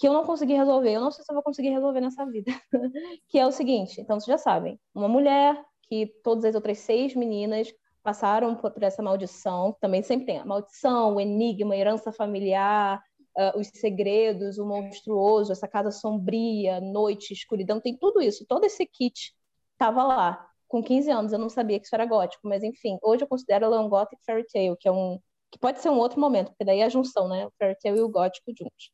que 0.01 0.09
eu 0.09 0.14
não 0.14 0.24
consegui 0.24 0.55
resolver, 0.55 0.93
eu 0.93 1.01
não 1.01 1.10
sei 1.10 1.22
se 1.22 1.31
eu 1.31 1.35
vou 1.35 1.43
conseguir 1.43 1.68
resolver 1.68 2.01
nessa 2.01 2.24
vida, 2.24 2.51
que 3.28 3.39
é 3.39 3.47
o 3.47 3.52
seguinte, 3.52 4.01
então 4.01 4.18
vocês 4.18 4.27
já 4.27 4.39
sabem, 4.39 4.81
uma 4.94 5.06
mulher 5.06 5.62
que 5.82 6.06
todas 6.24 6.47
as 6.47 6.55
outras 6.55 6.78
seis 6.78 7.14
meninas 7.14 7.70
passaram 8.02 8.56
por, 8.56 8.70
por 8.70 8.82
essa 8.82 9.02
maldição, 9.02 9.77
também 9.78 10.02
sempre 10.02 10.24
tem 10.24 10.39
a 10.39 10.44
maldição, 10.47 11.16
o 11.16 11.20
enigma, 11.20 11.74
a 11.74 11.77
herança 11.77 12.10
familiar, 12.10 12.98
uh, 13.36 13.59
os 13.60 13.66
segredos, 13.68 14.56
o 14.56 14.64
monstruoso, 14.64 15.52
essa 15.52 15.68
casa 15.68 15.90
sombria, 15.90 16.81
noite, 16.81 17.35
escuridão, 17.35 17.78
tem 17.78 17.94
tudo 17.94 18.22
isso, 18.22 18.47
todo 18.48 18.64
esse 18.64 18.86
kit 18.86 19.35
estava 19.72 20.02
lá. 20.02 20.47
Com 20.66 20.82
15 20.82 21.10
anos 21.10 21.32
eu 21.35 21.39
não 21.39 21.51
sabia 21.51 21.78
que 21.78 21.85
isso 21.85 21.94
era 21.94 22.06
gótico, 22.06 22.48
mas 22.48 22.62
enfim, 22.62 22.97
hoje 23.02 23.24
eu 23.24 23.28
considero 23.28 23.66
ela 23.66 23.82
um 23.82 23.89
gothic 23.89 24.22
fairy 24.24 24.47
tale, 24.51 24.77
que 24.78 24.89
é 24.89 24.93
um 24.93 25.20
que 25.52 25.59
pode 25.59 25.81
ser 25.81 25.90
um 25.90 25.98
outro 25.98 26.18
momento, 26.20 26.51
porque 26.51 26.64
daí 26.64 26.78
é 26.78 26.85
a 26.85 26.89
junção, 26.89 27.28
né, 27.28 27.44
o 27.44 27.52
fairy 27.59 27.77
tale 27.82 27.98
e 27.98 28.02
o 28.02 28.09
gótico 28.09 28.51
juntos. 28.56 28.90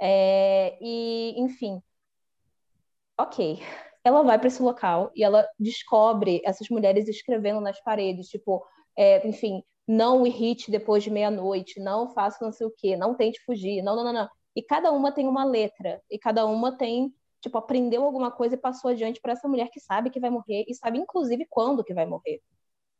É, 0.00 0.78
e 0.80 1.34
enfim, 1.38 1.82
ok, 3.18 3.62
ela 4.02 4.22
vai 4.22 4.38
para 4.38 4.48
esse 4.48 4.62
local 4.62 5.10
e 5.14 5.22
ela 5.22 5.46
descobre 5.58 6.40
essas 6.44 6.68
mulheres 6.70 7.08
escrevendo 7.08 7.60
nas 7.60 7.80
paredes, 7.82 8.28
tipo, 8.28 8.64
é, 8.96 9.26
enfim, 9.28 9.62
não 9.86 10.26
irrite 10.26 10.70
depois 10.70 11.02
de 11.04 11.10
meia-noite, 11.10 11.80
não 11.80 12.08
faça 12.14 12.44
não 12.44 12.52
sei 12.52 12.66
o 12.66 12.70
quê, 12.70 12.96
não 12.96 13.14
tente 13.14 13.40
fugir, 13.44 13.82
não, 13.82 13.96
não, 13.96 14.04
não, 14.04 14.12
não. 14.12 14.28
E 14.56 14.62
cada 14.62 14.90
uma 14.92 15.12
tem 15.12 15.28
uma 15.28 15.44
letra, 15.44 16.02
e 16.10 16.18
cada 16.18 16.46
uma 16.46 16.76
tem, 16.76 17.14
tipo, 17.40 17.58
aprendeu 17.58 18.04
alguma 18.04 18.30
coisa 18.30 18.54
e 18.54 18.58
passou 18.58 18.90
adiante 18.90 19.20
para 19.20 19.32
essa 19.32 19.48
mulher 19.48 19.68
que 19.70 19.80
sabe 19.80 20.10
que 20.10 20.20
vai 20.20 20.30
morrer 20.30 20.64
e 20.68 20.74
sabe, 20.74 20.98
inclusive, 20.98 21.46
quando 21.48 21.84
que 21.84 21.94
vai 21.94 22.06
morrer. 22.06 22.40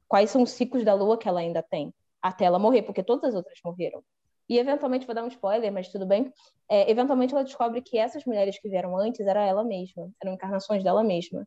Quais 0.08 0.30
são 0.30 0.42
os 0.42 0.50
ciclos 0.50 0.84
da 0.84 0.94
lua 0.94 1.18
que 1.18 1.28
ela 1.28 1.40
ainda 1.40 1.62
tem 1.62 1.94
até 2.20 2.44
ela 2.44 2.58
morrer, 2.58 2.82
porque 2.82 3.02
todas 3.02 3.30
as 3.30 3.34
outras 3.34 3.58
morreram. 3.64 4.02
E 4.50 4.58
eventualmente, 4.58 5.06
vou 5.06 5.14
dar 5.14 5.22
um 5.22 5.28
spoiler, 5.28 5.70
mas 5.72 5.88
tudo 5.92 6.04
bem. 6.04 6.32
É, 6.68 6.90
eventualmente 6.90 7.32
ela 7.32 7.44
descobre 7.44 7.80
que 7.80 7.96
essas 7.96 8.24
mulheres 8.24 8.58
que 8.58 8.68
vieram 8.68 8.98
antes 8.98 9.24
era 9.24 9.46
ela 9.46 9.62
mesma, 9.62 10.10
eram 10.20 10.34
encarnações 10.34 10.82
dela 10.82 11.04
mesma. 11.04 11.46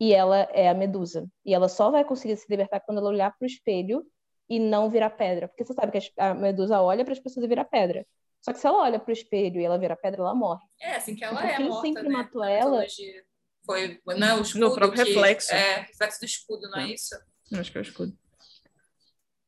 E 0.00 0.12
ela 0.12 0.38
é 0.52 0.68
a 0.68 0.74
Medusa. 0.74 1.24
E 1.46 1.54
ela 1.54 1.68
só 1.68 1.92
vai 1.92 2.04
conseguir 2.04 2.36
se 2.36 2.46
libertar 2.50 2.80
quando 2.80 2.98
ela 2.98 3.08
olhar 3.10 3.30
para 3.30 3.44
o 3.44 3.46
espelho 3.46 4.04
e 4.48 4.58
não 4.58 4.90
virar 4.90 5.10
pedra. 5.10 5.46
Porque 5.46 5.64
você 5.64 5.72
sabe 5.72 5.92
que 5.92 6.12
a 6.16 6.34
medusa 6.34 6.82
olha 6.82 7.04
para 7.04 7.12
as 7.12 7.20
pessoas 7.20 7.44
e 7.44 7.48
vira 7.48 7.64
pedra. 7.64 8.04
Só 8.40 8.52
que 8.52 8.58
se 8.58 8.66
ela 8.66 8.78
olha 8.78 8.98
para 8.98 9.10
o 9.10 9.12
espelho 9.12 9.60
e 9.60 9.64
ela 9.64 9.78
vira 9.78 9.94
pedra, 9.94 10.20
ela 10.22 10.34
morre. 10.34 10.64
É, 10.80 10.96
assim 10.96 11.14
que 11.14 11.22
ela 11.24 11.40
é 11.48 11.60
morta, 11.60 11.86
sempre 11.86 12.02
né? 12.02 12.08
matou 12.08 12.42
ela. 12.42 12.84
Foi, 13.64 14.00
não, 14.18 14.38
o 14.40 14.42
escudo 14.42 14.64
No 14.68 14.74
próprio 14.74 15.04
que, 15.04 15.12
reflexo. 15.12 15.54
É, 15.54 15.82
reflexo 15.82 16.18
do 16.18 16.26
escudo, 16.26 16.68
não 16.68 16.78
é, 16.80 16.90
É. 16.90 16.94
isso? 16.94 17.14
Acho 17.54 17.70
que 17.70 17.78
é 17.78 17.80
o 17.80 17.82
escudo. 17.82 18.12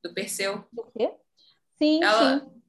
Do 0.00 0.14
Perseu. 0.14 0.64
Do 0.72 0.84
quê? 0.96 1.12
Sim, 1.76 2.04
Ela- 2.04 2.38
sim. 2.40 2.62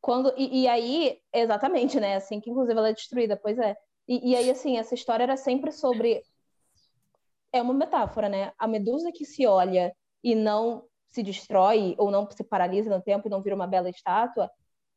Quando, 0.00 0.32
e, 0.36 0.62
e 0.62 0.68
aí, 0.68 1.18
exatamente, 1.32 2.00
né? 2.00 2.16
Assim 2.16 2.40
que 2.40 2.50
inclusive 2.50 2.78
ela 2.78 2.88
é 2.88 2.94
destruída, 2.94 3.36
pois 3.36 3.58
é. 3.58 3.76
E, 4.08 4.30
e 4.30 4.36
aí, 4.36 4.50
assim, 4.50 4.78
essa 4.78 4.94
história 4.94 5.24
era 5.24 5.36
sempre 5.36 5.72
sobre. 5.72 6.22
É 7.52 7.60
uma 7.60 7.74
metáfora, 7.74 8.28
né? 8.28 8.52
A 8.58 8.66
medusa 8.66 9.12
que 9.12 9.24
se 9.24 9.46
olha 9.46 9.94
e 10.22 10.34
não 10.34 10.84
se 11.10 11.22
destrói, 11.22 11.94
ou 11.98 12.10
não 12.10 12.28
se 12.30 12.44
paralisa 12.44 12.88
no 12.88 13.02
tempo 13.02 13.26
e 13.26 13.30
não 13.30 13.42
vira 13.42 13.56
uma 13.56 13.66
bela 13.66 13.90
estátua, 13.90 14.50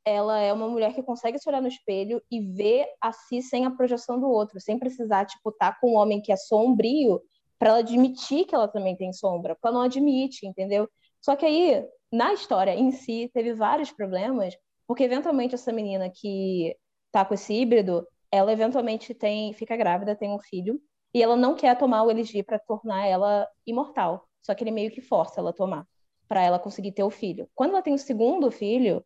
ela 0.05 0.39
é 0.39 0.51
uma 0.53 0.67
mulher 0.67 0.93
que 0.93 1.01
consegue 1.01 1.39
se 1.39 1.49
olhar 1.49 1.61
no 1.61 1.67
espelho 1.67 2.21
e 2.30 2.39
ver 2.39 2.85
a 3.01 3.11
si 3.11 3.41
sem 3.41 3.65
a 3.65 3.71
projeção 3.71 4.19
do 4.19 4.27
outro, 4.27 4.59
sem 4.59 4.77
precisar, 4.77 5.25
tipo, 5.25 5.49
estar 5.49 5.80
com 5.80 5.93
um 5.93 5.95
homem 5.95 6.21
que 6.21 6.31
é 6.31 6.35
sombrio 6.35 7.21
para 7.57 7.69
ela 7.69 7.80
admitir 7.80 8.45
que 8.45 8.53
ela 8.53 8.67
também 8.67 8.95
tem 8.95 9.13
sombra, 9.13 9.55
porque 9.55 9.67
ela 9.67 9.77
não 9.77 9.85
admite, 9.85 10.45
entendeu? 10.45 10.89
Só 11.21 11.35
que 11.35 11.45
aí, 11.45 11.85
na 12.11 12.34
história 12.34 12.75
em 12.75 12.91
si, 12.91 13.31
teve 13.34 13.53
vários 13.53 13.91
problemas, 13.91 14.53
porque 14.88 15.03
eventualmente 15.03 15.55
essa 15.55 15.72
menina 15.72 16.10
que 16.10 16.76
tá 17.11 17.23
com 17.26 17.34
esse 17.34 17.53
híbrido, 17.53 18.07
ela 18.31 18.51
eventualmente 18.51 19.14
tem, 19.14 19.53
fica 19.53 19.76
grávida, 19.77 20.15
tem 20.15 20.31
um 20.31 20.39
filho, 20.39 20.81
e 21.14 21.22
ela 21.22 21.35
não 21.35 21.55
quer 21.55 21.77
tomar 21.77 22.03
o 22.03 22.11
LG 22.11 22.43
para 22.43 22.60
tornar 22.60 23.05
ela 23.05 23.47
imortal. 23.65 24.27
Só 24.41 24.53
que 24.55 24.64
ele 24.64 24.72
meio 24.72 24.91
que 24.91 25.01
força 25.01 25.39
ela 25.39 25.51
a 25.51 25.53
tomar, 25.53 25.88
para 26.27 26.41
ela 26.41 26.60
conseguir 26.60 26.91
ter 26.91 27.03
o 27.03 27.10
filho. 27.10 27.47
Quando 27.53 27.72
ela 27.72 27.81
tem 27.81 27.93
o 27.93 27.97
segundo 27.97 28.49
filho, 28.51 29.05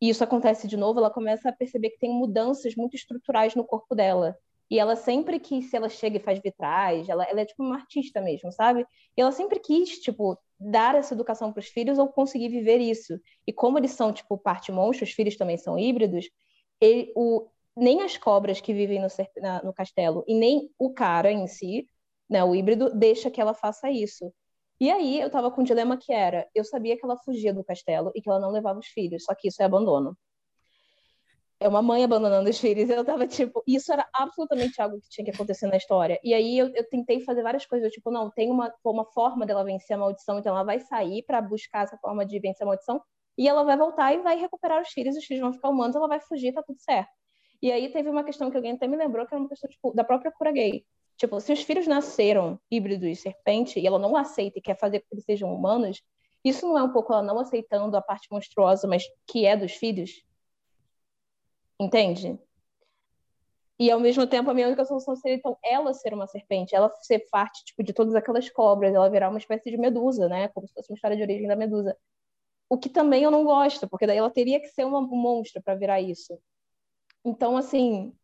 e 0.00 0.08
isso 0.10 0.22
acontece 0.24 0.68
de 0.68 0.76
novo, 0.76 0.98
ela 0.98 1.10
começa 1.10 1.48
a 1.48 1.52
perceber 1.52 1.90
que 1.90 1.98
tem 1.98 2.10
mudanças 2.10 2.74
muito 2.76 2.94
estruturais 2.96 3.54
no 3.54 3.64
corpo 3.64 3.94
dela. 3.94 4.36
E 4.70 4.78
ela 4.78 4.96
sempre 4.96 5.38
que, 5.38 5.62
se 5.62 5.76
ela 5.76 5.88
chega 5.88 6.16
e 6.16 6.20
faz 6.20 6.40
vitrais, 6.40 7.08
ela, 7.08 7.24
ela 7.24 7.40
é 7.40 7.44
tipo 7.46 7.62
uma 7.62 7.76
artista 7.76 8.20
mesmo, 8.20 8.50
sabe? 8.52 8.84
E 9.16 9.20
ela 9.20 9.30
sempre 9.32 9.60
quis, 9.60 9.98
tipo, 10.00 10.36
dar 10.58 10.94
essa 10.96 11.14
educação 11.14 11.52
para 11.52 11.60
os 11.60 11.68
filhos 11.68 11.98
ou 11.98 12.08
conseguir 12.08 12.48
viver 12.48 12.78
isso. 12.80 13.18
E 13.46 13.52
como 13.52 13.78
eles 13.78 13.92
são, 13.92 14.12
tipo, 14.12 14.36
parte 14.38 14.72
monstro, 14.72 15.04
os 15.04 15.12
filhos 15.12 15.36
também 15.36 15.56
são 15.56 15.78
híbridos, 15.78 16.26
ele, 16.80 17.12
o, 17.16 17.48
nem 17.76 18.02
as 18.02 18.16
cobras 18.18 18.60
que 18.60 18.72
vivem 18.74 19.00
no, 19.00 19.08
na- 19.40 19.62
no 19.62 19.72
castelo 19.72 20.24
e 20.26 20.34
nem 20.34 20.70
o 20.78 20.92
cara 20.92 21.30
em 21.32 21.46
si, 21.46 21.88
né, 22.28 22.42
o 22.44 22.54
híbrido, 22.54 22.90
deixa 22.94 23.30
que 23.30 23.40
ela 23.40 23.54
faça 23.54 23.90
isso. 23.90 24.32
E 24.80 24.90
aí 24.90 25.20
eu 25.20 25.30
tava 25.30 25.50
com 25.50 25.60
um 25.62 25.64
dilema 25.64 25.96
que 25.96 26.12
era, 26.12 26.46
eu 26.54 26.64
sabia 26.64 26.96
que 26.98 27.04
ela 27.04 27.16
fugia 27.18 27.52
do 27.54 27.64
castelo 27.64 28.10
e 28.14 28.20
que 28.20 28.28
ela 28.28 28.40
não 28.40 28.50
levava 28.50 28.78
os 28.78 28.86
filhos, 28.88 29.24
só 29.24 29.34
que 29.34 29.48
isso 29.48 29.62
é 29.62 29.64
abandono. 29.64 30.16
É 31.58 31.66
uma 31.68 31.80
mãe 31.80 32.04
abandonando 32.04 32.50
os 32.50 32.58
filhos. 32.58 32.90
Eu 32.90 33.04
tava 33.04 33.26
tipo, 33.26 33.62
isso 33.66 33.92
era 33.92 34.06
absolutamente 34.12 34.80
algo 34.80 35.00
que 35.00 35.08
tinha 35.08 35.24
que 35.24 35.30
acontecer 35.30 35.66
na 35.66 35.76
história. 35.76 36.20
E 36.22 36.34
aí 36.34 36.58
eu, 36.58 36.68
eu 36.74 36.88
tentei 36.88 37.20
fazer 37.20 37.42
várias 37.42 37.64
coisas, 37.64 37.86
eu, 37.86 37.92
tipo, 37.92 38.10
não, 38.10 38.30
tem 38.30 38.50
uma, 38.50 38.72
uma 38.84 39.04
forma 39.06 39.46
dela 39.46 39.64
vencer 39.64 39.96
a 39.96 39.98
maldição, 39.98 40.38
então 40.38 40.54
ela 40.54 40.64
vai 40.64 40.80
sair 40.80 41.22
para 41.22 41.40
buscar 41.40 41.84
essa 41.84 41.96
forma 41.98 42.26
de 42.26 42.38
vencer 42.38 42.64
a 42.64 42.66
maldição 42.66 43.00
e 43.38 43.48
ela 43.48 43.64
vai 43.64 43.76
voltar 43.76 44.12
e 44.12 44.18
vai 44.18 44.38
recuperar 44.38 44.80
os 44.82 44.88
filhos, 44.88 45.16
os 45.16 45.24
filhos 45.24 45.40
vão 45.42 45.52
ficar 45.52 45.68
humanos, 45.70 45.96
ela 45.96 46.08
vai 46.08 46.20
fugir, 46.20 46.52
tá 46.52 46.62
tudo 46.62 46.78
certo. 46.80 47.10
E 47.62 47.72
aí 47.72 47.90
teve 47.90 48.08
uma 48.08 48.24
questão 48.24 48.50
que 48.50 48.56
alguém 48.56 48.72
até 48.72 48.86
me 48.86 48.96
lembrou, 48.96 49.26
que 49.26 49.34
era 49.34 49.40
uma 49.40 49.48
questão 49.48 49.68
tipo, 49.68 49.92
da 49.94 50.04
própria 50.04 50.30
cura 50.30 50.52
gay. 50.52 50.84
Tipo, 51.16 51.40
se 51.40 51.52
os 51.52 51.62
filhos 51.62 51.86
nasceram 51.86 52.60
híbridos 52.70 53.08
e 53.08 53.16
serpente 53.16 53.80
e 53.80 53.86
ela 53.86 53.98
não 53.98 54.14
aceita 54.14 54.58
e 54.58 54.62
quer 54.62 54.78
fazer 54.78 55.00
com 55.00 55.06
que 55.08 55.14
eles 55.14 55.24
sejam 55.24 55.54
humanos, 55.54 56.02
isso 56.44 56.66
não 56.66 56.78
é 56.78 56.82
um 56.82 56.92
pouco 56.92 57.12
ela 57.12 57.22
não 57.22 57.38
aceitando 57.38 57.96
a 57.96 58.02
parte 58.02 58.28
monstruosa, 58.30 58.86
mas 58.86 59.04
que 59.26 59.46
é 59.46 59.56
dos 59.56 59.72
filhos? 59.72 60.10
Entende? 61.78 62.38
E 63.78 63.90
ao 63.90 64.00
mesmo 64.00 64.26
tempo 64.26 64.50
a 64.50 64.54
minha 64.54 64.66
única 64.66 64.84
solução 64.84 65.14
seria 65.16 65.36
então 65.36 65.56
ela 65.62 65.92
ser 65.92 66.14
uma 66.14 66.26
serpente, 66.26 66.74
ela 66.74 66.90
ser 67.02 67.20
parte 67.30 67.64
tipo 67.64 67.82
de 67.82 67.92
todas 67.92 68.14
aquelas 68.14 68.48
cobras, 68.48 68.94
ela 68.94 69.10
virar 69.10 69.28
uma 69.28 69.38
espécie 69.38 69.70
de 69.70 69.76
medusa, 69.76 70.28
né? 70.28 70.48
Como 70.48 70.66
se 70.66 70.72
fosse 70.72 70.90
uma 70.90 70.96
história 70.96 71.16
de 71.16 71.22
origem 71.22 71.46
da 71.46 71.56
medusa. 71.56 71.96
O 72.68 72.78
que 72.78 72.88
também 72.88 73.22
eu 73.22 73.30
não 73.30 73.44
gosto, 73.44 73.88
porque 73.88 74.06
daí 74.06 74.16
ela 74.18 74.30
teria 74.30 74.60
que 74.60 74.68
ser 74.68 74.84
uma, 74.84 74.98
um 74.98 75.16
monstro 75.16 75.62
para 75.62 75.74
virar 75.74 76.00
isso. 76.00 76.38
Então, 77.24 77.56
assim, 77.56 78.14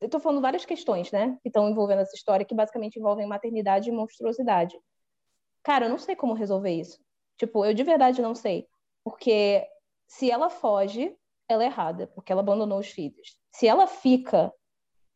eu 0.00 0.08
tô 0.08 0.20
falando 0.20 0.40
várias 0.40 0.64
questões, 0.64 1.10
né, 1.12 1.38
que 1.42 1.48
estão 1.48 1.68
envolvendo 1.68 2.00
essa 2.02 2.16
história, 2.16 2.44
que 2.44 2.54
basicamente 2.54 2.98
envolvem 2.98 3.26
maternidade 3.26 3.90
e 3.90 3.92
monstruosidade. 3.92 4.78
Cara, 5.62 5.86
eu 5.86 5.90
não 5.90 5.98
sei 5.98 6.16
como 6.16 6.32
resolver 6.32 6.70
isso. 6.70 6.98
Tipo, 7.36 7.64
eu 7.64 7.74
de 7.74 7.82
verdade 7.82 8.22
não 8.22 8.34
sei. 8.34 8.66
Porque 9.04 9.66
se 10.06 10.30
ela 10.30 10.48
foge, 10.48 11.16
ela 11.52 11.64
é 11.64 11.66
errada, 11.66 12.06
porque 12.14 12.30
ela 12.30 12.42
abandonou 12.42 12.78
os 12.78 12.88
filhos. 12.88 13.36
Se 13.52 13.66
ela 13.66 13.86
fica, 13.86 14.52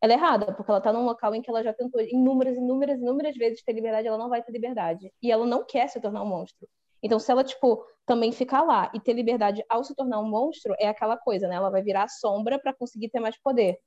ela 0.01 0.13
é 0.13 0.15
errada, 0.15 0.53
porque 0.53 0.69
ela 0.69 0.81
tá 0.81 0.91
num 0.91 1.05
local 1.05 1.33
em 1.33 1.41
que 1.41 1.49
ela 1.49 1.63
já 1.63 1.73
tentou 1.73 2.01
inúmeras, 2.01 2.57
inúmeras, 2.57 2.99
inúmeras 2.99 3.35
vezes 3.35 3.63
ter 3.63 3.71
liberdade, 3.73 4.07
ela 4.07 4.17
não 4.17 4.29
vai 4.29 4.43
ter 4.43 4.51
liberdade. 4.51 5.11
E 5.21 5.31
ela 5.31 5.45
não 5.45 5.65
quer 5.65 5.87
se 5.87 6.01
tornar 6.01 6.21
um 6.21 6.27
monstro. 6.27 6.67
Então, 7.01 7.19
se 7.19 7.31
ela, 7.31 7.43
tipo, 7.43 7.85
também 8.05 8.31
ficar 8.31 8.63
lá 8.63 8.91
e 8.93 8.99
ter 8.99 9.13
liberdade 9.13 9.63
ao 9.69 9.83
se 9.83 9.95
tornar 9.95 10.19
um 10.19 10.27
monstro, 10.27 10.75
é 10.77 10.87
aquela 10.87 11.17
coisa, 11.17 11.47
né? 11.47 11.55
Ela 11.55 11.69
vai 11.69 11.81
virar 11.81 12.09
sombra 12.09 12.59
para 12.59 12.73
conseguir 12.73 13.09
ter 13.09 13.19
mais 13.19 13.41
poder. 13.41 13.79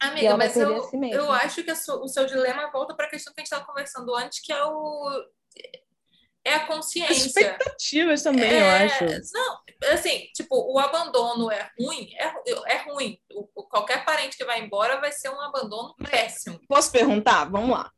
Amiga, 0.00 0.36
mas 0.36 0.56
eu, 0.56 0.82
si 0.82 0.98
eu 1.12 1.30
acho 1.30 1.62
que 1.62 1.70
o 1.70 2.08
seu 2.08 2.26
dilema 2.26 2.70
volta 2.72 2.94
para 2.94 3.06
a 3.06 3.10
questão 3.10 3.32
que 3.32 3.40
a 3.40 3.42
gente 3.42 3.52
estava 3.52 3.64
conversando 3.64 4.12
antes, 4.16 4.40
que 4.40 4.52
é 4.52 4.64
o 4.64 5.22
é 6.44 6.54
a 6.54 6.66
consciência. 6.66 7.12
As 7.12 7.26
expectativas 7.26 8.22
também, 8.22 8.50
é... 8.50 8.60
eu 8.60 8.86
acho. 8.86 9.04
Não, 9.32 9.58
assim, 9.92 10.26
tipo, 10.34 10.56
o 10.72 10.78
abandono 10.78 11.50
é 11.50 11.70
ruim, 11.78 12.10
é, 12.14 12.74
é 12.74 12.76
ruim. 12.82 13.18
O, 13.32 13.64
qualquer 13.64 14.04
parente 14.04 14.36
que 14.36 14.44
vai 14.44 14.60
embora 14.60 15.00
vai 15.00 15.12
ser 15.12 15.30
um 15.30 15.40
abandono 15.40 15.94
péssimo. 16.10 16.60
Posso 16.68 16.90
perguntar? 16.90 17.44
Vamos 17.44 17.70
lá. 17.70 17.90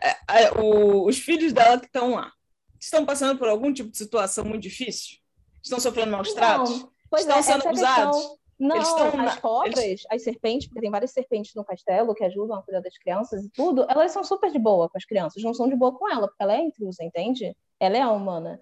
É, 0.00 0.44
é, 0.44 0.50
o, 0.52 1.06
os 1.06 1.18
filhos 1.18 1.52
dela 1.52 1.78
que 1.78 1.86
estão 1.86 2.14
lá, 2.14 2.32
estão 2.78 3.04
passando 3.04 3.38
por 3.38 3.48
algum 3.48 3.72
tipo 3.72 3.90
de 3.90 3.98
situação 3.98 4.44
muito 4.44 4.62
difícil? 4.62 5.18
Estão 5.62 5.80
sofrendo 5.80 6.12
maus 6.12 6.32
tratos? 6.32 6.86
Estão 7.16 7.38
é, 7.38 7.42
sendo 7.42 7.66
abusados? 7.66 8.38
Não, 8.58 8.76
as 8.76 9.38
cobras, 9.38 9.78
eles... 9.78 10.02
as 10.10 10.22
serpentes, 10.22 10.66
porque 10.66 10.80
tem 10.80 10.90
várias 10.90 11.12
serpentes 11.12 11.54
no 11.54 11.64
castelo 11.64 12.12
que 12.12 12.24
ajudam 12.24 12.56
a 12.56 12.62
cuidar 12.62 12.80
das 12.80 12.98
crianças 12.98 13.44
e 13.44 13.50
tudo, 13.50 13.86
elas 13.88 14.10
são 14.10 14.24
super 14.24 14.50
de 14.50 14.58
boa 14.58 14.88
com 14.88 14.98
as 14.98 15.04
crianças, 15.04 15.42
não 15.44 15.54
são 15.54 15.68
de 15.68 15.76
boa 15.76 15.96
com 15.96 16.10
ela, 16.10 16.26
porque 16.26 16.42
ela 16.42 16.56
é 16.56 16.60
intrusa, 16.60 17.04
entende? 17.04 17.56
Ela 17.80 17.96
é 17.96 18.02
a 18.02 18.10
humana. 18.10 18.60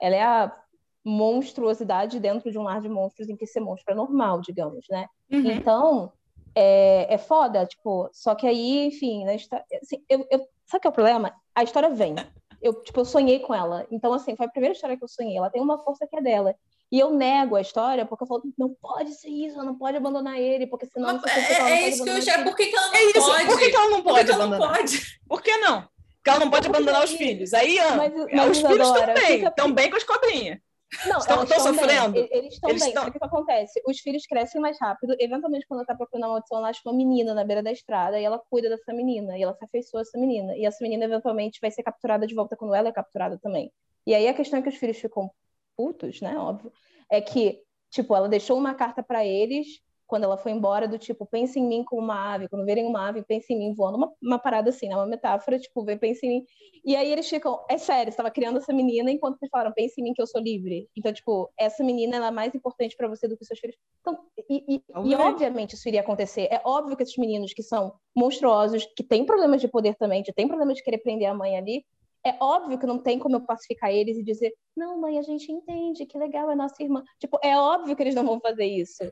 Ela 0.00 0.16
é 0.16 0.22
a 0.22 0.56
monstruosidade 1.04 2.18
dentro 2.18 2.50
de 2.50 2.58
um 2.58 2.64
lar 2.64 2.80
de 2.80 2.88
monstros 2.88 3.28
em 3.28 3.36
que 3.36 3.46
ser 3.46 3.60
monstro 3.60 3.92
é 3.92 3.96
normal, 3.96 4.40
digamos, 4.40 4.84
né? 4.90 5.06
Uhum. 5.30 5.50
Então, 5.52 6.12
é, 6.54 7.14
é 7.14 7.18
foda, 7.18 7.64
tipo, 7.64 8.10
só 8.12 8.34
que 8.34 8.46
aí, 8.46 8.86
enfim, 8.86 9.24
né, 9.24 9.36
assim, 9.80 10.02
eu, 10.08 10.26
eu, 10.30 10.38
sabe 10.66 10.78
o 10.78 10.80
que 10.80 10.86
é 10.86 10.90
o 10.90 10.92
problema? 10.92 11.32
A 11.54 11.62
história 11.62 11.90
vem. 11.90 12.16
Eu, 12.60 12.82
tipo, 12.82 12.98
eu 12.98 13.04
sonhei 13.04 13.38
com 13.38 13.54
ela. 13.54 13.86
Então, 13.90 14.12
assim, 14.12 14.34
foi 14.34 14.46
a 14.46 14.50
primeira 14.50 14.74
história 14.74 14.96
que 14.96 15.04
eu 15.04 15.08
sonhei. 15.08 15.36
Ela 15.36 15.50
tem 15.50 15.62
uma 15.62 15.78
força 15.78 16.06
que 16.08 16.16
é 16.16 16.22
dela. 16.22 16.54
E 16.90 16.98
eu 16.98 17.10
nego 17.10 17.56
a 17.56 17.60
história 17.60 18.06
porque 18.06 18.24
eu 18.24 18.28
falo, 18.28 18.42
não 18.56 18.74
pode 18.74 19.12
ser 19.14 19.28
isso, 19.28 19.56
ela 19.56 19.64
não 19.64 19.76
pode 19.76 19.96
abandonar 19.96 20.38
ele, 20.40 20.66
porque 20.66 20.86
senão. 20.86 21.20
Mas, 21.20 21.24
é, 21.24 21.52
é, 21.52 21.70
é 21.70 21.88
isso 21.88 22.02
que 22.02 22.10
eu 22.10 22.20
já. 22.20 22.42
Por 22.42 22.56
que, 22.56 22.66
que 22.66 22.76
ela 22.76 22.86
não 22.88 22.94
é 22.94 23.04
isso. 23.04 23.20
pode? 23.20 23.46
Por 23.46 23.58
que, 23.58 23.70
que 23.70 23.76
ela 23.76 23.90
não 23.90 24.02
pode 24.02 24.32
abandonar? 24.32 24.60
Não 24.60 24.76
pode? 24.76 25.20
Por 25.28 25.42
que 25.42 25.56
não? 25.58 25.88
Porque 26.26 26.30
ela 26.30 26.44
não 26.44 26.50
pode 26.50 26.66
abandonar 26.66 27.04
os 27.04 27.12
filhos. 27.12 27.54
Aí, 27.54 27.78
mas, 27.96 28.12
mas 28.32 28.50
os 28.50 28.60
filhos 28.60 28.88
estão 28.88 29.14
bem, 29.14 29.44
estão 29.44 29.72
bem 29.72 29.90
com 29.90 29.96
as 29.96 30.02
cobrinhas. 30.02 30.58
Não, 31.06 31.18
estão, 31.18 31.44
estão 31.44 31.60
sofrendo. 31.60 32.12
Bem. 32.14 32.28
Eles 32.32 32.54
estão 32.54 32.68
bem. 32.68 32.78
Estão... 32.78 33.06
o 33.06 33.12
que, 33.12 33.18
que 33.20 33.24
acontece? 33.24 33.80
Os 33.86 34.00
filhos 34.00 34.26
crescem 34.26 34.60
mais 34.60 34.76
rápido. 34.80 35.14
Eventualmente, 35.20 35.64
quando 35.68 35.80
ela 35.80 35.86
tá 35.86 35.94
procurando 35.94 36.24
a 36.24 36.28
maldição, 36.30 36.58
ela 36.58 36.70
acha 36.70 36.80
uma 36.84 36.96
menina 36.96 37.32
na 37.32 37.44
beira 37.44 37.62
da 37.62 37.70
estrada 37.70 38.18
e 38.18 38.24
ela 38.24 38.42
cuida 38.50 38.68
dessa 38.68 38.92
menina. 38.92 39.38
E 39.38 39.42
ela 39.44 39.54
se 39.54 39.64
afeiçoa 39.64 40.00
essa 40.00 40.18
menina. 40.18 40.56
E 40.56 40.66
essa 40.66 40.82
menina, 40.82 41.04
eventualmente, 41.04 41.60
vai 41.62 41.70
ser 41.70 41.84
capturada 41.84 42.26
de 42.26 42.34
volta 42.34 42.56
quando 42.56 42.74
ela 42.74 42.88
é 42.88 42.92
capturada 42.92 43.38
também. 43.38 43.70
E 44.04 44.12
aí 44.12 44.26
a 44.26 44.34
questão 44.34 44.58
é 44.58 44.62
que 44.62 44.68
os 44.68 44.76
filhos 44.76 44.96
ficam 44.96 45.30
putos, 45.76 46.20
né? 46.20 46.36
Óbvio 46.36 46.72
é 47.08 47.20
que, 47.20 47.60
tipo, 47.90 48.16
ela 48.16 48.28
deixou 48.28 48.58
uma 48.58 48.74
carta 48.74 49.00
para 49.00 49.24
eles 49.24 49.80
quando 50.06 50.24
ela 50.24 50.36
foi 50.36 50.52
embora, 50.52 50.86
do 50.86 50.98
tipo, 50.98 51.26
pense 51.26 51.58
em 51.58 51.66
mim 51.66 51.84
como 51.84 52.02
uma 52.02 52.34
ave, 52.34 52.48
quando 52.48 52.64
verem 52.64 52.86
uma 52.86 53.08
ave, 53.08 53.22
pense 53.22 53.52
em 53.52 53.58
mim 53.58 53.74
voando, 53.74 53.96
uma, 53.96 54.12
uma 54.22 54.38
parada 54.38 54.70
assim, 54.70 54.88
né? 54.88 54.94
Uma 54.94 55.06
metáfora, 55.06 55.58
tipo, 55.58 55.84
pense 55.98 56.24
em 56.24 56.28
mim. 56.28 56.44
E 56.84 56.94
aí 56.94 57.10
eles 57.10 57.28
ficam, 57.28 57.64
é 57.68 57.76
sério, 57.76 58.10
estava 58.10 58.30
criando 58.30 58.58
essa 58.58 58.72
menina 58.72 59.10
enquanto 59.10 59.38
eles 59.40 59.50
falaram, 59.50 59.72
pense 59.72 60.00
em 60.00 60.04
mim 60.04 60.14
que 60.14 60.22
eu 60.22 60.26
sou 60.26 60.40
livre. 60.40 60.88
Então, 60.96 61.12
tipo, 61.12 61.50
essa 61.58 61.82
menina, 61.82 62.16
ela 62.16 62.28
é 62.28 62.30
mais 62.30 62.54
importante 62.54 62.96
para 62.96 63.08
você 63.08 63.26
do 63.26 63.36
que 63.36 63.44
seus 63.44 63.58
filhos. 63.58 63.76
Então, 64.00 64.18
e, 64.48 64.76
e, 64.76 64.82
e, 65.04 65.14
obviamente 65.16 65.74
isso 65.74 65.88
iria 65.88 66.00
acontecer. 66.00 66.48
É 66.50 66.60
óbvio 66.64 66.96
que 66.96 67.02
esses 67.02 67.16
meninos 67.16 67.52
que 67.52 67.62
são 67.62 67.92
monstruosos, 68.14 68.86
que 68.96 69.02
têm 69.02 69.26
problemas 69.26 69.60
de 69.60 69.68
poder 69.68 69.96
também, 69.96 70.22
que 70.22 70.32
têm 70.32 70.46
problemas 70.46 70.76
de 70.76 70.84
querer 70.84 70.98
prender 70.98 71.28
a 71.28 71.34
mãe 71.34 71.56
ali, 71.56 71.84
é 72.26 72.36
óbvio 72.40 72.78
que 72.78 72.86
não 72.86 72.98
tem 72.98 73.18
como 73.20 73.36
eu 73.36 73.40
pacificar 73.40 73.90
eles 73.90 74.16
e 74.16 74.22
dizer, 74.22 74.52
não, 74.76 75.00
mãe, 75.00 75.16
a 75.16 75.22
gente 75.22 75.50
entende, 75.52 76.04
que 76.04 76.18
legal, 76.18 76.50
é 76.50 76.56
nossa 76.56 76.82
irmã. 76.82 77.04
Tipo, 77.20 77.38
é 77.42 77.56
óbvio 77.56 77.94
que 77.94 78.02
eles 78.02 78.16
não 78.16 78.26
vão 78.26 78.40
fazer 78.40 78.64
isso. 78.64 79.04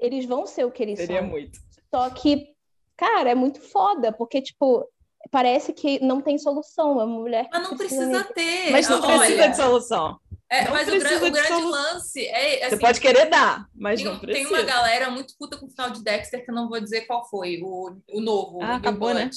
Eles 0.00 0.24
vão 0.24 0.46
ser 0.46 0.64
o 0.64 0.70
que 0.70 0.82
eles 0.82 0.98
Seria 0.98 1.20
são. 1.20 1.28
Muito. 1.28 1.58
Só 1.94 2.08
que, 2.10 2.54
cara, 2.96 3.30
é 3.30 3.34
muito 3.34 3.60
foda, 3.60 4.12
porque, 4.12 4.40
tipo, 4.40 4.86
parece 5.30 5.72
que 5.72 6.00
não 6.00 6.20
tem 6.20 6.38
solução. 6.38 7.00
É 7.00 7.04
uma 7.04 7.20
mulher 7.20 7.48
Mas 7.52 7.62
não 7.62 7.76
precisa, 7.76 8.06
precisa 8.06 8.24
ter. 8.32 8.70
Mas 8.70 8.88
não 8.88 9.02
Olha, 9.02 9.18
precisa 9.18 9.48
de 9.48 9.56
solução. 9.56 10.20
É, 10.52 10.68
mas 10.68 10.88
o, 10.88 10.98
gra 10.98 11.16
o, 11.16 11.30
grande 11.30 11.62
lance 11.62 12.26
é. 12.26 12.64
Assim, 12.64 12.76
Você 12.76 12.80
pode 12.80 13.00
querer 13.00 13.30
dar, 13.30 13.68
mas 13.72 14.02
tem, 14.02 14.10
não 14.10 14.18
precisa. 14.18 14.48
Tem 14.48 14.58
uma 14.58 14.64
galera 14.64 15.08
muito 15.08 15.36
puta 15.38 15.56
com 15.56 15.66
o 15.66 15.70
final 15.70 15.90
de 15.90 16.02
Dexter 16.02 16.44
que 16.44 16.50
eu 16.50 16.54
não 16.54 16.68
vou 16.68 16.80
dizer 16.80 17.02
qual 17.02 17.28
foi, 17.28 17.60
o, 17.62 17.96
o 18.12 18.20
novo. 18.20 18.60
Ah, 18.60 18.72
o 18.72 18.76
acabou, 18.76 19.14
né? 19.14 19.30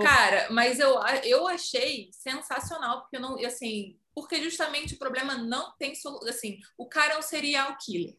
Cara, 0.00 0.46
mas 0.52 0.78
eu, 0.78 0.94
eu 1.24 1.48
achei 1.48 2.08
sensacional, 2.12 3.00
porque 3.00 3.16
eu 3.16 3.20
não, 3.20 3.36
assim, 3.44 3.96
porque 4.14 4.40
justamente 4.40 4.94
o 4.94 4.98
problema 4.98 5.36
não 5.36 5.72
tem 5.76 5.96
solução. 5.96 6.28
Assim, 6.28 6.58
o 6.78 6.88
cara 6.88 7.14
é 7.14 7.18
um 7.18 7.22
serial 7.22 7.76
killer, 7.84 8.14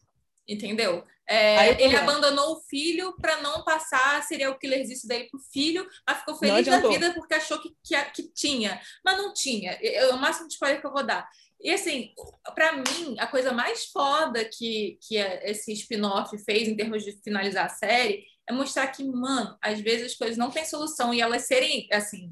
entendeu? 0.48 1.04
É, 1.26 1.82
ele 1.82 1.96
abandonou 1.96 2.52
o 2.52 2.60
filho 2.62 3.14
para 3.16 3.40
não 3.40 3.64
passar 3.64 4.22
serial 4.24 4.58
killers 4.58 4.90
isso 4.90 5.08
daí 5.08 5.28
pro 5.28 5.40
filho, 5.40 5.88
mas 6.06 6.18
ficou 6.18 6.36
feliz 6.36 6.66
da 6.66 6.80
vida 6.86 7.14
porque 7.14 7.34
achou 7.34 7.58
que, 7.60 7.74
que, 7.82 7.96
que, 8.12 8.22
tinha, 8.34 8.80
mas 9.04 9.16
não 9.16 9.32
tinha. 9.32 9.72
É 9.82 10.08
o 10.08 10.18
máximo 10.18 10.48
de 10.48 10.54
spoiler 10.54 10.80
que 10.80 10.86
eu 10.86 10.92
vou 10.92 11.04
dar. 11.04 11.26
E 11.60 11.70
assim, 11.70 12.12
para 12.54 12.72
mim, 12.76 13.16
a 13.18 13.26
coisa 13.26 13.52
mais 13.52 13.86
foda 13.86 14.44
que, 14.44 14.98
que 15.00 15.16
esse 15.16 15.72
spin-off 15.72 16.36
fez 16.44 16.68
em 16.68 16.76
termos 16.76 17.02
de 17.02 17.12
finalizar 17.22 17.66
a 17.66 17.70
série 17.70 18.26
é 18.46 18.52
mostrar 18.52 18.86
que, 18.88 19.02
mano, 19.02 19.56
às 19.62 19.80
vezes 19.80 20.12
as 20.12 20.14
coisas 20.14 20.36
não 20.36 20.50
têm 20.50 20.66
solução 20.66 21.14
e 21.14 21.22
elas 21.22 21.46
serem, 21.46 21.88
assim, 21.90 22.30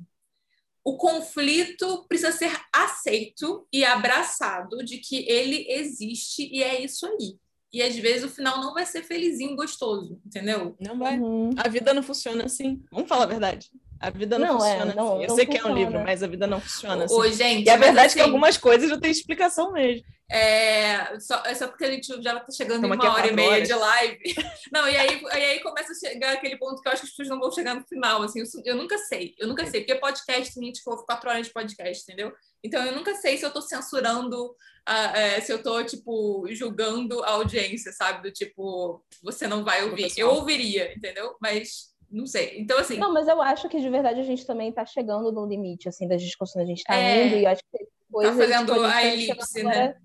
o 0.84 0.98
conflito 0.98 2.04
precisa 2.08 2.32
ser 2.32 2.52
aceito 2.70 3.66
e 3.72 3.84
abraçado 3.84 4.84
de 4.84 4.98
que 4.98 5.26
ele 5.28 5.64
existe 5.70 6.46
e 6.52 6.62
é 6.62 6.82
isso 6.82 7.06
aí. 7.06 7.38
E 7.72 7.82
às 7.82 7.96
vezes 7.96 8.24
o 8.24 8.28
final 8.28 8.60
não 8.60 8.74
vai 8.74 8.84
ser 8.84 9.02
felizinho, 9.02 9.56
gostoso, 9.56 10.20
entendeu? 10.26 10.76
Não 10.78 10.98
vai. 10.98 11.18
Uhum. 11.18 11.50
A 11.56 11.68
vida 11.68 11.94
não 11.94 12.02
funciona 12.02 12.44
assim. 12.44 12.82
Vamos 12.90 13.08
falar 13.08 13.24
a 13.24 13.28
verdade. 13.28 13.70
A 14.02 14.10
vida 14.10 14.36
não, 14.36 14.58
não 14.58 14.64
é, 14.66 14.70
funciona 14.72 14.92
é, 14.92 14.96
não, 14.96 15.14
assim. 15.14 15.22
Eu 15.22 15.30
sei 15.30 15.46
funciona. 15.46 15.46
que 15.46 15.58
é 15.58 15.70
um 15.70 15.74
livro, 15.74 16.04
mas 16.04 16.22
a 16.24 16.26
vida 16.26 16.46
não 16.48 16.60
funciona 16.60 17.04
assim. 17.04 17.14
Ô, 17.14 17.28
gente, 17.28 17.66
e 17.66 17.70
a 17.70 17.76
verdade 17.76 18.06
assim, 18.06 18.14
é 18.14 18.14
que 18.14 18.20
assim, 18.20 18.30
algumas 18.30 18.56
coisas 18.56 18.90
não 18.90 18.98
têm 18.98 19.12
explicação 19.12 19.72
mesmo. 19.72 20.04
É 20.28 21.20
só, 21.20 21.42
é 21.44 21.54
só 21.54 21.68
porque 21.68 21.84
a 21.84 21.90
gente 21.90 22.06
já 22.22 22.38
está 22.38 22.46
chegando 22.50 22.84
em 22.84 22.90
uma 22.90 23.12
hora 23.12 23.28
e 23.28 23.32
meia 23.32 23.50
horas. 23.50 23.68
de 23.68 23.74
live. 23.74 24.18
Não, 24.72 24.88
e 24.88 24.96
aí, 24.96 25.22
e 25.22 25.36
aí 25.36 25.60
começa 25.60 25.92
a 25.92 25.94
chegar 25.94 26.32
aquele 26.32 26.56
ponto 26.56 26.80
que 26.80 26.88
eu 26.88 26.92
acho 26.92 27.02
que 27.02 27.06
as 27.06 27.10
pessoas 27.10 27.28
não 27.28 27.38
vão 27.38 27.52
chegar 27.52 27.74
no 27.74 27.84
final. 27.84 28.22
Assim, 28.22 28.40
eu, 28.40 28.46
eu 28.64 28.74
nunca 28.74 28.96
sei, 28.96 29.34
eu 29.38 29.46
nunca 29.46 29.66
sei, 29.66 29.80
porque 29.80 29.94
podcast 29.96 30.54
tem 30.54 30.64
gente 30.64 30.82
que 30.82 30.88
ouve 30.88 31.04
quatro 31.04 31.28
horas 31.28 31.46
de 31.46 31.52
podcast, 31.52 32.02
entendeu? 32.02 32.32
Então 32.64 32.82
eu 32.82 32.96
nunca 32.96 33.14
sei 33.16 33.36
se 33.36 33.44
eu 33.44 33.48
estou 33.48 33.60
censurando, 33.60 34.46
uh, 34.88 35.14
é, 35.14 35.40
se 35.42 35.52
eu 35.52 35.58
estou 35.58 35.84
tipo, 35.84 36.46
julgando 36.50 37.22
a 37.24 37.32
audiência, 37.32 37.92
sabe? 37.92 38.22
Do 38.22 38.32
tipo, 38.32 39.04
você 39.22 39.46
não 39.46 39.62
vai 39.62 39.84
ouvir. 39.84 40.10
Eu 40.16 40.30
ouviria, 40.30 40.94
entendeu? 40.96 41.36
Mas 41.42 41.91
não 42.12 42.26
sei. 42.26 42.60
Então, 42.60 42.78
assim. 42.78 42.98
Não, 42.98 43.12
mas 43.12 43.26
eu 43.26 43.40
acho 43.40 43.68
que 43.68 43.80
de 43.80 43.88
verdade 43.88 44.20
a 44.20 44.24
gente 44.24 44.46
também 44.46 44.68
está 44.68 44.84
chegando 44.84 45.32
no 45.32 45.46
limite, 45.46 45.88
assim, 45.88 46.06
das 46.06 46.22
discussões. 46.22 46.64
A 46.64 46.66
gente 46.66 46.78
está 46.78 46.94
é... 46.94 47.26
indo 47.26 47.36
e 47.36 47.46
acho 47.46 47.62
que 47.70 47.86
depois. 48.12 48.28
Tá 48.28 48.36
fazendo 48.36 48.84
a, 48.84 48.94
a 48.94 49.04
elipse, 49.04 49.62
né? 49.62 49.96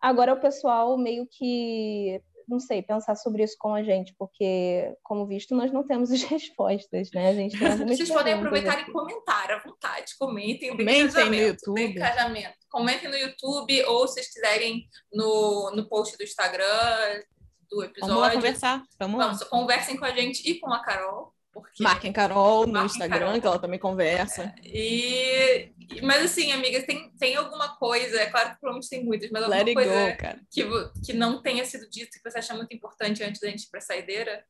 Agora 0.00 0.34
o 0.34 0.40
pessoal 0.40 0.96
meio 0.96 1.26
que, 1.26 2.22
não 2.46 2.60
sei, 2.60 2.82
pensar 2.82 3.16
sobre 3.16 3.42
isso 3.42 3.56
com 3.58 3.74
a 3.74 3.82
gente, 3.82 4.14
porque, 4.16 4.94
como 5.02 5.26
visto, 5.26 5.56
nós 5.56 5.72
não 5.72 5.82
temos 5.82 6.10
as 6.12 6.22
respostas, 6.22 7.10
né? 7.12 7.30
A 7.30 7.34
gente 7.34 7.58
tem 7.58 7.86
Vocês 7.88 8.08
podem 8.08 8.34
aproveitar 8.34 8.74
aqui. 8.74 8.90
e 8.90 8.92
comentar 8.92 9.50
à 9.50 9.58
vontade. 9.58 10.16
Comentem, 10.18 10.70
comentem 10.70 11.24
no 11.24 11.34
YouTube. 11.34 11.82
Engajamento. 11.82 12.58
Comentem 12.70 13.08
no 13.08 13.16
YouTube 13.16 13.84
ou 13.86 14.06
se 14.06 14.14
vocês 14.14 14.32
quiserem 14.32 14.86
no, 15.12 15.72
no 15.74 15.88
post 15.88 16.16
do 16.16 16.22
Instagram 16.22 17.22
do 17.70 17.82
episódio. 17.82 18.14
Vamos 18.14 18.22
lá 18.22 18.32
conversar. 18.32 18.82
Vamos, 18.98 19.24
Vamos 19.24 19.40
lá. 19.40 19.46
Conversem 19.46 19.96
com 19.96 20.04
a 20.04 20.10
gente 20.10 20.48
e 20.48 20.60
com 20.60 20.72
a 20.72 20.82
Carol. 20.82 21.34
Porque... 21.60 21.82
Marquem 21.82 22.12
Carol 22.12 22.66
no 22.66 22.72
Marquem 22.72 22.86
Instagram, 22.86 23.18
Carol. 23.18 23.40
que 23.40 23.46
ela 23.46 23.58
também 23.58 23.78
conversa. 23.78 24.54
E... 24.62 25.72
Mas 26.02 26.24
assim, 26.24 26.52
amigas, 26.52 26.84
tem, 26.84 27.10
tem 27.18 27.36
alguma 27.36 27.76
coisa, 27.76 28.20
é 28.20 28.26
claro 28.26 28.50
que 28.50 28.60
provavelmente 28.60 28.90
tem 28.90 29.04
muitas, 29.04 29.30
mas 29.30 29.42
alguma 29.42 29.62
Let 29.62 29.74
coisa 29.74 30.10
go, 30.10 30.40
que, 30.50 31.06
que 31.06 31.12
não 31.14 31.40
tenha 31.42 31.64
sido 31.64 31.88
dito 31.88 32.10
que 32.10 32.30
você 32.30 32.38
acha 32.38 32.54
muito 32.54 32.74
importante 32.74 33.22
antes 33.22 33.40
da 33.40 33.48
gente 33.48 33.64
ir 33.64 33.70
pra 33.70 33.80
saideira? 33.80 34.44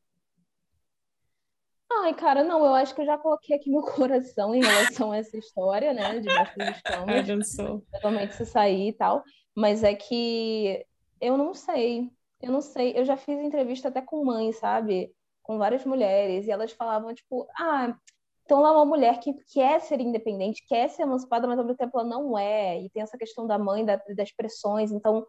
Ai, 1.91 2.15
cara, 2.15 2.45
não, 2.45 2.65
eu 2.65 2.75
acho 2.75 2.95
que 2.95 3.01
eu 3.01 3.07
já 3.07 3.17
coloquei 3.17 3.57
aqui 3.57 3.71
meu 3.71 3.83
coração 3.83 4.55
em 4.55 4.61
relação 4.61 5.11
a 5.11 5.19
essa 5.19 5.37
história, 5.37 5.93
né? 5.93 6.21
De 6.21 6.27
Baixo 6.27 6.59
dos 6.59 6.81
Campos. 6.83 7.57
Totalmente 7.93 8.35
se 8.35 8.45
sair 8.45 8.89
e 8.89 8.93
tal. 8.93 9.25
Mas 9.57 9.83
é 9.83 9.95
que 9.95 10.85
eu 11.21 11.37
não 11.37 11.55
sei. 11.55 12.11
Eu 12.41 12.53
não 12.53 12.61
sei. 12.61 12.93
Eu 12.97 13.05
já 13.05 13.17
fiz 13.17 13.39
entrevista 13.41 13.89
até 13.89 14.03
com 14.03 14.25
mãe, 14.25 14.53
sabe? 14.53 15.11
Com 15.49 15.57
várias 15.57 15.85
mulheres, 15.87 16.47
e 16.47 16.51
elas 16.51 16.73
falavam, 16.73 17.15
tipo, 17.15 17.49
ah, 17.59 17.97
então 18.45 18.61
lá 18.61 18.69
é 18.69 18.73
uma 18.73 18.85
mulher 18.85 19.19
que 19.19 19.33
quer 19.53 19.81
ser 19.81 19.99
independente, 19.99 20.65
quer 20.69 20.89
ser 20.91 21.03
emancipada, 21.05 21.49
mas 21.49 21.59
ao 21.59 21.65
mesmo 21.65 21.79
tempo 21.79 21.99
ela 21.99 22.09
não 22.09 22.39
é, 22.39 22.81
e 22.83 22.91
tem 22.91 23.03
essa 23.03 23.16
questão 23.16 23.47
da 23.47 23.59
mãe, 23.59 23.85
da, 23.85 23.97
das 24.15 24.31
pressões, 24.31 24.93
então 24.93 25.27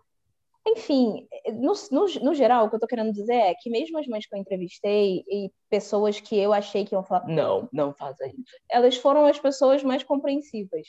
Enfim, 0.68 1.26
no, 1.54 1.74
no, 1.92 2.06
no, 2.22 2.34
geral, 2.36 2.66
o 2.66 2.70
que 2.70 2.76
eu 2.76 2.80
tô 2.80 2.88
querendo 2.88 3.14
dizer 3.14 3.34
é 3.34 3.56
que 3.56 3.70
mesmo 3.70 3.98
as 3.98 4.08
mães 4.08 4.28
que 4.28 4.36
eu 4.36 4.40
entrevistei 4.40 5.24
e 5.28 5.50
pessoas 5.70 6.20
que 6.20 6.38
eu 6.38 6.52
achei 6.54 6.86
que 6.86 6.94
iam 6.94 7.04
falar, 7.04 7.26
não, 7.28 7.70
não 7.72 7.94
faça 7.94 8.28
isso, 8.28 8.44
elas 8.70 8.98
foram 8.98 9.26
as 9.26 9.40
pessoas 9.40 9.84
mais 9.84 10.04
compreensivas. 10.04 10.86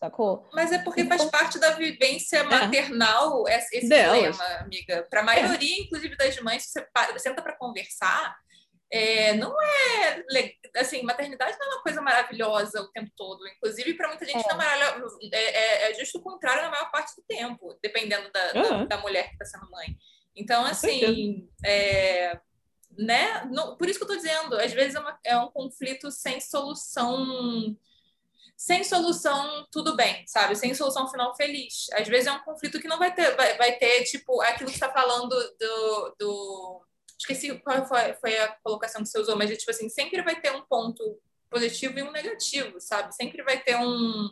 Sacou? 0.00 0.48
Mas 0.54 0.72
é 0.72 0.78
porque 0.78 1.04
faz 1.04 1.20
então 1.20 1.30
parte 1.30 1.58
da 1.58 1.72
vivência 1.72 2.38
é. 2.38 2.42
maternal 2.42 3.46
é. 3.46 3.58
esse 3.58 3.86
Delas. 3.86 4.16
dilema, 4.16 4.44
amiga. 4.60 5.06
Para 5.10 5.20
a 5.20 5.24
maioria, 5.24 5.76
é. 5.76 5.80
inclusive 5.82 6.16
das 6.16 6.40
mães, 6.40 6.64
você 6.64 6.82
senta 7.18 7.42
para 7.42 7.56
conversar, 7.56 8.34
é, 8.92 9.34
não 9.34 9.54
é 9.62 10.24
assim, 10.76 11.02
maternidade 11.02 11.56
não 11.58 11.66
é 11.66 11.74
uma 11.74 11.82
coisa 11.82 12.00
maravilhosa 12.00 12.80
o 12.80 12.90
tempo 12.90 13.10
todo. 13.16 13.46
Inclusive, 13.46 13.94
para 13.94 14.08
muita 14.08 14.24
gente, 14.24 14.44
é. 14.44 14.54
Não 14.54 14.62
é, 14.62 15.38
é, 15.38 15.90
é, 15.90 15.94
justo 15.94 16.18
o 16.18 16.22
contrário 16.22 16.62
na 16.62 16.70
maior 16.70 16.90
parte 16.90 17.14
do 17.14 17.22
tempo, 17.28 17.78
dependendo 17.82 18.30
da, 18.32 18.52
uhum. 18.54 18.62
da, 18.62 18.96
da, 18.96 19.02
mulher 19.02 19.28
que 19.28 19.34
está 19.34 19.44
sendo 19.44 19.70
mãe. 19.70 19.96
Então, 20.34 20.64
assim, 20.64 21.48
é, 21.64 22.40
né? 22.98 23.44
Não, 23.52 23.76
por 23.76 23.88
isso 23.88 23.98
que 23.98 24.04
eu 24.04 24.16
estou 24.16 24.16
dizendo, 24.16 24.56
às 24.56 24.72
vezes 24.72 24.94
é, 24.94 24.98
uma, 25.00 25.18
é 25.24 25.36
um 25.38 25.50
conflito 25.50 26.10
sem 26.10 26.40
solução. 26.40 27.76
Sem 28.60 28.84
solução, 28.84 29.66
tudo 29.72 29.96
bem, 29.96 30.22
sabe? 30.26 30.54
Sem 30.54 30.74
solução 30.74 31.08
final 31.08 31.34
feliz. 31.34 31.86
Às 31.94 32.06
vezes 32.06 32.26
é 32.26 32.32
um 32.32 32.44
conflito 32.44 32.78
que 32.78 32.86
não 32.86 32.98
vai 32.98 33.10
ter, 33.14 33.34
vai, 33.34 33.56
vai 33.56 33.78
ter 33.78 34.04
tipo, 34.04 34.38
aquilo 34.42 34.68
que 34.68 34.76
está 34.76 34.92
falando 34.92 35.30
do, 35.30 36.16
do 36.18 36.86
esqueci 37.18 37.58
qual 37.60 37.86
foi, 37.86 38.12
foi 38.20 38.38
a 38.38 38.54
colocação 38.62 39.02
que 39.02 39.08
você 39.08 39.18
usou, 39.18 39.34
mas 39.34 39.48
tipo 39.56 39.70
assim, 39.70 39.88
sempre 39.88 40.20
vai 40.20 40.38
ter 40.38 40.54
um 40.54 40.60
ponto 40.66 41.18
positivo 41.48 41.98
e 41.98 42.02
um 42.02 42.10
negativo, 42.10 42.78
sabe? 42.82 43.14
Sempre 43.14 43.42
vai 43.42 43.62
ter 43.62 43.76
um 43.76 44.28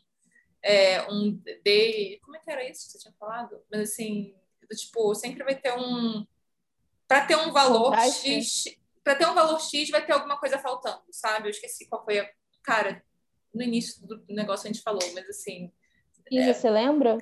é, 0.62 1.10
um 1.10 1.32
de 1.64 2.20
como 2.22 2.36
é 2.36 2.40
que 2.40 2.50
era 2.50 2.68
isso 2.68 2.84
que 2.84 2.92
você 2.92 2.98
tinha 2.98 3.14
falado? 3.18 3.59
Mas 3.72 3.92
assim, 3.92 4.34
tipo, 4.76 5.14
sempre 5.14 5.42
vai 5.42 5.55
ter 5.55 5.72
um 5.72 6.26
para 7.06 7.24
ter 7.24 7.36
um 7.36 7.50
valor 7.50 7.96
X, 7.98 8.64
para 9.02 9.14
ter 9.14 9.26
um 9.26 9.32
valor 9.32 9.59
X 9.59 9.88
vai 9.88 10.05
ter 10.05 10.12
alguma 10.12 10.36
coisa 10.38 10.59
faltando, 10.59 11.02
sabe? 11.12 11.48
Eu 11.48 11.50
esqueci 11.50 11.88
qual 11.88 12.05
foi 12.05 12.18
a 12.18 12.30
cara 12.62 13.02
no 13.54 13.62
início 13.62 14.06
do 14.06 14.22
negócio 14.28 14.68
a 14.68 14.72
gente 14.72 14.82
falou, 14.82 15.02
mas 15.14 15.28
assim, 15.28 15.70
e 16.30 16.38
é... 16.38 16.52
você 16.52 16.68
lembra? 16.70 17.18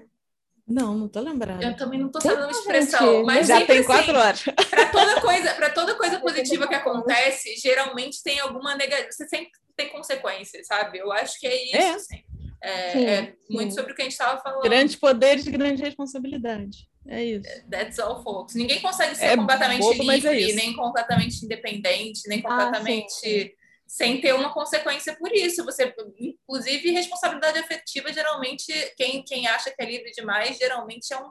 Não, 0.67 0.99
não 0.99 1.09
tô 1.09 1.21
lembrando. 1.21 1.63
Eu 1.63 1.77
também 1.77 2.01
não 2.01 2.11
tô 2.11 2.21
sabendo 2.21 2.43
uma 2.43 2.51
expressão. 2.51 3.19
Gente, 3.19 3.27
mas 3.27 3.47
já 3.47 3.65
tem 3.65 3.85
quatro 3.85 4.17
assim, 4.17 4.21
horas. 4.21 4.43
Para 4.69 4.87
toda 4.87 5.21
coisa, 5.21 5.55
para 5.55 5.71
toda 5.71 5.95
coisa 5.97 6.19
positiva 6.19 6.67
que 6.67 6.75
acontece, 6.75 7.55
geralmente 7.57 8.21
tem 8.21 8.41
alguma 8.41 8.75
negativa. 8.75 9.13
Você 9.13 9.29
sempre 9.29 9.53
tem 9.77 9.91
consequências, 9.91 10.67
sabe? 10.67 10.99
Eu 10.99 11.13
acho 11.13 11.39
que 11.39 11.47
é 11.47 11.65
isso. 11.67 11.77
É, 11.77 11.91
assim. 11.91 12.25
é, 12.61 12.93
sim, 12.93 13.07
é 13.07 13.23
sim. 13.27 13.55
muito 13.55 13.75
sobre 13.75 13.93
o 13.93 13.95
que 13.95 14.03
a 14.03 14.05
gente 14.05 14.13
estava 14.13 14.43
falando. 14.43 14.63
Grandes 14.63 14.97
poderes, 14.97 15.47
grande 15.47 15.83
responsabilidade. 15.83 16.89
É 17.07 17.23
isso. 17.23 17.49
That's 17.71 18.01
all, 18.01 18.21
folks. 18.25 18.57
Ninguém 18.57 18.81
consegue 18.81 19.15
ser 19.15 19.27
é 19.27 19.37
completamente 19.37 19.83
bobo, 19.83 20.11
é 20.11 20.17
livre, 20.17 20.53
nem 20.55 20.75
completamente 20.75 21.45
independente, 21.45 22.23
nem 22.27 22.41
ah, 22.41 22.49
completamente. 22.49 23.55
Ah, 23.57 23.66
sem 23.87 24.21
ter 24.21 24.35
uma 24.35 24.53
consequência 24.53 25.15
por 25.17 25.33
isso. 25.33 25.65
Você, 25.65 25.95
inclusive, 26.19 26.91
responsabilidade 26.91 27.59
afetiva, 27.59 28.13
geralmente, 28.13 28.73
quem, 28.97 29.23
quem 29.23 29.47
acha 29.47 29.71
que 29.71 29.83
é 29.83 29.87
livre 29.87 30.11
demais, 30.11 30.59
geralmente 30.59 31.13
é 31.13 31.19
um, 31.19 31.31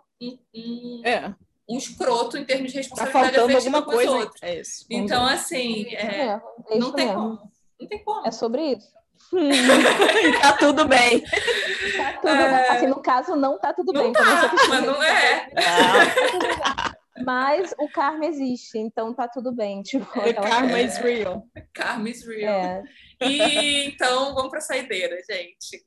um, 0.55 1.01
é. 1.03 1.35
um 1.69 1.77
escroto 1.77 2.37
em 2.37 2.45
termos 2.45 2.71
de 2.71 2.73
tá 2.73 2.79
responsabilidade 2.79 3.35
tá 3.35 3.43
afetiva 3.45 3.81
com 3.81 3.91
coisa, 3.91 4.11
os 4.11 4.19
outros. 4.19 4.43
É 4.43 4.59
isso. 4.59 4.85
Então, 4.89 5.25
assim, 5.25 5.93
é, 5.95 6.39
é, 6.69 6.77
não 6.77 6.93
tem 6.93 7.07
como. 7.07 7.51
Não 7.79 7.87
tem 7.87 8.03
como. 8.03 8.27
É 8.27 8.31
sobre 8.31 8.61
isso. 8.73 8.95
tá 10.41 10.53
tudo 10.53 10.87
bem. 10.87 11.21
Tá 11.21 12.13
tudo 12.21 12.29
é... 12.29 12.69
Assim, 12.69 12.87
no 12.87 13.01
caso, 13.01 13.35
não 13.35 13.59
tá 13.59 13.73
tudo 13.73 13.91
não 13.91 14.03
bem. 14.03 14.13
Tá, 14.13 14.53
mas 14.69 14.85
não 14.85 15.03
é. 15.03 15.49
Não. 15.53 16.95
Mas 17.23 17.73
o 17.79 17.87
karma 17.87 18.25
existe, 18.25 18.77
então 18.77 19.13
tá 19.13 19.25
tudo 19.27 19.53
bem. 19.53 19.81
Tipo, 19.81 20.05
The 20.21 20.33
karma 20.33 20.81
is 20.81 20.97
real. 20.97 21.47
Karma 21.73 22.09
is 22.09 22.25
real. 22.25 22.53
É. 22.53 22.83
E 23.21 23.85
então 23.87 24.35
vamos 24.35 24.49
para 24.49 24.59
a 24.59 24.61
saideira, 24.61 25.15
gente. 25.29 25.85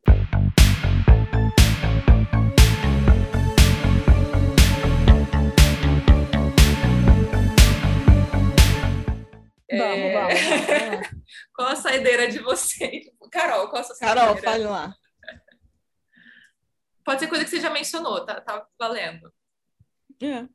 Vamos, 9.70 9.98
é... 9.98 10.14
vamos, 10.14 11.08
Qual 11.54 11.68
a 11.68 11.76
saideira 11.76 12.28
de 12.28 12.38
vocês? 12.38 13.04
Carol, 13.30 13.68
qual 13.68 13.82
a 13.82 13.84
sua 13.84 13.96
saideira? 13.96 14.20
Carol, 14.20 14.42
fale 14.42 14.64
lá. 14.64 14.94
Pode 17.04 17.20
ser 17.20 17.26
coisa 17.26 17.44
que 17.44 17.50
você 17.50 17.60
já 17.60 17.68
mencionou, 17.68 18.24
tá, 18.24 18.40
tá 18.40 18.66
valendo. 18.78 19.30
É. 20.22 20.48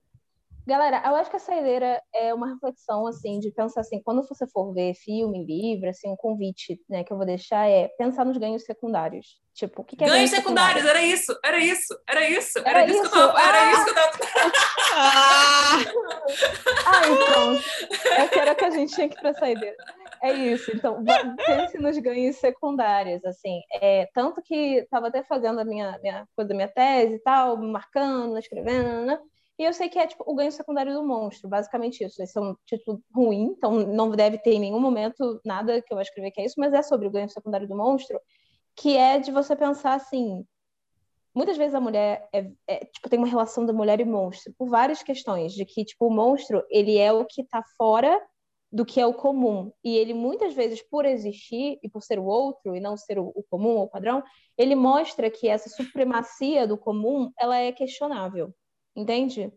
Galera, 0.66 1.04
eu 1.06 1.16
acho 1.16 1.30
que 1.30 1.36
a 1.36 1.40
saideira 1.40 2.02
é 2.14 2.34
uma 2.34 2.54
reflexão, 2.54 3.06
assim, 3.06 3.38
de 3.40 3.52
pensar 3.52 3.82
assim, 3.82 4.02
quando 4.02 4.26
você 4.26 4.48
for 4.48 4.74
ver 4.74 4.94
filme, 4.94 5.46
livro, 5.46 5.90
assim, 5.90 6.10
um 6.10 6.16
convite, 6.16 6.80
né, 6.90 7.04
que 7.04 7.12
eu 7.12 7.18
vou 7.18 7.26
deixar 7.26 7.68
é 7.68 7.90
pensar 7.98 8.24
nos 8.24 8.38
ganhos 8.38 8.64
secundários. 8.64 9.42
Tipo, 9.54 9.82
o 9.82 9.84
que, 9.84 9.98
que 9.98 10.06
é 10.06 10.08
ganhos 10.08 10.30
secundários? 10.30 10.86
Era 10.86 11.02
isso, 11.02 11.38
era 11.44 11.60
isso, 11.60 12.02
era 12.08 12.30
isso, 12.30 12.60
era, 12.60 12.82
era 12.82 12.92
isso, 12.92 13.02
que 13.02 13.08
eu 13.08 13.12
tava, 13.12 13.38
ah! 13.38 13.48
era 13.50 13.72
isso 13.72 13.84
que 13.84 13.90
eu 13.90 13.96
tava... 13.96 14.12
ah, 16.86 17.02
então, 17.12 17.56
essa 18.18 18.40
era 18.40 18.56
que 18.56 18.66
a 18.66 18.70
gente 18.70 18.96
tinha 18.96 19.10
que 19.10 19.18
ir 19.18 19.22
pra 19.22 19.34
saideira. 19.34 19.76
É 20.22 20.32
isso, 20.32 20.72
então, 20.74 21.04
pense 21.46 21.78
nos 21.78 21.98
ganhos 21.98 22.38
secundários, 22.38 23.24
assim, 23.26 23.60
é, 23.74 24.08
tanto 24.14 24.42
que 24.42 24.78
estava 24.78 25.10
até 25.10 25.24
fazendo 25.24 25.60
a 25.60 25.66
minha, 25.66 26.00
minha 26.02 26.26
coisa, 26.38 26.54
minha 26.54 26.70
tese 26.70 27.16
e 27.16 27.20
tal, 27.20 27.58
marcando, 27.58 28.38
escrevendo, 28.38 29.06
né? 29.06 29.20
E 29.58 29.64
eu 29.64 29.74
sei 29.74 29.88
que 29.88 30.00
é 30.00 30.08
tipo 30.08 30.24
o 30.26 30.34
ganho 30.34 30.52
secundário 30.52 30.94
do 30.94 31.06
monstro, 31.06 31.48
basicamente 31.48 32.04
isso. 32.04 32.22
Esse 32.22 32.38
é 32.38 32.42
um 32.42 32.56
título 32.66 33.02
ruim, 33.14 33.54
então 33.56 33.72
não 33.72 34.10
deve 34.10 34.38
ter 34.40 34.54
em 34.54 34.60
nenhum 34.60 34.80
momento 34.80 35.40
nada 35.46 35.82
que 35.82 35.94
eu 35.94 35.96
vou 35.96 36.02
escrever 36.02 36.32
que 36.32 36.42
é 36.42 36.46
isso, 36.46 36.56
mas 36.60 36.74
é 36.74 36.82
sobre 36.82 37.08
o 37.08 37.12
ganho 37.12 37.30
secundário 37.30 37.68
do 37.68 37.76
monstro, 37.76 38.20
que 38.76 38.98
é 38.98 39.20
de 39.20 39.32
você 39.32 39.56
pensar 39.56 39.94
assim. 39.94 40.46
Muitas 41.36 41.58
vezes 41.58 41.76
a 41.76 41.82
mulher 41.82 42.28
é, 42.34 42.52
é, 42.68 42.86
tipo, 42.86 43.10
tem 43.10 43.20
uma 43.20 43.28
relação 43.28 43.66
da 43.66 43.74
mulher 43.74 44.00
e 44.00 44.06
monstro 44.06 44.54
por 44.58 44.70
várias 44.70 45.04
questões, 45.04 45.54
de 45.54 45.66
que 45.66 45.86
tipo, 45.86 46.08
o 46.08 46.12
monstro 46.12 46.64
ele 46.70 46.98
é 46.98 47.12
o 47.12 47.26
que 47.26 47.42
está 47.42 47.64
fora 47.78 48.20
do 48.72 48.84
que 48.84 49.00
é 49.00 49.06
o 49.06 49.14
comum. 49.14 49.72
E 49.84 49.96
ele, 49.96 50.16
muitas 50.16 50.54
vezes, 50.56 50.82
por 50.82 51.06
existir 51.06 51.80
e 51.84 51.90
por 51.90 52.02
ser 52.02 52.18
o 52.18 52.26
outro 52.26 52.76
e 52.76 52.80
não 52.80 52.98
ser 52.98 53.20
o, 53.20 53.32
o 53.36 53.44
comum 53.44 53.78
ou 53.78 53.84
o 53.84 53.88
padrão, 53.88 54.24
ele 54.58 54.74
mostra 54.74 55.30
que 55.30 55.48
essa 55.48 55.70
supremacia 55.70 56.68
do 56.68 56.76
comum 56.76 57.32
ela 57.38 57.56
é 57.56 57.72
questionável. 57.72 58.52
Entende? 58.96 59.52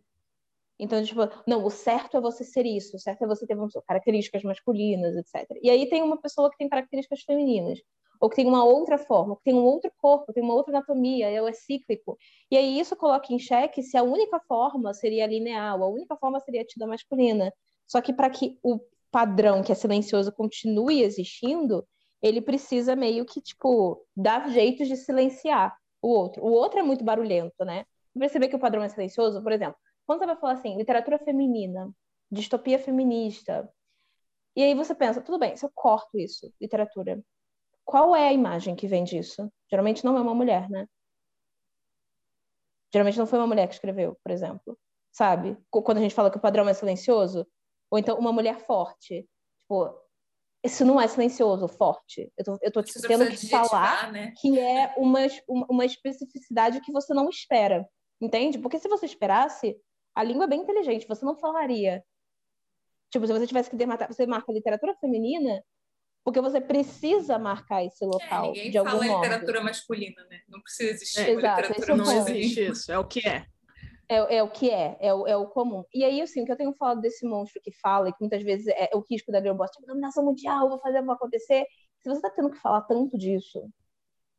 Então, 0.79 1.03
tipo, 1.03 1.21
não, 1.47 1.65
o 1.65 1.71
certo 1.71 2.17
é 2.17 2.21
você 2.21 2.45
ser 2.45 2.67
isso, 2.67 2.97
o 2.97 3.01
certo 3.01 3.25
é 3.25 3.27
você 3.27 3.47
ter 3.47 3.57
características 3.87 4.43
masculinas, 4.43 5.17
etc. 5.17 5.59
E 5.63 5.71
aí 5.71 5.89
tem 5.89 6.03
uma 6.03 6.21
pessoa 6.21 6.51
que 6.51 6.59
tem 6.59 6.69
características 6.69 7.23
femininas, 7.23 7.81
ou 8.21 8.29
que 8.29 8.37
tem 8.37 8.47
uma 8.47 8.65
outra 8.65 8.99
forma, 8.99 9.33
ou 9.33 9.37
que 9.37 9.45
tem 9.45 9.55
um 9.55 9.65
outro 9.65 9.91
corpo, 9.99 10.33
tem 10.33 10.43
uma 10.43 10.55
outra 10.55 10.77
anatomia, 10.77 11.43
ou 11.43 11.49
é 11.49 11.53
cíclico. 11.53 12.19
E 12.51 12.57
aí 12.57 12.79
isso 12.79 12.95
coloca 12.97 13.33
em 13.33 13.39
xeque 13.39 13.83
se 13.83 13.97
a 13.97 14.03
única 14.03 14.39
forma 14.41 14.93
seria 14.93 15.27
linear, 15.27 15.73
a 15.81 15.87
única 15.87 16.17
forma 16.17 16.41
seria 16.41 16.65
tida 16.65 16.87
masculina. 16.87 17.53
Só 17.87 18.01
que 18.01 18.13
para 18.13 18.29
que 18.29 18.59
o 18.63 18.81
padrão 19.11 19.63
que 19.63 19.73
é 19.73 19.75
silencioso 19.75 20.33
continue 20.33 21.03
existindo, 21.03 21.87
ele 22.21 22.41
precisa 22.41 22.97
meio 22.97 23.25
que, 23.25 23.41
tipo, 23.41 24.05
dar 24.15 24.51
jeitos 24.51 24.89
de 24.89 24.97
silenciar 24.97 25.77
o 26.03 26.09
outro. 26.09 26.45
O 26.45 26.51
outro 26.51 26.79
é 26.81 26.83
muito 26.83 27.05
barulhento, 27.05 27.65
né? 27.65 27.85
Perceber 28.18 28.48
que 28.48 28.56
o 28.56 28.60
padrão 28.60 28.82
é 28.82 28.88
silencioso, 28.88 29.43
por 29.43 29.52
exemplo, 29.52 29.76
quando 30.06 30.20
você 30.20 30.26
vai 30.26 30.36
falar 30.36 30.52
assim, 30.55 30.76
literatura 30.76 31.18
feminina, 31.18 31.90
distopia 32.30 32.78
feminista, 32.78 33.68
e 34.56 34.62
aí 34.62 34.74
você 34.74 34.94
pensa, 34.94 35.20
tudo 35.20 35.38
bem, 35.38 35.56
se 35.56 35.66
eu 35.66 35.70
corto 35.74 36.18
isso, 36.18 36.52
literatura, 36.60 37.22
qual 37.84 38.16
é 38.16 38.28
a 38.28 38.32
imagem 38.32 38.74
que 38.74 38.88
vem 38.88 39.05
disso? 39.05 39.52
Geralmente 39.70 40.05
não 40.05 40.16
é 40.16 40.20
uma 40.20 40.34
mulher, 40.34 40.68
né? 40.70 40.88
Geralmente 42.93 43.18
não 43.18 43.26
foi 43.26 43.38
uma 43.38 43.47
mulher 43.47 43.68
que 43.68 43.74
escreveu, 43.74 44.18
por 44.22 44.32
exemplo. 44.32 44.78
Sabe? 45.12 45.56
Quando 45.70 45.98
a 45.98 46.01
gente 46.01 46.14
fala 46.14 46.30
que 46.30 46.38
o 46.38 46.40
padrão 46.40 46.68
é 46.68 46.74
silencioso, 46.74 47.47
ou 47.90 47.98
então 47.98 48.18
uma 48.18 48.32
mulher 48.32 48.59
forte. 48.60 49.28
Tipo, 49.60 49.94
isso 50.64 50.84
não 50.84 51.01
é 51.01 51.06
silencioso, 51.06 51.68
forte. 51.68 52.32
Eu 52.36 52.44
tô, 52.44 52.59
eu 52.62 52.72
tô 52.72 52.82
tendo 52.82 53.28
que 53.28 53.48
falar 53.48 54.10
né? 54.10 54.32
que 54.40 54.59
é 54.59 54.94
uma, 54.97 55.20
uma 55.48 55.84
especificidade 55.84 56.80
que 56.80 56.93
você 56.93 57.14
não 57.14 57.28
espera. 57.28 57.88
Entende? 58.20 58.59
Porque 58.59 58.78
se 58.78 58.88
você 58.88 59.06
esperasse, 59.06 59.76
a 60.14 60.22
língua 60.22 60.44
é 60.44 60.48
bem 60.48 60.60
inteligente, 60.60 61.06
você 61.06 61.24
não 61.24 61.36
falaria. 61.36 62.02
Tipo, 63.10 63.26
se 63.26 63.32
você 63.32 63.47
tivesse 63.47 63.70
que 63.70 63.76
dematar, 63.76 64.12
você 64.12 64.26
marca 64.26 64.52
literatura 64.52 64.94
feminina, 64.97 65.62
porque 66.24 66.40
você 66.40 66.60
precisa 66.60 67.38
marcar 67.38 67.84
esse 67.84 68.02
é, 68.02 68.06
local. 68.06 68.47
É, 68.47 68.48
ninguém 68.48 68.70
de 68.70 68.78
algum 68.78 68.90
fala 68.90 69.05
modo. 69.05 69.22
literatura 69.22 69.60
masculina, 69.60 70.24
né? 70.28 70.40
Não 70.48 70.60
precisa 70.60 70.90
existir 70.90 71.20
é, 71.20 71.30
exato, 71.30 71.60
literatura 71.60 71.93
é 71.93 71.97
não 71.97 72.12
existe 72.12 72.66
isso, 72.66 72.90
é 72.90 72.98
o 72.98 73.06
que 73.06 73.28
é. 73.28 73.47
É, 74.09 74.36
é, 74.36 74.43
o 74.43 74.48
que 74.48 74.70
é, 74.70 74.97
é 75.01 75.12
o, 75.12 75.26
é 75.26 75.36
o 75.36 75.47
comum. 75.47 75.84
E 75.93 76.05
aí, 76.05 76.20
assim, 76.20 76.43
o 76.43 76.47
que 76.47 76.52
eu 76.52 76.56
tenho 76.56 76.72
falado 76.74 77.01
desse 77.01 77.26
monstro 77.26 77.60
que 77.62 77.72
fala, 77.72 78.09
e 78.09 78.12
que 78.12 78.20
muitas 78.20 78.43
vezes 78.43 78.66
é, 78.68 78.90
o 78.94 79.05
risco 79.10 79.32
da 79.32 79.40
Girl 79.40 79.55
Boss, 79.55 79.70
tipo, 79.70 79.86
dominação 79.86 80.24
mundial, 80.24 80.68
vou 80.68 80.78
fazer, 80.80 81.02
vou 81.02 81.14
acontecer. 81.14 81.64
Se 82.01 82.09
você 82.09 82.20
tá 82.20 82.30
tendo 82.30 82.51
que 82.51 82.59
falar 82.59 82.82
tanto 82.82 83.18
disso, 83.18 83.68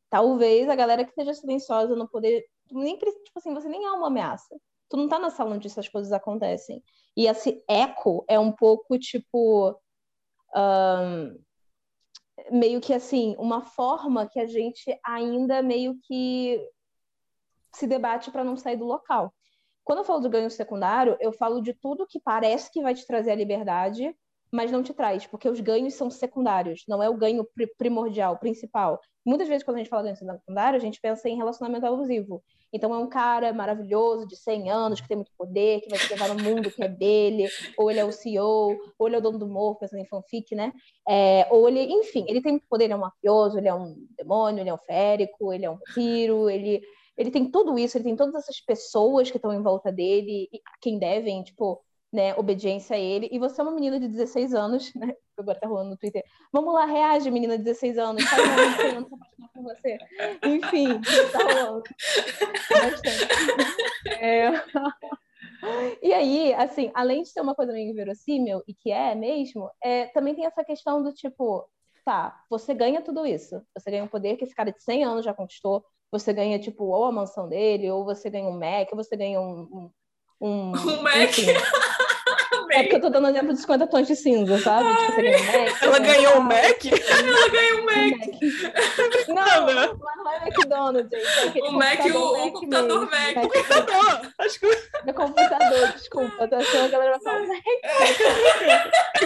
talvez 0.10 0.70
a 0.70 0.76
galera 0.76 1.04
que 1.04 1.12
esteja 1.12 1.34
silenciosa 1.34 1.96
não 1.96 2.08
poder 2.08 2.46
nem 2.72 2.98
tipo 2.98 3.32
assim, 3.36 3.54
você 3.54 3.68
nem 3.70 3.86
é 3.86 3.92
uma 3.92 4.08
ameaça. 4.08 4.56
Tu 4.90 4.98
não 4.98 5.08
tá 5.08 5.20
na 5.20 5.30
sala 5.30 5.56
onde 5.56 5.68
essas 5.68 5.88
coisas 5.90 6.12
acontecem. 6.12 6.84
E 7.16 7.28
esse 7.28 7.64
eco 7.68 8.24
é 8.28 8.40
um 8.40 8.52
pouco 8.52 8.98
tipo. 8.98 9.78
Um, 10.56 11.38
meio 12.52 12.80
que 12.80 12.94
assim, 12.94 13.36
uma 13.38 13.62
forma 13.62 14.28
que 14.28 14.40
a 14.40 14.46
gente 14.46 14.98
ainda 15.04 15.62
meio 15.62 16.00
que 16.04 16.66
se 17.74 17.88
debate 17.88 18.32
para 18.32 18.44
não 18.44 18.56
sair 18.56 18.78
do 18.78 18.86
local. 18.86 19.34
Quando 19.84 20.00
eu 20.00 20.06
falo 20.06 20.20
do 20.20 20.30
ganho 20.30 20.50
secundário, 20.50 21.18
eu 21.20 21.32
falo 21.32 21.62
de 21.62 21.74
tudo 21.74 22.08
que 22.08 22.20
parece 22.20 22.72
que 22.72 22.82
vai 22.82 22.94
te 22.94 23.06
trazer 23.06 23.32
a 23.32 23.36
liberdade, 23.36 24.16
mas 24.52 24.72
não 24.72 24.84
te 24.84 24.94
traz, 24.94 25.26
porque 25.28 25.50
os 25.50 25.60
ganhos 25.60 25.94
são 25.94 26.10
secundários, 26.10 26.84
não 26.88 27.02
é 27.02 27.10
o 27.10 27.18
ganho 27.18 27.48
primordial, 27.78 28.38
principal. 28.38 29.00
Muitas 29.26 29.48
vezes, 29.48 29.64
quando 29.64 29.76
a 29.76 29.80
gente 29.80 29.90
fala 29.90 30.04
ganho 30.04 30.16
secundário, 30.16 30.78
a 30.78 30.82
gente 30.82 31.02
pensa 31.02 31.28
em 31.28 31.36
relacionamento 31.36 31.86
abusivo. 31.86 32.42
Então, 32.72 32.94
é 32.94 32.98
um 32.98 33.08
cara 33.08 33.54
maravilhoso, 33.54 34.28
de 34.28 34.36
100 34.36 34.72
anos, 34.72 35.02
que 35.02 35.08
tem 35.08 35.18
muito 35.18 35.32
poder, 35.38 35.82
que 35.82 35.90
vai 35.90 36.00
te 36.00 36.10
levar 36.10 36.30
no 36.30 36.44
mundo 36.44 36.72
que 36.72 36.84
é 36.84 36.88
dele, 36.88 37.48
ou 37.78 37.90
ele 37.90 38.00
é 38.00 38.06
o 38.06 38.12
CEO, 38.12 38.78
ou 38.98 39.08
ele 39.08 39.16
é 39.16 39.20
o 39.20 39.22
dono 39.22 39.40
do 39.40 39.48
morro, 39.48 39.76
pensando 39.76 40.00
em 40.00 40.08
fanfic, 40.08 40.54
né? 40.56 40.74
É, 41.08 41.48
ou 41.50 41.68
ele, 41.68 41.82
enfim, 41.82 42.26
ele 42.28 42.42
tem 42.42 42.54
muito 42.54 42.68
poder, 42.70 42.86
ele 42.86 42.94
é 42.94 42.96
um 42.96 43.00
mafioso, 43.00 43.58
ele 43.58 43.68
é 43.68 43.74
um 43.74 43.96
demônio, 44.18 44.62
ele 44.62 44.70
é 44.70 44.74
um 44.74 44.78
férico, 44.78 45.54
ele 45.54 45.66
é 45.66 45.70
um 45.70 45.78
vampiro, 45.78 46.50
ele, 46.50 46.82
ele 47.18 47.32
tem 47.32 47.50
tudo 47.50 47.80
isso, 47.80 47.98
ele 47.98 48.04
tem 48.06 48.16
todas 48.16 48.36
essas 48.36 48.60
pessoas 48.60 49.32
que 49.32 49.38
estão 49.38 49.54
em 49.54 49.62
volta 49.62 49.92
dele, 49.92 50.50
quem 50.82 51.00
devem, 51.00 51.44
tipo, 51.44 51.82
né, 52.12 52.34
obediência 52.36 52.96
a 52.96 53.00
ele, 53.00 53.30
e 53.32 53.40
você 53.40 53.60
é 53.60 53.64
uma 53.64 53.74
menina 53.74 54.00
de 54.00 54.08
16 54.08 54.54
anos, 54.54 54.94
né, 54.96 55.14
agora 55.38 55.60
tá 55.60 55.68
rolando 55.68 55.92
no 55.92 55.98
Twitter, 55.98 56.24
vamos 56.52 56.74
lá, 56.74 56.86
reage, 56.86 57.30
menina 57.30 57.58
de 57.58 57.64
16 57.64 57.98
anos, 57.98 58.24
faz 58.24 58.48
um 58.48 58.52
ano 58.52 58.72
de 58.72 58.78
100 58.78 58.96
anos 58.98 59.14
apaixonar 59.14 59.50
por 59.54 59.64
você. 59.64 59.98
Enfim, 60.44 61.02
tá 61.32 61.40
rolando. 61.44 61.84
Bastante. 62.70 63.28
É... 64.20 64.52
E 66.02 66.14
aí, 66.14 66.54
assim, 66.54 66.92
além 66.94 67.24
de 67.24 67.30
ser 67.30 67.42
uma 67.42 67.56
coisa 67.56 67.74
meio 67.74 67.94
verossímil, 67.94 68.62
e 68.68 68.74
que 68.74 68.92
é 68.92 69.16
mesmo, 69.16 69.70
é, 69.84 70.06
também 70.08 70.36
tem 70.36 70.46
essa 70.46 70.64
questão 70.64 71.02
do 71.02 71.12
tipo, 71.12 71.68
tá, 72.06 72.44
você 72.50 72.74
ganha 72.74 73.02
tudo 73.02 73.26
isso, 73.26 73.62
você 73.76 73.90
ganha 73.90 74.04
um 74.04 74.08
poder 74.08 74.38
que 74.38 74.44
esse 74.44 74.56
cara 74.56 74.72
de 74.72 74.82
100 74.82 75.04
anos 75.04 75.26
já 75.26 75.34
conquistou, 75.34 75.84
você 76.12 76.32
ganha, 76.32 76.60
tipo, 76.60 76.86
ou 76.86 77.06
a 77.06 77.12
mansão 77.12 77.50
dele, 77.50 77.90
ou 77.92 78.06
você 78.06 78.30
ganha 78.30 78.48
um 78.48 78.58
Mac, 78.58 78.88
ou 78.92 78.98
você 78.98 79.18
ganha 79.18 79.42
um, 79.42 79.62
um 79.62 79.92
um, 80.42 80.74
um 80.76 81.04
Mac. 81.04 81.34
É 82.72 82.84
porque 82.84 82.96
eu 82.96 83.02
tô 83.02 83.10
dando 83.10 83.30
exemplo 83.30 83.54
de 83.54 83.60
50 83.62 83.88
tons 83.88 84.08
de 84.08 84.16
cinza, 84.16 84.58
sabe? 84.60 84.90
Tipo, 84.96 85.12
você 85.12 85.22
ganha 85.22 85.40
Mac. 85.40 85.82
Ela 85.82 86.00
ganhou 86.00 86.38
um 86.38 86.42
Mac? 86.42 86.86
Ela 86.86 87.50
ganhou 87.50 87.80
um 87.80 87.86
Mac. 87.86 89.28
Não, 89.28 89.66
não, 89.66 89.98
não 89.98 90.32
é 90.32 90.48
McDonald's, 90.48 91.10
gente. 91.10 91.60
É 91.60 91.64
o 91.64 91.72
Mac, 91.72 92.06
o, 92.06 92.48
o 92.48 92.52
computador 92.52 93.02
Mac. 93.10 93.36
Mac. 93.36 93.46
O 93.46 93.50
computador. 93.50 94.34
Acho 94.40 94.60
que... 94.60 94.66
É 95.06 95.14
computador, 95.14 95.88
desculpa. 95.94 96.48
Tá 96.48 96.58
achando 96.58 96.90
que 96.90 96.96
a 96.96 97.00
galera 97.00 97.12
vai 97.12 97.22
falar 97.22 97.48
Mac. 97.48 97.64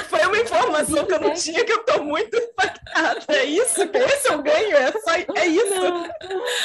Foi 0.08 0.26
uma 0.26 0.38
informação 0.38 1.06
que 1.06 1.14
eu 1.14 1.20
não 1.20 1.34
tinha 1.34 1.64
que 1.64 1.72
eu 1.72 1.84
tô 1.84 2.04
muito 2.04 2.38
impactada. 2.38 3.20
É 3.30 3.46
isso? 3.46 3.82
Esse 3.82 4.28
é 4.28 4.36
o 4.36 4.42
ganho? 4.42 4.78
É, 4.78 4.92
só... 4.92 5.12
é 5.36 5.48
isso? 5.48 5.82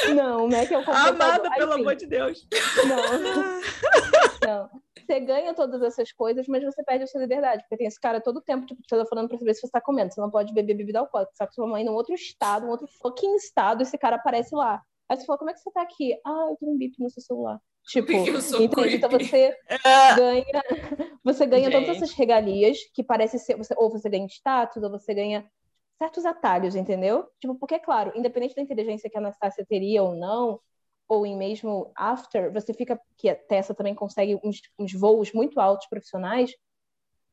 Não, 0.08 0.14
não, 0.14 0.44
o 0.44 0.50
Mac 0.50 0.70
é 0.70 0.78
o 0.78 0.84
computador. 0.84 1.08
Amada, 1.08 1.50
pelo 1.50 1.72
amor 1.74 1.94
de 1.96 2.06
Deus. 2.06 2.46
Não. 2.86 2.96
Não. 4.46 4.85
Você 5.06 5.20
ganha 5.20 5.54
todas 5.54 5.80
essas 5.82 6.10
coisas, 6.12 6.48
mas 6.48 6.64
você 6.64 6.82
perde 6.82 7.04
a 7.04 7.06
sua 7.06 7.20
liberdade. 7.20 7.62
Porque 7.62 7.76
tem 7.76 7.86
esse 7.86 8.00
cara 8.00 8.20
todo 8.20 8.40
tempo, 8.40 8.66
tipo, 8.66 8.82
falando 9.06 9.28
pra 9.28 9.38
saber 9.38 9.54
se 9.54 9.60
você 9.60 9.70
tá 9.70 9.80
comendo. 9.80 10.12
Você 10.12 10.20
não 10.20 10.30
pode 10.30 10.52
beber 10.52 10.74
bebida 10.74 10.98
alcoólica. 10.98 11.32
Sabe 11.34 11.50
que 11.50 11.54
sua 11.54 11.66
mãe 11.66 11.84
num 11.84 11.94
outro 11.94 12.14
estado, 12.14 12.66
um 12.66 12.70
outro 12.70 12.88
fucking 13.00 13.36
estado, 13.36 13.82
esse 13.82 13.96
cara 13.96 14.16
aparece 14.16 14.54
lá. 14.54 14.82
Aí 15.08 15.16
você 15.16 15.24
fala, 15.24 15.38
como 15.38 15.50
é 15.50 15.54
que 15.54 15.60
você 15.60 15.70
tá 15.70 15.82
aqui? 15.82 16.18
Ah, 16.26 16.48
eu 16.50 16.56
tenho 16.56 16.72
um 16.72 16.76
bip 16.76 17.00
no 17.00 17.08
seu 17.08 17.22
celular. 17.22 17.60
Tipo, 17.86 18.10
entende? 18.60 18.96
Então 18.96 19.10
você 19.10 19.56
é. 19.68 20.14
ganha, 20.16 20.62
você 21.22 21.46
ganha 21.46 21.70
todas 21.70 21.88
essas 21.88 22.12
regalias 22.12 22.78
que 22.92 23.04
parece 23.04 23.38
ser, 23.38 23.56
você, 23.56 23.72
ou 23.76 23.88
você 23.88 24.08
ganha 24.08 24.26
status, 24.26 24.82
ou 24.82 24.90
você 24.90 25.14
ganha 25.14 25.48
certos 25.96 26.24
atalhos, 26.24 26.74
entendeu? 26.74 27.28
Tipo, 27.40 27.54
porque, 27.54 27.78
claro, 27.78 28.12
independente 28.16 28.56
da 28.56 28.62
inteligência 28.62 29.08
que 29.08 29.16
a 29.16 29.20
Anastácia 29.20 29.64
teria 29.64 30.02
ou 30.02 30.14
não, 30.16 30.60
ou 31.08 31.26
em 31.26 31.36
mesmo 31.36 31.92
after, 31.96 32.52
você 32.52 32.74
fica 32.74 33.00
que 33.16 33.28
a 33.28 33.36
Tessa 33.36 33.74
também 33.74 33.94
consegue 33.94 34.38
uns, 34.42 34.60
uns 34.78 34.92
voos 34.92 35.32
muito 35.32 35.60
altos 35.60 35.86
profissionais. 35.88 36.50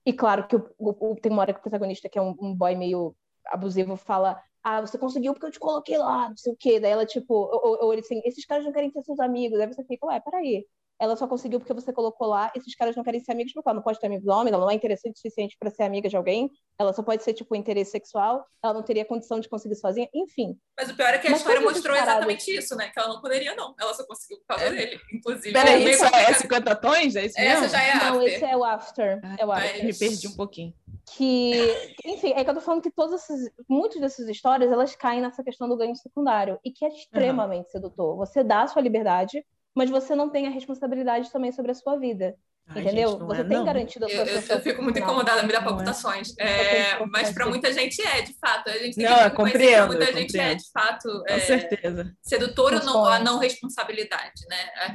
E 0.06 0.14
claro 0.14 0.48
que 0.48 0.56
o, 0.56 0.70
o, 0.80 1.16
tem 1.16 1.32
uma 1.32 1.42
hora 1.42 1.54
que 1.54 1.60
o 1.60 1.64
protagonista, 1.64 2.10
que 2.10 2.20
é 2.20 2.22
um, 2.22 2.36
um, 2.40 2.56
boy 2.56 2.76
meio 2.76 3.16
abusivo, 3.48 3.96
fala: 3.96 4.42
Ah, 4.64 4.82
você 4.82 4.98
conseguiu 4.98 5.34
porque 5.34 5.48
eu 5.48 5.52
te 5.52 5.60
coloquei 5.60 5.98
lá, 5.98 6.30
não 6.30 6.38
sei 6.38 6.54
o 6.54 6.58
quê. 6.58 6.80
Daí 6.80 6.92
ela, 6.92 7.06
tipo, 7.06 7.34
ou, 7.34 7.86
ou 7.86 7.94
ele 7.94 8.02
assim: 8.02 8.22
Esses 8.26 8.46
caras 8.46 8.66
não 8.66 8.74
querem 8.74 8.92
ser 8.92 9.04
seus 9.04 9.20
amigos. 9.20 9.60
Aí 9.60 9.68
você 9.68 9.84
fica: 9.86 10.06
Ué, 10.08 10.20
peraí 10.20 10.66
ela 11.04 11.16
só 11.16 11.28
conseguiu 11.28 11.60
porque 11.60 11.74
você 11.74 11.92
colocou 11.92 12.28
lá, 12.28 12.52
esses 12.56 12.74
caras 12.76 12.96
não 12.96 13.04
querem 13.04 13.20
ser 13.20 13.34
amigos 13.34 13.52
porque 13.54 13.68
ela 13.68 13.76
não 13.76 13.84
pode 13.84 14.00
ter 14.00 14.08
amigos 14.08 14.28
homens, 14.28 14.54
ela 14.54 14.64
não 14.64 14.72
é 14.72 14.74
interessante 14.74 15.16
o 15.16 15.18
suficiente 15.18 15.58
para 15.60 15.70
ser 15.70 15.84
amiga 15.84 16.08
de 16.08 16.16
alguém, 16.16 16.50
ela 16.80 16.94
só 16.94 17.04
pode 17.04 17.24
ser, 17.24 17.34
tipo, 17.34 17.56
interesse 17.56 17.92
sexual, 17.92 18.46
ela 18.64 18.74
não 18.74 18.82
teria 18.82 19.04
condição 19.04 19.40
de 19.40 19.50
conseguir 19.50 19.76
sozinha, 19.76 20.08
enfim. 20.14 20.58
Mas 20.78 20.90
o 20.90 20.96
pior 20.96 21.14
é 21.14 21.18
que 21.18 21.28
a 21.28 21.32
Mas 21.32 21.40
história 21.40 21.62
mostrou 21.62 21.96
exatamente 21.96 22.50
isso, 22.50 22.76
né? 22.76 22.90
Que 22.90 23.00
ela 23.00 23.10
não 23.10 23.22
poderia, 23.22 23.56
não. 23.56 23.76
Ela 23.80 23.94
só 23.94 24.06
conseguiu 24.06 24.38
por 24.40 24.48
causa 24.48 24.66
é. 24.66 24.72
dele, 24.72 25.00
inclusive. 25.14 25.52
Peraí, 25.52 25.92
isso 25.92 26.06
é 26.06 26.34
50 26.34 26.76
tons? 26.76 27.16
É 27.16 27.26
isso 27.26 27.40
mesmo? 27.40 27.66
Essa 27.66 27.78
já 27.78 27.84
é 27.84 27.96
Não, 27.96 28.18
after. 28.18 28.34
esse 28.34 28.46
é 28.46 28.58
o 28.58 28.64
after. 28.64 29.22
Ah, 29.24 29.36
é 29.38 29.46
o 29.46 29.52
after. 29.52 29.86
Me 29.86 29.94
perdi 29.94 30.28
um 30.28 30.36
pouquinho. 30.36 30.74
Que, 31.16 31.94
enfim, 32.06 32.34
é 32.34 32.44
que 32.44 32.50
eu 32.50 32.54
tô 32.54 32.62
falando 32.62 32.82
que 32.82 32.90
todas 32.90 33.22
essas, 33.22 33.50
muitas 33.70 34.00
dessas 34.00 34.28
histórias, 34.28 34.72
elas 34.72 34.96
caem 34.96 35.22
nessa 35.22 35.44
questão 35.44 35.68
do 35.68 35.76
ganho 35.76 35.96
secundário, 35.96 36.60
e 36.64 36.72
que 36.72 36.86
é 36.86 36.88
extremamente 36.88 37.66
uhum. 37.66 37.72
sedutor. 37.72 38.16
Você 38.18 38.44
dá 38.44 38.62
a 38.62 38.68
sua 38.68 38.82
liberdade, 38.82 39.46
mas 39.76 39.90
você 39.90 40.16
não 40.16 40.30
tem 40.30 40.48
a 40.48 40.52
responsabilidade 40.52 41.32
também 41.32 41.52
sobre 41.52 41.72
a 41.72 41.76
sua 41.76 41.98
vida. 41.98 42.36
Ai, 42.66 42.82
entendeu? 42.82 43.10
Gente, 43.12 43.24
você 43.24 43.42
é, 43.42 43.44
tem 43.44 43.58
não. 43.58 43.66
garantido 43.66 44.06
a 44.06 44.10
sua 44.10 44.18
eu, 44.20 44.26
eu, 44.26 44.42
eu 44.42 44.62
fico 44.62 44.82
muito 44.82 44.98
incomodada, 44.98 45.44
me 45.44 45.52
dá 45.52 45.62
palpitações. 45.62 46.34
É. 46.40 46.94
É, 46.94 47.06
mas 47.08 47.32
para 47.34 47.46
muita 47.46 47.74
gente 47.74 48.02
é, 48.02 48.22
de 48.22 48.34
fato. 48.40 48.70
A 48.70 48.78
gente 48.78 48.96
tem 48.96 49.06
não, 49.06 49.30
que 49.30 49.36
compreendo, 49.36 49.88
muita 49.88 50.04
eu 50.04 50.14
gente 50.14 50.32
compreendo. 50.32 50.52
é, 50.52 50.56
de 50.56 50.72
fato. 50.72 51.10
Com 51.10 51.34
é, 51.34 51.40
certeza. 51.40 52.16
Sedutor 52.22 52.74
ou 52.76 52.84
não, 52.86 53.06
a 53.06 53.20
não 53.20 53.38
responsabilidade, 53.38 54.46
né? 54.50 54.58
A, 54.78 54.94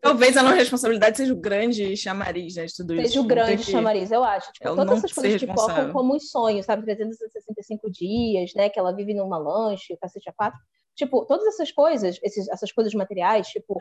Talvez 0.00 0.36
a 0.36 0.42
não 0.44 0.52
responsabilidade 0.52 1.16
seja 1.16 1.32
o 1.32 1.40
grande 1.40 1.96
chamariz 1.96 2.54
né, 2.54 2.66
de 2.66 2.74
tudo 2.76 2.90
seja 2.90 3.02
isso. 3.02 3.12
Seja 3.14 3.20
o 3.20 3.26
grande 3.26 3.64
que... 3.64 3.70
chamariz, 3.72 4.12
eu 4.12 4.22
acho. 4.22 4.52
Tipo, 4.52 4.76
todas 4.76 4.98
essas 4.98 5.12
coisas 5.12 5.40
que 5.40 5.46
focam 5.46 5.92
como 5.92 6.14
os 6.14 6.30
sonhos, 6.30 6.66
sabe? 6.66 6.84
365 6.84 7.90
dias, 7.90 8.54
né? 8.54 8.68
Que 8.68 8.78
ela 8.78 8.94
vive 8.94 9.12
numa 9.12 9.38
lanche, 9.38 9.96
cacete 10.00 10.30
a 10.30 10.32
quatro. 10.32 10.60
Tipo, 10.94 11.24
todas 11.26 11.46
essas 11.46 11.72
coisas, 11.72 12.18
esses, 12.22 12.48
essas 12.48 12.72
coisas 12.72 12.92
materiais, 12.94 13.48
tipo, 13.48 13.80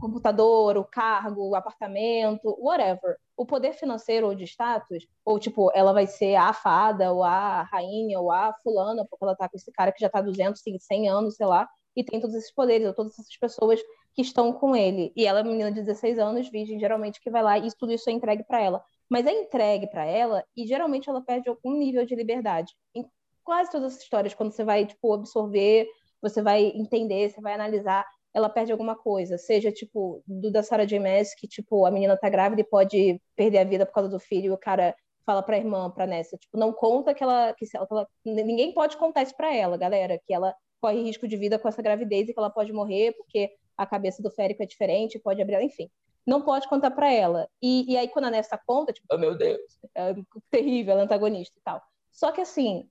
computador, 0.00 0.76
o 0.76 0.84
cargo, 0.84 1.48
o 1.48 1.54
apartamento, 1.54 2.56
whatever. 2.58 3.16
O 3.36 3.46
poder 3.46 3.74
financeiro 3.74 4.26
ou 4.26 4.34
de 4.34 4.44
status, 4.44 5.06
ou 5.24 5.38
tipo, 5.38 5.70
ela 5.74 5.92
vai 5.92 6.06
ser 6.06 6.34
a 6.36 6.52
fada, 6.52 7.12
ou 7.12 7.22
a 7.22 7.62
rainha, 7.62 8.18
ou 8.18 8.32
a 8.32 8.52
fulana, 8.62 9.06
porque 9.08 9.24
ela 9.24 9.36
tá 9.36 9.48
com 9.48 9.56
esse 9.56 9.70
cara 9.72 9.92
que 9.92 10.00
já 10.00 10.08
tá 10.08 10.20
200, 10.20 10.60
100 10.78 11.08
anos, 11.08 11.36
sei 11.36 11.46
lá, 11.46 11.68
e 11.94 12.02
tem 12.02 12.20
todos 12.20 12.34
esses 12.36 12.52
poderes, 12.52 12.86
ou 12.86 12.94
todas 12.94 13.12
essas 13.18 13.36
pessoas 13.36 13.80
que 14.14 14.22
estão 14.22 14.52
com 14.52 14.74
ele. 14.74 15.12
E 15.14 15.26
ela 15.26 15.40
é 15.40 15.42
uma 15.42 15.50
menina 15.50 15.70
de 15.70 15.82
16 15.82 16.18
anos, 16.18 16.48
virgem, 16.48 16.78
geralmente, 16.78 17.20
que 17.20 17.30
vai 17.30 17.42
lá 17.42 17.58
e 17.58 17.68
tudo 17.78 17.92
isso 17.92 18.08
é 18.10 18.12
entregue 18.12 18.44
para 18.44 18.60
ela. 18.60 18.82
Mas 19.08 19.26
é 19.26 19.32
entregue 19.32 19.88
para 19.88 20.04
ela 20.04 20.44
e 20.56 20.66
geralmente 20.66 21.08
ela 21.08 21.20
perde 21.20 21.48
algum 21.48 21.76
nível 21.76 22.04
de 22.06 22.14
liberdade. 22.14 22.74
Em 22.94 23.04
quase 23.42 23.70
todas 23.70 23.94
as 23.94 24.02
histórias, 24.02 24.34
quando 24.34 24.52
você 24.52 24.64
vai, 24.64 24.86
tipo, 24.86 25.12
absorver, 25.12 25.88
você 26.20 26.42
vai 26.42 26.64
entender, 26.66 27.30
você 27.30 27.40
vai 27.40 27.54
analisar, 27.54 28.06
ela 28.32 28.48
perde 28.48 28.72
alguma 28.72 28.94
coisa, 28.96 29.36
seja 29.36 29.72
tipo 29.72 30.22
do 30.26 30.50
da 30.50 30.62
Sarah 30.62 30.84
J. 30.84 30.98
Maas, 31.00 31.34
que 31.34 31.48
tipo 31.48 31.84
a 31.84 31.90
menina 31.90 32.16
tá 32.16 32.28
grávida 32.28 32.60
e 32.60 32.64
pode 32.64 33.20
perder 33.34 33.58
a 33.58 33.64
vida 33.64 33.86
por 33.86 33.92
causa 33.92 34.08
do 34.08 34.20
filho, 34.20 34.46
e 34.46 34.50
o 34.50 34.58
cara 34.58 34.94
fala 35.26 35.42
para 35.42 35.56
a 35.56 35.58
irmã, 35.58 35.90
para 35.90 36.06
Nessa, 36.06 36.36
tipo, 36.36 36.56
não 36.56 36.72
conta 36.72 37.14
que 37.14 37.22
ela 37.22 37.54
que 37.54 37.66
ela, 37.74 37.86
que 37.86 37.92
ela 37.92 38.08
ninguém 38.24 38.72
pode 38.72 38.96
contar 38.96 39.22
isso 39.22 39.36
para 39.36 39.54
ela, 39.54 39.76
galera, 39.76 40.20
que 40.24 40.32
ela 40.32 40.54
corre 40.80 41.02
risco 41.02 41.28
de 41.28 41.36
vida 41.36 41.58
com 41.58 41.68
essa 41.68 41.82
gravidez 41.82 42.28
e 42.28 42.32
que 42.32 42.38
ela 42.38 42.50
pode 42.50 42.72
morrer 42.72 43.12
porque 43.16 43.50
a 43.76 43.86
cabeça 43.86 44.22
do 44.22 44.30
férico 44.30 44.62
é 44.62 44.66
diferente, 44.66 45.18
pode 45.18 45.40
abrir, 45.40 45.60
enfim. 45.62 45.90
Não 46.26 46.42
pode 46.42 46.68
contar 46.68 46.90
para 46.90 47.12
ela. 47.12 47.48
E, 47.62 47.92
e 47.92 47.96
aí 47.96 48.08
quando 48.08 48.26
a 48.26 48.30
Nessa 48.30 48.58
conta, 48.66 48.92
tipo, 48.92 49.06
oh 49.10 49.18
meu 49.18 49.36
Deus, 49.36 49.60
é 49.94 50.14
terrível, 50.50 50.92
ela 50.92 51.02
é 51.02 51.04
antagonista 51.04 51.58
e 51.58 51.62
tal. 51.62 51.82
Só 52.12 52.32
que 52.32 52.40
assim, 52.40 52.88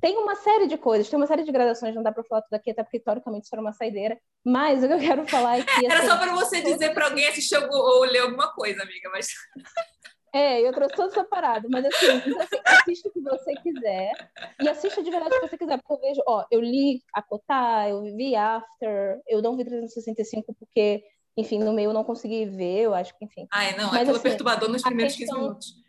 tem 0.00 0.16
uma 0.16 0.34
série 0.36 0.66
de 0.66 0.76
coisas, 0.76 1.08
tem 1.08 1.18
uma 1.18 1.26
série 1.26 1.42
de 1.42 1.52
gradações, 1.52 1.94
não 1.94 2.02
dá 2.02 2.12
para 2.12 2.24
falar 2.24 2.42
tudo 2.42 2.54
aqui, 2.54 2.70
até 2.70 2.82
porque 2.82 2.98
historicamente 2.98 3.44
isso 3.44 3.54
era 3.54 3.62
uma 3.62 3.72
saideira. 3.72 4.18
Mas 4.44 4.82
o 4.82 4.88
que 4.88 4.94
eu 4.94 4.98
quero 4.98 5.26
falar 5.26 5.58
é 5.58 5.62
que. 5.62 5.70
Assim, 5.70 5.86
era 5.90 6.04
só 6.04 6.16
para 6.16 6.34
você 6.34 6.60
dizer 6.60 6.92
para 6.92 7.06
alguém 7.06 7.26
assistir 7.26 7.56
ou 7.56 8.04
ler 8.04 8.20
alguma 8.20 8.52
coisa, 8.52 8.82
amiga, 8.82 9.10
mas. 9.10 9.28
É, 10.34 10.60
eu 10.60 10.70
trouxe 10.70 10.94
toda 10.94 11.08
essa 11.08 11.24
parada, 11.24 11.66
mas 11.70 11.82
assim, 11.86 12.12
então, 12.26 12.42
assim, 12.42 12.56
assista 12.62 13.08
o 13.08 13.12
que 13.12 13.20
você 13.22 13.54
quiser 13.54 14.12
e 14.60 14.68
assista 14.68 15.02
de 15.02 15.10
verdade 15.10 15.34
o 15.34 15.40
que 15.40 15.48
você 15.48 15.56
quiser, 15.56 15.78
porque 15.78 15.94
eu 15.94 15.98
vejo, 15.98 16.22
ó, 16.26 16.44
eu 16.50 16.60
li 16.60 17.00
a 17.14 17.22
Cotar, 17.22 17.88
eu 17.88 18.02
vi 18.02 18.36
After, 18.36 19.18
eu 19.26 19.40
não 19.40 19.56
vi 19.56 19.64
365 19.64 20.54
porque, 20.58 21.02
enfim, 21.38 21.58
no 21.58 21.72
meio 21.72 21.88
eu 21.88 21.94
não 21.94 22.04
consegui 22.04 22.44
ver, 22.44 22.82
eu 22.82 22.92
acho 22.92 23.16
que, 23.16 23.24
enfim. 23.24 23.46
Ai, 23.50 23.74
não, 23.78 23.86
mas, 23.86 24.02
aquilo 24.02 24.16
assim, 24.16 24.22
perturbador 24.24 24.68
nos 24.68 24.82
primeiros 24.82 25.16
questão... 25.16 25.36
15 25.36 25.48
minutos 25.48 25.85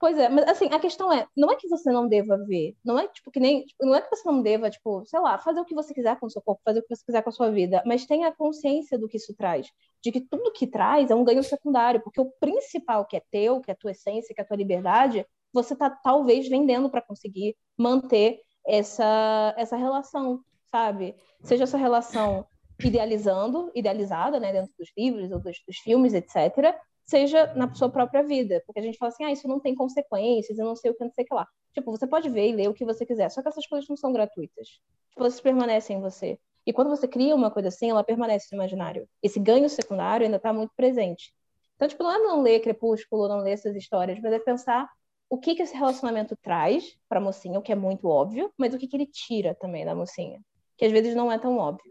Pois 0.00 0.16
é, 0.16 0.30
mas 0.30 0.48
assim, 0.48 0.64
a 0.72 0.80
questão 0.80 1.12
é, 1.12 1.26
não 1.36 1.52
é 1.52 1.56
que 1.56 1.68
você 1.68 1.92
não 1.92 2.08
deva 2.08 2.38
ver, 2.46 2.74
não 2.82 2.98
é 2.98 3.06
tipo 3.08 3.30
que 3.30 3.38
nem, 3.38 3.66
tipo, 3.66 3.84
não 3.84 3.94
é 3.94 4.00
que 4.00 4.08
você 4.08 4.26
não 4.26 4.40
deva, 4.40 4.70
tipo, 4.70 5.04
sei 5.04 5.20
lá, 5.20 5.36
fazer 5.36 5.60
o 5.60 5.64
que 5.66 5.74
você 5.74 5.92
quiser 5.92 6.18
com 6.18 6.24
o 6.24 6.30
seu 6.30 6.40
corpo, 6.40 6.62
fazer 6.64 6.78
o 6.80 6.82
que 6.82 6.96
você 6.96 7.04
quiser 7.04 7.22
com 7.22 7.28
a 7.28 7.32
sua 7.32 7.50
vida, 7.50 7.82
mas 7.84 8.06
tenha 8.06 8.32
consciência 8.32 8.98
do 8.98 9.06
que 9.06 9.18
isso 9.18 9.34
traz, 9.36 9.70
de 10.02 10.10
que 10.10 10.22
tudo 10.22 10.52
que 10.52 10.66
traz 10.66 11.10
é 11.10 11.14
um 11.14 11.22
ganho 11.22 11.42
secundário, 11.42 12.00
porque 12.02 12.18
o 12.18 12.32
principal 12.40 13.04
que 13.04 13.14
é 13.14 13.22
teu, 13.30 13.60
que 13.60 13.70
é 13.70 13.74
a 13.74 13.76
tua 13.76 13.90
essência, 13.90 14.34
que 14.34 14.40
é 14.40 14.44
a 14.44 14.46
tua 14.46 14.56
liberdade, 14.56 15.26
você 15.52 15.76
tá 15.76 15.90
talvez 15.90 16.48
vendendo 16.48 16.88
para 16.88 17.02
conseguir 17.02 17.54
manter 17.76 18.40
essa 18.66 19.54
essa 19.58 19.76
relação, 19.76 20.40
sabe? 20.70 21.14
Seja 21.42 21.64
essa 21.64 21.76
relação 21.76 22.46
idealizando, 22.82 23.70
idealizada, 23.74 24.40
né, 24.40 24.50
dentro 24.50 24.72
dos 24.78 24.90
livros 24.96 25.30
ou 25.30 25.40
dos, 25.40 25.58
dos 25.66 25.76
filmes, 25.76 26.14
etc., 26.14 26.74
seja 27.10 27.52
na 27.54 27.72
sua 27.74 27.90
própria 27.90 28.22
vida. 28.22 28.62
Porque 28.64 28.78
a 28.78 28.82
gente 28.82 28.96
fala 28.96 29.10
assim, 29.10 29.24
ah, 29.24 29.32
isso 29.32 29.48
não 29.48 29.58
tem 29.60 29.74
consequências, 29.74 30.58
eu 30.58 30.64
não 30.64 30.76
sei 30.76 30.92
o 30.92 30.94
que, 30.94 31.04
não 31.04 31.12
sei 31.12 31.24
o 31.24 31.26
que 31.26 31.34
lá. 31.34 31.46
Tipo, 31.74 31.90
você 31.90 32.06
pode 32.06 32.28
ver 32.30 32.48
e 32.48 32.52
ler 32.52 32.68
o 32.68 32.74
que 32.74 32.84
você 32.84 33.04
quiser, 33.04 33.30
só 33.30 33.42
que 33.42 33.48
essas 33.48 33.66
coisas 33.66 33.88
não 33.88 33.96
são 33.96 34.12
gratuitas. 34.12 34.68
Tipo, 35.10 35.20
elas 35.20 35.40
permanecem 35.40 35.98
em 35.98 36.00
você. 36.00 36.38
E 36.64 36.72
quando 36.72 36.88
você 36.88 37.08
cria 37.08 37.34
uma 37.34 37.50
coisa 37.50 37.68
assim, 37.68 37.90
ela 37.90 38.04
permanece 38.04 38.46
no 38.52 38.58
imaginário. 38.58 39.08
Esse 39.22 39.40
ganho 39.40 39.68
secundário 39.68 40.24
ainda 40.24 40.36
está 40.36 40.52
muito 40.52 40.72
presente. 40.76 41.34
Então, 41.74 41.88
tipo, 41.88 42.02
não 42.02 42.12
é 42.12 42.18
não 42.18 42.42
ler 42.42 42.60
Crepúsculo, 42.60 43.28
não 43.28 43.40
ler 43.40 43.52
essas 43.52 43.74
histórias, 43.74 44.20
mas 44.20 44.32
é 44.32 44.38
pensar 44.38 44.88
o 45.28 45.38
que, 45.38 45.54
que 45.54 45.62
esse 45.62 45.74
relacionamento 45.74 46.36
traz 46.42 46.96
para 47.08 47.18
a 47.18 47.22
mocinha, 47.22 47.58
o 47.58 47.62
que 47.62 47.72
é 47.72 47.76
muito 47.76 48.06
óbvio, 48.06 48.52
mas 48.58 48.74
o 48.74 48.78
que, 48.78 48.86
que 48.86 48.96
ele 48.96 49.06
tira 49.06 49.54
também 49.54 49.84
da 49.84 49.94
mocinha, 49.94 50.40
que 50.76 50.84
às 50.84 50.92
vezes 50.92 51.14
não 51.14 51.30
é 51.32 51.38
tão 51.38 51.56
óbvio. 51.56 51.89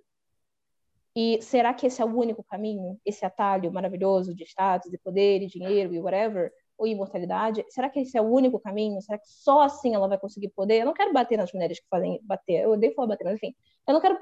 E 1.16 1.42
será 1.42 1.74
que 1.74 1.88
esse 1.88 2.02
é 2.02 2.06
o 2.06 2.16
único 2.16 2.44
caminho? 2.44 3.00
Esse 3.06 3.26
atalho 3.26 3.72
maravilhoso 3.72 4.34
de 4.34 4.44
status, 4.44 4.92
de 4.92 4.98
poder, 4.98 5.42
e 5.42 5.48
dinheiro 5.48 5.94
e 5.94 6.00
whatever, 6.00 6.52
ou 6.78 6.88
imortalidade? 6.88 7.66
Será 7.70 7.90
que 7.90 8.00
esse 8.00 8.18
é 8.18 8.22
o 8.22 8.26
único 8.26 8.60
caminho? 8.60 9.02
Será 9.02 9.18
que 9.18 9.28
só 9.28 9.62
assim 9.62 9.94
ela 9.94 10.08
vai 10.08 10.18
conseguir 10.18 10.50
poder? 10.50 10.82
Eu 10.82 10.86
não 10.86 10.94
quero 10.94 11.12
bater 11.12 11.38
nas 11.38 11.52
mulheres 11.52 11.80
que 11.80 11.88
fazem 11.90 12.20
bater, 12.24 12.64
eu 12.64 12.72
odeio 12.72 12.94
falar 12.94 13.10
bater, 13.10 13.26
mas 13.26 13.36
enfim, 13.36 13.54
eu 13.88 13.94
não 13.94 14.02
quero 14.02 14.18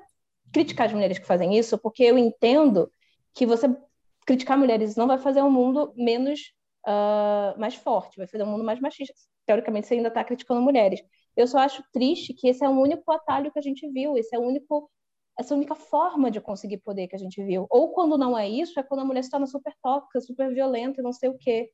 criticar 0.51 0.87
as 0.87 0.93
mulheres 0.93 1.19
que 1.19 1.25
fazem 1.25 1.57
isso, 1.57 1.77
porque 1.77 2.03
eu 2.03 2.17
entendo 2.17 2.91
que 3.33 3.45
você 3.45 3.67
criticar 4.25 4.57
mulheres 4.57 4.95
não 4.95 5.07
vai 5.07 5.17
fazer 5.17 5.41
um 5.41 5.51
mundo 5.51 5.93
menos 5.95 6.53
uh, 6.85 7.59
mais 7.59 7.75
forte, 7.75 8.17
vai 8.17 8.27
fazer 8.27 8.43
um 8.43 8.47
mundo 8.47 8.63
mais 8.63 8.79
machista. 8.79 9.13
Teoricamente, 9.45 9.87
você 9.87 9.93
ainda 9.93 10.09
está 10.09 10.23
criticando 10.23 10.61
mulheres. 10.61 11.01
Eu 11.35 11.47
só 11.47 11.59
acho 11.59 11.83
triste 11.93 12.33
que 12.33 12.47
esse 12.47 12.63
é 12.63 12.69
o 12.69 12.71
único 12.71 13.09
atalho 13.11 13.51
que 13.51 13.59
a 13.59 13.61
gente 13.61 13.87
viu, 13.89 14.17
esse 14.17 14.35
é 14.35 14.39
o 14.39 14.41
único 14.41 14.89
essa 15.37 15.53
única 15.53 15.75
forma 15.75 16.31
de 16.31 16.41
conseguir 16.41 16.77
poder 16.77 17.07
que 17.07 17.15
a 17.15 17.19
gente 17.19 17.43
viu. 17.43 17.67
Ou 17.69 17.91
quando 17.93 18.17
não 18.17 18.37
é 18.37 18.49
isso, 18.49 18.79
é 18.79 18.83
quando 18.83 19.01
a 19.01 19.05
mulher 19.05 19.23
se 19.23 19.29
torna 19.29 19.45
super 19.45 19.73
tóxica, 19.81 20.19
super 20.19 20.53
violenta, 20.53 21.01
não 21.01 21.13
sei 21.13 21.29
o 21.29 21.37
quê. 21.37 21.69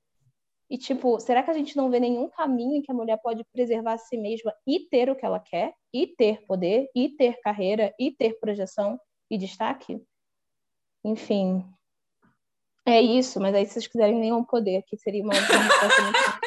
E, 0.69 0.77
tipo, 0.77 1.19
será 1.19 1.43
que 1.43 1.51
a 1.51 1.53
gente 1.53 1.77
não 1.77 1.89
vê 1.89 1.99
nenhum 1.99 2.29
caminho 2.29 2.75
em 2.77 2.81
que 2.81 2.91
a 2.91 2.95
mulher 2.95 3.17
pode 3.21 3.43
preservar 3.53 3.93
a 3.93 3.97
si 3.97 4.17
mesma 4.17 4.53
e 4.65 4.79
ter 4.79 5.09
o 5.09 5.15
que 5.15 5.25
ela 5.25 5.39
quer, 5.39 5.73
e 5.93 6.07
ter 6.07 6.45
poder, 6.45 6.89
e 6.95 7.09
ter 7.09 7.39
carreira, 7.41 7.93
e 7.99 8.11
ter 8.11 8.39
projeção 8.39 8.99
e 9.29 9.37
destaque? 9.37 10.01
Enfim. 11.03 11.63
É 12.85 13.01
isso, 13.01 13.39
mas 13.39 13.55
aí 13.55 13.65
se 13.65 13.73
vocês 13.73 13.87
quiserem 13.87 14.19
nenhum 14.19 14.43
poder, 14.43 14.83
que 14.87 14.97
seria 14.97 15.23
uma 15.23 15.33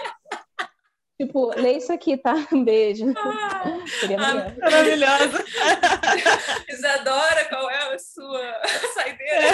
Tipo, 1.19 1.49
lê 1.59 1.79
isso 1.79 1.93
aqui, 1.93 2.17
tá? 2.17 2.35
Um 2.53 2.63
beijo. 2.63 3.13
Ah, 3.17 3.63
ah, 4.19 4.55
maravilhosa. 4.61 5.45
Isadora, 6.69 7.45
qual 7.47 7.71
é 7.71 7.95
a 7.95 7.99
sua 7.99 8.63
saideira? 8.95 9.53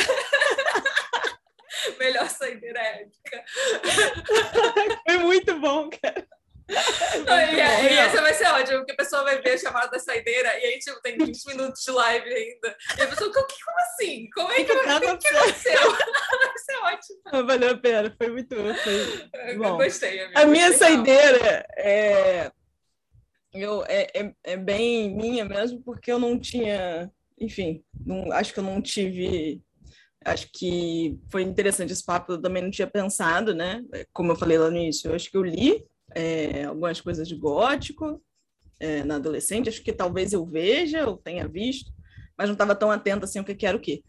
Melhor 1.99 2.29
saideira 2.29 2.81
épica. 2.81 3.45
Foi 5.07 5.19
muito 5.19 5.59
bom, 5.61 5.89
cara. 5.91 6.27
E, 7.23 7.55
e, 7.55 7.99
essa 7.99 8.21
vai 8.21 8.35
ser 8.35 8.47
ótima, 8.47 8.79
porque 8.79 8.93
a 8.93 8.97
pessoa 8.97 9.23
vai 9.23 9.41
ver 9.41 9.53
a 9.53 9.59
chamada 9.59 9.91
da 9.91 9.99
saideira 9.99 10.49
e 10.59 10.65
aí 10.65 10.79
tipo, 10.79 11.01
tem 11.01 11.17
20 11.17 11.47
minutos 11.47 11.83
de 11.83 11.91
live 11.91 12.33
ainda. 12.33 12.77
E 12.99 13.03
a 13.03 13.07
pessoa, 13.07 13.33
como, 13.33 13.47
como 13.47 13.79
assim? 13.81 14.29
Como 14.35 14.51
é 14.51 14.57
que, 14.57 14.65
que, 14.65 14.73
que, 14.73 15.17
que 15.19 15.29
aconteceu? 15.29 15.93
vai 15.93 16.59
ser 16.59 16.77
ótimo. 16.83 17.47
valeu 17.47 17.71
a 17.71 17.77
pena, 17.77 18.15
foi 18.17 18.31
muito 18.31 18.57
foi 18.57 19.57
bom. 19.57 19.65
Eu 19.65 19.77
gostei. 19.77 20.23
Amiga, 20.23 20.41
a 20.41 20.47
minha 20.47 20.73
saideira 20.73 21.67
é, 21.77 22.51
eu, 23.53 23.85
é, 23.87 24.07
é, 24.15 24.35
é, 24.45 24.57
bem 24.57 25.15
minha 25.15 25.45
mesmo, 25.45 25.83
porque 25.83 26.11
eu 26.11 26.19
não 26.19 26.39
tinha, 26.39 27.11
enfim, 27.39 27.85
não, 28.05 28.33
acho 28.33 28.53
que 28.53 28.59
eu 28.59 28.65
não 28.65 28.81
tive 28.81 29.63
acho 30.25 30.49
que 30.53 31.19
foi 31.31 31.43
interessante 31.43 31.93
esse 31.93 32.05
papo, 32.05 32.33
eu 32.33 32.41
também 32.41 32.63
não 32.63 32.71
tinha 32.71 32.87
pensado, 32.87 33.53
né? 33.53 33.83
Como 34.13 34.31
eu 34.31 34.37
falei 34.37 34.57
lá 34.57 34.71
no 34.71 34.77
início, 34.77 35.11
eu 35.11 35.17
acho 35.17 35.29
que 35.29 35.37
eu 35.37 35.43
li 35.43 35.85
é, 36.15 36.65
algumas 36.65 37.01
coisas 37.01 37.29
de 37.29 37.37
gótico 37.37 38.23
é, 38.79 39.05
na 39.05 39.17
adolescente, 39.17 39.69
acho 39.69 39.83
que 39.83 39.93
talvez 39.93 40.33
eu 40.33 40.45
veja, 40.45 41.07
ou 41.07 41.17
tenha 41.17 41.47
visto, 41.47 41.93
mas 42.37 42.49
não 42.49 42.55
estava 42.55 42.75
tão 42.75 42.91
atenta 42.91 43.25
assim 43.25 43.41
o 43.41 43.45
que, 43.45 43.67
era 43.67 43.77
o 43.77 43.81
quê. 43.81 44.03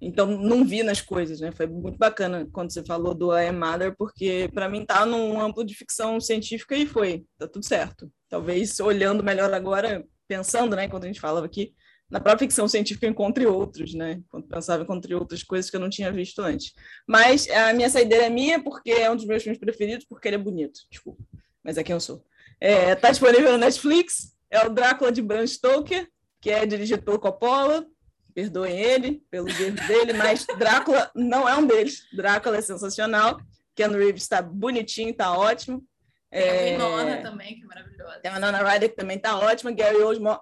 Então, 0.00 0.26
não 0.26 0.64
vi 0.64 0.82
nas 0.82 1.00
coisas, 1.00 1.40
né? 1.40 1.52
Foi 1.52 1.66
muito 1.66 1.98
bacana 1.98 2.48
quando 2.52 2.72
você 2.72 2.82
falou 2.82 3.14
do 3.14 3.36
I 3.36 3.48
Am 3.48 3.58
Mother, 3.58 3.94
porque 3.96 4.50
para 4.54 4.68
mim 4.68 4.84
tá 4.84 5.04
num 5.04 5.40
amplo 5.40 5.64
de 5.64 5.74
ficção 5.74 6.20
científica 6.20 6.74
e 6.74 6.86
foi, 6.86 7.24
tá 7.38 7.46
tudo 7.46 7.64
certo. 7.64 8.10
Talvez 8.28 8.80
olhando 8.80 9.22
melhor 9.22 9.52
agora, 9.52 10.04
pensando, 10.26 10.74
né, 10.74 10.88
quando 10.88 11.04
a 11.04 11.06
gente 11.06 11.20
falava 11.20 11.44
aqui, 11.44 11.74
na 12.10 12.18
própria 12.18 12.48
ficção 12.48 12.66
científica 12.66 13.06
encontre 13.06 13.46
outros, 13.46 13.94
né? 13.94 14.20
Quando 14.28 14.48
pensava 14.48 14.82
encontre 14.82 15.14
outras 15.14 15.42
coisas 15.42 15.70
que 15.70 15.76
eu 15.76 15.80
não 15.80 15.88
tinha 15.88 16.10
visto 16.10 16.42
antes. 16.42 16.74
Mas 17.06 17.48
a 17.48 17.72
minha 17.72 17.88
saideira 17.88 18.26
é 18.26 18.30
minha 18.30 18.62
porque 18.62 18.90
é 18.90 19.10
um 19.10 19.16
dos 19.16 19.24
meus 19.24 19.42
filmes 19.42 19.60
preferidos, 19.60 20.04
porque 20.08 20.28
ele 20.28 20.36
é 20.36 20.38
bonito. 20.38 20.80
Desculpa, 20.90 21.22
mas 21.62 21.78
é 21.78 21.84
quem 21.84 21.94
eu 21.94 22.00
sou. 22.00 22.24
É, 22.60 22.94
tá 22.94 23.10
disponível 23.10 23.52
no 23.52 23.58
Netflix. 23.58 24.36
É 24.50 24.66
o 24.66 24.70
Drácula 24.70 25.12
de 25.12 25.22
Bram 25.22 25.46
Stoker, 25.46 26.08
que 26.40 26.50
é 26.50 26.66
dirigido 26.66 27.02
pelo 27.02 27.18
Coppola. 27.18 27.86
Perdoem 28.34 28.78
ele 28.78 29.22
pelos 29.30 29.58
erros 29.58 29.86
dele, 29.86 30.12
mas 30.12 30.46
Drácula 30.58 31.10
não 31.14 31.48
é 31.48 31.56
um 31.56 31.66
deles. 31.66 32.06
Drácula 32.12 32.56
é 32.56 32.60
sensacional. 32.60 33.40
Ken 33.74 33.88
Reeves 33.88 34.22
está 34.22 34.42
bonitinho, 34.42 35.10
está 35.10 35.36
ótimo. 35.36 35.84
Tem 36.30 36.76
a 36.76 36.86
Winona 36.86 37.10
é... 37.10 37.22
também, 37.22 37.56
que 37.56 37.64
é 37.64 37.66
maravilhosa. 37.66 38.20
Tem 38.20 38.30
a 38.30 38.34
Winona 38.34 38.62
Ryder, 38.62 38.90
que 38.90 38.96
também 38.96 39.16
está 39.16 39.38
ótima. 39.38 39.72
Gary 39.72 39.96
Oldman, 39.96 40.38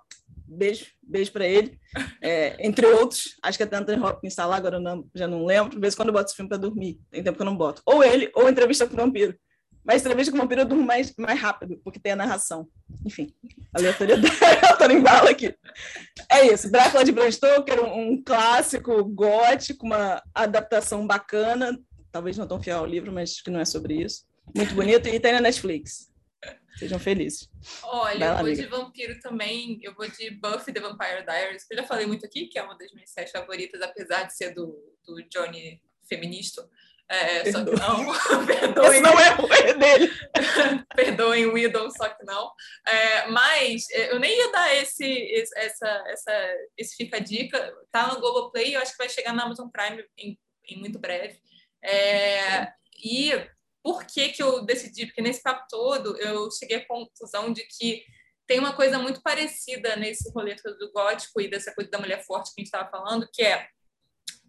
beijo, 0.49 0.87
beijo 1.03 1.31
para 1.33 1.47
ele. 1.47 1.79
É, 2.23 2.57
entre 2.67 2.87
outros, 2.87 3.37
acho 3.43 3.59
que 3.59 3.65
até 3.65 3.77
Anthony 3.77 4.03
Hopkins 4.03 4.33
está 4.33 4.47
lá, 4.47 4.57
agora 4.57 4.77
eu 4.77 4.81
não, 4.81 5.07
já 5.15 5.29
não 5.29 5.45
lembro. 5.45 5.71
De 5.71 5.81
vez 5.81 5.95
em 5.95 5.97
quando 5.97 6.09
eu 6.09 6.15
boto 6.15 6.27
esse 6.27 6.37
filme 6.37 6.49
para 6.49 6.59
dormir, 6.59 6.99
tem 7.11 7.23
tempo 7.23 7.37
que 7.37 7.43
eu 7.43 7.47
não 7.47 7.57
boto. 7.57 7.83
Ou 7.85 8.03
ele, 8.03 8.31
ou 8.35 8.49
Entrevista 8.49 8.87
com 8.87 8.95
o 8.95 8.97
Vampiro. 8.97 9.37
Mas 9.85 10.03
Entrevista 10.03 10.33
com 10.33 10.39
o 10.39 10.41
Vampiro 10.41 10.63
eu 10.63 10.67
durmo 10.67 10.85
mais, 10.85 11.15
mais 11.17 11.41
rápido, 11.41 11.81
porque 11.85 11.99
tem 12.01 12.13
a 12.13 12.17
narração. 12.17 12.67
Enfim, 13.05 13.33
aleatoriedade, 13.75 14.35
eu 14.71 14.77
tô 14.77 14.85
em 14.85 15.03
bala 15.03 15.31
aqui. 15.31 15.55
É 16.31 16.47
isso, 16.47 16.71
Drácula 16.71 17.05
de 17.05 17.13
Bram 17.13 17.31
Stoker, 17.31 17.85
um, 17.85 18.13
um 18.13 18.23
clássico 18.23 19.05
gótico, 19.05 19.87
uma 19.87 20.23
adaptação 20.35 21.07
bacana, 21.07 21.79
talvez 22.11 22.37
não 22.37 22.47
tão 22.47 22.63
fiel 22.63 22.79
ao 22.79 22.87
livro, 22.87 23.13
mas 23.13 23.41
que 23.41 23.51
não 23.51 23.61
é 23.61 23.65
sobre 23.65 24.03
isso. 24.03 24.27
Muito 24.55 24.75
bonito, 24.75 25.09
e 25.09 25.21
tem 25.21 25.33
na 25.33 25.41
Netflix. 25.41 26.09
Sejam 26.79 26.99
felizes. 26.99 27.51
Olha, 27.83 28.25
eu 28.25 28.31
vou 28.35 28.41
amiga. 28.41 28.63
de 28.63 28.69
vampiro 28.69 29.21
também. 29.21 29.81
Eu 29.83 29.95
vou 29.95 30.09
de 30.09 30.31
Buffy 30.31 30.73
the 30.73 30.81
Vampire 30.81 31.25
Diaries, 31.25 31.65
que 31.65 31.75
eu 31.75 31.79
já 31.79 31.85
falei 31.85 32.07
muito 32.07 32.25
aqui, 32.25 32.47
que 32.47 32.59
é 32.59 32.63
uma 32.63 32.79
das 32.79 32.93
minhas 32.93 33.11
séries 33.11 33.33
favoritas, 33.33 33.83
apesar 33.83 34.25
de 34.25 34.37
ser 34.37 34.55
do, 34.55 34.79
do 35.05 35.21
Johnny 35.29 35.83
feminista. 36.09 36.69
É, 37.11 37.51
só 37.51 37.65
que 37.65 37.71
não. 37.73 38.07
Perdoem. 38.47 39.01
não 39.01 39.19
é 39.19 39.35
o 39.35 39.79
dele. 39.79 40.13
Perdoem 40.95 41.47
o 41.47 41.55
Widow, 41.55 41.91
só 41.91 42.09
que 42.11 42.25
não. 42.25 42.53
É, 42.87 43.27
mas 43.29 43.89
é, 43.91 44.13
eu 44.13 44.21
nem 44.21 44.37
ia 44.37 44.53
dar 44.53 44.75
esse, 44.77 45.05
esse, 45.05 45.59
essa, 45.59 46.05
essa, 46.07 46.55
esse 46.77 46.97
fica 46.97 47.21
dica. 47.21 47.75
Tá 47.91 48.09
no 48.09 48.21
Globoplay, 48.21 48.77
eu 48.77 48.81
acho 48.81 48.93
que 48.93 48.99
vai 48.99 49.09
chegar 49.09 49.33
na 49.33 49.45
Amazon 49.45 49.69
Prime 49.69 50.05
em, 50.17 50.39
em 50.69 50.79
muito 50.79 50.99
breve. 50.99 51.41
É, 51.83 52.69
e 53.03 53.33
por 53.83 54.05
que, 54.05 54.31
que 54.31 54.43
eu 54.43 54.65
decidi? 54.65 55.07
Porque 55.07 55.23
nesse 55.23 55.43
papo 55.43 55.67
todo 55.69 56.17
eu 56.19 56.51
cheguei 56.51 56.79
à 56.79 56.87
conclusão 56.87 57.53
de 57.53 57.63
que 57.65 58.05
tem 58.47 58.59
uma 58.59 58.75
coisa 58.75 58.99
muito 58.99 59.23
parecida 59.23 59.95
nesse 59.97 60.31
rolê 60.33 60.55
do 60.55 60.91
gótico 60.91 61.41
e 61.41 61.49
dessa 61.49 61.75
coisa 61.75 61.91
da 61.91 61.99
mulher 61.99 62.25
forte 62.25 62.55
que 62.55 62.61
a 62.61 62.65
gente 62.65 62.75
estava 62.75 62.91
falando, 62.91 63.29
que 63.33 63.43
é 63.43 63.69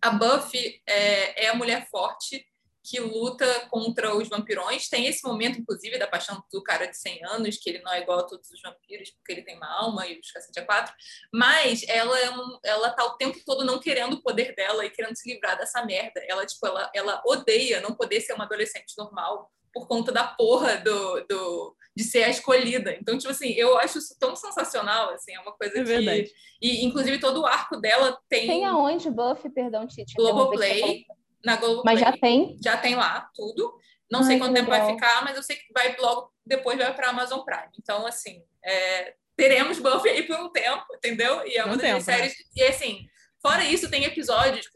a 0.01 0.11
Buffy 0.11 0.81
é, 0.87 1.45
é 1.45 1.49
a 1.49 1.53
mulher 1.53 1.87
forte 1.89 2.45
que 2.89 2.99
luta 2.99 3.45
contra 3.69 4.15
os 4.15 4.27
vampirões. 4.27 4.89
Tem 4.89 5.05
esse 5.05 5.23
momento, 5.23 5.59
inclusive, 5.59 5.99
da 5.99 6.07
paixão 6.07 6.43
do 6.51 6.63
cara 6.63 6.87
de 6.87 6.97
100 6.97 7.23
anos, 7.25 7.57
que 7.57 7.69
ele 7.69 7.83
não 7.83 7.93
é 7.93 8.01
igual 8.01 8.19
a 8.19 8.23
todos 8.23 8.49
os 8.49 8.59
vampiros, 8.63 9.11
porque 9.11 9.31
ele 9.31 9.43
tem 9.43 9.55
uma 9.57 9.71
alma 9.71 10.07
e 10.07 10.19
os 10.19 10.31
cacete 10.31 10.59
a 10.59 10.65
quatro. 10.65 10.91
Mas 11.31 11.87
ela, 11.87 12.19
é 12.19 12.31
um, 12.31 12.59
ela 12.65 12.89
tá 12.89 13.05
o 13.05 13.15
tempo 13.15 13.37
todo 13.45 13.63
não 13.63 13.77
querendo 13.77 14.13
o 14.13 14.23
poder 14.23 14.55
dela 14.55 14.83
e 14.83 14.89
querendo 14.89 15.15
se 15.15 15.31
livrar 15.31 15.55
dessa 15.55 15.85
merda. 15.85 16.19
Ela, 16.27 16.43
tipo, 16.47 16.65
ela, 16.65 16.91
ela 16.95 17.21
odeia 17.27 17.79
não 17.79 17.93
poder 17.93 18.21
ser 18.21 18.33
uma 18.33 18.45
adolescente 18.45 18.95
normal 18.97 19.51
por 19.71 19.87
conta 19.87 20.11
da 20.11 20.23
porra 20.23 20.77
do, 20.77 21.23
do, 21.29 21.75
de 21.95 22.03
ser 22.03 22.23
a 22.23 22.29
escolhida. 22.29 22.97
Então, 22.99 23.19
tipo 23.19 23.29
assim, 23.29 23.51
eu 23.51 23.77
acho 23.77 23.99
isso 23.99 24.15
tão 24.19 24.35
sensacional, 24.35 25.11
assim, 25.11 25.31
é 25.35 25.39
uma 25.39 25.51
coisa 25.51 25.75
é 25.77 25.83
que... 25.83 25.87
Verdade. 25.87 26.31
E, 26.59 26.83
inclusive, 26.83 27.19
todo 27.19 27.41
o 27.41 27.45
arco 27.45 27.77
dela 27.77 28.17
tem... 28.27 28.47
Tem 28.47 28.65
aonde, 28.65 29.11
Buff, 29.11 29.47
perdão, 29.51 29.85
Titi? 29.85 30.15
Globoplay, 30.15 31.05
na 31.43 31.55
Globo 31.55 31.83
Mas 31.85 31.99
já 31.99 32.11
tem? 32.11 32.57
Já 32.63 32.77
tem 32.77 32.95
lá 32.95 33.29
tudo. 33.35 33.77
Não 34.11 34.21
Ai, 34.21 34.25
sei 34.25 34.39
quanto 34.39 34.55
tempo 34.55 34.71
legal. 34.71 34.87
vai 34.87 34.95
ficar, 34.95 35.23
mas 35.23 35.35
eu 35.35 35.43
sei 35.43 35.55
que 35.55 35.71
vai 35.73 35.95
logo 35.99 36.31
depois 36.45 36.77
vai 36.77 36.93
para 36.93 37.09
Amazon 37.09 37.41
Prime. 37.41 37.69
Então, 37.79 38.07
assim, 38.07 38.43
é, 38.65 39.13
teremos 39.37 39.79
Buffy 39.79 40.09
aí 40.09 40.23
por 40.23 40.39
um 40.39 40.51
tempo, 40.51 40.83
entendeu? 40.95 41.45
E 41.45 41.55
é 41.55 41.63
uma 41.63 41.75
um 41.75 41.77
das 41.77 41.85
tempo, 41.85 42.01
séries. 42.01 42.33
Né? 42.33 42.43
E 42.55 42.63
assim, 42.63 43.07
fora 43.41 43.63
isso, 43.63 43.89
tem 43.89 44.03
episódios 44.03 44.67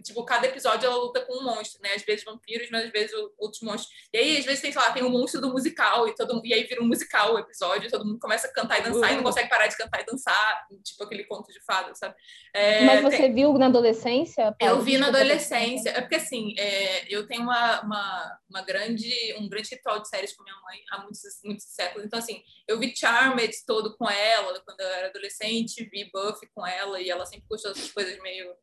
tipo, 0.00 0.24
cada 0.24 0.46
episódio 0.46 0.86
ela 0.86 0.96
luta 0.96 1.20
com 1.20 1.38
um 1.38 1.44
monstro, 1.44 1.80
né? 1.82 1.90
Às 1.94 2.02
vezes 2.02 2.24
vampiros, 2.24 2.68
mas 2.70 2.84
às 2.86 2.90
vezes 2.90 3.12
outros 3.38 3.60
monstros. 3.62 3.92
E 4.12 4.18
aí, 4.18 4.38
às 4.38 4.44
vezes, 4.44 4.60
tem, 4.60 4.72
sei 4.72 4.80
lá, 4.80 4.92
tem 4.92 5.02
o 5.02 5.06
um 5.06 5.10
monstro 5.10 5.40
do 5.40 5.52
musical, 5.52 6.08
e, 6.08 6.14
todo, 6.14 6.40
e 6.44 6.54
aí 6.54 6.64
vira 6.64 6.82
um 6.82 6.86
musical 6.86 7.34
o 7.34 7.38
episódio, 7.38 7.90
todo 7.90 8.04
mundo 8.04 8.18
começa 8.18 8.46
a 8.46 8.52
cantar 8.52 8.80
e 8.80 8.82
dançar, 8.82 9.10
uh. 9.10 9.12
e 9.12 9.16
não 9.16 9.22
consegue 9.22 9.48
parar 9.48 9.66
de 9.66 9.76
cantar 9.76 10.00
e 10.00 10.06
dançar, 10.06 10.66
tipo 10.82 11.04
aquele 11.04 11.24
conto 11.24 11.52
de 11.52 11.60
fada, 11.64 11.94
sabe? 11.94 12.14
É, 12.54 12.84
mas 12.84 13.02
você 13.02 13.16
tem... 13.18 13.34
viu 13.34 13.52
na 13.58 13.66
adolescência? 13.66 14.54
Eu 14.60 14.80
vi 14.80 14.98
na 14.98 15.08
adolescência. 15.08 15.90
É 15.90 16.00
porque, 16.00 16.16
assim, 16.16 16.54
é, 16.58 17.06
eu 17.12 17.26
tenho 17.26 17.42
uma, 17.42 17.80
uma, 17.82 18.38
uma, 18.48 18.62
grande, 18.62 19.12
um 19.38 19.48
grande 19.48 19.70
ritual 19.70 20.00
de 20.00 20.08
séries 20.08 20.34
com 20.34 20.42
minha 20.42 20.56
mãe 20.56 20.78
há 20.90 20.98
muitos, 21.02 21.20
muitos 21.44 21.66
séculos. 21.66 22.06
Então, 22.06 22.18
assim, 22.18 22.42
eu 22.66 22.78
vi 22.78 22.94
Charmed 22.96 23.52
todo 23.66 23.96
com 23.96 24.08
ela, 24.08 24.60
quando 24.64 24.80
eu 24.80 24.88
era 24.88 25.08
adolescente, 25.08 25.88
vi 25.90 26.10
Buffy 26.12 26.48
com 26.54 26.66
ela, 26.66 27.00
e 27.00 27.10
ela 27.10 27.26
sempre 27.26 27.46
gostou 27.48 27.72
dessas 27.72 27.90
coisas 27.90 28.18
meio 28.22 28.54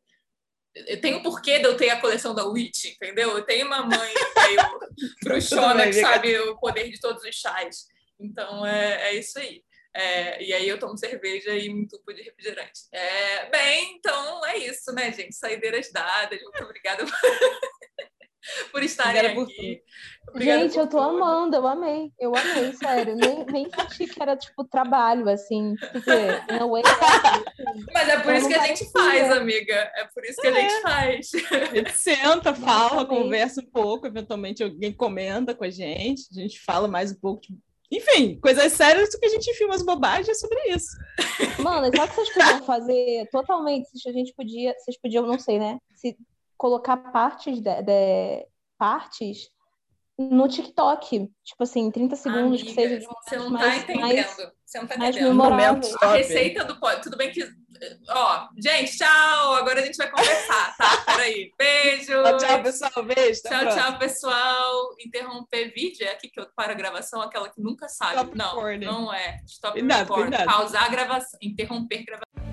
eu 0.74 1.00
tenho 1.00 1.22
porquê 1.22 1.58
de 1.58 1.64
eu 1.64 1.76
ter 1.76 1.90
a 1.90 2.00
coleção 2.00 2.34
da 2.34 2.44
Witch, 2.44 2.86
entendeu? 2.86 3.36
Eu 3.36 3.42
tenho 3.44 3.66
uma 3.66 3.82
mãe 3.82 4.14
meio 4.36 4.80
bruxona 5.22 5.86
que 5.86 5.94
sabe 6.00 6.38
o 6.38 6.58
poder 6.58 6.88
de 6.90 7.00
todos 7.00 7.22
os 7.24 7.34
chás. 7.34 7.86
Então 8.18 8.64
é, 8.66 9.10
é 9.10 9.14
isso 9.14 9.38
aí. 9.38 9.62
É, 9.92 10.42
e 10.42 10.52
aí 10.52 10.68
eu 10.68 10.78
tomo 10.78 10.96
cerveja 10.96 11.50
e 11.50 11.68
um 11.68 11.86
tubo 11.86 12.12
de 12.12 12.22
refrigerante. 12.22 12.82
É, 12.92 13.50
bem, 13.50 13.96
então 13.96 14.46
é 14.46 14.56
isso, 14.58 14.92
né, 14.92 15.12
gente? 15.12 15.34
Saideiras 15.34 15.90
dadas. 15.90 16.40
Muito 16.40 16.62
obrigada. 16.62 17.04
por 18.72 18.82
estarem 18.82 19.20
Obrigada 19.20 19.42
aqui. 19.42 19.82
Obrigada 20.28 20.62
Gente, 20.62 20.78
eu 20.78 20.86
tô 20.86 20.98
tudo. 20.98 21.10
amando, 21.10 21.56
eu 21.56 21.66
amei, 21.66 22.12
eu 22.18 22.34
amei, 22.34 22.72
sério. 22.74 23.16
nem, 23.16 23.44
nem 23.46 23.68
senti 23.70 24.06
que 24.06 24.22
era 24.22 24.36
tipo 24.36 24.64
trabalho, 24.64 25.28
assim. 25.28 25.74
Porque, 25.92 26.54
no 26.58 26.70
way, 26.70 26.82
assim, 26.84 27.84
Mas 27.92 28.08
é 28.08 28.20
por 28.20 28.34
isso 28.34 28.48
que 28.48 28.54
a 28.54 28.66
gente 28.66 28.90
faz, 28.90 29.30
amiga. 29.32 29.74
É 29.96 30.04
por 30.12 30.24
isso 30.24 30.40
que 30.40 30.46
é. 30.46 30.50
a 30.50 30.60
gente 30.60 30.82
faz. 30.82 31.30
A 31.50 31.74
gente 31.74 31.92
senta, 31.92 32.54
fala, 32.54 33.04
conversa 33.04 33.60
um 33.60 33.66
pouco, 33.66 34.06
eventualmente 34.06 34.62
alguém 34.62 34.92
comenta 34.92 35.54
com 35.54 35.64
a 35.64 35.70
gente, 35.70 36.28
a 36.30 36.40
gente 36.40 36.60
fala 36.60 36.86
mais 36.86 37.12
um 37.12 37.16
pouco 37.16 37.42
de 37.42 37.58
enfim, 37.92 38.38
coisas 38.40 38.72
sérias 38.72 39.16
que 39.16 39.26
a 39.26 39.28
gente 39.28 39.52
filma 39.54 39.74
as 39.74 39.82
bobagens 39.82 40.38
sobre 40.38 40.60
isso. 40.68 40.96
Mano, 41.60 41.86
sabe 41.86 42.04
o 42.04 42.08
que 42.08 42.14
vocês 42.14 42.32
podiam 42.32 42.62
fazer 42.62 43.28
totalmente? 43.32 43.88
A 44.06 44.12
gente 44.12 44.32
podia, 44.32 44.72
vocês 44.78 44.96
podiam, 44.96 45.26
não 45.26 45.40
sei, 45.40 45.58
né? 45.58 45.76
Se 45.96 46.16
colocar 46.60 46.98
partes 46.98 47.58
de, 47.58 47.82
de, 47.82 48.46
partes 48.78 49.48
no 50.18 50.46
TikTok. 50.46 51.30
Tipo 51.42 51.62
assim, 51.62 51.90
30 51.90 52.16
segundos, 52.16 52.60
Amiga, 52.60 52.64
que 52.64 52.74
seja 52.74 52.98
de 52.98 53.06
Você 53.06 53.36
não 53.38 53.44
tá 53.46 53.50
mais, 53.50 53.82
entendendo. 53.82 54.02
Mais, 54.02 54.36
você 54.66 54.78
não 54.78 54.86
tá 54.86 54.94
entendendo. 54.96 55.98
A 56.02 56.12
receita 56.12 56.64
do 56.64 56.78
Tudo 57.02 57.16
bem 57.16 57.32
que. 57.32 57.42
Ó, 58.10 58.48
gente, 58.62 58.98
tchau. 58.98 59.54
Agora 59.54 59.80
a 59.80 59.86
gente 59.86 59.96
vai 59.96 60.10
conversar, 60.10 60.76
tá? 60.76 60.96
Peraí. 61.06 61.50
Beijo. 61.58 62.12
Tchau, 62.12 62.36
tchau, 62.36 62.62
pessoal. 62.62 63.04
Beijo. 63.06 63.40
Tchau, 63.40 63.68
tchau, 63.74 63.98
pessoal. 63.98 64.96
Interromper 65.02 65.72
vídeo 65.74 66.06
é 66.06 66.10
aqui 66.10 66.28
que 66.28 66.38
eu 66.38 66.46
paro 66.54 66.72
a 66.72 66.74
gravação, 66.74 67.22
aquela 67.22 67.48
que 67.48 67.58
nunca 67.58 67.88
sabe. 67.88 68.16
Stop 68.16 68.36
não, 68.36 68.54
recording. 68.56 68.84
não 68.84 69.14
é. 69.14 69.40
Stop 69.46 69.80
recording. 69.80 70.44
Pausar 70.44 70.84
a 70.84 70.88
gravação. 70.90 71.38
Interromper 71.40 72.04
gravação. 72.04 72.49